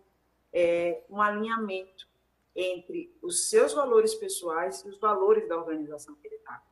é, 0.50 1.02
um 1.10 1.20
alinhamento 1.20 2.08
entre 2.56 3.14
os 3.20 3.50
seus 3.50 3.74
valores 3.74 4.14
pessoais 4.14 4.82
e 4.86 4.88
os 4.88 4.96
valores 4.96 5.46
da 5.46 5.58
organização 5.58 6.14
que 6.14 6.26
ele 6.26 6.36
está 6.36 6.62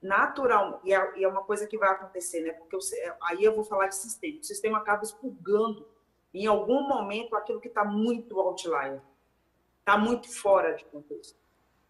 natural, 0.00 0.80
e 0.82 0.94
é, 0.94 1.18
e 1.18 1.24
é, 1.24 1.28
uma 1.28 1.44
coisa 1.44 1.66
que 1.66 1.76
vai 1.76 1.90
acontecer, 1.90 2.40
né? 2.40 2.52
Porque 2.52 2.74
eu, 2.74 2.80
aí 3.20 3.44
eu 3.44 3.54
vou 3.54 3.64
falar 3.64 3.88
de 3.88 3.96
sistema. 3.96 4.40
O 4.40 4.44
sistema 4.44 4.78
acaba 4.78 5.02
expurgando 5.02 5.86
em 6.32 6.46
algum 6.46 6.88
momento 6.88 7.36
aquilo 7.36 7.60
que 7.60 7.68
está 7.68 7.84
muito 7.84 8.40
outlier, 8.40 9.02
está 9.80 9.98
muito 9.98 10.34
fora 10.34 10.72
de 10.72 10.86
contexto, 10.86 11.38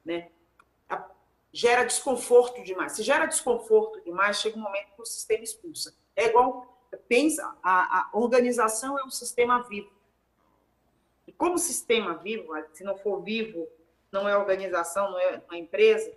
né? 0.05 0.29
Gera 1.53 1.85
desconforto 1.85 2.63
demais. 2.63 2.93
Se 2.93 3.03
gera 3.03 3.27
desconforto 3.27 4.01
demais, 4.03 4.41
chega 4.41 4.57
um 4.57 4.63
momento 4.63 4.95
que 4.95 5.03
o 5.03 5.07
sistema 5.07 5.43
expulsa. 5.43 5.97
É 6.15 6.27
igual, 6.27 6.79
pensa, 7.09 7.57
a, 7.63 8.01
a 8.01 8.11
organização 8.13 8.99
é 8.99 9.05
um 9.05 9.11
sistema 9.11 9.63
vivo. 9.63 9.91
E 11.27 11.33
como 11.33 11.59
sistema 11.59 12.15
vivo, 12.15 12.53
se 12.73 12.85
não 12.85 12.97
for 12.97 13.23
vivo, 13.23 13.67
não 14.11 14.29
é 14.29 14.37
organização, 14.37 15.11
não 15.11 15.19
é 15.19 15.43
uma 15.49 15.59
empresa, 15.59 16.13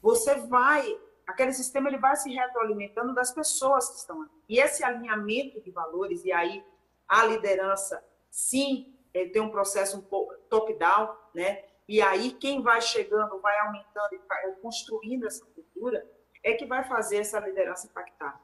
você 0.00 0.34
vai 0.34 0.98
aquele 1.26 1.52
sistema 1.52 1.88
ele 1.88 1.98
vai 1.98 2.16
se 2.16 2.30
retroalimentando 2.30 3.14
das 3.14 3.32
pessoas 3.32 3.88
que 3.88 3.96
estão 3.96 4.22
ali. 4.22 4.30
E 4.48 4.60
esse 4.60 4.84
alinhamento 4.84 5.60
de 5.60 5.70
valores, 5.70 6.24
e 6.24 6.32
aí 6.32 6.64
a 7.08 7.24
liderança, 7.24 8.04
sim, 8.30 8.94
tem 9.12 9.40
um 9.40 9.50
processo 9.50 9.98
um 9.98 10.00
pouco 10.00 10.34
top-down, 10.48 11.14
né? 11.34 11.64
E 11.88 12.00
aí 12.00 12.32
quem 12.32 12.62
vai 12.62 12.80
chegando, 12.80 13.40
vai 13.40 13.58
aumentando 13.60 14.14
e 14.14 14.18
vai 14.28 14.52
construindo 14.56 15.26
essa 15.26 15.44
cultura, 15.44 16.08
é 16.42 16.54
que 16.54 16.64
vai 16.64 16.84
fazer 16.84 17.18
essa 17.18 17.38
liderança 17.40 17.86
impactar. 17.86 18.40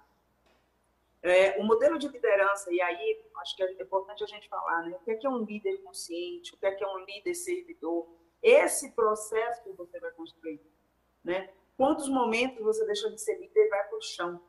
É, 1.23 1.59
o 1.61 1.65
modelo 1.65 1.99
de 1.99 2.09
liderança, 2.09 2.73
e 2.73 2.81
aí 2.81 3.25
acho 3.41 3.57
que 3.57 3.63
é 3.63 3.83
importante 3.83 4.23
a 4.23 4.27
gente 4.27 4.49
falar, 4.49 4.83
né? 4.83 4.97
O 4.97 5.05
que 5.05 5.11
é, 5.11 5.15
que 5.17 5.27
é 5.27 5.31
um 5.31 5.45
líder 5.45 5.79
consciente, 5.79 6.55
o 6.55 6.57
que 6.57 6.67
é, 6.67 6.73
que 6.73 6.85
é 6.85 6.87
um 6.87 6.99
líder 6.99 7.35
servidor, 7.35 8.09
esse 8.41 8.93
processo 8.93 9.63
que 9.65 9.73
você 9.73 9.99
vai 9.99 10.11
construir, 10.13 10.61
né? 11.25 11.51
Quantos 11.77 12.09
momentos 12.09 12.63
você 12.63 12.85
deixa 12.87 13.09
de 13.09 13.21
ser 13.21 13.39
líder 13.39 13.67
e 13.67 13.69
vai 13.69 13.85
para 13.85 13.99
o 13.99 14.03
chão? 14.03 14.43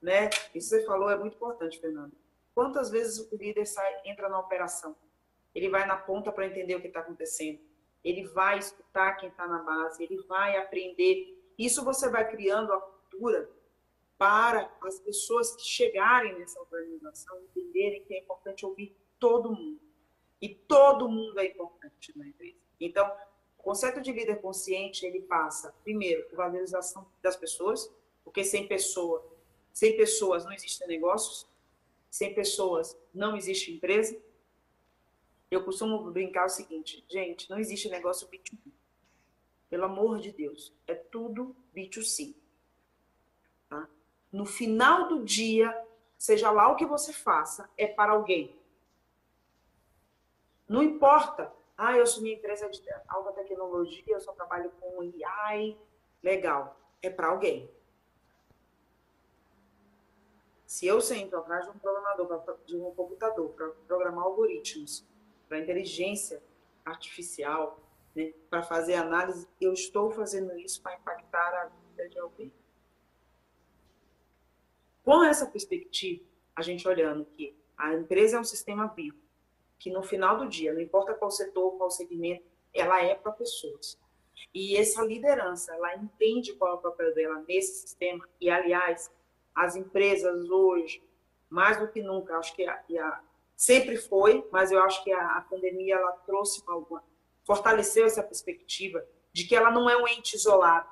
Né? 0.00 0.28
Isso 0.52 0.70
você 0.70 0.84
falou 0.84 1.08
é 1.08 1.16
muito 1.16 1.36
importante, 1.36 1.78
Fernando. 1.78 2.12
Quantas 2.52 2.90
vezes 2.90 3.30
o 3.30 3.36
líder 3.36 3.64
sai, 3.66 4.00
entra 4.04 4.28
na 4.28 4.40
operação? 4.40 4.96
Ele 5.54 5.68
vai 5.68 5.86
na 5.86 5.96
ponta 5.96 6.32
para 6.32 6.44
entender 6.44 6.74
o 6.74 6.80
que 6.80 6.88
está 6.88 6.98
acontecendo. 6.98 7.60
Ele 8.04 8.24
vai 8.28 8.58
escutar 8.58 9.16
quem 9.16 9.28
está 9.28 9.46
na 9.46 9.58
base, 9.58 10.02
ele 10.02 10.20
vai 10.22 10.56
aprender. 10.56 11.38
Isso 11.58 11.84
você 11.84 12.08
vai 12.08 12.28
criando 12.30 12.72
a 12.72 12.80
cultura 12.80 13.50
para 14.18 14.72
as 14.82 15.00
pessoas 15.00 15.54
que 15.56 15.62
chegarem 15.62 16.38
nessa 16.38 16.60
organização 16.60 17.40
entenderem 17.42 18.04
que 18.04 18.14
é 18.14 18.20
importante 18.20 18.64
ouvir 18.64 18.96
todo 19.18 19.50
mundo. 19.52 19.80
E 20.40 20.48
todo 20.48 21.08
mundo 21.08 21.38
é 21.38 21.46
importante 21.46 22.16
na 22.16 22.26
empresa. 22.26 22.56
Então, 22.80 23.06
o 23.58 23.62
conceito 23.62 24.00
de 24.00 24.12
líder 24.12 24.40
consciente, 24.40 25.06
ele 25.06 25.22
passa, 25.22 25.72
primeiro, 25.84 26.24
por 26.28 26.36
valorização 26.36 27.06
das 27.22 27.36
pessoas, 27.36 27.88
porque 28.24 28.42
sem 28.42 28.66
pessoa, 28.66 29.24
sem 29.72 29.96
pessoas 29.96 30.44
não 30.44 30.52
existem 30.52 30.88
negócios, 30.88 31.46
sem 32.10 32.34
pessoas 32.34 32.96
não 33.14 33.36
existe 33.36 33.72
empresa. 33.72 34.20
Eu 35.52 35.62
costumo 35.62 36.10
brincar 36.10 36.46
o 36.46 36.48
seguinte, 36.48 37.04
gente, 37.06 37.50
não 37.50 37.58
existe 37.58 37.86
negócio 37.90 38.26
B2B. 38.26 38.72
Pelo 39.68 39.84
amor 39.84 40.18
de 40.18 40.32
Deus, 40.32 40.74
é 40.86 40.94
tudo 40.94 41.54
B2C. 41.76 42.34
Tá? 43.68 43.86
No 44.32 44.46
final 44.46 45.08
do 45.08 45.22
dia, 45.22 45.70
seja 46.16 46.50
lá 46.50 46.72
o 46.72 46.76
que 46.76 46.86
você 46.86 47.12
faça, 47.12 47.68
é 47.76 47.86
para 47.86 48.12
alguém. 48.12 48.58
Não 50.66 50.82
importa. 50.82 51.52
Ah, 51.76 51.98
eu 51.98 52.06
sou 52.06 52.22
minha 52.22 52.34
empresa 52.34 52.70
de 52.70 52.82
alta 53.06 53.32
tecnologia, 53.32 54.02
eu 54.06 54.20
só 54.22 54.32
trabalho 54.32 54.70
com 54.80 55.00
AI. 55.22 55.76
Legal. 56.22 56.80
É 57.02 57.10
para 57.10 57.26
alguém. 57.26 57.70
Se 60.64 60.86
eu 60.86 60.98
sento 61.02 61.36
atrás 61.36 61.66
de 61.66 61.72
um 61.72 61.78
programador, 61.78 62.42
de 62.64 62.74
um 62.74 62.90
computador, 62.94 63.50
para 63.50 63.68
programar 63.86 64.24
algoritmos, 64.24 65.11
para 65.52 65.60
inteligência 65.60 66.42
artificial, 66.82 67.78
né, 68.14 68.32
para 68.48 68.62
fazer 68.62 68.94
análise, 68.94 69.46
eu 69.60 69.74
estou 69.74 70.10
fazendo 70.10 70.58
isso 70.58 70.80
para 70.80 70.96
impactar 70.96 71.54
a 71.62 71.66
vida 71.66 72.08
de 72.08 72.18
alguém. 72.18 72.50
Com 75.04 75.22
essa 75.22 75.44
perspectiva, 75.44 76.24
a 76.56 76.62
gente 76.62 76.88
olhando 76.88 77.26
que 77.26 77.54
a 77.76 77.92
empresa 77.92 78.38
é 78.38 78.40
um 78.40 78.44
sistema 78.44 78.86
vivo, 78.86 79.18
que 79.78 79.90
no 79.90 80.02
final 80.02 80.38
do 80.38 80.48
dia, 80.48 80.72
não 80.72 80.80
importa 80.80 81.12
qual 81.12 81.30
setor, 81.30 81.76
qual 81.76 81.90
segmento, 81.90 82.46
ela 82.72 83.02
é 83.02 83.14
para 83.14 83.32
pessoas. 83.32 84.00
E 84.54 84.74
essa 84.78 85.04
liderança, 85.04 85.74
ela 85.74 85.94
entende 85.96 86.54
qual 86.54 86.72
é 86.72 86.74
o 86.76 86.80
papel 86.80 87.14
dela 87.14 87.44
nesse 87.46 87.82
sistema. 87.82 88.26
E, 88.40 88.48
aliás, 88.48 89.12
as 89.54 89.76
empresas 89.76 90.48
hoje, 90.48 91.02
mais 91.50 91.78
do 91.78 91.88
que 91.88 92.02
nunca, 92.02 92.38
acho 92.38 92.56
que 92.56 92.66
a, 92.66 92.82
a, 93.00 93.20
sempre 93.62 93.96
foi, 93.96 94.44
mas 94.50 94.72
eu 94.72 94.82
acho 94.82 95.04
que 95.04 95.12
a, 95.12 95.36
a 95.36 95.40
pandemia 95.42 95.94
ela 95.94 96.10
trouxe 96.26 96.60
alguma, 96.66 97.00
fortaleceu 97.44 98.04
essa 98.04 98.20
perspectiva 98.20 99.06
de 99.32 99.44
que 99.44 99.54
ela 99.54 99.70
não 99.70 99.88
é 99.88 99.96
um 99.96 100.08
ente 100.08 100.34
isolado, 100.34 100.88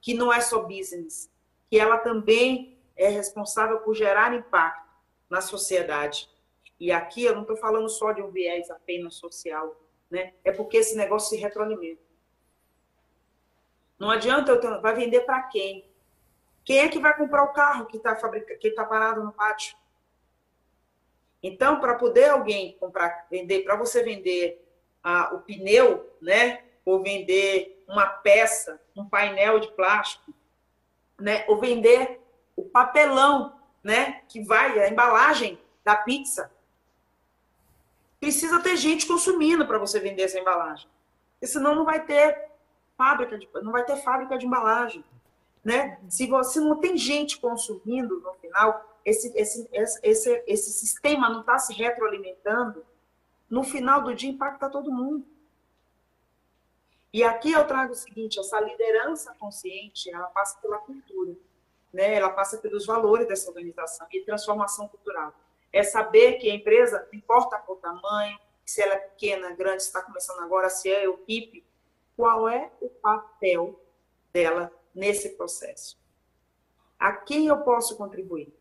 que 0.00 0.14
não 0.14 0.32
é 0.32 0.40
só 0.40 0.62
business, 0.62 1.30
que 1.68 1.78
ela 1.78 1.98
também 1.98 2.78
é 2.96 3.08
responsável 3.08 3.80
por 3.80 3.94
gerar 3.94 4.34
impacto 4.34 4.88
na 5.28 5.42
sociedade. 5.42 6.30
E 6.80 6.90
aqui 6.90 7.24
eu 7.24 7.34
não 7.34 7.42
estou 7.42 7.58
falando 7.58 7.90
só 7.90 8.12
de 8.12 8.22
um 8.22 8.30
viés 8.30 8.70
apenas 8.70 9.16
social, 9.16 9.76
né? 10.10 10.32
É 10.42 10.50
porque 10.50 10.78
esse 10.78 10.96
negócio 10.96 11.28
se 11.28 11.36
retroalimenta. 11.36 12.00
Não 13.98 14.10
adianta 14.10 14.50
eu 14.52 14.58
ter, 14.58 14.80
vai 14.80 14.94
vender 14.94 15.26
para 15.26 15.42
quem? 15.42 15.86
Quem 16.64 16.78
é 16.78 16.88
que 16.88 16.98
vai 16.98 17.14
comprar 17.14 17.42
o 17.42 17.52
carro 17.52 17.84
que 17.84 17.98
está 17.98 18.14
que 18.58 18.70
tá 18.70 18.86
parado 18.86 19.22
no 19.22 19.32
pátio? 19.32 19.76
Então, 21.42 21.80
para 21.80 21.94
poder 21.94 22.30
alguém 22.30 22.76
comprar, 22.80 23.26
vender, 23.30 23.64
para 23.64 23.76
você 23.76 24.02
vender 24.02 24.64
ah, 25.02 25.30
o 25.34 25.40
pneu, 25.40 26.16
né? 26.20 26.62
Ou 26.84 27.02
vender 27.02 27.84
uma 27.86 28.06
peça, 28.06 28.80
um 28.96 29.08
painel 29.08 29.60
de 29.60 29.70
plástico, 29.72 30.34
né? 31.18 31.44
Ou 31.48 31.58
vender 31.58 32.20
o 32.56 32.64
papelão, 32.64 33.58
né? 33.82 34.22
Que 34.28 34.42
vai 34.42 34.78
a 34.80 34.88
embalagem 34.88 35.58
da 35.84 35.94
pizza 35.96 36.50
precisa 38.20 38.60
ter 38.60 38.76
gente 38.76 39.06
consumindo 39.06 39.66
para 39.66 39.78
você 39.78 40.00
vender 40.00 40.22
essa 40.22 40.38
embalagem. 40.38 40.88
Porque 41.32 41.46
senão 41.46 41.74
não 41.74 41.84
vai 41.84 42.04
ter 42.04 42.48
fábrica 42.96 43.38
de, 43.38 43.48
não 43.62 43.72
vai 43.72 43.84
ter 43.84 43.96
fábrica 43.96 44.36
de 44.36 44.46
embalagem. 44.46 45.04
Né? 45.64 45.98
Se 46.08 46.26
você 46.26 46.60
não 46.60 46.76
tem 46.76 46.96
gente 46.96 47.38
consumindo 47.38 48.20
no 48.20 48.32
final, 48.34 48.97
esse, 49.08 49.32
esse, 49.36 49.68
esse, 50.02 50.44
esse 50.46 50.72
sistema 50.72 51.28
não 51.28 51.40
está 51.40 51.58
se 51.58 51.72
retroalimentando, 51.72 52.84
no 53.48 53.62
final 53.62 54.02
do 54.02 54.14
dia 54.14 54.30
impacta 54.30 54.68
todo 54.68 54.92
mundo. 54.92 55.26
E 57.12 57.24
aqui 57.24 57.52
eu 57.52 57.66
trago 57.66 57.92
o 57.92 57.96
seguinte, 57.96 58.38
essa 58.38 58.60
liderança 58.60 59.34
consciente, 59.38 60.10
ela 60.10 60.26
passa 60.26 60.58
pela 60.60 60.78
cultura, 60.78 61.34
né? 61.92 62.14
ela 62.14 62.30
passa 62.30 62.58
pelos 62.58 62.84
valores 62.84 63.26
dessa 63.26 63.48
organização 63.48 64.06
e 64.12 64.20
transformação 64.20 64.86
cultural 64.88 65.34
é 65.72 65.82
saber 65.82 66.34
que 66.34 66.50
a 66.50 66.54
empresa, 66.54 67.06
importa 67.12 67.62
o 67.68 67.76
tamanho, 67.76 68.38
se 68.64 68.82
ela 68.82 68.94
é 68.94 68.98
pequena, 68.98 69.54
grande, 69.54 69.82
está 69.82 70.02
começando 70.02 70.40
agora, 70.40 70.68
se 70.68 70.90
é 70.90 71.06
equipe, 71.06 71.64
qual 72.16 72.48
é 72.48 72.70
o 72.80 72.88
papel 72.88 73.80
dela 74.32 74.72
nesse 74.94 75.30
processo? 75.30 75.98
A 76.98 77.12
quem 77.12 77.46
eu 77.46 77.58
posso 77.58 77.96
contribuir? 77.96 78.52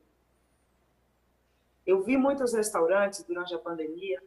Eu 1.87 2.01
vi 2.01 2.17
muitos 2.17 2.53
restaurantes 2.53 3.23
durante 3.23 3.55
a 3.55 3.57
pandemia, 3.57 4.21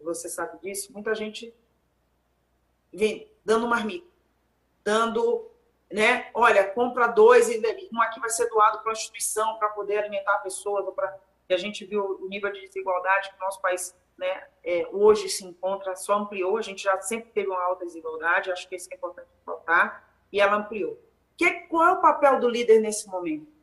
você 0.00 0.28
sabe 0.28 0.58
disso, 0.60 0.92
muita 0.92 1.14
gente 1.14 1.52
vem 2.92 3.28
dando 3.44 3.66
marmita, 3.66 4.06
dando, 4.82 5.50
né? 5.92 6.30
Olha, 6.32 6.66
compra 6.70 7.08
dois 7.08 7.50
e 7.50 7.60
um 7.92 8.00
aqui 8.00 8.20
vai 8.20 8.30
ser 8.30 8.48
doado 8.48 8.78
para 8.78 8.92
a 8.92 8.94
instituição 8.94 9.58
para 9.58 9.70
poder 9.70 9.98
alimentar 9.98 10.38
pessoas 10.38 10.86
para 10.94 11.18
e 11.48 11.52
a 11.52 11.58
gente 11.58 11.84
viu 11.84 12.18
o 12.22 12.28
nível 12.28 12.50
de 12.50 12.60
desigualdade 12.60 13.28
que 13.28 13.36
o 13.36 13.40
nosso 13.40 13.60
país 13.60 13.94
né, 14.16 14.46
é, 14.62 14.88
hoje 14.92 15.28
se 15.28 15.44
encontra, 15.44 15.94
só 15.96 16.14
ampliou, 16.14 16.56
a 16.56 16.62
gente 16.62 16.82
já 16.84 16.98
sempre 17.00 17.30
teve 17.32 17.48
uma 17.48 17.62
alta 17.62 17.84
desigualdade, 17.84 18.50
acho 18.50 18.68
que 18.68 18.76
isso 18.76 18.88
é 18.90 18.96
importante 18.96 19.28
notar, 19.46 20.08
e 20.32 20.40
ela 20.40 20.56
ampliou. 20.56 20.98
Que, 21.36 21.50
qual 21.68 21.86
é 21.86 21.92
o 21.92 22.00
papel 22.00 22.40
do 22.40 22.48
líder 22.48 22.80
nesse 22.80 23.08
momento? 23.08 23.53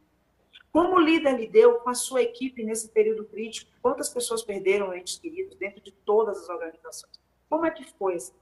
Como 0.71 0.95
o 0.95 0.99
líder 0.99 1.37
lidou 1.37 1.79
com 1.79 1.89
a 1.89 1.93
sua 1.93 2.21
equipe 2.21 2.63
nesse 2.63 2.89
período 2.89 3.25
crítico? 3.25 3.71
Quantas 3.81 4.09
pessoas 4.09 4.41
perderam 4.41 4.93
entes 4.93 5.19
queridos 5.19 5.55
dentro 5.57 5.81
de 5.81 5.91
todas 5.91 6.37
as 6.37 6.49
organizações? 6.49 7.19
Como 7.49 7.65
é 7.65 7.71
que 7.71 7.83
foi 7.97 8.15
essa 8.15 8.33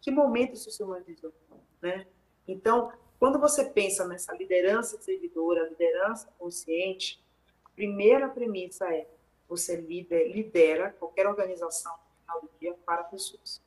Que 0.00 0.10
momento 0.10 0.54
isso 0.54 0.70
se 0.70 0.82
humanizou? 0.82 1.32
Né? 1.82 2.06
Então, 2.46 2.90
quando 3.18 3.38
você 3.38 3.64
pensa 3.64 4.06
nessa 4.06 4.34
liderança 4.34 5.00
servidora, 5.02 5.68
liderança 5.68 6.28
consciente, 6.38 7.22
primeira 7.74 8.28
premissa 8.28 8.86
é 8.92 9.06
você 9.48 9.76
lidera 9.76 10.90
qualquer 10.98 11.26
organização 11.26 11.92
no 11.92 12.20
final 12.20 12.40
do 12.40 12.50
dia 12.58 12.74
para 12.84 13.04
pessoas. 13.04 13.62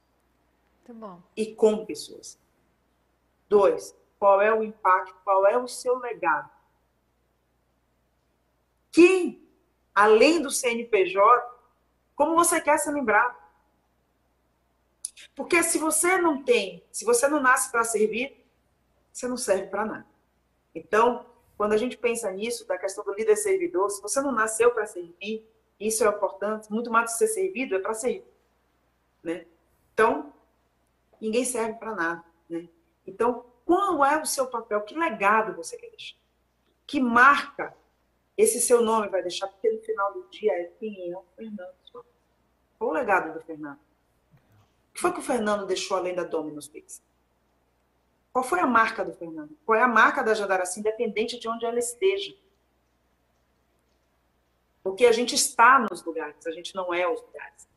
Muito 0.87 0.99
bom. 0.99 1.21
E 1.35 1.55
com 1.55 1.85
pessoas. 1.85 2.37
Dois, 3.49 3.95
qual 4.19 4.41
é 4.41 4.53
o 4.53 4.63
impacto, 4.63 5.15
qual 5.23 5.47
é 5.47 5.57
o 5.57 5.67
seu 5.67 5.97
legado? 5.97 6.50
Quem, 8.91 9.47
além 9.95 10.41
do 10.41 10.51
CNPJ, 10.51 11.51
como 12.15 12.35
você 12.35 12.59
quer 12.59 12.77
ser 12.77 12.91
lembrado? 12.91 13.35
Porque 15.35 15.63
se 15.63 15.77
você 15.77 16.17
não 16.17 16.43
tem, 16.43 16.83
se 16.91 17.05
você 17.05 17.27
não 17.27 17.41
nasce 17.41 17.71
para 17.71 17.83
servir, 17.83 18.45
você 19.11 19.27
não 19.27 19.37
serve 19.37 19.67
para 19.67 19.85
nada. 19.85 20.05
Então, 20.73 21.25
quando 21.57 21.73
a 21.73 21.77
gente 21.77 21.97
pensa 21.97 22.31
nisso, 22.31 22.67
da 22.67 22.77
questão 22.77 23.03
do 23.03 23.13
líder 23.13 23.35
servidor, 23.35 23.89
se 23.89 24.01
você 24.01 24.21
não 24.21 24.31
nasceu 24.31 24.71
para 24.71 24.85
servir, 24.85 25.47
isso 25.79 26.03
é 26.03 26.07
importante, 26.07 26.71
muito 26.71 26.91
mais 26.91 27.05
do 27.05 27.13
que 27.13 27.17
ser 27.19 27.27
servido, 27.27 27.75
é 27.75 27.79
para 27.79 27.93
servir. 27.93 28.25
Né? 29.23 29.45
Então, 29.93 30.33
ninguém 31.19 31.45
serve 31.45 31.73
para 31.73 31.95
nada. 31.95 32.25
Né? 32.49 32.67
Então, 33.05 33.45
qual 33.65 34.03
é 34.03 34.21
o 34.21 34.25
seu 34.25 34.47
papel? 34.47 34.81
Que 34.81 34.97
legado 34.97 35.55
você 35.55 35.77
quer 35.77 35.89
deixar? 35.89 36.17
Que 36.85 36.99
marca 36.99 37.75
esse 38.41 38.59
seu 38.59 38.81
nome 38.81 39.07
vai 39.09 39.21
deixar? 39.21 39.47
Porque 39.47 39.69
no 39.69 39.79
final 39.81 40.13
do 40.13 40.27
dia 40.29 40.51
é 40.53 40.63
quem 40.79 41.11
é 41.11 41.17
o 41.17 41.23
Fernando. 41.35 41.73
Qual 42.77 42.89
o 42.89 42.93
legado 42.93 43.33
do 43.33 43.45
Fernando? 43.45 43.77
O 43.77 44.93
que 44.93 45.01
foi 45.01 45.13
que 45.13 45.19
o 45.19 45.23
Fernando 45.23 45.65
deixou 45.65 45.97
além 45.97 46.15
da 46.15 46.23
Domino's 46.23 46.67
Pizza? 46.67 47.01
Qual 48.33 48.43
foi 48.43 48.59
a 48.59 48.67
marca 48.67 49.03
do 49.03 49.13
Fernando? 49.13 49.57
Qual 49.65 49.77
é 49.77 49.83
a 49.83 49.87
marca 49.87 50.23
da 50.23 50.33
Jandaraci, 50.33 50.79
independente 50.79 51.39
de 51.39 51.47
onde 51.47 51.65
ela 51.65 51.79
esteja? 51.79 52.33
Porque 54.83 55.05
a 55.05 55.11
gente 55.11 55.35
está 55.35 55.79
nos 55.79 56.03
lugares, 56.03 56.47
a 56.47 56.51
gente 56.51 56.73
não 56.73 56.93
é 56.93 57.07
os 57.07 57.21
lugares. 57.21 57.69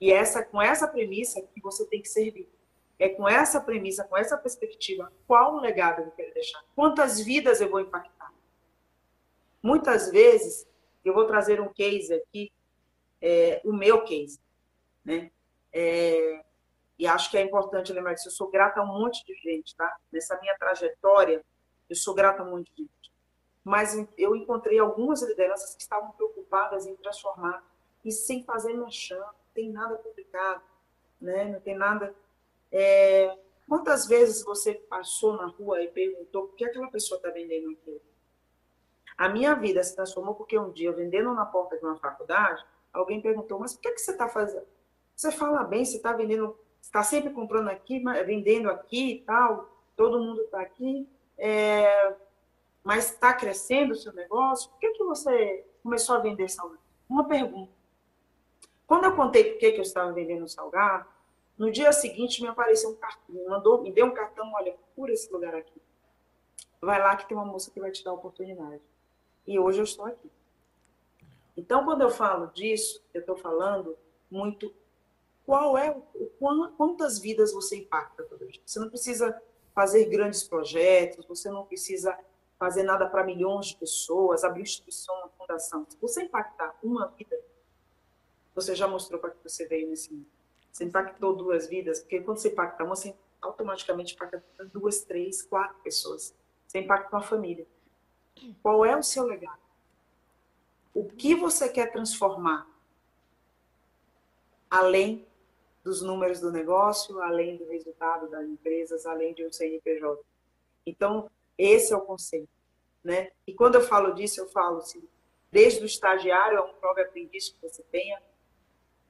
E 0.00 0.12
essa, 0.12 0.42
com 0.44 0.60
essa 0.60 0.88
premissa 0.88 1.40
que 1.40 1.60
você 1.60 1.86
tem 1.86 2.02
que 2.02 2.08
servir. 2.08 2.48
É 2.98 3.08
com 3.08 3.28
essa 3.28 3.60
premissa, 3.60 4.04
com 4.04 4.16
essa 4.16 4.36
perspectiva, 4.36 5.12
qual 5.26 5.56
o 5.56 5.60
legado 5.60 6.02
eu 6.02 6.10
quero 6.12 6.32
deixar? 6.34 6.62
Quantas 6.74 7.20
vidas 7.20 7.60
eu 7.60 7.68
vou 7.68 7.80
impactar? 7.80 8.11
Muitas 9.62 10.10
vezes, 10.10 10.66
eu 11.04 11.14
vou 11.14 11.26
trazer 11.26 11.60
um 11.60 11.72
case 11.72 12.12
aqui, 12.12 12.52
é, 13.20 13.60
o 13.64 13.72
meu 13.72 14.04
case. 14.04 14.40
Né? 15.04 15.30
É, 15.72 16.44
e 16.98 17.06
acho 17.06 17.30
que 17.30 17.38
é 17.38 17.42
importante 17.42 17.92
lembrar 17.92 18.14
disso. 18.14 18.28
Eu 18.28 18.32
sou 18.32 18.50
grata 18.50 18.80
a 18.80 18.84
um 18.84 18.86
monte 18.86 19.24
de 19.24 19.34
gente, 19.34 19.74
tá? 19.74 19.96
Nessa 20.10 20.38
minha 20.40 20.56
trajetória, 20.56 21.44
eu 21.88 21.96
sou 21.96 22.14
grata 22.14 22.42
a 22.42 22.46
um 22.46 22.50
monte 22.50 22.72
de 22.74 22.82
gente. 22.82 23.12
Mas 23.64 23.96
eu 24.18 24.34
encontrei 24.34 24.78
algumas 24.78 25.22
lideranças 25.22 25.74
que 25.74 25.82
estavam 25.82 26.10
preocupadas 26.12 26.86
em 26.86 26.96
transformar 26.96 27.64
e 28.04 28.10
sem 28.10 28.42
fazer 28.42 28.74
merchan. 28.74 29.18
Não 29.18 29.54
tem 29.54 29.70
nada 29.70 29.96
complicado, 29.96 30.62
né? 31.20 31.44
Não 31.44 31.60
tem 31.60 31.76
nada. 31.76 32.14
É... 32.70 33.36
Quantas 33.68 34.06
vezes 34.06 34.44
você 34.44 34.74
passou 34.74 35.36
na 35.36 35.46
rua 35.46 35.82
e 35.82 35.88
perguntou 35.88 36.48
por 36.48 36.56
que 36.56 36.64
aquela 36.64 36.90
pessoa 36.90 37.16
está 37.16 37.30
vendendo 37.30 37.70
aquilo? 37.70 38.00
A 39.22 39.28
minha 39.28 39.54
vida 39.54 39.80
se 39.84 39.94
transformou 39.94 40.34
porque 40.34 40.58
um 40.58 40.72
dia, 40.72 40.90
vendendo 40.90 41.32
na 41.32 41.46
porta 41.46 41.78
de 41.78 41.84
uma 41.84 41.94
faculdade, 41.94 42.60
alguém 42.92 43.20
perguntou: 43.20 43.56
Mas 43.56 43.72
por 43.72 43.82
que, 43.82 43.92
que 43.92 44.00
você 44.00 44.10
está 44.10 44.28
fazendo? 44.28 44.66
Você 45.14 45.30
fala 45.30 45.62
bem, 45.62 45.84
você 45.84 45.98
está 45.98 46.12
vendendo, 46.12 46.58
está 46.80 47.04
sempre 47.04 47.30
comprando 47.30 47.68
aqui, 47.68 48.02
vendendo 48.26 48.68
aqui 48.68 49.12
e 49.12 49.18
tal, 49.20 49.70
todo 49.94 50.18
mundo 50.18 50.40
está 50.40 50.60
aqui, 50.60 51.08
é, 51.38 52.16
mas 52.82 53.12
está 53.12 53.32
crescendo 53.32 53.92
o 53.92 53.94
seu 53.94 54.12
negócio, 54.12 54.68
por 54.70 54.80
que, 54.80 54.90
que 54.90 55.04
você 55.04 55.68
começou 55.84 56.16
a 56.16 56.18
vender 56.18 56.48
salgado? 56.48 56.82
Uma 57.08 57.28
pergunta. 57.28 57.70
Quando 58.88 59.04
eu 59.04 59.14
contei 59.14 59.52
por 59.52 59.60
que, 59.60 59.70
que 59.70 59.78
eu 59.78 59.82
estava 59.82 60.10
vendendo 60.10 60.48
salgado, 60.48 61.06
no 61.56 61.70
dia 61.70 61.92
seguinte 61.92 62.42
me 62.42 62.48
apareceu 62.48 62.90
um 62.90 62.96
cartão, 62.96 63.32
me, 63.32 63.44
mandou, 63.44 63.82
me 63.82 63.92
deu 63.92 64.06
um 64.06 64.14
cartão, 64.14 64.50
olha, 64.52 64.72
procura 64.72 65.12
esse 65.12 65.32
lugar 65.32 65.54
aqui. 65.54 65.80
Vai 66.80 66.98
lá 66.98 67.14
que 67.14 67.28
tem 67.28 67.36
uma 67.36 67.46
moça 67.46 67.70
que 67.70 67.78
vai 67.78 67.92
te 67.92 68.02
dar 68.02 68.10
a 68.10 68.14
oportunidade. 68.14 68.82
E 69.46 69.58
hoje 69.58 69.80
eu 69.80 69.84
estou 69.84 70.04
aqui. 70.04 70.30
Então, 71.56 71.84
quando 71.84 72.02
eu 72.02 72.10
falo 72.10 72.46
disso, 72.48 73.02
eu 73.12 73.20
estou 73.20 73.36
falando 73.36 73.96
muito 74.30 74.72
qual 75.44 75.76
é 75.76 75.94
quantas 76.76 77.18
vidas 77.18 77.52
você 77.52 77.76
impacta 77.76 78.22
todo 78.24 78.46
dia. 78.46 78.62
Você 78.64 78.78
não 78.78 78.88
precisa 78.88 79.40
fazer 79.74 80.06
grandes 80.06 80.44
projetos, 80.44 81.26
você 81.26 81.50
não 81.50 81.66
precisa 81.66 82.16
fazer 82.58 82.84
nada 82.84 83.06
para 83.08 83.24
milhões 83.24 83.66
de 83.66 83.76
pessoas, 83.76 84.44
abrir 84.44 84.62
instituição, 84.62 85.14
uma 85.16 85.28
fundação. 85.30 85.84
Se 85.88 85.96
você 86.00 86.22
impactar 86.22 86.76
uma 86.82 87.08
vida, 87.08 87.36
você 88.54 88.74
já 88.74 88.86
mostrou 88.86 89.20
para 89.20 89.30
que 89.30 89.42
você 89.42 89.66
veio 89.66 89.88
nesse 89.88 90.12
mundo. 90.12 90.26
Você 90.70 90.84
impactou 90.84 91.34
duas 91.34 91.66
vidas, 91.66 92.00
porque 92.00 92.20
quando 92.20 92.38
você 92.38 92.48
impacta 92.48 92.84
uma, 92.84 92.94
você 92.94 93.14
automaticamente 93.40 94.14
impacta 94.14 94.42
duas, 94.72 95.02
três, 95.02 95.42
quatro 95.42 95.76
pessoas. 95.82 96.34
Você 96.66 96.78
impacta 96.78 97.14
uma 97.14 97.22
família. 97.22 97.66
Qual 98.62 98.84
é 98.84 98.96
o 98.96 99.02
seu 99.02 99.24
legado? 99.24 99.60
O 100.94 101.08
que 101.08 101.34
você 101.34 101.68
quer 101.68 101.92
transformar? 101.92 102.66
Além 104.70 105.26
dos 105.82 106.00
números 106.00 106.40
do 106.40 106.50
negócio, 106.50 107.20
além 107.20 107.56
do 107.56 107.68
resultado 107.68 108.28
das 108.28 108.46
empresas, 108.46 109.04
além 109.04 109.34
de 109.34 109.44
um 109.44 109.52
CNPJ. 109.52 110.22
Então, 110.86 111.30
esse 111.58 111.92
é 111.92 111.96
o 111.96 112.00
conceito. 112.00 112.48
Né? 113.02 113.32
E 113.46 113.52
quando 113.52 113.74
eu 113.74 113.82
falo 113.82 114.14
disso, 114.14 114.40
eu 114.40 114.48
falo 114.48 114.78
assim, 114.78 115.02
desde 115.50 115.82
o 115.82 115.86
estagiário 115.86 116.58
a 116.58 116.64
um 116.64 116.74
prova 116.74 117.00
aprendiz 117.00 117.48
que 117.48 117.60
você 117.60 117.82
tenha, 117.90 118.22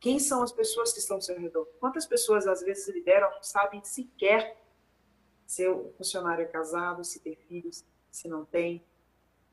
quem 0.01 0.19
são 0.19 0.43
as 0.43 0.51
pessoas 0.51 0.93
que 0.93 0.99
estão 0.99 1.17
ao 1.17 1.23
seu 1.23 1.39
redor? 1.39 1.67
Quantas 1.79 2.07
pessoas 2.07 2.47
às 2.47 2.63
vezes 2.63 2.89
lideram 2.89 3.31
não 3.31 3.43
sabem 3.43 3.85
sequer 3.85 4.57
se 5.47 5.69
o 5.69 5.93
funcionário 5.97 6.43
é 6.43 6.49
casado, 6.49 7.05
se 7.05 7.21
tem 7.21 7.37
filhos, 7.37 7.85
se 8.11 8.27
não 8.27 8.45
tem, 8.45 8.83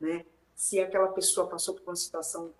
né? 0.00 0.24
Se 0.54 0.80
aquela 0.80 1.08
pessoa 1.08 1.46
passou 1.46 1.74
por 1.74 1.82
uma 1.84 1.96
situação 1.96 2.52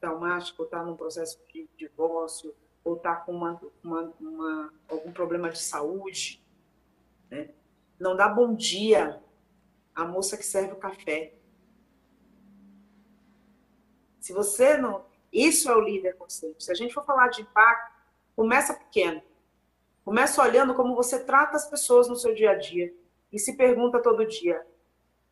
traumática, 0.00 0.60
ou 0.60 0.66
está 0.66 0.82
num 0.82 0.96
processo 0.96 1.38
de 1.52 1.68
divórcio, 1.76 2.54
ou 2.84 2.96
está 2.96 3.16
com 3.16 3.32
uma, 3.32 3.60
uma, 3.82 4.14
uma, 4.20 4.74
algum 4.88 5.12
problema 5.12 5.50
de 5.50 5.58
saúde, 5.58 6.42
né? 7.30 7.50
Não 7.98 8.14
dá 8.14 8.28
bom 8.28 8.54
dia 8.54 9.22
à 9.94 10.04
moça 10.04 10.36
que 10.36 10.44
serve 10.44 10.72
o 10.72 10.76
café. 10.76 11.32
Se 14.20 14.32
você 14.32 14.76
não, 14.76 15.04
isso 15.32 15.70
é 15.70 15.74
o 15.74 15.80
líder 15.80 16.16
consciente. 16.16 16.62
Se 16.62 16.70
a 16.70 16.74
gente 16.74 16.92
for 16.92 17.04
falar 17.04 17.28
de 17.28 17.42
impacto, 17.42 17.94
começa 18.34 18.74
pequeno. 18.74 19.22
Começa 20.04 20.42
olhando 20.42 20.74
como 20.74 20.94
você 20.94 21.24
trata 21.24 21.56
as 21.56 21.68
pessoas 21.68 22.08
no 22.08 22.16
seu 22.16 22.34
dia 22.34 22.50
a 22.50 22.54
dia 22.54 22.94
e 23.32 23.38
se 23.38 23.56
pergunta 23.56 24.02
todo 24.02 24.26
dia: 24.26 24.64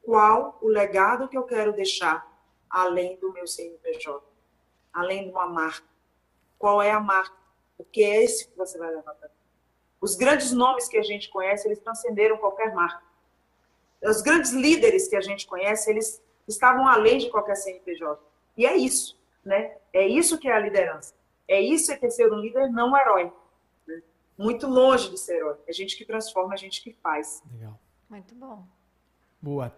qual 0.04 0.58
o 0.60 0.68
legado 0.68 1.28
que 1.28 1.36
eu 1.36 1.44
quero 1.44 1.72
deixar 1.72 2.30
além 2.68 3.16
do 3.16 3.32
meu 3.32 3.46
CNPJ, 3.46 4.22
além 4.92 5.24
de 5.24 5.30
uma 5.30 5.46
marca. 5.46 5.86
Qual 6.58 6.82
é 6.82 6.90
a 6.90 7.00
marca? 7.00 7.36
O 7.78 7.84
que 7.84 8.02
é 8.02 8.24
esse 8.24 8.48
que 8.48 8.56
você 8.56 8.78
vai 8.78 8.90
levar 8.90 9.14
para 9.14 9.30
Os 10.00 10.16
grandes 10.16 10.52
nomes 10.52 10.88
que 10.88 10.96
a 10.96 11.02
gente 11.02 11.30
conhece, 11.30 11.68
eles 11.68 11.78
transcenderam 11.78 12.36
qualquer 12.36 12.74
marca. 12.74 13.02
Os 14.02 14.20
grandes 14.20 14.52
líderes 14.52 15.08
que 15.08 15.16
a 15.16 15.20
gente 15.20 15.46
conhece, 15.46 15.90
eles 15.90 16.22
estavam 16.46 16.86
além 16.86 17.18
de 17.18 17.30
qualquer 17.30 17.56
CNPJ. 17.56 18.20
E 18.56 18.66
é 18.66 18.76
isso, 18.76 19.18
né? 19.44 19.76
É 19.92 20.06
isso 20.06 20.38
que 20.38 20.48
é 20.48 20.52
a 20.52 20.58
liderança. 20.58 21.14
É 21.48 21.60
isso 21.60 21.96
que 21.98 22.06
é 22.06 22.10
ser 22.10 22.30
um 22.32 22.36
líder, 22.36 22.70
não 22.70 22.90
um 22.90 22.96
herói. 22.96 23.32
Né? 23.86 24.02
Muito 24.36 24.66
longe 24.66 25.10
de 25.10 25.18
ser 25.18 25.36
herói. 25.36 25.56
É 25.66 25.72
gente 25.72 25.96
que 25.96 26.04
transforma, 26.04 26.54
é 26.54 26.56
gente 26.56 26.82
que 26.82 26.92
faz. 26.92 27.42
Legal. 27.52 27.78
Muito 28.08 28.34
bom. 28.34 28.66
Boa. 29.40 29.74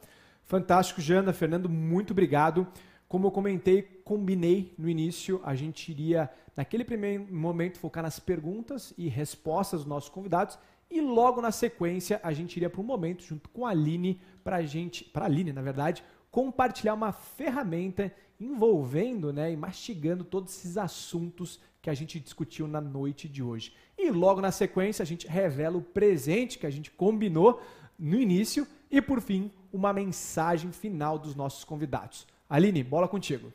Fantástico, 0.46 1.00
Jana. 1.00 1.32
Fernando, 1.32 1.68
muito 1.68 2.12
obrigado. 2.12 2.68
Como 3.08 3.26
eu 3.26 3.32
comentei, 3.32 3.82
combinei 3.82 4.72
no 4.78 4.88
início, 4.88 5.40
a 5.44 5.56
gente 5.56 5.90
iria, 5.90 6.30
naquele 6.56 6.84
primeiro 6.84 7.26
momento, 7.34 7.80
focar 7.80 8.04
nas 8.04 8.20
perguntas 8.20 8.94
e 8.96 9.08
respostas 9.08 9.80
dos 9.80 9.88
nossos 9.88 10.08
convidados. 10.08 10.56
E 10.88 11.00
logo 11.00 11.40
na 11.40 11.50
sequência, 11.50 12.20
a 12.22 12.32
gente 12.32 12.56
iria 12.56 12.70
para 12.70 12.80
um 12.80 12.84
momento, 12.84 13.24
junto 13.24 13.48
com 13.48 13.66
a 13.66 13.70
Aline, 13.70 14.20
para 14.44 14.58
a 14.58 14.62
gente, 14.62 15.02
para 15.02 15.24
a 15.24 15.26
Aline, 15.26 15.52
na 15.52 15.62
verdade, 15.62 16.04
compartilhar 16.30 16.94
uma 16.94 17.10
ferramenta 17.10 18.12
envolvendo 18.38 19.32
né, 19.32 19.50
e 19.50 19.56
mastigando 19.56 20.22
todos 20.22 20.56
esses 20.56 20.76
assuntos 20.76 21.58
que 21.82 21.90
a 21.90 21.94
gente 21.94 22.20
discutiu 22.20 22.68
na 22.68 22.80
noite 22.80 23.28
de 23.28 23.42
hoje. 23.42 23.74
E 23.98 24.12
logo 24.12 24.40
na 24.40 24.52
sequência, 24.52 25.02
a 25.02 25.06
gente 25.06 25.26
revela 25.26 25.76
o 25.76 25.82
presente 25.82 26.56
que 26.56 26.66
a 26.66 26.70
gente 26.70 26.92
combinou 26.92 27.60
no 27.98 28.20
início 28.20 28.64
e, 28.90 29.00
por 29.00 29.20
fim, 29.20 29.52
uma 29.72 29.92
mensagem 29.92 30.72
final 30.72 31.18
dos 31.18 31.34
nossos 31.34 31.64
convidados. 31.64 32.26
Aline, 32.48 32.82
bola 32.82 33.08
contigo. 33.08 33.52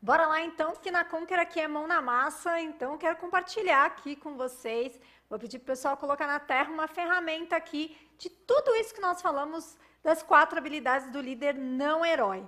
Bora 0.00 0.26
lá 0.26 0.40
então, 0.42 0.74
que 0.76 0.90
na 0.90 1.04
Conquer 1.04 1.38
aqui 1.38 1.58
é 1.58 1.66
mão 1.66 1.86
na 1.86 2.02
massa, 2.02 2.60
então 2.60 2.98
quero 2.98 3.16
compartilhar 3.16 3.86
aqui 3.86 4.14
com 4.14 4.36
vocês. 4.36 5.00
Vou 5.28 5.38
pedir 5.38 5.58
para 5.58 5.64
o 5.64 5.74
pessoal 5.74 5.96
colocar 5.96 6.26
na 6.26 6.38
terra 6.38 6.70
uma 6.70 6.86
ferramenta 6.86 7.56
aqui 7.56 7.96
de 8.18 8.28
tudo 8.28 8.74
isso 8.76 8.94
que 8.94 9.00
nós 9.00 9.20
falamos 9.20 9.76
das 10.04 10.22
quatro 10.22 10.58
habilidades 10.58 11.10
do 11.10 11.20
líder 11.20 11.54
não 11.54 12.04
herói. 12.04 12.46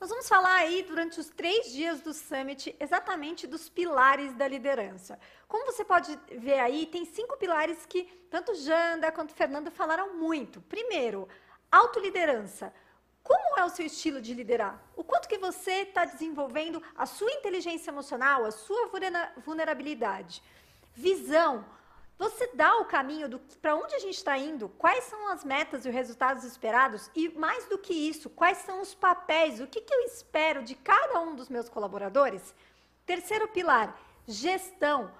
Nós 0.00 0.08
vamos 0.08 0.28
falar 0.28 0.54
aí 0.54 0.82
durante 0.82 1.20
os 1.20 1.28
três 1.28 1.72
dias 1.72 2.00
do 2.00 2.14
Summit 2.14 2.74
exatamente 2.80 3.46
dos 3.46 3.68
pilares 3.68 4.32
da 4.32 4.48
liderança. 4.48 5.18
Como 5.46 5.66
você 5.66 5.84
pode 5.84 6.18
ver 6.38 6.58
aí, 6.58 6.86
tem 6.86 7.04
cinco 7.04 7.36
pilares 7.36 7.84
que 7.84 8.04
tanto 8.30 8.54
Janda 8.54 9.12
quanto 9.12 9.34
Fernando 9.34 9.70
falaram 9.70 10.16
muito. 10.16 10.60
Primeiro, 10.62 11.28
autoliderança. 11.70 12.72
Como 13.22 13.58
é 13.58 13.64
o 13.64 13.70
seu 13.70 13.86
estilo 13.86 14.20
de 14.20 14.34
liderar? 14.34 14.82
O 14.96 15.04
quanto 15.04 15.28
que 15.28 15.38
você 15.38 15.82
está 15.82 16.04
desenvolvendo 16.04 16.82
a 16.96 17.06
sua 17.06 17.30
inteligência 17.30 17.90
emocional, 17.90 18.44
a 18.44 18.50
sua 18.50 18.90
vulnerabilidade? 19.44 20.42
Visão. 20.94 21.64
Você 22.18 22.50
dá 22.54 22.76
o 22.76 22.84
caminho 22.84 23.38
para 23.62 23.74
onde 23.74 23.94
a 23.94 23.98
gente 23.98 24.16
está 24.16 24.36
indo, 24.36 24.68
quais 24.68 25.04
são 25.04 25.28
as 25.28 25.42
metas 25.42 25.86
e 25.86 25.88
os 25.88 25.94
resultados 25.94 26.44
esperados 26.44 27.10
e, 27.14 27.30
mais 27.30 27.64
do 27.66 27.78
que 27.78 27.94
isso, 27.94 28.28
quais 28.28 28.58
são 28.58 28.82
os 28.82 28.94
papéis, 28.94 29.58
o 29.58 29.66
que, 29.66 29.80
que 29.80 29.94
eu 29.94 30.00
espero 30.02 30.62
de 30.62 30.74
cada 30.74 31.18
um 31.20 31.34
dos 31.34 31.48
meus 31.48 31.70
colaboradores? 31.70 32.54
Terceiro 33.06 33.48
pilar, 33.48 33.98
gestão. 34.26 35.10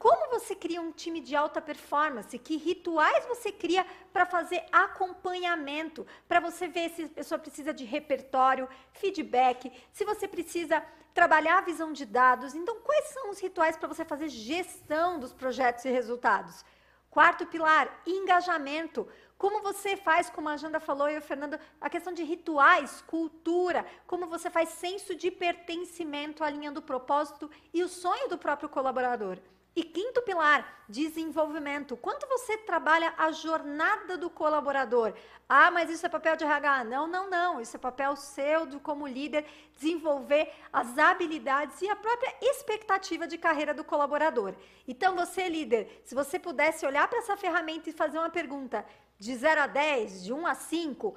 Como 0.00 0.30
você 0.30 0.54
cria 0.54 0.80
um 0.80 0.92
time 0.92 1.20
de 1.20 1.36
alta 1.36 1.60
performance? 1.60 2.38
Que 2.38 2.56
rituais 2.56 3.26
você 3.26 3.52
cria 3.52 3.84
para 4.14 4.24
fazer 4.24 4.64
acompanhamento? 4.72 6.06
Para 6.26 6.40
você 6.40 6.66
ver 6.66 6.88
se 6.88 7.02
a 7.02 7.08
pessoa 7.08 7.38
precisa 7.38 7.74
de 7.74 7.84
repertório, 7.84 8.66
feedback, 8.94 9.70
se 9.92 10.02
você 10.06 10.26
precisa 10.26 10.82
trabalhar 11.12 11.58
a 11.58 11.60
visão 11.60 11.92
de 11.92 12.06
dados. 12.06 12.54
Então, 12.54 12.80
quais 12.80 13.08
são 13.08 13.28
os 13.28 13.38
rituais 13.38 13.76
para 13.76 13.88
você 13.88 14.02
fazer 14.02 14.30
gestão 14.30 15.20
dos 15.20 15.34
projetos 15.34 15.84
e 15.84 15.90
resultados? 15.90 16.64
Quarto 17.10 17.44
pilar, 17.44 18.00
engajamento. 18.06 19.06
Como 19.36 19.60
você 19.60 19.98
faz, 19.98 20.30
como 20.30 20.48
a 20.48 20.56
Janda 20.56 20.80
falou 20.80 21.10
e 21.10 21.18
o 21.18 21.20
Fernando, 21.20 21.60
a 21.78 21.90
questão 21.90 22.14
de 22.14 22.24
rituais, 22.24 23.02
cultura, 23.06 23.84
como 24.06 24.26
você 24.28 24.48
faz 24.48 24.70
senso 24.70 25.14
de 25.14 25.30
pertencimento 25.30 26.42
alinhando 26.42 26.80
o 26.80 26.88
propósito 26.90 27.50
e 27.74 27.82
o 27.82 27.88
sonho 27.88 28.30
do 28.30 28.38
próprio 28.38 28.70
colaborador. 28.70 29.38
E 29.74 29.84
quinto 29.84 30.20
pilar, 30.22 30.84
desenvolvimento. 30.88 31.96
Quanto 31.96 32.26
você 32.26 32.58
trabalha 32.58 33.14
a 33.16 33.30
jornada 33.30 34.18
do 34.18 34.28
colaborador? 34.28 35.14
Ah, 35.48 35.70
mas 35.70 35.88
isso 35.88 36.04
é 36.04 36.08
papel 36.08 36.34
de 36.34 36.42
RH. 36.42 36.84
Não, 36.84 37.06
não, 37.06 37.30
não. 37.30 37.60
Isso 37.60 37.76
é 37.76 37.78
papel 37.78 38.16
seu 38.16 38.66
do, 38.66 38.80
como 38.80 39.06
líder, 39.06 39.46
desenvolver 39.74 40.52
as 40.72 40.98
habilidades 40.98 41.80
e 41.82 41.88
a 41.88 41.94
própria 41.94 42.34
expectativa 42.42 43.28
de 43.28 43.38
carreira 43.38 43.72
do 43.72 43.84
colaborador. 43.84 44.54
Então, 44.88 45.14
você, 45.14 45.48
líder, 45.48 46.02
se 46.04 46.16
você 46.16 46.36
pudesse 46.38 46.84
olhar 46.84 47.06
para 47.06 47.20
essa 47.20 47.36
ferramenta 47.36 47.88
e 47.88 47.92
fazer 47.92 48.18
uma 48.18 48.30
pergunta 48.30 48.84
de 49.20 49.36
0 49.36 49.60
a 49.60 49.66
10, 49.68 50.24
de 50.24 50.32
1 50.32 50.46
a 50.48 50.54
5, 50.54 51.14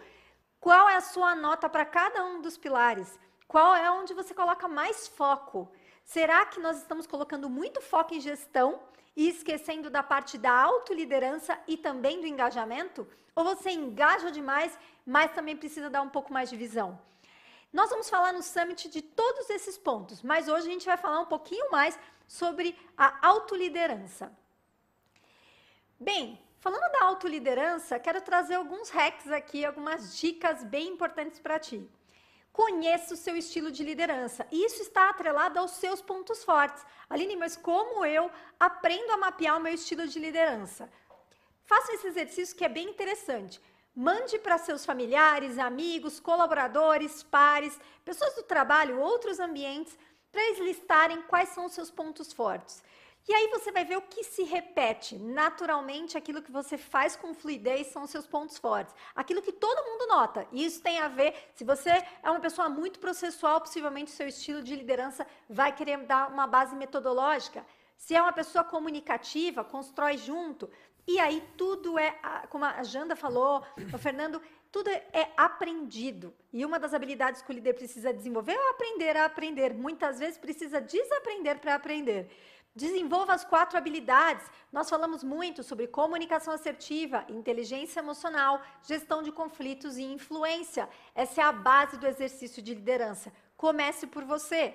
qual 0.59 0.87
é 0.89 0.95
a 0.95 1.01
sua 1.01 1.33
nota 1.33 1.67
para 1.67 1.85
cada 1.85 2.23
um 2.23 2.39
dos 2.39 2.57
pilares? 2.57 3.19
Qual 3.47 3.75
é 3.75 3.89
onde 3.91 4.13
você 4.13 4.33
coloca 4.33 4.67
mais 4.67 5.07
foco? 5.07 5.71
Será 6.03 6.45
que 6.45 6.59
nós 6.59 6.77
estamos 6.77 7.07
colocando 7.07 7.49
muito 7.49 7.81
foco 7.81 8.13
em 8.13 8.21
gestão 8.21 8.79
e 9.15 9.29
esquecendo 9.29 9.89
da 9.89 10.03
parte 10.03 10.37
da 10.37 10.51
autoliderança 10.51 11.57
e 11.67 11.77
também 11.77 12.19
do 12.19 12.27
engajamento? 12.27 13.07
Ou 13.35 13.43
você 13.43 13.71
engaja 13.71 14.29
demais, 14.31 14.77
mas 15.05 15.31
também 15.31 15.57
precisa 15.57 15.89
dar 15.89 16.01
um 16.01 16.09
pouco 16.09 16.31
mais 16.31 16.49
de 16.49 16.57
visão? 16.57 16.99
Nós 17.71 17.89
vamos 17.89 18.07
falar 18.07 18.31
no 18.33 18.43
Summit 18.43 18.87
de 18.87 19.01
todos 19.01 19.49
esses 19.49 19.77
pontos, 19.77 20.21
mas 20.21 20.47
hoje 20.47 20.67
a 20.67 20.71
gente 20.71 20.85
vai 20.85 20.97
falar 20.97 21.19
um 21.19 21.25
pouquinho 21.25 21.71
mais 21.71 21.97
sobre 22.27 22.77
a 22.95 23.27
autoliderança. 23.27 24.31
Bem, 25.99 26.39
falando 26.59 26.91
da 26.91 27.05
autoliderança, 27.05 27.99
quero 27.99 28.21
trazer 28.21 28.55
alguns 28.55 28.89
hacks 28.89 29.31
aqui, 29.31 29.65
algumas 29.65 30.15
dicas 30.17 30.63
bem 30.63 30.89
importantes 30.89 31.39
para 31.39 31.57
ti. 31.57 31.89
Conheça 32.53 33.15
o 33.15 33.17
seu 33.17 33.35
estilo 33.35 33.71
de 33.71 33.83
liderança. 33.83 34.45
Isso 34.51 34.83
está 34.83 35.09
atrelado 35.09 35.57
aos 35.57 35.71
seus 35.71 36.03
pontos 36.03 36.43
fortes. 36.43 36.85
Aline, 37.09 37.35
mas 37.35 37.57
como 37.57 38.05
eu 38.05 38.29
aprendo 38.59 39.11
a 39.11 39.17
mapear 39.17 39.57
o 39.57 39.59
meu 39.59 39.73
estilo 39.73 40.07
de 40.07 40.19
liderança? 40.19 40.87
Faça 41.65 41.93
esse 41.93 42.05
exercício 42.05 42.55
que 42.55 42.63
é 42.63 42.69
bem 42.69 42.87
interessante. 42.87 43.59
Mande 43.95 44.37
para 44.37 44.59
seus 44.59 44.85
familiares, 44.85 45.57
amigos, 45.57 46.19
colaboradores, 46.19 47.23
pares, 47.23 47.79
pessoas 48.05 48.35
do 48.35 48.43
trabalho, 48.43 48.99
outros 48.99 49.39
ambientes, 49.39 49.97
para 50.31 50.43
eles 50.43 50.59
listarem 50.59 51.23
quais 51.23 51.49
são 51.49 51.65
os 51.65 51.73
seus 51.73 51.89
pontos 51.89 52.31
fortes. 52.31 52.83
E 53.25 53.33
aí 53.33 53.47
você 53.47 53.71
vai 53.71 53.85
ver 53.85 53.97
o 53.97 54.01
que 54.01 54.23
se 54.23 54.43
repete. 54.43 55.17
Naturalmente, 55.17 56.17
aquilo 56.17 56.41
que 56.41 56.51
você 56.51 56.77
faz 56.77 57.15
com 57.15 57.33
fluidez 57.33 57.87
são 57.87 58.03
os 58.03 58.09
seus 58.09 58.27
pontos 58.27 58.57
fortes. 58.57 58.93
Aquilo 59.15 59.41
que 59.41 59.53
todo 59.53 59.85
mundo 59.85 60.07
nota. 60.07 60.45
E 60.51 60.65
isso 60.65 60.81
tem 60.81 60.99
a 60.99 61.07
ver, 61.07 61.33
se 61.55 61.63
você 61.63 61.89
é 62.21 62.29
uma 62.29 62.41
pessoa 62.41 62.67
muito 62.67 62.99
processual, 62.99 63.61
possivelmente 63.61 64.11
seu 64.11 64.27
estilo 64.27 64.61
de 64.61 64.75
liderança 64.75 65.25
vai 65.49 65.73
querer 65.73 65.99
dar 65.99 66.29
uma 66.29 66.45
base 66.45 66.75
metodológica. 66.75 67.65
Se 67.97 68.13
é 68.13 68.21
uma 68.21 68.33
pessoa 68.33 68.63
comunicativa, 68.63 69.63
constrói 69.63 70.17
junto. 70.17 70.69
E 71.07 71.17
aí 71.17 71.41
tudo 71.57 71.97
é, 71.97 72.11
como 72.49 72.65
a 72.65 72.83
Janda 72.83 73.15
falou, 73.15 73.65
o 73.93 73.97
Fernando, 73.97 74.41
tudo 74.69 74.89
é 74.89 75.31
aprendido. 75.37 76.33
E 76.51 76.65
uma 76.65 76.77
das 76.77 76.93
habilidades 76.93 77.41
que 77.41 77.51
o 77.51 77.53
líder 77.53 77.73
precisa 77.73 78.13
desenvolver 78.13 78.53
é 78.53 78.69
aprender 78.71 79.15
a 79.15 79.25
aprender. 79.25 79.73
Muitas 79.73 80.19
vezes 80.19 80.37
precisa 80.37 80.81
desaprender 80.81 81.59
para 81.59 81.75
aprender. 81.75 82.29
Desenvolva 82.75 83.33
as 83.33 83.45
quatro 83.45 83.77
habilidades. 83.77 84.49
Nós 84.71 84.89
falamos 84.89 85.23
muito 85.23 85.61
sobre 85.61 85.85
comunicação 85.87 86.53
assertiva, 86.53 87.23
inteligência 87.29 87.99
emocional, 87.99 88.61
gestão 88.81 89.21
de 89.21 89.31
conflitos 89.31 89.97
e 89.97 90.03
influência. 90.03 90.89
Essa 91.13 91.41
é 91.41 91.43
a 91.43 91.51
base 91.51 91.97
do 91.97 92.07
exercício 92.07 92.63
de 92.63 92.73
liderança. 92.73 93.31
Comece 93.55 94.07
por 94.07 94.23
você. 94.23 94.73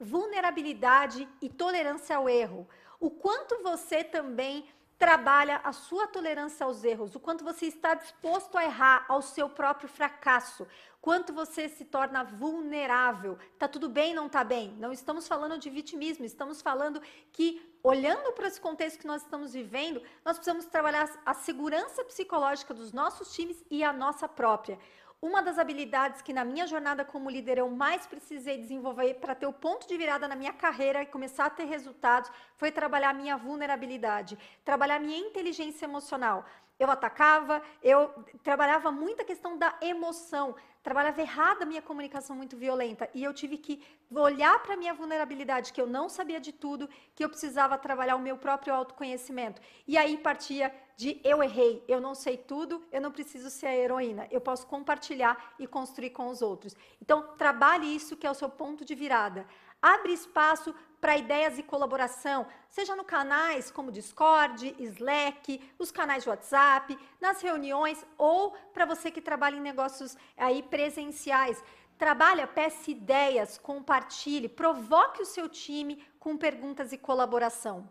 Vulnerabilidade 0.00 1.28
e 1.42 1.50
tolerância 1.50 2.16
ao 2.16 2.28
erro. 2.28 2.66
O 2.98 3.10
quanto 3.10 3.62
você 3.62 4.02
também 4.02 4.66
trabalha 5.04 5.60
a 5.62 5.70
sua 5.70 6.06
tolerância 6.06 6.64
aos 6.64 6.82
erros, 6.82 7.14
o 7.14 7.20
quanto 7.20 7.44
você 7.44 7.66
está 7.66 7.92
disposto 7.92 8.56
a 8.56 8.64
errar 8.64 9.04
ao 9.06 9.20
seu 9.20 9.50
próprio 9.50 9.86
fracasso, 9.86 10.66
quanto 10.98 11.30
você 11.30 11.68
se 11.68 11.84
torna 11.84 12.24
vulnerável. 12.24 13.38
Tá 13.58 13.68
tudo 13.68 13.86
bem, 13.86 14.14
não 14.14 14.30
tá 14.30 14.42
bem? 14.42 14.70
Não 14.78 14.90
estamos 14.90 15.28
falando 15.28 15.58
de 15.58 15.68
vitimismo, 15.68 16.24
estamos 16.24 16.62
falando 16.62 17.02
que 17.32 17.60
olhando 17.82 18.32
para 18.32 18.46
esse 18.46 18.58
contexto 18.58 19.00
que 19.00 19.06
nós 19.06 19.20
estamos 19.20 19.52
vivendo, 19.52 20.00
nós 20.24 20.38
precisamos 20.38 20.64
trabalhar 20.64 21.06
a 21.26 21.34
segurança 21.34 22.02
psicológica 22.02 22.72
dos 22.72 22.90
nossos 22.90 23.30
times 23.34 23.62
e 23.70 23.84
a 23.84 23.92
nossa 23.92 24.26
própria. 24.26 24.78
Uma 25.20 25.42
das 25.42 25.58
habilidades 25.58 26.20
que 26.20 26.32
na 26.32 26.44
minha 26.44 26.66
jornada 26.66 27.04
como 27.04 27.30
líder 27.30 27.58
eu 27.58 27.70
mais 27.70 28.06
precisei 28.06 28.58
desenvolver 28.58 29.14
para 29.14 29.34
ter 29.34 29.46
o 29.46 29.52
ponto 29.52 29.88
de 29.88 29.96
virada 29.96 30.28
na 30.28 30.36
minha 30.36 30.52
carreira 30.52 31.02
e 31.02 31.06
começar 31.06 31.46
a 31.46 31.50
ter 31.50 31.64
resultados 31.64 32.30
foi 32.56 32.70
trabalhar 32.70 33.10
a 33.10 33.14
minha 33.14 33.36
vulnerabilidade, 33.36 34.38
trabalhar 34.64 34.96
a 34.96 35.00
minha 35.00 35.18
inteligência 35.18 35.86
emocional. 35.86 36.44
Eu 36.78 36.90
atacava, 36.90 37.62
eu 37.82 38.08
trabalhava 38.42 38.90
muito 38.90 39.22
a 39.22 39.24
questão 39.24 39.56
da 39.56 39.74
emoção, 39.80 40.54
trabalhava 40.84 41.22
errada 41.22 41.64
a 41.64 41.66
minha 41.66 41.80
comunicação 41.80 42.36
muito 42.36 42.58
violenta 42.58 43.08
e 43.14 43.24
eu 43.24 43.32
tive 43.32 43.56
que 43.56 43.82
olhar 44.14 44.62
para 44.62 44.76
minha 44.76 44.92
vulnerabilidade, 44.92 45.72
que 45.72 45.80
eu 45.80 45.86
não 45.86 46.10
sabia 46.10 46.38
de 46.38 46.52
tudo, 46.52 46.88
que 47.14 47.24
eu 47.24 47.28
precisava 47.30 47.78
trabalhar 47.78 48.16
o 48.16 48.20
meu 48.20 48.36
próprio 48.36 48.74
autoconhecimento. 48.74 49.62
E 49.88 49.96
aí 49.96 50.18
partia 50.18 50.72
de 50.94 51.20
eu 51.24 51.42
errei, 51.42 51.82
eu 51.88 52.00
não 52.00 52.14
sei 52.14 52.36
tudo, 52.36 52.84
eu 52.92 53.00
não 53.00 53.10
preciso 53.10 53.48
ser 53.50 53.66
a 53.66 53.74
heroína, 53.74 54.28
eu 54.30 54.40
posso 54.40 54.66
compartilhar 54.66 55.54
e 55.58 55.66
construir 55.66 56.10
com 56.10 56.28
os 56.28 56.42
outros. 56.42 56.76
Então, 57.00 57.34
trabalhe 57.38 57.86
isso 57.86 58.16
que 58.16 58.26
é 58.26 58.30
o 58.30 58.34
seu 58.34 58.50
ponto 58.50 58.84
de 58.84 58.94
virada. 58.94 59.46
Abre 59.84 60.14
espaço 60.14 60.74
para 60.98 61.18
ideias 61.18 61.56
de 61.56 61.62
colaboração, 61.62 62.46
seja 62.70 62.96
no 62.96 63.04
canais 63.04 63.70
como 63.70 63.92
Discord, 63.92 64.74
Slack, 64.78 65.60
os 65.78 65.90
canais 65.90 66.22
de 66.22 66.30
WhatsApp, 66.30 66.98
nas 67.20 67.42
reuniões 67.42 68.02
ou 68.16 68.52
para 68.72 68.86
você 68.86 69.10
que 69.10 69.20
trabalha 69.20 69.56
em 69.56 69.60
negócios 69.60 70.16
aí 70.38 70.62
presenciais. 70.62 71.62
Trabalha, 71.98 72.46
peça 72.46 72.90
ideias, 72.90 73.58
compartilhe, 73.58 74.48
provoque 74.48 75.20
o 75.20 75.26
seu 75.26 75.50
time 75.50 76.02
com 76.18 76.34
perguntas 76.34 76.90
e 76.90 76.96
colaboração. 76.96 77.86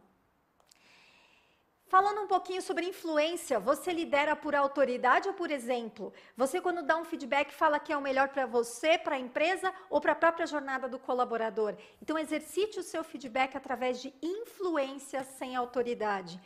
Falando 1.94 2.22
um 2.22 2.28
pouquinho 2.28 2.60
sobre 2.60 2.88
influência, 2.88 3.60
você 3.60 3.94
lidera 3.94 4.36
por 4.36 4.56
autoridade 4.56 5.28
ou 5.28 5.36
por 5.36 5.52
exemplo? 5.52 6.12
Você, 6.36 6.60
quando 6.60 6.82
dá 6.82 6.98
um 6.98 7.06
feedback, 7.06 7.54
fala 7.54 7.80
que 7.80 7.94
é 7.94 7.96
o 7.96 8.02
melhor 8.02 8.30
para 8.30 8.48
você, 8.48 8.98
para 8.98 9.14
a 9.14 9.20
empresa 9.20 9.72
ou 9.92 10.02
para 10.02 10.14
a 10.14 10.16
própria 10.16 10.48
jornada 10.48 10.90
do 10.90 10.98
colaborador. 10.98 11.76
Então, 12.02 12.18
exercite 12.18 12.80
o 12.80 12.84
seu 12.84 13.04
feedback 13.04 13.56
através 13.56 14.02
de 14.02 14.12
influência 14.24 15.24
sem 15.24 15.56
autoridade. 15.56 16.42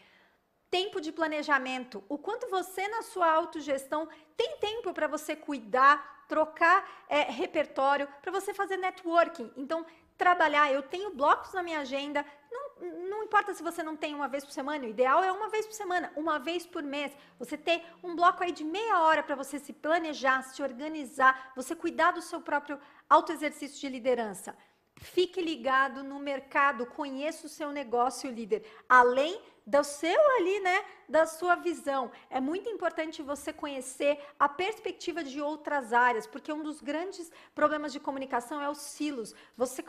Tempo 0.69 0.99
de 0.99 1.13
planejamento. 1.13 2.03
O 2.09 2.17
quanto 2.17 2.49
você, 2.49 2.85
na 2.89 3.01
sua 3.03 3.31
autogestão, 3.31 4.05
tem 4.35 4.57
tempo 4.57 4.93
para 4.93 5.07
você 5.07 5.33
cuidar, 5.33 6.25
trocar 6.27 7.05
é, 7.07 7.21
repertório, 7.21 8.05
para 8.21 8.33
você 8.33 8.53
fazer 8.53 8.75
networking. 8.75 9.49
Então, 9.55 9.85
trabalhar. 10.17 10.73
Eu 10.73 10.81
tenho 10.81 11.13
blocos 11.13 11.53
na 11.53 11.63
minha 11.63 11.79
agenda. 11.79 12.25
Não, 12.51 13.09
não 13.09 13.23
importa 13.23 13.53
se 13.53 13.63
você 13.63 13.83
não 13.83 13.95
tem 13.95 14.15
uma 14.15 14.27
vez 14.27 14.43
por 14.45 14.51
semana, 14.51 14.85
o 14.85 14.89
ideal 14.89 15.23
é 15.23 15.31
uma 15.31 15.49
vez 15.49 15.65
por 15.65 15.73
semana, 15.73 16.11
uma 16.15 16.39
vez 16.39 16.65
por 16.65 16.83
mês. 16.83 17.11
Você 17.39 17.57
ter 17.57 17.83
um 18.03 18.15
bloco 18.15 18.43
aí 18.43 18.51
de 18.51 18.63
meia 18.63 19.01
hora 19.01 19.23
para 19.23 19.35
você 19.35 19.59
se 19.59 19.73
planejar, 19.73 20.41
se 20.43 20.61
organizar, 20.61 21.51
você 21.55 21.75
cuidar 21.75 22.11
do 22.11 22.21
seu 22.21 22.41
próprio 22.41 22.79
autoexercício 23.09 23.79
de 23.79 23.89
liderança. 23.89 24.55
Fique 24.99 25.41
ligado 25.41 26.03
no 26.03 26.19
mercado, 26.19 26.85
conheça 26.85 27.45
o 27.45 27.49
seu 27.49 27.71
negócio, 27.71 28.31
líder. 28.31 28.65
Além 28.89 29.39
do 29.67 29.83
seu 29.83 30.19
ali, 30.37 30.61
né, 30.61 30.85
da 31.09 31.25
sua 31.25 31.55
visão. 31.55 32.09
É 32.29 32.39
muito 32.39 32.69
importante 32.69 33.21
você 33.21 33.51
conhecer 33.51 34.17
a 34.39 34.47
perspectiva 34.47 35.23
de 35.23 35.41
outras 35.41 35.91
áreas, 35.91 36.25
porque 36.25 36.53
um 36.53 36.63
dos 36.63 36.81
grandes 36.81 37.29
problemas 37.53 37.91
de 37.91 37.99
comunicação 37.99 38.61
é 38.61 38.69
os 38.69 38.77
silos. 38.77 39.35
Você 39.57 39.83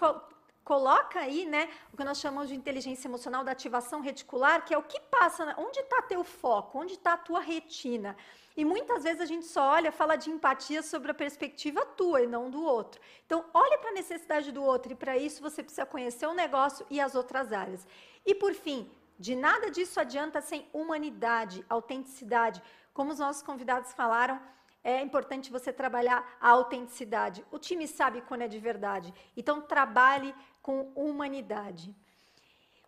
coloca 0.68 1.18
aí, 1.18 1.46
né, 1.46 1.70
o 1.90 1.96
que 1.96 2.04
nós 2.04 2.20
chamamos 2.20 2.50
de 2.50 2.54
inteligência 2.54 3.08
emocional 3.08 3.42
da 3.42 3.52
ativação 3.52 4.02
reticular, 4.02 4.62
que 4.66 4.74
é 4.74 4.76
o 4.76 4.82
que 4.82 5.00
passa, 5.00 5.54
onde 5.56 5.80
está 5.80 6.02
teu 6.02 6.22
foco, 6.22 6.78
onde 6.78 6.92
está 6.92 7.14
a 7.14 7.16
tua 7.16 7.40
retina. 7.40 8.14
E 8.54 8.66
muitas 8.66 9.02
vezes 9.02 9.22
a 9.22 9.24
gente 9.24 9.46
só 9.46 9.62
olha, 9.76 9.90
fala 9.90 10.14
de 10.14 10.28
empatia 10.28 10.82
sobre 10.82 11.10
a 11.10 11.14
perspectiva 11.14 11.86
tua 11.86 12.20
e 12.20 12.26
não 12.26 12.50
do 12.50 12.62
outro. 12.62 13.00
Então, 13.24 13.46
olhe 13.54 13.78
para 13.78 13.92
a 13.92 13.94
necessidade 13.94 14.52
do 14.52 14.62
outro 14.62 14.92
e 14.92 14.94
para 14.94 15.16
isso 15.16 15.40
você 15.40 15.62
precisa 15.62 15.86
conhecer 15.86 16.26
o 16.26 16.34
negócio 16.34 16.84
e 16.90 17.00
as 17.00 17.14
outras 17.14 17.50
áreas. 17.50 17.86
E 18.26 18.34
por 18.34 18.52
fim, 18.52 18.90
de 19.18 19.34
nada 19.34 19.70
disso 19.70 19.98
adianta 19.98 20.42
sem 20.42 20.68
humanidade, 20.70 21.64
autenticidade. 21.66 22.62
Como 22.92 23.10
os 23.10 23.18
nossos 23.18 23.42
convidados 23.42 23.94
falaram, 23.94 24.38
é 24.84 25.02
importante 25.02 25.50
você 25.50 25.72
trabalhar 25.72 26.36
a 26.40 26.50
autenticidade. 26.50 27.44
O 27.50 27.58
time 27.58 27.86
sabe 27.86 28.22
quando 28.22 28.42
é 28.42 28.48
de 28.48 28.58
verdade. 28.58 29.12
Então, 29.36 29.60
trabalhe 29.60 30.34
com 30.68 30.92
humanidade. 30.94 31.96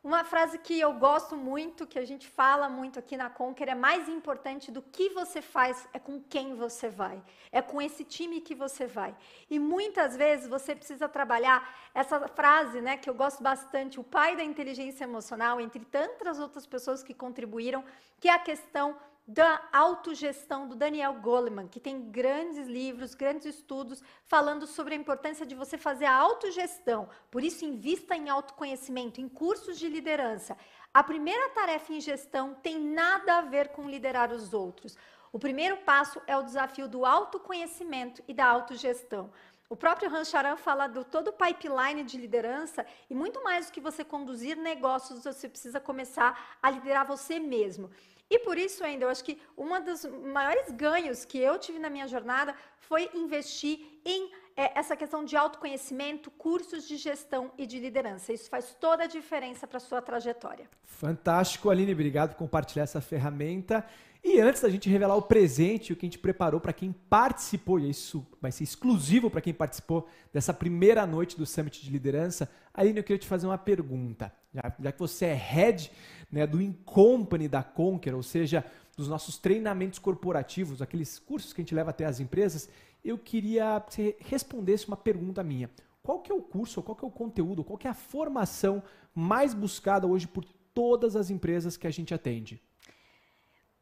Uma 0.04 0.22
frase 0.22 0.58
que 0.58 0.78
eu 0.78 0.92
gosto 0.92 1.34
muito, 1.34 1.86
que 1.86 1.98
a 1.98 2.04
gente 2.04 2.28
fala 2.28 2.68
muito 2.68 2.98
aqui 2.98 3.16
na 3.16 3.30
Conquer, 3.30 3.68
é 3.70 3.74
mais 3.74 4.06
importante 4.06 4.70
do 4.70 4.82
que 4.82 5.08
você 5.08 5.40
faz, 5.40 5.88
é 5.94 5.98
com 5.98 6.20
quem 6.20 6.54
você 6.54 6.90
vai. 6.90 7.22
É 7.50 7.62
com 7.62 7.80
esse 7.80 8.04
time 8.04 8.42
que 8.42 8.54
você 8.54 8.86
vai. 8.86 9.16
E 9.48 9.58
muitas 9.58 10.14
vezes 10.14 10.46
você 10.46 10.74
precisa 10.74 11.08
trabalhar 11.08 11.74
essa 11.94 12.28
frase, 12.28 12.82
né, 12.82 12.98
que 12.98 13.08
eu 13.08 13.14
gosto 13.14 13.42
bastante, 13.42 13.98
o 13.98 14.04
pai 14.04 14.36
da 14.36 14.44
inteligência 14.44 15.04
emocional, 15.04 15.58
entre 15.58 15.82
tantas 15.86 16.38
outras 16.38 16.66
pessoas 16.66 17.02
que 17.02 17.14
contribuíram, 17.14 17.82
que 18.20 18.28
é 18.28 18.34
a 18.34 18.38
questão 18.38 18.94
da 19.32 19.62
autogestão 19.72 20.66
do 20.66 20.74
Daniel 20.74 21.14
Goleman, 21.14 21.68
que 21.68 21.78
tem 21.78 22.10
grandes 22.10 22.66
livros, 22.66 23.14
grandes 23.14 23.46
estudos 23.46 24.02
falando 24.24 24.66
sobre 24.66 24.92
a 24.92 24.96
importância 24.96 25.46
de 25.46 25.54
você 25.54 25.78
fazer 25.78 26.06
a 26.06 26.16
autogestão. 26.16 27.08
Por 27.30 27.44
isso, 27.44 27.64
invista 27.64 28.16
em 28.16 28.28
autoconhecimento, 28.28 29.20
em 29.20 29.28
cursos 29.28 29.78
de 29.78 29.88
liderança. 29.88 30.56
A 30.92 31.04
primeira 31.04 31.48
tarefa 31.50 31.92
em 31.92 32.00
gestão 32.00 32.54
tem 32.54 32.80
nada 32.80 33.38
a 33.38 33.42
ver 33.42 33.68
com 33.68 33.88
liderar 33.88 34.32
os 34.32 34.52
outros. 34.52 34.96
O 35.32 35.38
primeiro 35.38 35.76
passo 35.76 36.20
é 36.26 36.36
o 36.36 36.42
desafio 36.42 36.88
do 36.88 37.06
autoconhecimento 37.06 38.24
e 38.26 38.34
da 38.34 38.46
autogestão. 38.46 39.30
O 39.68 39.76
próprio 39.76 40.10
Rancharan 40.10 40.56
fala 40.56 40.88
do 40.88 41.04
todo 41.04 41.28
o 41.28 41.32
pipeline 41.32 42.02
de 42.02 42.18
liderança 42.18 42.84
e 43.08 43.14
muito 43.14 43.40
mais 43.44 43.66
do 43.66 43.72
que 43.72 43.80
você 43.80 44.02
conduzir 44.02 44.56
negócios, 44.56 45.22
você 45.22 45.48
precisa 45.48 45.78
começar 45.78 46.58
a 46.60 46.68
liderar 46.68 47.06
você 47.06 47.38
mesmo. 47.38 47.88
E 48.30 48.38
por 48.38 48.56
isso, 48.56 48.84
ainda, 48.84 49.04
eu 49.04 49.08
acho 49.08 49.24
que 49.24 49.38
um 49.58 49.68
dos 49.82 50.04
maiores 50.04 50.70
ganhos 50.70 51.24
que 51.24 51.38
eu 51.38 51.58
tive 51.58 51.80
na 51.80 51.90
minha 51.90 52.06
jornada 52.06 52.54
foi 52.78 53.10
investir 53.12 53.80
em 54.04 54.30
é, 54.56 54.78
essa 54.78 54.94
questão 54.96 55.24
de 55.24 55.36
autoconhecimento, 55.36 56.30
cursos 56.30 56.86
de 56.86 56.96
gestão 56.96 57.50
e 57.58 57.66
de 57.66 57.80
liderança. 57.80 58.32
Isso 58.32 58.48
faz 58.48 58.76
toda 58.78 59.04
a 59.04 59.06
diferença 59.06 59.66
para 59.66 59.78
a 59.78 59.80
sua 59.80 60.00
trajetória. 60.00 60.68
Fantástico, 60.84 61.70
Aline. 61.70 61.92
Obrigado 61.92 62.30
por 62.30 62.36
compartilhar 62.36 62.84
essa 62.84 63.00
ferramenta. 63.00 63.84
E 64.22 64.38
antes 64.38 64.60
da 64.60 64.68
gente 64.68 64.88
revelar 64.88 65.16
o 65.16 65.22
presente, 65.22 65.92
o 65.92 65.96
que 65.96 66.04
a 66.04 66.08
gente 66.08 66.18
preparou 66.18 66.60
para 66.60 66.74
quem 66.74 66.92
participou, 66.92 67.80
e 67.80 67.88
isso 67.88 68.26
vai 68.40 68.52
ser 68.52 68.64
exclusivo 68.64 69.30
para 69.30 69.40
quem 69.40 69.54
participou 69.54 70.06
dessa 70.32 70.52
primeira 70.52 71.06
noite 71.06 71.38
do 71.38 71.46
Summit 71.46 71.82
de 71.82 71.90
Liderança, 71.90 72.50
Aline, 72.74 72.98
eu 72.98 73.04
queria 73.04 73.18
te 73.18 73.26
fazer 73.26 73.46
uma 73.46 73.56
pergunta. 73.58 74.30
Já, 74.52 74.74
já 74.80 74.92
que 74.92 74.98
você 74.98 75.26
é 75.26 75.34
head 75.34 75.90
né, 76.30 76.46
do 76.46 76.60
Incompany 76.60 77.48
da 77.48 77.62
Conquer, 77.62 78.14
ou 78.14 78.22
seja, 78.22 78.64
dos 78.96 79.08
nossos 79.08 79.38
treinamentos 79.38 79.98
corporativos, 79.98 80.82
aqueles 80.82 81.18
cursos 81.18 81.52
que 81.52 81.60
a 81.60 81.64
gente 81.64 81.74
leva 81.74 81.90
até 81.90 82.04
as 82.04 82.20
empresas, 82.20 82.68
eu 83.04 83.16
queria 83.16 83.80
que 83.80 83.94
você 83.94 84.16
respondesse 84.20 84.86
uma 84.86 84.96
pergunta 84.96 85.42
minha. 85.42 85.70
Qual 86.02 86.20
que 86.20 86.32
é 86.32 86.34
o 86.34 86.42
curso, 86.42 86.82
qual 86.82 86.96
que 86.96 87.04
é 87.04 87.08
o 87.08 87.10
conteúdo, 87.10 87.64
qual 87.64 87.78
que 87.78 87.86
é 87.86 87.90
a 87.90 87.94
formação 87.94 88.82
mais 89.14 89.54
buscada 89.54 90.06
hoje 90.06 90.26
por 90.26 90.44
todas 90.74 91.16
as 91.16 91.30
empresas 91.30 91.76
que 91.76 91.86
a 91.86 91.90
gente 91.90 92.12
atende? 92.14 92.60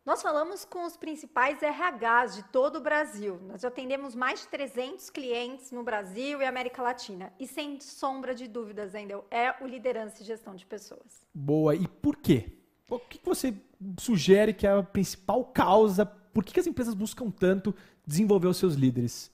Nós 0.09 0.22
falamos 0.22 0.64
com 0.64 0.86
os 0.86 0.97
principais 0.97 1.59
RHs 1.60 2.36
de 2.36 2.43
todo 2.44 2.76
o 2.76 2.80
Brasil. 2.80 3.39
Nós 3.43 3.62
atendemos 3.62 4.14
mais 4.14 4.40
de 4.40 4.48
300 4.48 5.10
clientes 5.10 5.70
no 5.70 5.82
Brasil 5.82 6.40
e 6.40 6.47
América 6.47 6.82
Latina. 6.82 7.30
E 7.39 7.47
sem 7.47 7.78
sombra 7.78 8.35
de 8.35 8.48
dúvidas, 8.48 8.94
ainda 8.94 9.22
é 9.30 9.55
o 9.62 9.66
liderança 9.66 10.22
e 10.22 10.24
gestão 10.24 10.55
de 10.55 10.64
pessoas. 10.64 11.26
Boa. 11.35 11.74
E 11.74 11.86
por 11.86 12.16
quê? 12.16 12.51
O 12.89 12.98
que 12.98 13.20
você 13.22 13.55
sugere 14.01 14.55
que 14.55 14.66
é 14.66 14.70
a 14.70 14.82
principal 14.82 15.44
causa? 15.44 16.06
Por 16.06 16.43
que 16.43 16.59
as 16.59 16.66
empresas 16.66 16.94
buscam 16.94 17.30
tanto 17.30 17.74
desenvolver 18.06 18.48
os 18.48 18.56
seus 18.56 18.76
líderes? 18.76 19.30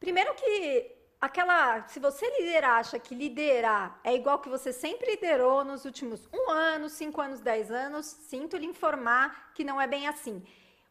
Primeiro 0.00 0.34
que 0.36 0.95
aquela, 1.26 1.86
se 1.88 2.00
você 2.00 2.24
liderar, 2.38 2.78
acha 2.78 2.98
que 2.98 3.14
liderar 3.14 4.00
é 4.02 4.14
igual 4.14 4.38
que 4.38 4.48
você 4.48 4.72
sempre 4.72 5.10
liderou 5.10 5.64
nos 5.64 5.84
últimos 5.84 6.28
um 6.32 6.50
ano, 6.50 6.88
cinco 6.88 7.20
anos, 7.20 7.40
dez 7.40 7.70
anos, 7.70 8.06
sinto 8.06 8.56
lhe 8.56 8.66
informar 8.66 9.52
que 9.54 9.64
não 9.64 9.80
é 9.80 9.86
bem 9.86 10.06
assim. 10.08 10.42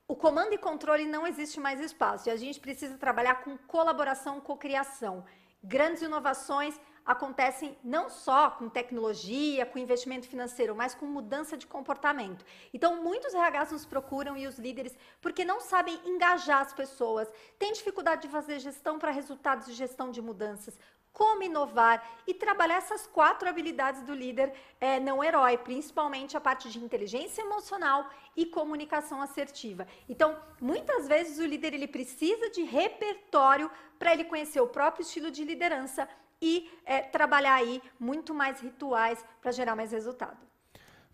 O 0.07 0.15
comando 0.15 0.53
e 0.53 0.57
controle 0.57 1.05
não 1.05 1.25
existe 1.25 1.59
mais 1.59 1.79
espaço 1.79 2.29
e 2.29 2.31
a 2.31 2.35
gente 2.35 2.59
precisa 2.59 2.97
trabalhar 2.97 3.43
com 3.43 3.57
colaboração, 3.57 4.39
cocriação. 4.39 5.25
Grandes 5.63 6.03
inovações 6.03 6.79
acontecem 7.05 7.77
não 7.83 8.09
só 8.09 8.49
com 8.49 8.67
tecnologia, 8.67 9.65
com 9.65 9.77
investimento 9.77 10.27
financeiro, 10.27 10.75
mas 10.75 10.95
com 10.95 11.05
mudança 11.05 11.55
de 11.55 11.67
comportamento. 11.67 12.43
Então, 12.73 13.03
muitos 13.03 13.33
RHs 13.33 13.71
nos 13.71 13.85
procuram 13.85 14.35
e 14.35 14.47
os 14.47 14.57
líderes 14.57 14.97
porque 15.21 15.45
não 15.45 15.61
sabem 15.61 15.99
engajar 16.05 16.61
as 16.61 16.73
pessoas, 16.73 17.31
têm 17.59 17.73
dificuldade 17.73 18.23
de 18.23 18.27
fazer 18.29 18.59
gestão 18.59 18.97
para 18.97 19.11
resultados 19.11 19.67
de 19.67 19.73
gestão 19.73 20.09
de 20.09 20.21
mudanças, 20.21 20.79
como 21.15 21.43
inovar 21.43 22.05
e 22.27 22.33
trabalhar 22.33 22.75
essas 22.75 23.07
quatro 23.07 23.47
habilidades 23.47 24.01
do 24.01 24.13
líder 24.13 24.53
é, 24.81 24.99
não 24.99 25.23
herói, 25.23 25.57
principalmente 25.57 26.35
a 26.35 26.41
parte 26.41 26.69
de 26.69 26.77
inteligência 26.77 27.41
emocional 27.41 28.09
e 28.35 28.45
comunicação 28.45 29.21
assertiva. 29.21 29.87
Então, 30.09 30.37
muitas 30.59 31.07
vezes 31.07 31.39
o 31.39 31.45
líder 31.45 31.73
ele 31.73 31.87
precisa 31.87 32.49
de 32.49 32.63
repertório 32.63 33.71
para 33.97 34.11
ele 34.11 34.25
conhecer 34.25 34.59
o 34.59 34.67
próprio 34.67 35.03
estilo 35.03 35.31
de 35.31 35.45
liderança, 35.45 36.07
e 36.41 36.69
é, 36.85 37.01
trabalhar 37.01 37.55
aí 37.55 37.81
muito 37.99 38.33
mais 38.33 38.59
rituais 38.59 39.23
para 39.41 39.51
gerar 39.51 39.75
mais 39.75 39.91
resultado. 39.91 40.37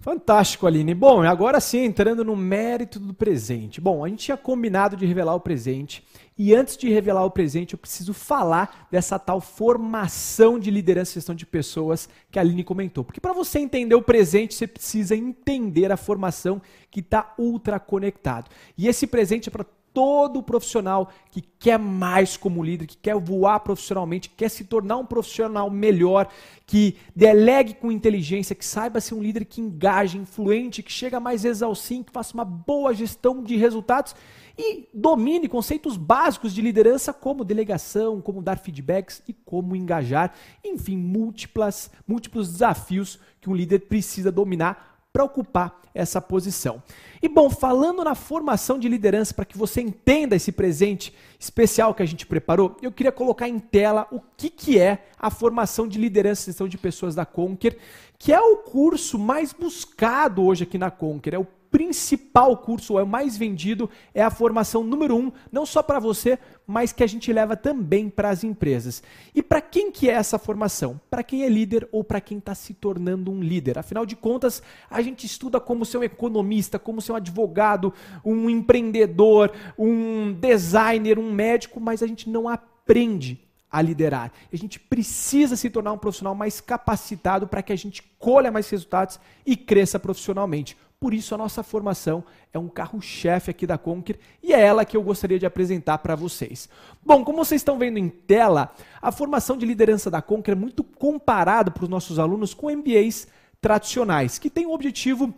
Fantástico, 0.02 0.65
Aline. 0.65 0.95
Bom, 0.95 1.22
agora 1.22 1.60
sim, 1.60 1.84
entrando 1.84 2.26
no 2.26 2.35
mérito 2.35 2.99
do 2.99 3.14
presente. 3.14 3.80
Bom, 3.80 4.03
a 4.03 4.10
gente 4.10 4.26
tinha 4.26 4.38
combinado 4.38 4.98
de 4.98 5.06
revelar 5.06 5.35
o 5.35 5.39
presente. 5.39 6.03
E 6.35 6.56
antes 6.56 6.76
de 6.76 6.89
revelar 6.89 7.23
o 7.23 7.30
presente, 7.30 7.73
eu 7.73 7.77
preciso 7.77 8.11
falar 8.11 8.88
dessa 8.89 9.19
tal 9.19 9.39
formação 9.39 10.57
de 10.57 10.72
liderança 10.72 11.11
e 11.11 11.14
gestão 11.14 11.35
de 11.35 11.45
pessoas 11.45 12.10
que 12.31 12.39
a 12.39 12.41
Aline 12.41 12.64
comentou. 12.64 13.03
Porque 13.03 13.22
para 13.22 13.31
você 13.31 13.60
entender 13.60 13.93
o 13.93 14.02
presente, 14.02 14.56
você 14.56 14.65
precisa 14.65 15.15
entender 15.15 15.91
a 15.91 15.98
formação 15.98 16.60
que 16.89 16.99
está 16.99 17.35
ultra 17.38 17.80
conectado. 17.80 18.49
E 18.76 18.88
esse 18.88 19.06
presente 19.06 19.49
é 19.49 19.52
para 19.52 19.68
todo 19.93 20.41
profissional 20.43 21.11
que 21.30 21.41
quer 21.41 21.77
mais 21.77 22.38
como 22.38 22.63
líder, 22.63 22.88
que 22.88 22.97
quer 22.97 23.15
voar 23.15 23.59
profissionalmente, 23.59 24.30
que 24.30 24.35
quer 24.35 24.49
se 24.49 24.63
tornar 24.63 24.97
um 24.97 25.05
profissional 25.05 25.69
melhor, 25.69 26.27
que 26.65 26.95
delegue 27.15 27.73
com 27.73 27.91
inteligência, 27.91 28.55
que 28.55 28.65
saiba 28.65 29.01
ser 29.01 29.15
um 29.15 29.22
líder 29.22 29.45
que 29.45 29.61
engaje, 29.61 30.18
influente, 30.18 30.84
que 30.84 30.91
chega 30.91 31.19
mais 31.19 31.43
sim, 31.76 32.03
que 32.03 32.11
faça 32.11 32.34
uma 32.34 32.45
boa 32.45 32.93
gestão 32.93 33.43
de 33.43 33.55
resultados 33.55 34.15
e 34.57 34.88
domine 34.93 35.47
conceitos 35.47 35.97
básicos 35.97 36.53
de 36.53 36.61
liderança 36.61 37.13
como 37.13 37.43
delegação, 37.43 38.22
como 38.22 38.41
dar 38.41 38.59
feedbacks 38.59 39.22
e 39.27 39.34
como 39.34 39.76
engajar, 39.76 40.34
enfim, 40.63 40.97
múltiplas, 40.97 41.89
múltiplos 42.07 42.51
desafios 42.51 43.19
que 43.39 43.49
um 43.49 43.55
líder 43.55 43.80
precisa 43.81 44.31
dominar 44.31 44.90
para 45.11 45.23
ocupar 45.23 45.81
essa 45.93 46.21
posição. 46.21 46.81
E 47.21 47.27
bom, 47.27 47.49
falando 47.49 48.03
na 48.03 48.15
formação 48.15 48.79
de 48.79 48.88
liderança, 48.88 49.33
para 49.33 49.45
que 49.45 49.57
você 49.57 49.81
entenda 49.81 50.35
esse 50.35 50.51
presente 50.51 51.13
especial 51.39 51.93
que 51.93 52.01
a 52.01 52.05
gente 52.05 52.25
preparou, 52.25 52.77
eu 52.81 52.91
queria 52.91 53.11
colocar 53.11 53.47
em 53.47 53.59
tela 53.59 54.07
o 54.11 54.21
que, 54.38 54.49
que 54.49 54.79
é 54.79 55.05
a 55.19 55.29
formação 55.29 55.88
de 55.88 55.99
liderança 55.99 56.43
e 56.43 56.51
gestão 56.51 56.67
de 56.67 56.77
pessoas 56.77 57.13
da 57.13 57.25
Conquer, 57.25 57.77
que 58.17 58.31
é 58.31 58.39
o 58.39 58.57
curso 58.57 59.19
mais 59.19 59.51
buscado 59.51 60.43
hoje 60.43 60.63
aqui 60.63 60.77
na 60.77 60.89
Conquer, 60.89 61.33
é 61.33 61.39
o 61.39 61.47
principal 61.72 62.57
curso, 62.57 62.99
é 62.99 63.03
o 63.03 63.07
mais 63.07 63.38
vendido, 63.38 63.89
é 64.14 64.22
a 64.22 64.30
formação 64.30 64.84
número 64.84 65.15
um, 65.15 65.31
não 65.49 65.65
só 65.65 65.81
para 65.81 65.99
você, 65.99 66.38
mas 66.68 66.91
que 66.91 67.03
a 67.03 67.07
gente 67.07 67.31
leva 67.31 67.56
também 67.56 68.10
para 68.10 68.30
as 68.30 68.43
empresas. 68.43 69.02
E 69.34 69.41
para 69.41 69.61
quem 69.61 69.89
que 69.89 70.10
é 70.10 70.14
essa 70.14 70.38
formação? 70.38 70.99
Para 71.10 71.23
quem 71.23 71.43
é 71.43 71.49
líder 71.49 71.88
ou 71.91 72.03
para 72.03 72.19
quem 72.19 72.39
está 72.39 72.53
se 72.53 72.73
tornando 72.73 73.31
um 73.31 73.41
líder? 73.41 73.80
Afinal 73.80 74.06
de 74.06 74.18
contas, 74.18 74.61
a 74.89 75.02
gente 75.02 75.26
estuda 75.26 75.60
como 75.61 75.85
ser 75.85 75.98
um 75.98 76.03
economista, 76.03 76.77
como 76.77 77.02
ser 77.02 77.14
um 77.14 77.15
advogado, 77.15 77.93
um 78.23 78.49
empreendedor, 78.49 79.52
um 79.77 80.34
designer, 80.34 81.18
um 81.18 81.31
médico, 81.31 81.80
mas 81.80 82.03
a 82.03 82.07
gente 82.07 82.30
não 82.30 82.49
aprende 82.49 83.39
a 83.72 83.81
liderar. 83.81 84.34
A 84.52 84.56
gente 84.57 84.77
precisa 84.77 85.56
se 85.56 85.69
tornar 85.69 85.93
um 85.93 85.98
profissional 85.98 86.35
mais 86.35 86.60
capacitado 86.60 87.48
para 87.48 87.64
que 87.64 87.72
a 87.72 87.77
gente 87.77 88.03
colha 88.19 88.52
mais 88.52 88.69
resultados 88.69 89.18
e 89.45 89.56
cresça 89.56 89.98
profissionalmente. 89.98 90.76
Por 91.02 91.15
isso, 91.15 91.34
a 91.34 91.38
nossa 91.40 91.64
formação 91.64 92.23
é 92.53 92.60
um 92.60 92.69
carro-chefe 92.69 93.49
aqui 93.49 93.65
da 93.65 93.76
Conquer 93.76 94.19
e 94.44 94.53
é 94.53 94.61
ela 94.61 94.86
que 94.86 94.95
eu 94.95 95.02
gostaria 95.02 95.40
de 95.40 95.48
apresentar 95.48 95.98
para 95.98 96.15
vocês. 96.15 96.69
Bom, 97.03 97.26
como 97.26 97.44
vocês 97.44 97.60
estão 97.60 97.80
vendo 97.80 97.98
em 97.98 98.07
tela, 98.07 98.72
a 99.02 99.11
formação 99.11 99.57
de 99.57 99.65
liderança 99.65 100.11
da 100.11 100.22
Conquer 100.22 100.52
é 100.52 100.56
muito 100.56 100.84
comparada 100.84 101.72
para 101.72 101.86
os 101.86 101.90
nossos 101.90 102.19
alunos 102.19 102.53
com 102.53 102.69
MBAs 102.69 103.28
tradicionais, 103.60 104.38
que 104.38 104.48
tem 104.48 104.68
um 104.68 104.73
objetivo 104.73 105.34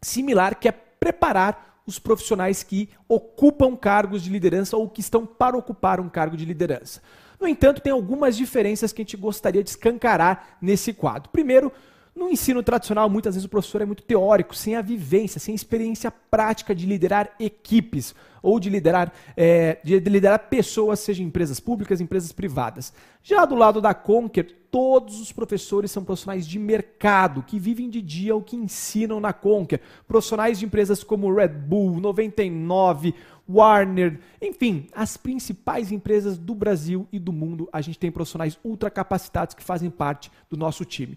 similar, 0.00 0.58
que 0.58 0.66
é 0.66 0.72
preparar 0.72 1.82
os 1.86 1.98
profissionais 1.98 2.62
que 2.62 2.88
ocupam 3.06 3.76
cargos 3.76 4.22
de 4.22 4.30
liderança 4.30 4.78
ou 4.78 4.88
que 4.88 5.02
estão 5.02 5.26
para 5.26 5.58
ocupar 5.58 6.00
um 6.00 6.08
cargo 6.08 6.38
de 6.38 6.46
liderança. 6.46 7.02
No 7.38 7.46
entanto, 7.46 7.82
tem 7.82 7.92
algumas 7.92 8.34
diferenças 8.34 8.94
que 8.94 9.02
a 9.02 9.04
gente 9.04 9.18
gostaria 9.18 9.62
de 9.62 9.68
escancarar 9.68 10.56
nesse 10.58 10.94
quadro. 10.94 11.28
Primeiro, 11.30 11.70
No 12.14 12.28
ensino 12.28 12.62
tradicional, 12.62 13.08
muitas 13.08 13.34
vezes 13.34 13.46
o 13.46 13.48
professor 13.48 13.80
é 13.80 13.86
muito 13.86 14.02
teórico, 14.02 14.54
sem 14.54 14.76
a 14.76 14.82
vivência, 14.82 15.40
sem 15.40 15.52
a 15.52 15.56
experiência 15.56 16.10
prática 16.10 16.74
de 16.74 16.84
liderar 16.84 17.30
equipes 17.40 18.14
ou 18.42 18.60
de 18.60 18.68
liderar, 18.68 19.10
é, 19.34 19.78
de 19.82 19.98
liderar 20.00 20.50
pessoas, 20.50 21.00
seja 21.00 21.22
empresas 21.22 21.58
públicas, 21.58 22.02
empresas 22.02 22.30
privadas. 22.30 22.92
Já 23.22 23.46
do 23.46 23.54
lado 23.54 23.80
da 23.80 23.94
Conquer, 23.94 24.44
todos 24.70 25.22
os 25.22 25.32
professores 25.32 25.90
são 25.90 26.04
profissionais 26.04 26.46
de 26.46 26.58
mercado, 26.58 27.42
que 27.42 27.58
vivem 27.58 27.88
de 27.88 28.02
dia 28.02 28.36
o 28.36 28.42
que 28.42 28.56
ensinam 28.56 29.18
na 29.18 29.32
Conquer. 29.32 29.80
Profissionais 30.06 30.58
de 30.58 30.66
empresas 30.66 31.02
como 31.02 31.32
Red 31.32 31.48
Bull, 31.48 31.98
99, 31.98 33.14
Warner, 33.48 34.20
enfim, 34.40 34.86
as 34.92 35.16
principais 35.16 35.90
empresas 35.90 36.36
do 36.36 36.54
Brasil 36.54 37.08
e 37.10 37.18
do 37.18 37.32
mundo. 37.32 37.70
A 37.72 37.80
gente 37.80 37.98
tem 37.98 38.10
profissionais 38.10 38.58
ultra 38.62 38.90
capacitados 38.90 39.54
que 39.54 39.62
fazem 39.62 39.88
parte 39.88 40.30
do 40.50 40.58
nosso 40.58 40.84
time 40.84 41.16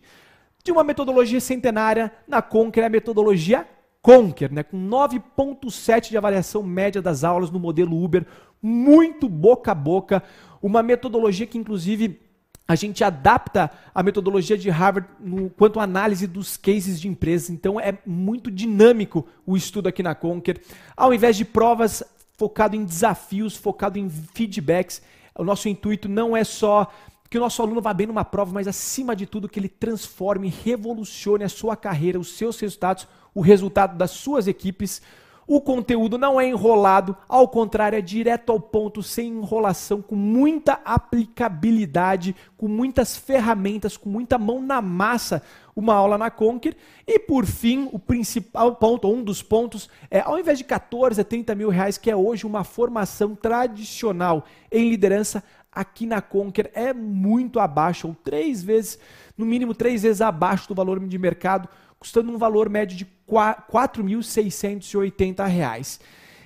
de 0.66 0.72
uma 0.72 0.84
metodologia 0.84 1.40
centenária 1.40 2.12
na 2.28 2.42
Conquer, 2.42 2.84
é 2.84 2.88
a 2.88 2.90
metodologia 2.90 3.68
Conquer, 4.02 4.52
né, 4.52 4.64
com 4.64 4.78
9.7 4.78 6.10
de 6.10 6.18
avaliação 6.18 6.64
média 6.64 7.02
das 7.02 7.24
aulas 7.24 7.52
no 7.52 7.60
modelo 7.60 8.04
Uber, 8.04 8.26
muito 8.62 9.30
boca 9.30 9.72
a 9.72 9.76
boca, 9.76 10.24
uma 10.62 10.82
metodologia 10.82 11.46
que 11.46 11.58
inclusive 11.58 12.20
a 12.68 12.74
gente 12.74 13.04
adapta 13.04 13.70
a 13.94 14.02
metodologia 14.02 14.58
de 14.58 14.72
Harvard 14.72 15.08
no, 15.20 15.52
quanto 15.52 15.80
à 15.80 15.84
análise 15.84 16.26
dos 16.26 16.58
cases 16.58 17.00
de 17.00 17.08
empresas. 17.08 17.52
Então 17.52 17.80
é 17.80 17.96
muito 18.04 18.50
dinâmico 18.50 19.28
o 19.46 19.56
estudo 19.56 19.88
aqui 19.88 20.02
na 20.02 20.16
Conquer. 20.16 20.60
Ao 20.98 21.14
invés 21.14 21.38
de 21.38 21.46
provas 21.46 22.04
focado 22.38 22.76
em 22.76 22.84
desafios, 22.84 23.56
focado 23.56 24.00
em 24.00 24.10
feedbacks, 24.10 25.04
o 25.38 25.44
nosso 25.44 25.70
intuito 25.70 26.10
não 26.10 26.36
é 26.36 26.44
só 26.44 26.92
que 27.30 27.38
o 27.38 27.42
nosso 27.42 27.62
aluno 27.62 27.82
vá 27.82 27.94
bem 27.94 28.08
numa 28.08 28.24
prova, 28.24 28.54
mas 28.54 28.68
acima 28.68 29.16
de 29.16 29.26
tudo 29.26 29.50
que 29.50 29.60
ele 29.60 29.70
transforme, 29.70 30.54
revolucione 30.64 31.44
a 31.44 31.50
sua 31.50 31.76
carreira, 31.76 32.20
os 32.20 32.38
seus 32.38 32.60
resultados, 32.60 33.08
o 33.34 33.42
resultado 33.42 33.98
das 33.98 34.12
suas 34.12 34.48
equipes. 34.48 35.02
O 35.48 35.62
conteúdo 35.62 36.18
não 36.18 36.42
é 36.42 36.48
enrolado, 36.48 37.16
ao 37.30 37.48
contrário, 37.48 37.96
é 37.96 38.02
direto 38.02 38.52
ao 38.52 38.60
ponto, 38.60 39.04
sem 39.04 39.28
enrolação, 39.28 40.02
com 40.02 40.16
muita 40.16 40.80
aplicabilidade, 40.84 42.36
com 42.58 42.68
muitas 42.68 43.16
ferramentas, 43.16 43.96
com 43.96 44.10
muita 44.10 44.40
mão 44.40 44.60
na 44.60 44.82
massa, 44.82 45.44
uma 45.76 45.94
aula 45.94 46.18
na 46.18 46.32
Conquer. 46.32 46.76
E 47.06 47.20
por 47.20 47.46
fim, 47.46 47.88
o 47.92 48.00
principal 48.00 48.76
ponto, 48.76 49.08
um 49.08 49.24
dos 49.24 49.44
pontos, 49.44 49.88
é 50.10 50.20
ao 50.20 50.40
invés 50.40 50.58
de 50.58 50.64
14 50.64 51.22
a 51.22 51.24
30 51.24 51.54
mil 51.54 51.70
reais, 51.70 51.98
que 52.00 52.10
é 52.10 52.16
hoje 52.16 52.48
uma 52.48 52.64
formação 52.64 53.36
tradicional 53.36 54.46
em 54.72 54.90
liderança, 54.90 55.44
aqui 55.76 56.06
na 56.06 56.22
Conquer 56.22 56.72
é 56.74 56.94
muito 56.94 57.60
abaixo, 57.60 58.08
ou 58.08 58.16
três 58.16 58.64
vezes, 58.64 58.98
no 59.38 59.46
mínimo 59.46 59.76
três 59.76 60.04
vezes 60.04 60.22
abaixo 60.22 60.66
do 60.68 60.76
valor 60.76 61.00
de 61.00 61.18
mercado, 61.18 61.70
custando 62.00 62.32
um 62.32 62.38
valor 62.38 62.70
médio 62.70 62.96
de 62.98 63.04
R$ 63.04 63.10
4.680. 63.30 66.00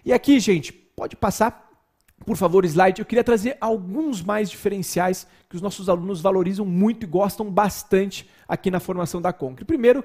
E 0.03 0.11
aqui, 0.11 0.39
gente, 0.39 0.73
pode 0.73 1.15
passar, 1.15 1.69
por 2.25 2.35
favor, 2.35 2.65
slide. 2.65 2.99
Eu 2.99 3.05
queria 3.05 3.23
trazer 3.23 3.55
alguns 3.61 4.23
mais 4.23 4.49
diferenciais 4.49 5.27
que 5.49 5.55
os 5.55 5.61
nossos 5.61 5.87
alunos 5.89 6.21
valorizam 6.21 6.65
muito 6.65 7.03
e 7.03 7.07
gostam 7.07 7.47
bastante 7.49 8.29
aqui 8.47 8.71
na 8.71 8.79
formação 8.79 9.21
da 9.21 9.31
Conquer. 9.31 9.65
Primeiro, 9.65 10.03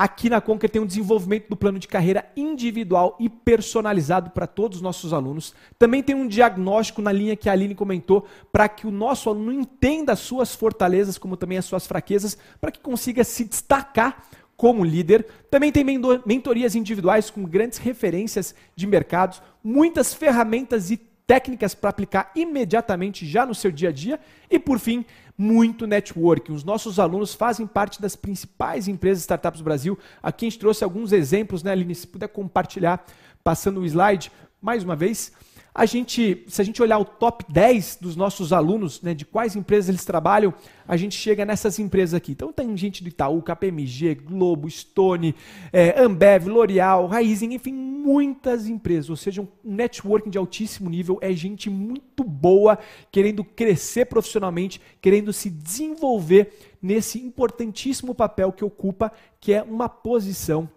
Aqui 0.00 0.30
na 0.30 0.40
Conquer 0.40 0.70
tem 0.70 0.80
um 0.80 0.86
desenvolvimento 0.86 1.50
do 1.50 1.54
plano 1.54 1.78
de 1.78 1.86
carreira 1.86 2.24
individual 2.34 3.18
e 3.20 3.28
personalizado 3.28 4.30
para 4.30 4.46
todos 4.46 4.78
os 4.78 4.82
nossos 4.82 5.12
alunos. 5.12 5.54
Também 5.78 6.02
tem 6.02 6.16
um 6.16 6.26
diagnóstico 6.26 7.02
na 7.02 7.12
linha 7.12 7.36
que 7.36 7.50
a 7.50 7.52
Aline 7.52 7.74
comentou 7.74 8.24
para 8.50 8.66
que 8.66 8.86
o 8.86 8.90
nosso 8.90 9.28
aluno 9.28 9.52
entenda 9.52 10.14
as 10.14 10.20
suas 10.20 10.54
fortalezas, 10.54 11.18
como 11.18 11.36
também 11.36 11.58
as 11.58 11.66
suas 11.66 11.86
fraquezas, 11.86 12.38
para 12.58 12.70
que 12.70 12.80
consiga 12.80 13.22
se 13.22 13.44
destacar 13.44 14.24
como 14.56 14.86
líder. 14.86 15.26
Também 15.50 15.70
tem 15.70 15.84
mentorias 16.24 16.74
individuais 16.74 17.28
com 17.28 17.44
grandes 17.44 17.76
referências 17.76 18.54
de 18.74 18.86
mercados, 18.86 19.42
muitas 19.62 20.14
ferramentas 20.14 20.90
e 20.90 20.96
técnicas 21.26 21.74
para 21.74 21.90
aplicar 21.90 22.32
imediatamente 22.34 23.26
já 23.26 23.44
no 23.44 23.54
seu 23.54 23.70
dia 23.70 23.90
a 23.90 23.92
dia. 23.92 24.18
E 24.50 24.58
por 24.58 24.78
fim, 24.78 25.04
muito 25.40 25.86
networking. 25.86 26.52
Os 26.52 26.62
nossos 26.62 26.98
alunos 26.98 27.32
fazem 27.32 27.66
parte 27.66 27.98
das 27.98 28.14
principais 28.14 28.86
empresas 28.86 29.22
startups 29.22 29.60
do 29.60 29.64
Brasil. 29.64 29.98
Aqui 30.22 30.44
a 30.44 30.50
gente 30.50 30.58
trouxe 30.58 30.84
alguns 30.84 31.12
exemplos, 31.12 31.62
né, 31.62 31.72
Aline? 31.72 31.94
Se 31.94 32.06
puder 32.06 32.28
compartilhar, 32.28 33.02
passando 33.42 33.80
o 33.80 33.86
slide 33.86 34.30
mais 34.60 34.84
uma 34.84 34.94
vez. 34.94 35.32
A 35.74 35.86
gente, 35.86 36.44
se 36.48 36.60
a 36.60 36.64
gente 36.64 36.82
olhar 36.82 36.98
o 36.98 37.04
top 37.04 37.44
10 37.48 37.98
dos 38.00 38.16
nossos 38.16 38.52
alunos, 38.52 39.00
né, 39.02 39.14
de 39.14 39.24
quais 39.24 39.54
empresas 39.54 39.88
eles 39.88 40.04
trabalham, 40.04 40.52
a 40.86 40.96
gente 40.96 41.14
chega 41.16 41.44
nessas 41.44 41.78
empresas 41.78 42.14
aqui. 42.14 42.32
Então 42.32 42.52
tem 42.52 42.76
gente 42.76 43.02
do 43.02 43.08
Itaú, 43.08 43.40
KPMG, 43.40 44.16
Globo, 44.16 44.68
Stone, 44.68 45.34
é, 45.72 46.00
Ambev, 46.00 46.48
L'Oreal, 46.48 47.06
Raizen, 47.06 47.54
enfim, 47.54 47.72
muitas 47.72 48.66
empresas. 48.68 49.10
Ou 49.10 49.16
seja, 49.16 49.42
um 49.42 49.48
networking 49.62 50.30
de 50.30 50.38
altíssimo 50.38 50.90
nível, 50.90 51.18
é 51.20 51.32
gente 51.32 51.70
muito 51.70 52.24
boa, 52.24 52.78
querendo 53.12 53.44
crescer 53.44 54.06
profissionalmente, 54.06 54.80
querendo 55.00 55.32
se 55.32 55.48
desenvolver 55.48 56.52
nesse 56.82 57.18
importantíssimo 57.20 58.14
papel 58.14 58.50
que 58.52 58.64
ocupa, 58.64 59.12
que 59.40 59.52
é 59.52 59.62
uma 59.62 59.88
posição 59.88 60.68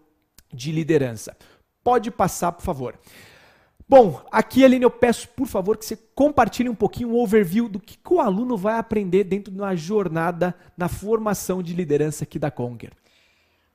de 0.53 0.71
liderança. 0.71 1.35
Pode 1.83 2.11
passar, 2.11 2.51
por 2.51 2.61
favor. 2.61 2.95
Bom, 3.87 4.25
aqui, 4.31 4.63
Aline, 4.63 4.83
eu 4.83 4.91
peço, 4.91 5.27
por 5.29 5.45
favor, 5.45 5.77
que 5.77 5.85
você 5.85 5.97
compartilhe 6.15 6.69
um 6.69 6.75
pouquinho 6.75 7.09
o 7.09 7.13
um 7.13 7.21
overview 7.21 7.67
do 7.67 7.79
que, 7.79 7.97
que 7.97 8.13
o 8.13 8.21
aluno 8.21 8.55
vai 8.55 8.77
aprender 8.77 9.23
dentro 9.25 9.51
de 9.51 9.59
uma 9.59 9.75
jornada 9.75 10.55
na 10.77 10.87
formação 10.87 11.61
de 11.61 11.73
liderança 11.73 12.23
aqui 12.23 12.39
da 12.39 12.49
Conger. 12.49 12.93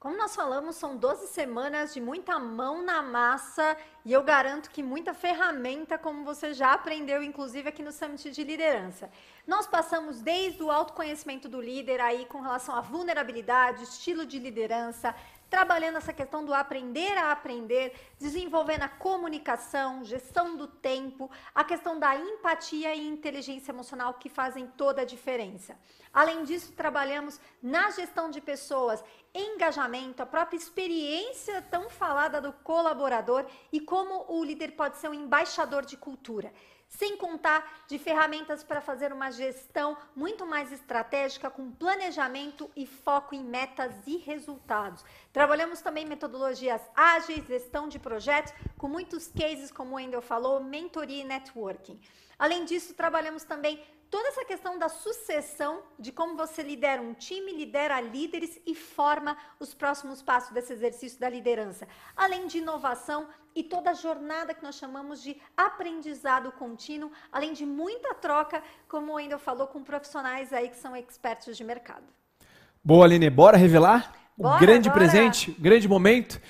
Como 0.01 0.17
nós 0.17 0.35
falamos, 0.35 0.77
são 0.77 0.97
12 0.97 1.27
semanas 1.27 1.93
de 1.93 2.01
muita 2.01 2.39
mão 2.39 2.85
na 2.85 3.03
massa 3.03 3.77
e 4.05 4.13
eu 4.13 4.23
garanto 4.23 4.71
que 4.71 4.81
muita 4.81 5.13
ferramenta, 5.13 5.99
como 5.99 6.25
você 6.25 6.55
já 6.55 6.73
aprendeu, 6.73 7.21
inclusive 7.21 7.69
aqui 7.69 7.83
no 7.83 7.91
Summit 7.91 8.31
de 8.31 8.45
Liderança. 8.45 9.11
Nós 9.45 9.67
passamos 9.67 10.21
desde 10.21 10.63
o 10.63 10.71
autoconhecimento 10.71 11.49
do 11.49 11.61
líder 11.61 12.01
aí 12.01 12.27
com 12.27 12.41
relação 12.41 12.77
à 12.77 12.81
vulnerabilidade, 12.81 13.83
estilo 13.83 14.25
de 14.25 14.39
liderança, 14.39 15.13
trabalhando 15.51 15.97
essa 15.97 16.13
questão 16.13 16.45
do 16.45 16.53
aprender 16.53 17.17
a 17.17 17.33
aprender, 17.33 17.95
desenvolvendo 18.19 18.83
a 18.83 18.89
comunicação, 18.89 20.05
gestão 20.05 20.57
do 20.57 20.67
tempo, 20.67 21.31
a 21.55 21.65
questão 21.65 21.99
da 21.99 22.17
empatia 22.17 22.95
e 22.95 23.07
inteligência 23.07 23.73
emocional 23.73 24.15
que 24.15 24.29
fazem 24.29 24.67
toda 24.67 25.03
a 25.03 25.05
diferença. 25.05 25.79
Além 26.13 26.45
disso, 26.45 26.73
trabalhamos 26.73 27.41
na 27.63 27.91
gestão 27.91 28.31
de 28.31 28.41
pessoas, 28.41 29.03
engajamento, 29.35 30.23
a 30.23 30.27
própria 30.27 30.57
experiência 30.57 31.63
tão 31.63 31.89
falada 31.89 32.41
do 32.41 32.53
colaborador 32.53 33.47
e 33.73 33.81
como 33.81 34.25
o 34.29 34.45
líder 34.45 34.73
pode 34.73 34.97
ser 34.97 35.09
um 35.09 35.15
embaixador 35.15 35.85
de 35.85 35.97
cultura 35.97 36.53
sem 36.89 37.17
contar 37.17 37.85
de 37.87 37.99
ferramentas 37.99 38.65
para 38.65 38.81
fazer 38.81 39.13
uma 39.13 39.31
gestão 39.31 39.97
muito 40.17 40.47
mais 40.47 40.73
estratégica, 40.73 41.51
com 41.51 41.71
planejamento 41.71 42.71
e 42.75 42.87
foco 42.87 43.35
em 43.35 43.45
metas 43.45 43.95
e 44.07 44.17
resultados. 44.17 45.05
Trabalhamos 45.33 45.81
também 45.81 46.07
metodologias 46.07 46.81
ágeis, 46.97 47.47
gestão 47.47 47.89
de 47.89 47.99
projetos, 47.99 48.53
com 48.77 48.89
muitos 48.89 49.29
cases, 49.29 49.71
como 49.71 49.93
o 49.93 49.95
Wendel 49.97 50.23
falou, 50.23 50.63
mentoria 50.63 51.23
e 51.23 51.27
networking. 51.27 52.01
Além 52.39 52.65
disso, 52.65 52.95
trabalhamos 52.95 53.45
também 53.45 53.85
toda 54.11 54.29
essa 54.29 54.45
questão 54.45 54.79
da 54.79 54.89
sucessão, 54.89 55.83
de 55.99 56.13
como 56.13 56.37
você 56.37 56.63
lidera 56.63 57.03
um 57.03 57.13
time, 57.13 57.53
lidera 57.53 58.01
líderes 58.01 58.59
e 58.65 58.75
forma 58.75 59.37
os 59.61 59.75
próximos 59.75 60.23
passos 60.23 60.53
desse 60.53 60.73
exercício 60.73 61.21
da 61.21 61.29
liderança. 61.29 61.87
Além 62.17 62.47
de 62.47 62.59
inovação 62.59 63.29
e 63.55 63.63
toda 63.63 63.91
a 63.91 63.95
jornada 63.95 64.55
que 64.55 64.63
nós 64.63 64.77
chamamos 64.77 65.23
de 65.23 65.37
aprendizado 65.57 66.53
contínuo, 66.53 67.11
além 67.33 67.53
de 67.53 67.67
muita 67.67 68.15
troca, 68.15 68.63
como 68.89 69.13
o 69.13 69.15
Wendel 69.17 69.39
falou, 69.39 69.67
com 69.67 69.83
profissionais 69.83 70.53
aí 70.53 70.69
que 70.69 70.77
são 70.77 70.95
expertos 70.97 71.57
de 71.57 71.65
mercado. 71.65 72.05
Boa, 72.83 73.05
Aline, 73.05 73.29
bora 73.29 73.57
revelar? 73.57 74.15
Bora, 74.37 74.57
o 74.57 74.61
grande 74.61 74.89
bora. 74.89 75.01
presente, 75.01 75.51
o 75.51 75.61
grande 75.61 75.89
momento. 75.89 76.41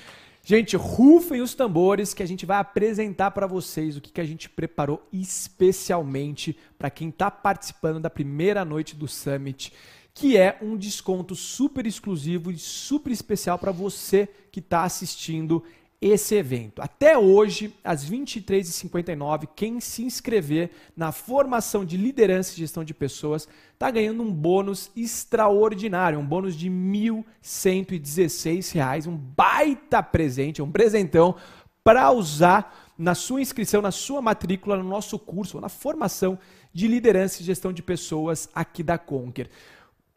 Gente, 0.45 0.77
rufem 0.77 1.43
os 1.43 1.55
tambores 1.55 2.15
que 2.15 2.23
a 2.23 2.27
gente 2.27 2.47
vai 2.47 2.59
apresentar 2.59 3.33
para 3.33 3.47
vocês 3.47 3.97
o 3.97 4.01
que, 4.01 4.11
que 4.11 4.21
a 4.21 4.25
gente 4.25 4.49
preparou 4.49 5.07
especialmente 5.13 6.57
para 6.79 6.89
quem 6.89 7.11
está 7.11 7.31
participando 7.31 8.01
da 8.01 8.09
primeira 8.09 8.65
noite 8.65 8.97
do 8.97 9.07
Summit, 9.07 9.75
que 10.15 10.39
é 10.39 10.59
um 10.63 10.77
desconto 10.77 11.35
super 11.35 11.87
exclusivo 11.87 12.51
e 12.51 12.57
super 12.57 13.13
especial 13.13 13.59
para 13.59 13.71
você 13.71 14.27
que 14.51 14.61
está 14.61 14.85
assistindo 14.85 15.63
esse 16.01 16.37
evento. 16.37 16.81
Até 16.81 17.19
hoje, 17.19 17.75
às 17.83 18.09
23h59, 18.09 19.49
quem 19.55 19.81
se 19.81 20.05
inscrever 20.05 20.71
na 20.97 21.11
formação 21.11 21.85
de 21.85 21.97
liderança 21.97 22.53
e 22.53 22.59
gestão 22.59 22.85
de 22.85 22.95
pessoas 22.95 23.49
está 23.73 23.91
ganhando 23.91 24.23
um 24.23 24.33
bônus 24.33 24.93
extraordinário, 24.97 26.17
um 26.19 26.25
bônus 26.25 26.57
de 26.57 26.69
R$ 26.69 27.25
1.116, 27.43 29.09
um 29.09 29.17
baita 29.17 30.01
presente, 30.03 30.63
um 30.63 30.71
presentão 30.71 31.35
para 31.83 32.13
usar 32.13 32.93
na 32.97 33.15
sua 33.15 33.41
inscrição, 33.41 33.83
na 33.83 33.91
sua 33.91 34.23
matrícula, 34.23 34.77
no 34.77 34.85
nosso 34.85 35.19
curso, 35.19 35.61
na 35.61 35.69
formação 35.69 36.39
de 36.73 36.87
liderança 36.87 37.43
e 37.43 37.45
gestão 37.45 37.73
de 37.73 37.83
pessoas 37.83 38.49
aqui 38.55 38.85
da 38.85 38.99
Conquer. 38.99 39.51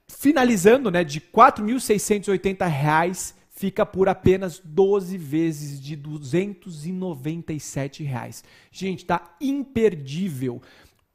finalizando, 0.08 0.91
né, 0.91 1.03
de 1.06 1.20
R$ 1.20 1.26
4.680 1.34 3.34
fica 3.62 3.86
por 3.86 4.10
apenas 4.10 4.58
12 4.58 5.16
vezes 5.20 5.80
de 5.80 5.96
297 5.96 8.04
reais. 8.04 8.44
Gente, 8.72 9.06
tá 9.06 9.36
imperdível. 9.40 10.60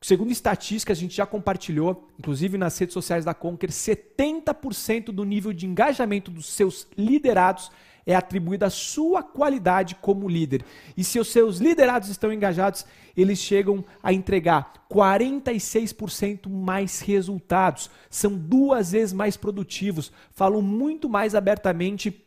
Segundo 0.01 0.31
estatísticas, 0.31 0.97
a 0.97 1.01
gente 1.01 1.17
já 1.17 1.27
compartilhou, 1.27 2.09
inclusive 2.17 2.57
nas 2.57 2.79
redes 2.79 2.93
sociais 2.93 3.25
da 3.25 3.35
Conquer, 3.35 3.71
70% 3.71 5.07
do 5.07 5.25
nível 5.25 5.53
de 5.53 5.67
engajamento 5.67 6.31
dos 6.31 6.47
seus 6.47 6.87
liderados 6.97 7.73
é 8.07 8.15
atribuído 8.15 8.65
à 8.65 8.71
sua 8.71 9.25
qualidade 9.25 9.97
como 9.97 10.29
líder. 10.29 10.65
E 10.97 11.03
se 11.03 11.19
os 11.19 11.27
seus 11.27 11.59
liderados 11.59 12.09
estão 12.09 12.33
engajados, 12.33 12.87
eles 13.17 13.41
chegam 13.41 13.85
a 14.01 14.13
entregar 14.13 14.87
46% 14.89 16.49
mais 16.49 17.01
resultados, 17.01 17.91
são 18.09 18.37
duas 18.37 18.93
vezes 18.93 19.13
mais 19.13 19.37
produtivos, 19.37 20.13
falam 20.31 20.63
muito 20.63 21.09
mais 21.09 21.35
abertamente 21.35 22.23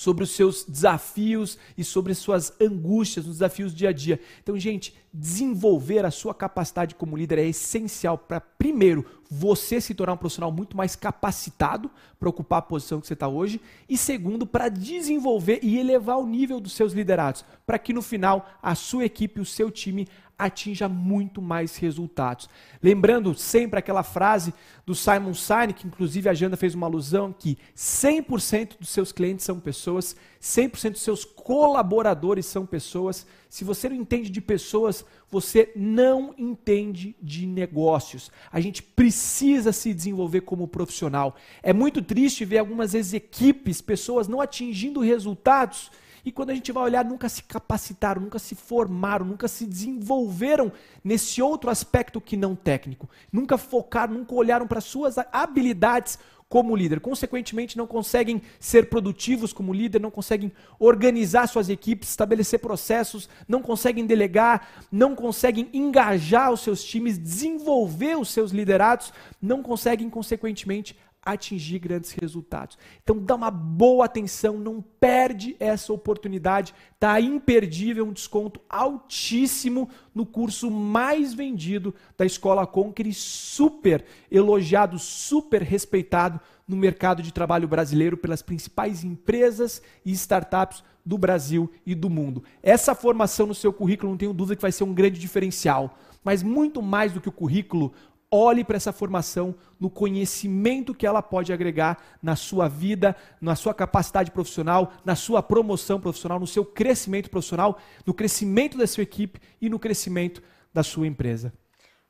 sobre 0.00 0.24
os 0.24 0.30
seus 0.30 0.64
desafios 0.64 1.58
e 1.76 1.84
sobre 1.84 2.14
suas 2.14 2.54
angústias, 2.58 3.26
os 3.26 3.34
desafios 3.34 3.74
dia 3.74 3.90
a 3.90 3.92
dia. 3.92 4.18
Então, 4.42 4.58
gente, 4.58 4.94
desenvolver 5.12 6.06
a 6.06 6.10
sua 6.10 6.34
capacidade 6.34 6.94
como 6.94 7.18
líder 7.18 7.38
é 7.38 7.46
essencial 7.46 8.16
para, 8.16 8.40
primeiro, 8.40 9.04
você 9.30 9.78
se 9.78 9.94
tornar 9.94 10.14
um 10.14 10.16
profissional 10.16 10.50
muito 10.50 10.74
mais 10.74 10.96
capacitado 10.96 11.90
para 12.18 12.30
ocupar 12.30 12.60
a 12.60 12.62
posição 12.62 12.98
que 12.98 13.06
você 13.06 13.12
está 13.12 13.28
hoje, 13.28 13.60
e 13.86 13.98
segundo, 13.98 14.46
para 14.46 14.70
desenvolver 14.70 15.60
e 15.62 15.78
elevar 15.78 16.16
o 16.16 16.26
nível 16.26 16.60
dos 16.60 16.72
seus 16.72 16.94
liderados, 16.94 17.44
para 17.66 17.78
que 17.78 17.92
no 17.92 18.00
final 18.00 18.48
a 18.62 18.74
sua 18.74 19.04
equipe, 19.04 19.38
o 19.38 19.44
seu 19.44 19.70
time 19.70 20.08
atinja 20.44 20.88
muito 20.88 21.40
mais 21.40 21.76
resultados. 21.76 22.48
Lembrando 22.82 23.34
sempre 23.34 23.78
aquela 23.78 24.02
frase 24.02 24.52
do 24.86 24.94
Simon 24.94 25.34
Sinek, 25.34 25.74
que 25.74 25.86
inclusive 25.86 26.28
a 26.28 26.34
Janda 26.34 26.56
fez 26.56 26.74
uma 26.74 26.86
alusão, 26.86 27.34
que 27.36 27.58
100% 27.76 28.78
dos 28.78 28.88
seus 28.88 29.12
clientes 29.12 29.44
são 29.44 29.60
pessoas, 29.60 30.16
100% 30.40 30.92
dos 30.92 31.02
seus 31.02 31.24
colaboradores 31.24 32.46
são 32.46 32.64
pessoas. 32.64 33.26
Se 33.48 33.64
você 33.64 33.88
não 33.88 33.96
entende 33.96 34.30
de 34.30 34.40
pessoas, 34.40 35.04
você 35.30 35.72
não 35.76 36.34
entende 36.36 37.14
de 37.22 37.46
negócios. 37.46 38.30
A 38.50 38.60
gente 38.60 38.82
precisa 38.82 39.72
se 39.72 39.92
desenvolver 39.94 40.40
como 40.40 40.66
profissional. 40.66 41.36
É 41.62 41.72
muito 41.72 42.02
triste 42.02 42.44
ver 42.44 42.58
algumas 42.58 42.92
vezes 42.92 43.12
equipes, 43.12 43.80
pessoas 43.80 44.28
não 44.28 44.40
atingindo 44.40 45.00
resultados 45.00 45.90
e 46.24 46.32
quando 46.32 46.50
a 46.50 46.54
gente 46.54 46.72
vai 46.72 46.84
olhar, 46.84 47.04
nunca 47.04 47.28
se 47.28 47.42
capacitaram, 47.42 48.22
nunca 48.22 48.38
se 48.38 48.54
formaram, 48.54 49.24
nunca 49.24 49.48
se 49.48 49.66
desenvolveram 49.66 50.72
nesse 51.02 51.40
outro 51.40 51.70
aspecto 51.70 52.20
que 52.20 52.36
não 52.36 52.54
técnico. 52.54 53.08
Nunca 53.32 53.56
focaram, 53.56 54.14
nunca 54.14 54.34
olharam 54.34 54.66
para 54.66 54.80
suas 54.80 55.16
habilidades 55.32 56.18
como 56.50 56.74
líder. 56.74 56.98
Consequentemente, 56.98 57.78
não 57.78 57.86
conseguem 57.86 58.42
ser 58.58 58.90
produtivos 58.90 59.52
como 59.52 59.72
líder, 59.72 60.00
não 60.00 60.10
conseguem 60.10 60.52
organizar 60.80 61.46
suas 61.46 61.68
equipes, 61.68 62.10
estabelecer 62.10 62.58
processos, 62.58 63.28
não 63.46 63.62
conseguem 63.62 64.04
delegar, 64.04 64.68
não 64.90 65.14
conseguem 65.14 65.70
engajar 65.72 66.50
os 66.52 66.60
seus 66.60 66.82
times, 66.82 67.16
desenvolver 67.16 68.18
os 68.18 68.30
seus 68.30 68.50
liderados, 68.50 69.12
não 69.40 69.62
conseguem, 69.62 70.10
consequentemente, 70.10 70.96
atingir 71.32 71.78
grandes 71.78 72.12
resultados. 72.12 72.78
Então 73.02 73.18
dá 73.18 73.34
uma 73.34 73.50
boa 73.50 74.04
atenção, 74.04 74.58
não 74.58 74.80
perde 74.80 75.56
essa 75.58 75.92
oportunidade. 75.92 76.74
Tá 76.98 77.20
imperdível 77.20 78.06
um 78.06 78.12
desconto 78.12 78.60
altíssimo 78.68 79.88
no 80.14 80.26
curso 80.26 80.70
mais 80.70 81.34
vendido 81.34 81.94
da 82.16 82.24
Escola 82.24 82.66
Conquer 82.66 83.12
super 83.12 84.04
elogiado, 84.30 84.98
super 84.98 85.62
respeitado 85.62 86.40
no 86.66 86.76
mercado 86.76 87.22
de 87.22 87.32
trabalho 87.32 87.66
brasileiro 87.66 88.16
pelas 88.16 88.42
principais 88.42 89.02
empresas 89.02 89.82
e 90.04 90.12
startups 90.12 90.84
do 91.04 91.18
Brasil 91.18 91.70
e 91.84 91.94
do 91.94 92.08
mundo. 92.08 92.44
Essa 92.62 92.94
formação 92.94 93.46
no 93.46 93.54
seu 93.54 93.72
currículo, 93.72 94.10
não 94.10 94.18
tenho 94.18 94.32
dúvida 94.32 94.56
que 94.56 94.62
vai 94.62 94.70
ser 94.70 94.84
um 94.84 94.94
grande 94.94 95.18
diferencial. 95.18 95.98
Mas 96.22 96.42
muito 96.42 96.82
mais 96.82 97.12
do 97.12 97.20
que 97.20 97.28
o 97.28 97.32
currículo, 97.32 97.92
olhe 98.30 98.62
para 98.62 98.76
essa 98.76 98.92
formação 98.92 99.54
no 99.78 99.90
conhecimento 99.90 100.94
que 100.94 101.06
ela 101.06 101.20
pode 101.20 101.52
agregar 101.52 101.98
na 102.22 102.36
sua 102.36 102.68
vida, 102.68 103.16
na 103.40 103.56
sua 103.56 103.74
capacidade 103.74 104.30
profissional, 104.30 104.92
na 105.04 105.16
sua 105.16 105.42
promoção 105.42 106.00
profissional, 106.00 106.38
no 106.38 106.46
seu 106.46 106.64
crescimento 106.64 107.28
profissional, 107.28 107.78
no 108.06 108.14
crescimento 108.14 108.78
da 108.78 108.86
sua 108.86 109.02
equipe 109.02 109.40
e 109.60 109.68
no 109.68 109.78
crescimento 109.78 110.42
da 110.72 110.82
sua 110.82 111.06
empresa. 111.06 111.52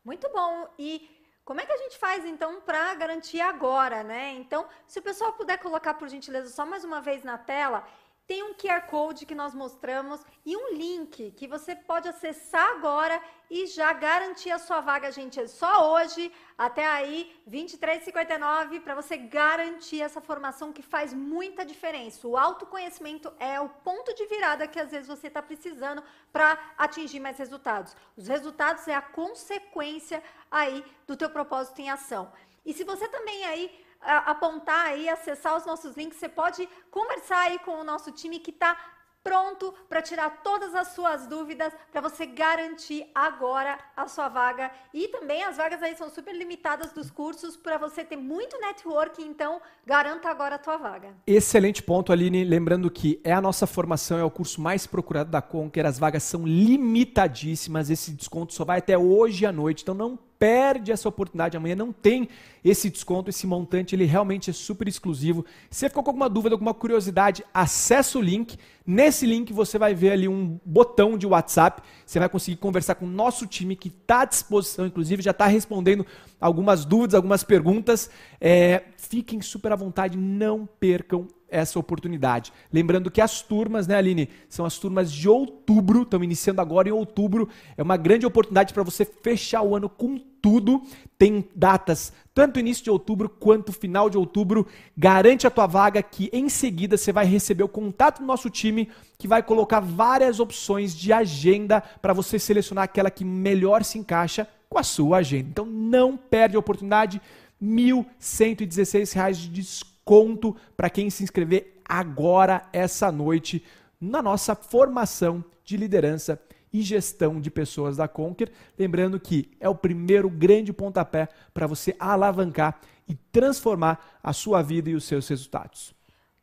Muito 0.04 0.28
bom. 0.30 0.68
E 0.78 1.08
como 1.44 1.60
é 1.60 1.66
que 1.66 1.72
a 1.72 1.78
gente 1.78 1.98
faz 1.98 2.24
então 2.24 2.60
para 2.60 2.94
garantir 2.94 3.40
agora, 3.40 4.02
né? 4.02 4.34
Então, 4.34 4.66
se 4.86 4.98
o 4.98 5.02
pessoal 5.02 5.32
puder 5.32 5.58
colocar 5.58 5.94
por 5.94 6.08
gentileza 6.08 6.48
só 6.48 6.64
mais 6.64 6.84
uma 6.84 7.00
vez 7.00 7.24
na 7.24 7.38
tela, 7.38 7.84
tem 8.30 8.44
um 8.44 8.54
QR 8.54 8.82
Code 8.82 9.26
que 9.26 9.34
nós 9.34 9.52
mostramos 9.56 10.24
e 10.46 10.56
um 10.56 10.72
link 10.72 11.32
que 11.32 11.48
você 11.48 11.74
pode 11.74 12.06
acessar 12.06 12.64
agora 12.74 13.20
e 13.50 13.66
já 13.66 13.92
garantir 13.92 14.52
a 14.52 14.58
sua 14.60 14.80
vaga, 14.80 15.10
gente. 15.10 15.40
É 15.40 15.48
só 15.48 15.92
hoje, 15.92 16.32
até 16.56 16.86
aí, 16.86 17.36
23,59, 17.50 18.82
para 18.82 18.94
você 18.94 19.16
garantir 19.16 20.00
essa 20.00 20.20
formação 20.20 20.72
que 20.72 20.80
faz 20.80 21.12
muita 21.12 21.64
diferença. 21.64 22.28
O 22.28 22.36
autoconhecimento 22.36 23.32
é 23.40 23.60
o 23.60 23.68
ponto 23.68 24.14
de 24.14 24.24
virada 24.26 24.68
que 24.68 24.78
às 24.78 24.92
vezes 24.92 25.08
você 25.08 25.26
está 25.26 25.42
precisando 25.42 26.00
para 26.32 26.56
atingir 26.78 27.18
mais 27.18 27.36
resultados. 27.36 27.96
Os 28.16 28.28
resultados 28.28 28.86
é 28.86 28.94
a 28.94 29.02
consequência 29.02 30.22
aí 30.48 30.84
do 31.04 31.16
teu 31.16 31.30
propósito 31.30 31.80
em 31.80 31.90
ação. 31.90 32.32
E 32.64 32.72
se 32.72 32.84
você 32.84 33.08
também 33.08 33.44
aí 33.44 33.89
apontar 34.00 34.86
aí, 34.86 35.08
acessar 35.08 35.56
os 35.56 35.66
nossos 35.66 35.96
links, 35.96 36.18
você 36.18 36.28
pode 36.28 36.68
conversar 36.90 37.40
aí 37.40 37.58
com 37.60 37.72
o 37.72 37.84
nosso 37.84 38.10
time 38.10 38.38
que 38.38 38.50
está 38.50 38.76
pronto 39.22 39.74
para 39.88 40.00
tirar 40.00 40.42
todas 40.42 40.74
as 40.74 40.88
suas 40.88 41.26
dúvidas, 41.26 41.72
para 41.92 42.00
você 42.00 42.24
garantir 42.24 43.06
agora 43.14 43.78
a 43.96 44.08
sua 44.08 44.28
vaga. 44.28 44.70
E 44.94 45.08
também 45.08 45.42
as 45.42 45.56
vagas 45.56 45.82
aí 45.82 45.94
são 45.94 46.08
super 46.08 46.34
limitadas 46.34 46.92
dos 46.92 47.10
cursos 47.10 47.56
para 47.56 47.76
você 47.76 48.04
ter 48.04 48.16
muito 48.16 48.58
network, 48.58 49.22
então 49.22 49.60
garanta 49.84 50.28
agora 50.28 50.54
a 50.54 50.58
tua 50.58 50.76
vaga. 50.76 51.14
Excelente 51.26 51.82
ponto, 51.82 52.12
Aline. 52.12 52.44
Lembrando 52.44 52.90
que 52.90 53.20
é 53.22 53.32
a 53.32 53.40
nossa 53.40 53.66
formação, 53.66 54.18
é 54.18 54.24
o 54.24 54.30
curso 54.30 54.60
mais 54.60 54.86
procurado 54.86 55.30
da 55.30 55.42
Conquer, 55.42 55.86
as 55.86 55.98
vagas 55.98 56.22
são 56.22 56.46
limitadíssimas, 56.46 57.90
esse 57.90 58.12
desconto 58.12 58.54
só 58.54 58.64
vai 58.64 58.78
até 58.78 58.96
hoje 58.96 59.44
à 59.44 59.52
noite, 59.52 59.82
então 59.82 59.94
não 59.94 60.29
perde 60.40 60.90
essa 60.90 61.06
oportunidade 61.06 61.54
amanhã, 61.54 61.76
não 61.76 61.92
tem 61.92 62.26
esse 62.64 62.88
desconto, 62.88 63.28
esse 63.28 63.46
montante, 63.46 63.94
ele 63.94 64.06
realmente 64.06 64.48
é 64.48 64.52
super 64.54 64.88
exclusivo. 64.88 65.44
Se 65.70 65.80
você 65.80 65.88
ficou 65.90 66.02
com 66.02 66.08
alguma 66.08 66.30
dúvida, 66.30 66.54
alguma 66.54 66.72
curiosidade, 66.72 67.44
acessa 67.52 68.18
o 68.18 68.22
link. 68.22 68.56
Nesse 68.86 69.26
link 69.26 69.52
você 69.52 69.78
vai 69.78 69.94
ver 69.94 70.12
ali 70.12 70.26
um 70.26 70.58
botão 70.64 71.18
de 71.18 71.26
WhatsApp, 71.26 71.82
você 72.06 72.18
vai 72.18 72.28
conseguir 72.28 72.56
conversar 72.56 72.94
com 72.94 73.04
o 73.04 73.08
nosso 73.08 73.46
time 73.46 73.76
que 73.76 73.88
está 73.88 74.22
à 74.22 74.24
disposição, 74.24 74.86
inclusive 74.86 75.22
já 75.22 75.30
está 75.30 75.46
respondendo 75.46 76.06
algumas 76.40 76.86
dúvidas, 76.86 77.14
algumas 77.14 77.44
perguntas. 77.44 78.10
É, 78.40 78.84
fiquem 78.96 79.42
super 79.42 79.72
à 79.72 79.76
vontade, 79.76 80.16
não 80.16 80.66
percam 80.66 81.28
essa 81.50 81.78
oportunidade. 81.78 82.52
Lembrando 82.72 83.10
que 83.10 83.20
as 83.20 83.42
turmas, 83.42 83.86
né, 83.86 83.96
Aline, 83.96 84.28
são 84.48 84.64
as 84.64 84.78
turmas 84.78 85.12
de 85.12 85.28
outubro, 85.28 86.02
estão 86.02 86.22
iniciando 86.22 86.60
agora 86.60 86.88
em 86.88 86.92
outubro. 86.92 87.48
É 87.76 87.82
uma 87.82 87.96
grande 87.96 88.24
oportunidade 88.24 88.72
para 88.72 88.82
você 88.82 89.04
fechar 89.04 89.62
o 89.62 89.74
ano 89.74 89.88
com 89.88 90.20
tudo. 90.40 90.82
Tem 91.18 91.46
datas 91.54 92.12
tanto 92.40 92.58
início 92.58 92.84
de 92.84 92.90
outubro 92.90 93.28
quanto 93.28 93.72
final 93.72 94.08
de 94.08 94.16
outubro. 94.16 94.66
Garante 94.96 95.46
a 95.46 95.50
tua 95.50 95.66
vaga 95.66 96.02
que 96.02 96.30
em 96.32 96.48
seguida 96.48 96.96
você 96.96 97.12
vai 97.12 97.26
receber 97.26 97.62
o 97.62 97.68
contato 97.68 98.20
do 98.20 98.26
nosso 98.26 98.48
time 98.48 98.88
que 99.18 99.28
vai 99.28 99.42
colocar 99.42 99.80
várias 99.80 100.40
opções 100.40 100.94
de 100.94 101.12
agenda 101.12 101.82
para 102.00 102.14
você 102.14 102.38
selecionar 102.38 102.84
aquela 102.84 103.10
que 103.10 103.24
melhor 103.24 103.84
se 103.84 103.98
encaixa 103.98 104.48
com 104.70 104.78
a 104.78 104.82
sua 104.82 105.18
agenda. 105.18 105.48
Então 105.50 105.66
não 105.66 106.16
perde 106.16 106.56
a 106.56 106.60
oportunidade. 106.60 107.20
R$ 107.60 107.66
1.116 107.66 109.34
de 109.34 109.48
desconto 109.48 110.56
para 110.74 110.88
quem 110.88 111.10
se 111.10 111.22
inscrever 111.22 111.80
agora, 111.84 112.62
essa 112.72 113.12
noite, 113.12 113.62
na 114.00 114.22
nossa 114.22 114.54
formação 114.54 115.44
de 115.62 115.76
liderança 115.76 116.40
e 116.72 116.82
gestão 116.82 117.40
de 117.40 117.50
pessoas 117.50 117.96
da 117.96 118.08
Conquer. 118.08 118.52
Lembrando 118.78 119.18
que 119.18 119.56
é 119.60 119.68
o 119.68 119.74
primeiro 119.74 120.28
grande 120.28 120.72
pontapé 120.72 121.28
para 121.52 121.66
você 121.66 121.94
alavancar 121.98 122.80
e 123.08 123.14
transformar 123.14 124.18
a 124.22 124.32
sua 124.32 124.62
vida 124.62 124.90
e 124.90 124.94
os 124.94 125.04
seus 125.04 125.28
resultados. 125.28 125.94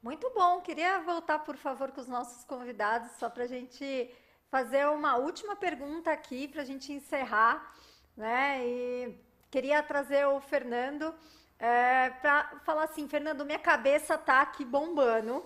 Muito 0.02 0.30
bom. 0.34 0.62
Queria 0.62 1.00
voltar, 1.02 1.40
por 1.40 1.58
favor, 1.58 1.92
com 1.92 2.02
os 2.02 2.08
nossos 2.08 2.44
convidados, 2.44 3.12
só 3.20 3.30
para 3.30 3.44
a 3.44 3.48
gente 3.48 4.10
fazer 4.50 4.88
uma 4.88 5.18
última 5.18 5.56
pergunta 5.56 6.12
aqui, 6.12 6.48
para 6.48 6.62
a 6.62 6.66
gente 6.66 6.92
encerrar. 6.92 7.74
Né? 8.16 8.66
E 8.66 9.16
queria 9.50 9.82
trazer 9.84 10.26
o 10.28 10.40
Fernando 10.40 11.14
é, 11.60 12.10
para 12.22 12.60
falar 12.64 12.84
assim, 12.84 13.08
Fernando, 13.08 13.46
minha 13.46 13.60
cabeça 13.60 14.18
tá 14.18 14.42
aqui 14.42 14.64
bombando, 14.64 15.44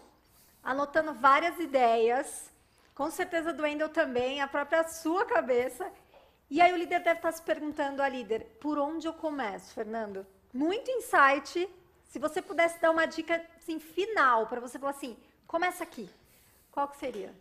anotando 0.63 1.13
várias 1.13 1.57
ideias, 1.59 2.50
com 2.93 3.09
certeza 3.09 3.53
do 3.53 3.63
Wendel 3.63 3.89
também, 3.89 4.41
a 4.41 4.47
própria 4.47 4.83
sua 4.87 5.25
cabeça. 5.25 5.91
E 6.49 6.59
aí 6.61 6.73
o 6.73 6.77
líder 6.77 6.99
deve 6.99 7.19
estar 7.19 7.31
se 7.31 7.41
perguntando 7.41 8.01
a 8.01 8.09
líder, 8.09 8.45
por 8.59 8.77
onde 8.77 9.07
eu 9.07 9.13
começo, 9.13 9.73
Fernando? 9.73 10.25
Muito 10.53 10.91
insight, 10.91 11.69
Se 12.05 12.19
você 12.19 12.41
pudesse 12.41 12.81
dar 12.81 12.91
uma 12.91 13.05
dica 13.05 13.41
assim, 13.57 13.79
final 13.79 14.45
para 14.47 14.59
você 14.59 14.77
falar 14.77 14.91
assim, 14.91 15.15
começa 15.47 15.81
aqui, 15.81 16.09
qual 16.69 16.89
que 16.89 16.97
seria? 16.97 17.33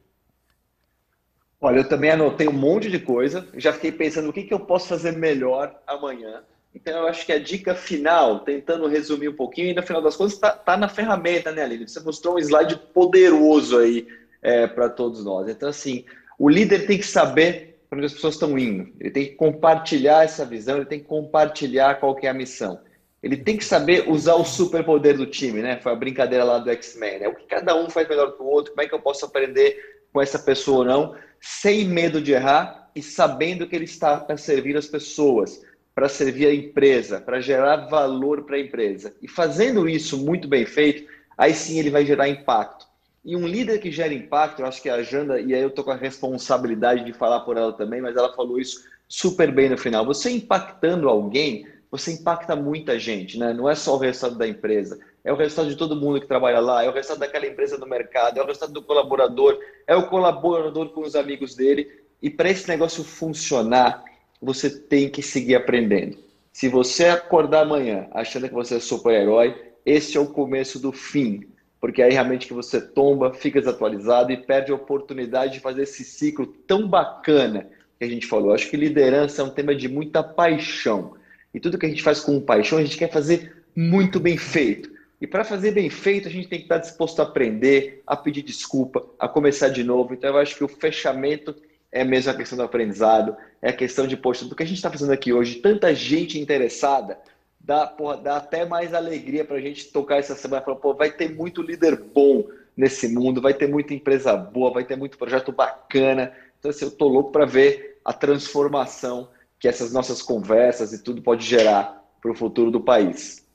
Olha, 1.60 1.81
eu 1.81 1.89
também 1.89 2.12
anotei 2.12 2.47
um 2.47 2.52
monte 2.52 2.89
de 2.89 3.01
coisa, 3.01 3.48
já 3.55 3.72
fiquei 3.72 3.90
pensando 3.90 4.31
o 4.31 4.32
que, 4.32 4.44
que 4.44 4.55
eu 4.55 4.60
posso 4.60 4.86
fazer 4.86 5.10
melhor 5.10 5.77
amanhã. 5.86 6.44
Então, 6.72 7.01
eu 7.01 7.09
acho 7.09 7.27
que 7.27 7.32
a 7.32 7.39
dica 7.40 7.74
final, 7.74 8.40
tentando 8.40 8.86
resumir 8.86 9.28
um 9.28 9.35
pouquinho, 9.35 9.70
e 9.70 9.74
no 9.74 9.82
final 9.82 10.01
das 10.01 10.16
contas, 10.16 10.35
está 10.35 10.52
tá 10.52 10.77
na 10.77 10.89
ferramenta, 10.89 11.51
né, 11.51 11.64
Aline? 11.64 11.89
Você 11.89 11.98
mostrou 11.98 12.36
um 12.36 12.39
slide 12.39 12.77
poderoso 12.94 13.77
aí 13.77 14.06
é, 14.42 14.66
para 14.66 14.88
todos 14.88 15.24
nós. 15.24 15.48
Então, 15.48 15.68
assim, 15.68 16.04
o 16.38 16.48
líder 16.48 16.86
tem 16.86 16.98
que 16.98 17.06
saber 17.06 17.70
para 17.88 17.96
onde 17.98 18.06
as 18.06 18.12
pessoas 18.12 18.34
estão 18.34 18.56
indo, 18.56 18.88
ele 19.00 19.10
tem 19.10 19.24
que 19.26 19.34
compartilhar 19.34 20.24
essa 20.24 20.46
visão, 20.46 20.76
ele 20.76 20.86
tem 20.86 21.00
que 21.00 21.06
compartilhar 21.06 21.98
qual 21.98 22.14
que 22.14 22.24
é 22.24 22.30
a 22.30 22.34
missão. 22.34 22.80
Ele 23.20 23.36
tem 23.36 23.56
que 23.56 23.64
saber 23.64 24.08
usar 24.08 24.36
o 24.36 24.44
superpoder 24.44 25.16
do 25.16 25.26
time, 25.26 25.60
né? 25.60 25.78
Foi 25.82 25.92
a 25.92 25.96
brincadeira 25.96 26.44
lá 26.44 26.58
do 26.58 26.70
X-Men, 26.70 27.18
né? 27.18 27.28
O 27.28 27.34
que 27.34 27.44
cada 27.46 27.74
um 27.74 27.90
faz 27.90 28.08
melhor 28.08 28.34
que 28.34 28.42
o 28.42 28.46
outro, 28.46 28.72
como 28.72 28.82
é 28.82 28.88
que 28.88 28.94
eu 28.94 29.00
posso 29.00 29.26
aprender 29.26 29.76
com 30.12 30.22
essa 30.22 30.38
pessoa 30.38 30.78
ou 30.78 30.84
não, 30.84 31.14
sem 31.40 31.84
medo 31.84 32.20
de 32.20 32.32
errar 32.32 32.90
e 32.94 33.02
sabendo 33.02 33.66
que 33.66 33.76
ele 33.76 33.84
está 33.84 34.16
para 34.16 34.36
servir 34.36 34.76
as 34.76 34.86
pessoas, 34.86 35.60
para 35.94 36.08
servir 36.08 36.46
a 36.46 36.54
empresa, 36.54 37.20
para 37.20 37.40
gerar 37.40 37.88
valor 37.88 38.44
para 38.44 38.56
a 38.56 38.60
empresa. 38.60 39.14
E 39.20 39.28
fazendo 39.28 39.88
isso 39.88 40.16
muito 40.16 40.48
bem 40.48 40.64
feito, 40.64 41.06
aí 41.36 41.52
sim 41.52 41.78
ele 41.78 41.90
vai 41.90 42.06
gerar 42.06 42.28
impacto. 42.28 42.86
E 43.24 43.36
um 43.36 43.47
líder 43.47 43.78
que 43.78 43.90
gera 43.90 44.14
impacto, 44.14 44.60
eu 44.60 44.66
acho 44.66 44.80
que 44.80 44.88
a 44.88 45.02
Janda, 45.02 45.40
e 45.40 45.55
aí 45.55 45.60
eu 45.60 45.68
estou 45.68 45.84
com 45.84 45.90
a 45.90 45.97
responsabilidade 45.97 47.05
de 47.05 47.12
falar 47.12 47.40
por 47.40 47.56
ela 47.56 47.72
também, 47.72 48.01
mas 48.01 48.16
ela 48.16 48.32
falou 48.34 48.59
isso 48.59 48.82
super 49.06 49.52
bem 49.52 49.68
no 49.68 49.76
final. 49.76 50.06
Você 50.06 50.30
impactando 50.30 51.09
alguém, 51.09 51.66
você 51.90 52.12
impacta 52.12 52.56
muita 52.56 52.98
gente, 52.98 53.38
né? 53.38 53.52
Não 53.52 53.68
é 53.68 53.74
só 53.74 53.94
o 53.97 53.98
resultado 53.98 54.38
da 54.38 54.48
empresa, 54.48 54.98
é 55.22 55.30
o 55.32 55.36
resultado 55.36 55.68
de 55.68 55.76
todo 55.76 55.97
mundo 55.97 56.20
que 56.20 56.26
trabalha 56.26 56.60
lá, 56.60 56.82
é 56.82 56.88
o 56.88 56.92
resultado 56.92 57.18
daquela 57.18 57.47
empresa 57.47 57.76
no 57.76 57.86
mercado, 57.86 58.38
é 58.38 58.42
o 58.42 58.47
resultado 58.47 58.72
do 58.72 58.82
colaborador, 58.82 59.59
é 59.86 59.94
o 59.94 60.09
colaborador 60.09 60.88
com 60.90 61.02
os 61.02 61.14
amigos 61.14 61.55
dele. 61.55 61.90
E 62.22 62.30
para 62.30 62.48
esse 62.48 62.68
negócio 62.68 63.05
funcionar, 63.05 64.02
você 64.40 64.70
tem 64.70 65.10
que 65.10 65.20
seguir 65.20 65.56
aprendendo. 65.56 66.16
Se 66.52 66.68
você 66.68 67.06
acordar 67.06 67.62
amanhã 67.62 68.09
achando 68.12 68.48
que 68.48 68.55
você 68.55 68.76
é 68.76 68.80
super-herói, 68.80 69.55
esse 69.84 70.16
é 70.16 70.20
o 70.20 70.26
começo 70.26 70.78
do 70.78 70.92
fim, 70.92 71.47
porque 71.81 72.02
aí 72.02 72.12
realmente 72.12 72.47
que 72.47 72.52
você 72.52 72.81
tomba, 72.81 73.32
fica 73.32 73.59
desatualizado 73.59 74.31
e 74.31 74.36
perde 74.36 74.70
a 74.70 74.74
oportunidade 74.74 75.55
de 75.55 75.61
fazer 75.61 75.82
esse 75.82 76.05
ciclo 76.05 76.47
tão 76.47 76.86
bacana 76.86 77.69
que 77.98 78.05
a 78.05 78.09
gente 78.09 78.27
falou. 78.27 78.52
Acho 78.52 78.69
que 78.69 78.77
liderança 78.77 79.40
é 79.40 79.44
um 79.44 79.51
tema 79.51 79.74
de 79.74 79.89
muita 79.89 80.23
paixão. 80.23 81.15
E 81.55 81.59
tudo 81.59 81.78
que 81.78 81.86
a 81.86 81.89
gente 81.89 82.02
faz 82.02 82.20
com 82.20 82.40
paixão, 82.40 82.78
a 82.78 82.82
gente 82.82 82.98
quer 82.98 83.11
fazer 83.11 83.65
muito 83.74 84.20
bem 84.20 84.36
feito. 84.36 84.90
E 85.20 85.27
para 85.27 85.44
fazer 85.44 85.73
bem 85.73 85.90
feito, 85.90 86.28
a 86.28 86.31
gente 86.31 86.48
tem 86.48 86.59
que 86.59 86.65
estar 86.65 86.78
disposto 86.78 87.20
a 87.20 87.24
aprender, 87.24 88.02
a 88.07 88.16
pedir 88.16 88.43
desculpa, 88.43 89.05
a 89.19 89.28
começar 89.28 89.69
de 89.69 89.85
novo. 89.85 90.15
Então, 90.15 90.31
eu 90.31 90.39
acho 90.39 90.57
que 90.57 90.65
o 90.65 90.69
fechamento 90.69 91.55
é 91.93 92.05
mesmo 92.05 92.31
a 92.31 92.35
questão 92.35 92.57
do 92.57 92.65
aprendizado, 92.65 93.36
é 93.61 93.70
a 93.70 93.73
questão 93.73 94.07
de, 94.07 94.16
poxa, 94.16 94.44
do 94.44 94.55
que 94.55 94.62
a 94.62 94.66
gente 94.66 94.77
está 94.77 94.90
fazendo 94.90 95.12
aqui 95.12 95.32
hoje, 95.32 95.57
tanta 95.57 95.94
gente 95.94 96.39
interessada, 96.39 97.19
dá, 97.61 97.87
porra, 97.87 98.16
dá 98.16 98.37
até 98.37 98.65
mais 98.65 98.95
alegria 98.95 99.45
para 99.45 99.57
a 99.57 99.61
gente 99.61 99.93
tocar 99.93 100.16
essa 100.16 100.35
semana. 100.35 100.62
Falar, 100.62 100.78
pô, 100.78 100.95
vai 100.95 101.11
ter 101.11 101.35
muito 101.35 101.62
líder 101.62 101.97
bom 101.97 102.49
nesse 102.77 103.09
mundo, 103.09 103.41
vai 103.41 103.53
ter 103.53 103.69
muita 103.69 103.93
empresa 103.93 104.37
boa, 104.37 104.73
vai 104.73 104.85
ter 104.85 104.97
muito 104.97 105.19
projeto 105.19 105.53
bacana. 105.53 106.32
Então, 106.59 106.70
assim, 106.70 106.87
eu 106.87 106.91
tô 106.91 107.09
louco 107.09 107.31
para 107.31 107.45
ver 107.45 108.01
a 108.05 108.12
transformação 108.12 109.28
que 109.59 109.69
essas 109.69 109.93
nossas 109.93 110.23
conversas 110.23 110.93
e 110.93 111.03
tudo 111.03 111.20
pode 111.20 111.45
gerar 111.45 112.03
para 112.20 112.31
o 112.31 112.35
futuro 112.35 112.70
do 112.70 112.81
país. 112.81 113.47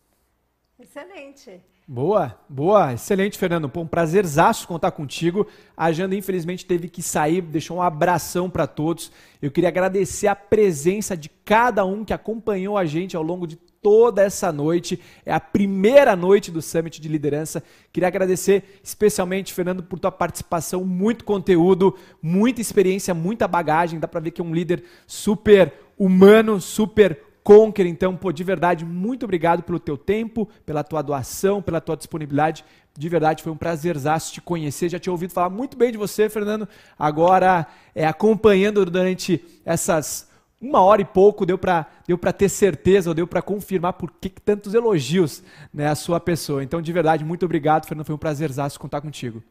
Excelente. 0.79 1.61
Boa, 1.87 2.35
boa, 2.49 2.93
excelente, 2.93 3.37
Fernando. 3.37 3.69
Pô, 3.69 3.81
um 3.81 3.87
prazerzaço 3.87 4.67
contar 4.67 4.89
contigo. 4.91 5.47
A 5.77 5.91
Janda, 5.91 6.15
infelizmente, 6.15 6.65
teve 6.65 6.89
que 6.89 7.01
sair, 7.01 7.41
deixou 7.41 7.77
um 7.77 7.81
abração 7.81 8.49
para 8.49 8.65
todos. 8.65 9.11
Eu 9.39 9.51
queria 9.51 9.69
agradecer 9.69 10.27
a 10.27 10.35
presença 10.35 11.15
de 11.15 11.29
cada 11.29 11.85
um 11.85 12.03
que 12.03 12.11
acompanhou 12.11 12.75
a 12.75 12.85
gente 12.85 13.15
ao 13.15 13.21
longo 13.21 13.45
de 13.45 13.55
toda 13.85 14.23
essa 14.23 14.51
noite. 14.51 14.99
É 15.23 15.31
a 15.31 15.39
primeira 15.39 16.15
noite 16.15 16.49
do 16.49 16.59
Summit 16.59 16.99
de 16.99 17.07
Liderança. 17.07 17.61
Queria 17.93 18.07
agradecer 18.07 18.79
especialmente, 18.83 19.53
Fernando, 19.53 19.83
por 19.83 19.99
tua 19.99 20.11
participação, 20.11 20.83
muito 20.83 21.23
conteúdo, 21.23 21.95
muita 22.19 22.59
experiência, 22.59 23.13
muita 23.13 23.47
bagagem. 23.47 23.99
Dá 23.99 24.07
para 24.07 24.19
ver 24.21 24.31
que 24.31 24.41
é 24.41 24.43
um 24.43 24.55
líder 24.55 24.83
super 25.05 25.71
humano, 25.99 26.59
super 26.59 27.21
Conquer, 27.43 27.85
então, 27.85 28.15
pô, 28.17 28.31
de 28.31 28.43
verdade, 28.43 28.83
muito 28.83 29.23
obrigado 29.23 29.61
pelo 29.61 29.79
teu 29.79 29.95
tempo, 29.95 30.49
pela 30.65 30.83
tua 30.83 31.03
doação, 31.03 31.61
pela 31.61 31.79
tua 31.79 31.95
disponibilidade. 31.95 32.65
De 32.97 33.07
verdade, 33.07 33.43
foi 33.43 33.51
um 33.51 33.55
prazerzaço 33.55 34.33
te 34.33 34.41
conhecer. 34.41 34.89
Já 34.89 34.97
tinha 34.97 35.13
ouvido 35.13 35.31
falar 35.31 35.51
muito 35.51 35.77
bem 35.77 35.91
de 35.91 35.97
você, 35.99 36.27
Fernando. 36.27 36.67
Agora, 36.97 37.67
é, 37.93 38.03
acompanhando 38.03 38.83
durante 38.83 39.45
essas 39.63 40.27
uma 40.65 40.81
hora 40.81 41.01
e 41.01 41.05
pouco, 41.05 41.45
deu 41.45 41.57
para 41.57 41.87
deu 42.07 42.17
ter 42.17 42.49
certeza, 42.49 43.09
ou 43.09 43.13
deu 43.13 43.27
para 43.27 43.41
confirmar 43.41 43.93
por 43.93 44.11
que, 44.11 44.29
tantos 44.29 44.73
elogios 44.73 45.43
né, 45.73 45.87
à 45.87 45.95
sua 45.95 46.19
pessoa. 46.19 46.63
Então, 46.63 46.81
de 46.81 46.91
verdade, 46.91 47.23
muito 47.23 47.45
obrigado, 47.45 47.85
Fernando. 47.85 48.05
Foi 48.05 48.15
um 48.15 48.19
prazerzaço 48.19 48.79
contar 48.79 49.01
contigo. 49.01 49.43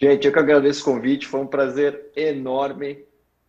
Gente, 0.00 0.26
eu 0.26 0.32
que 0.32 0.38
agradeço 0.38 0.82
o 0.82 0.94
convite. 0.94 1.26
Foi 1.26 1.40
um 1.40 1.46
prazer 1.46 2.10
enorme 2.14 2.98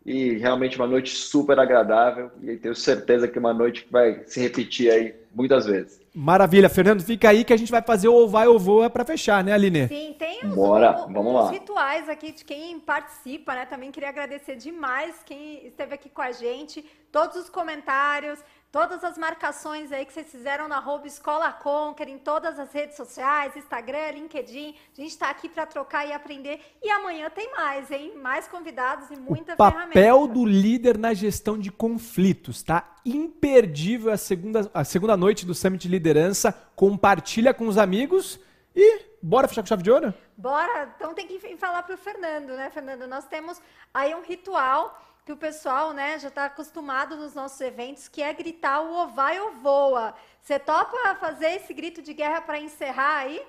e 0.05 0.37
realmente 0.37 0.77
uma 0.77 0.87
noite 0.87 1.13
super 1.15 1.59
agradável 1.59 2.31
e 2.41 2.55
tenho 2.55 2.73
certeza 2.73 3.27
que 3.27 3.37
uma 3.37 3.53
noite 3.53 3.83
que 3.83 3.91
vai 3.91 4.23
se 4.25 4.39
repetir 4.39 4.89
aí 4.89 5.13
muitas 5.35 5.65
vezes. 5.65 5.99
Maravilha, 6.19 6.67
Fernando, 6.67 7.03
fica 7.03 7.29
aí 7.29 7.45
que 7.45 7.53
a 7.53 7.57
gente 7.57 7.71
vai 7.71 7.79
fazer 7.79 8.07
o 8.07 8.27
vai 8.27 8.47
ou 8.47 8.57
voa 8.57 8.89
para 8.89 9.05
fechar, 9.05 9.43
né, 9.43 9.53
Aline? 9.53 9.87
Sim, 9.87 10.15
tem 10.17 10.43
os, 10.47 10.55
Bora, 10.55 11.05
o, 11.05 11.13
vamos 11.13 11.31
lá. 11.31 11.51
rituais 11.51 12.09
aqui 12.09 12.31
de 12.31 12.43
quem 12.43 12.79
participa, 12.79 13.53
né? 13.53 13.67
Também 13.67 13.91
queria 13.91 14.09
agradecer 14.09 14.55
demais 14.55 15.21
quem 15.23 15.67
esteve 15.67 15.93
aqui 15.93 16.09
com 16.09 16.23
a 16.23 16.31
gente, 16.31 16.83
todos 17.11 17.35
os 17.35 17.49
comentários, 17.51 18.43
Todas 18.69 19.01
as 19.01 19.17
marcações 19.17 19.93
aí 19.93 20.05
que 20.05 20.11
vocês 20.11 20.29
fizeram 20.29 20.67
na 20.67 20.75
arroba 20.75 21.07
Escola 21.07 21.53
Conquer, 21.53 22.09
em 22.09 22.17
todas 22.17 22.59
as 22.59 22.73
redes 22.73 22.97
sociais, 22.97 23.55
Instagram, 23.55 24.11
LinkedIn. 24.11 24.75
A 24.91 25.01
gente 25.01 25.11
está 25.11 25.29
aqui 25.29 25.47
para 25.47 25.65
trocar 25.65 26.05
e 26.05 26.11
aprender. 26.11 26.59
E 26.83 26.89
amanhã 26.89 27.29
tem 27.29 27.49
mais, 27.55 27.89
hein? 27.89 28.17
Mais 28.17 28.45
convidados 28.45 29.09
e 29.09 29.15
muita 29.15 29.53
o 29.53 29.57
papel 29.57 30.27
do 30.27 30.45
líder 30.45 30.97
na 30.97 31.13
gestão 31.13 31.57
de 31.57 31.71
conflitos, 31.71 32.61
tá? 32.61 32.93
Imperdível 33.05 34.11
a 34.11 34.17
segunda, 34.17 34.69
a 34.73 34.83
segunda 34.83 35.15
noite 35.15 35.45
do 35.45 35.55
Summit 35.55 35.83
de 35.83 35.87
Liderança. 35.87 36.51
Compartilha 36.75 37.53
com 37.53 37.67
os 37.67 37.77
amigos 37.77 38.37
e 38.75 39.01
bora 39.23 39.47
fechar 39.47 39.61
com 39.61 39.67
chave 39.67 39.83
de 39.83 39.91
ouro? 39.91 40.13
Bora! 40.35 40.93
Então 40.97 41.13
tem 41.13 41.25
que 41.25 41.39
falar 41.55 41.83
para 41.83 41.95
o 41.95 41.97
Fernando, 41.97 42.49
né, 42.49 42.69
Fernando? 42.69 43.07
Nós 43.07 43.25
temos 43.25 43.61
aí 43.93 44.13
um 44.13 44.21
ritual 44.21 45.01
que 45.27 45.33
o 45.33 45.35
pessoal 45.35 45.91
né, 45.91 46.17
já 46.17 46.29
está 46.29 46.45
acostumado 46.45 47.17
nos 47.17 47.35
nossos 47.35 47.59
eventos, 47.59 48.07
que 48.07 48.21
é 48.21 48.31
gritar 48.31 48.79
o 48.79 48.93
ou 48.93 49.09
vai 49.09 49.37
ou 49.37 49.51
voa. 49.55 50.13
Você 50.41 50.57
topa 50.57 50.95
fazer 51.19 51.47
esse 51.47 51.73
grito 51.73 52.01
de 52.01 52.13
guerra 52.13 52.39
para 52.39 52.57
encerrar 52.57 53.17
aí? 53.17 53.41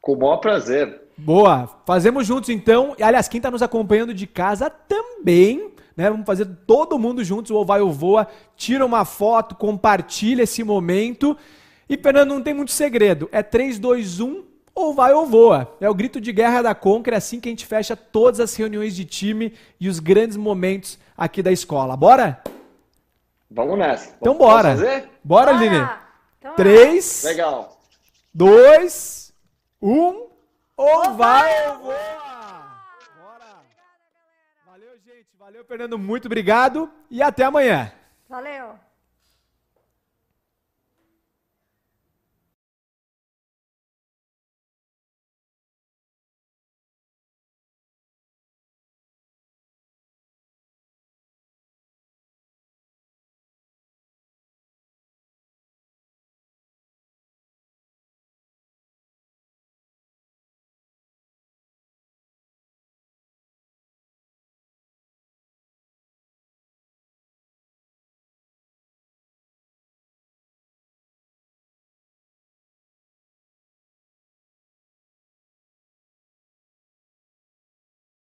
Com 0.00 0.12
o 0.12 0.18
maior 0.20 0.36
prazer. 0.36 1.08
Boa. 1.18 1.68
Fazemos 1.84 2.24
juntos 2.24 2.50
então. 2.50 2.94
E, 2.96 3.02
aliás, 3.02 3.26
quem 3.26 3.40
está 3.40 3.50
nos 3.50 3.62
acompanhando 3.62 4.14
de 4.14 4.28
casa 4.28 4.70
também. 4.70 5.72
Né? 5.96 6.08
Vamos 6.08 6.24
fazer 6.24 6.46
todo 6.68 7.00
mundo 7.00 7.24
juntos, 7.24 7.50
o 7.50 7.56
ou 7.56 7.64
vai 7.64 7.80
ou 7.80 7.90
voa. 7.90 8.28
Tira 8.54 8.86
uma 8.86 9.04
foto, 9.04 9.56
compartilha 9.56 10.44
esse 10.44 10.62
momento. 10.62 11.36
E, 11.88 11.96
Fernando, 11.96 12.28
não 12.28 12.42
tem 12.42 12.54
muito 12.54 12.70
segredo. 12.70 13.28
É 13.32 13.42
3, 13.42 13.76
2, 13.80 14.20
1 14.20 14.44
ou 14.80 14.94
vai 14.94 15.12
ou 15.12 15.26
voa. 15.26 15.76
É 15.80 15.88
o 15.88 15.94
grito 15.94 16.20
de 16.20 16.32
guerra 16.32 16.62
da 16.62 16.74
Conquer, 16.74 17.14
é 17.14 17.16
assim 17.16 17.40
que 17.40 17.48
a 17.48 17.52
gente 17.52 17.66
fecha 17.66 17.96
todas 17.96 18.40
as 18.40 18.54
reuniões 18.54 18.94
de 18.94 19.04
time 19.04 19.54
e 19.78 19.88
os 19.88 19.98
grandes 20.00 20.36
momentos 20.36 20.98
aqui 21.16 21.42
da 21.42 21.52
escola. 21.52 21.96
Bora? 21.96 22.42
Vamos 23.50 23.78
nessa. 23.78 24.14
Então 24.20 24.36
bora. 24.36 24.70
Fazer? 24.70 25.10
Bora, 25.24 25.50
Aline. 25.50 25.88
Então, 26.38 26.54
Três. 26.54 27.24
Legal. 27.24 27.80
Dois. 28.32 29.32
Um. 29.82 30.28
Ou 30.76 31.14
vai 31.14 31.68
ou 31.68 31.78
voa. 31.80 31.94
Bora. 33.20 33.62
Valeu, 34.66 34.92
gente. 35.04 35.26
Valeu, 35.38 35.64
Fernando. 35.64 35.98
Muito 35.98 36.26
obrigado. 36.26 36.90
E 37.10 37.20
até 37.22 37.44
amanhã. 37.44 37.92
Valeu. 38.28 38.89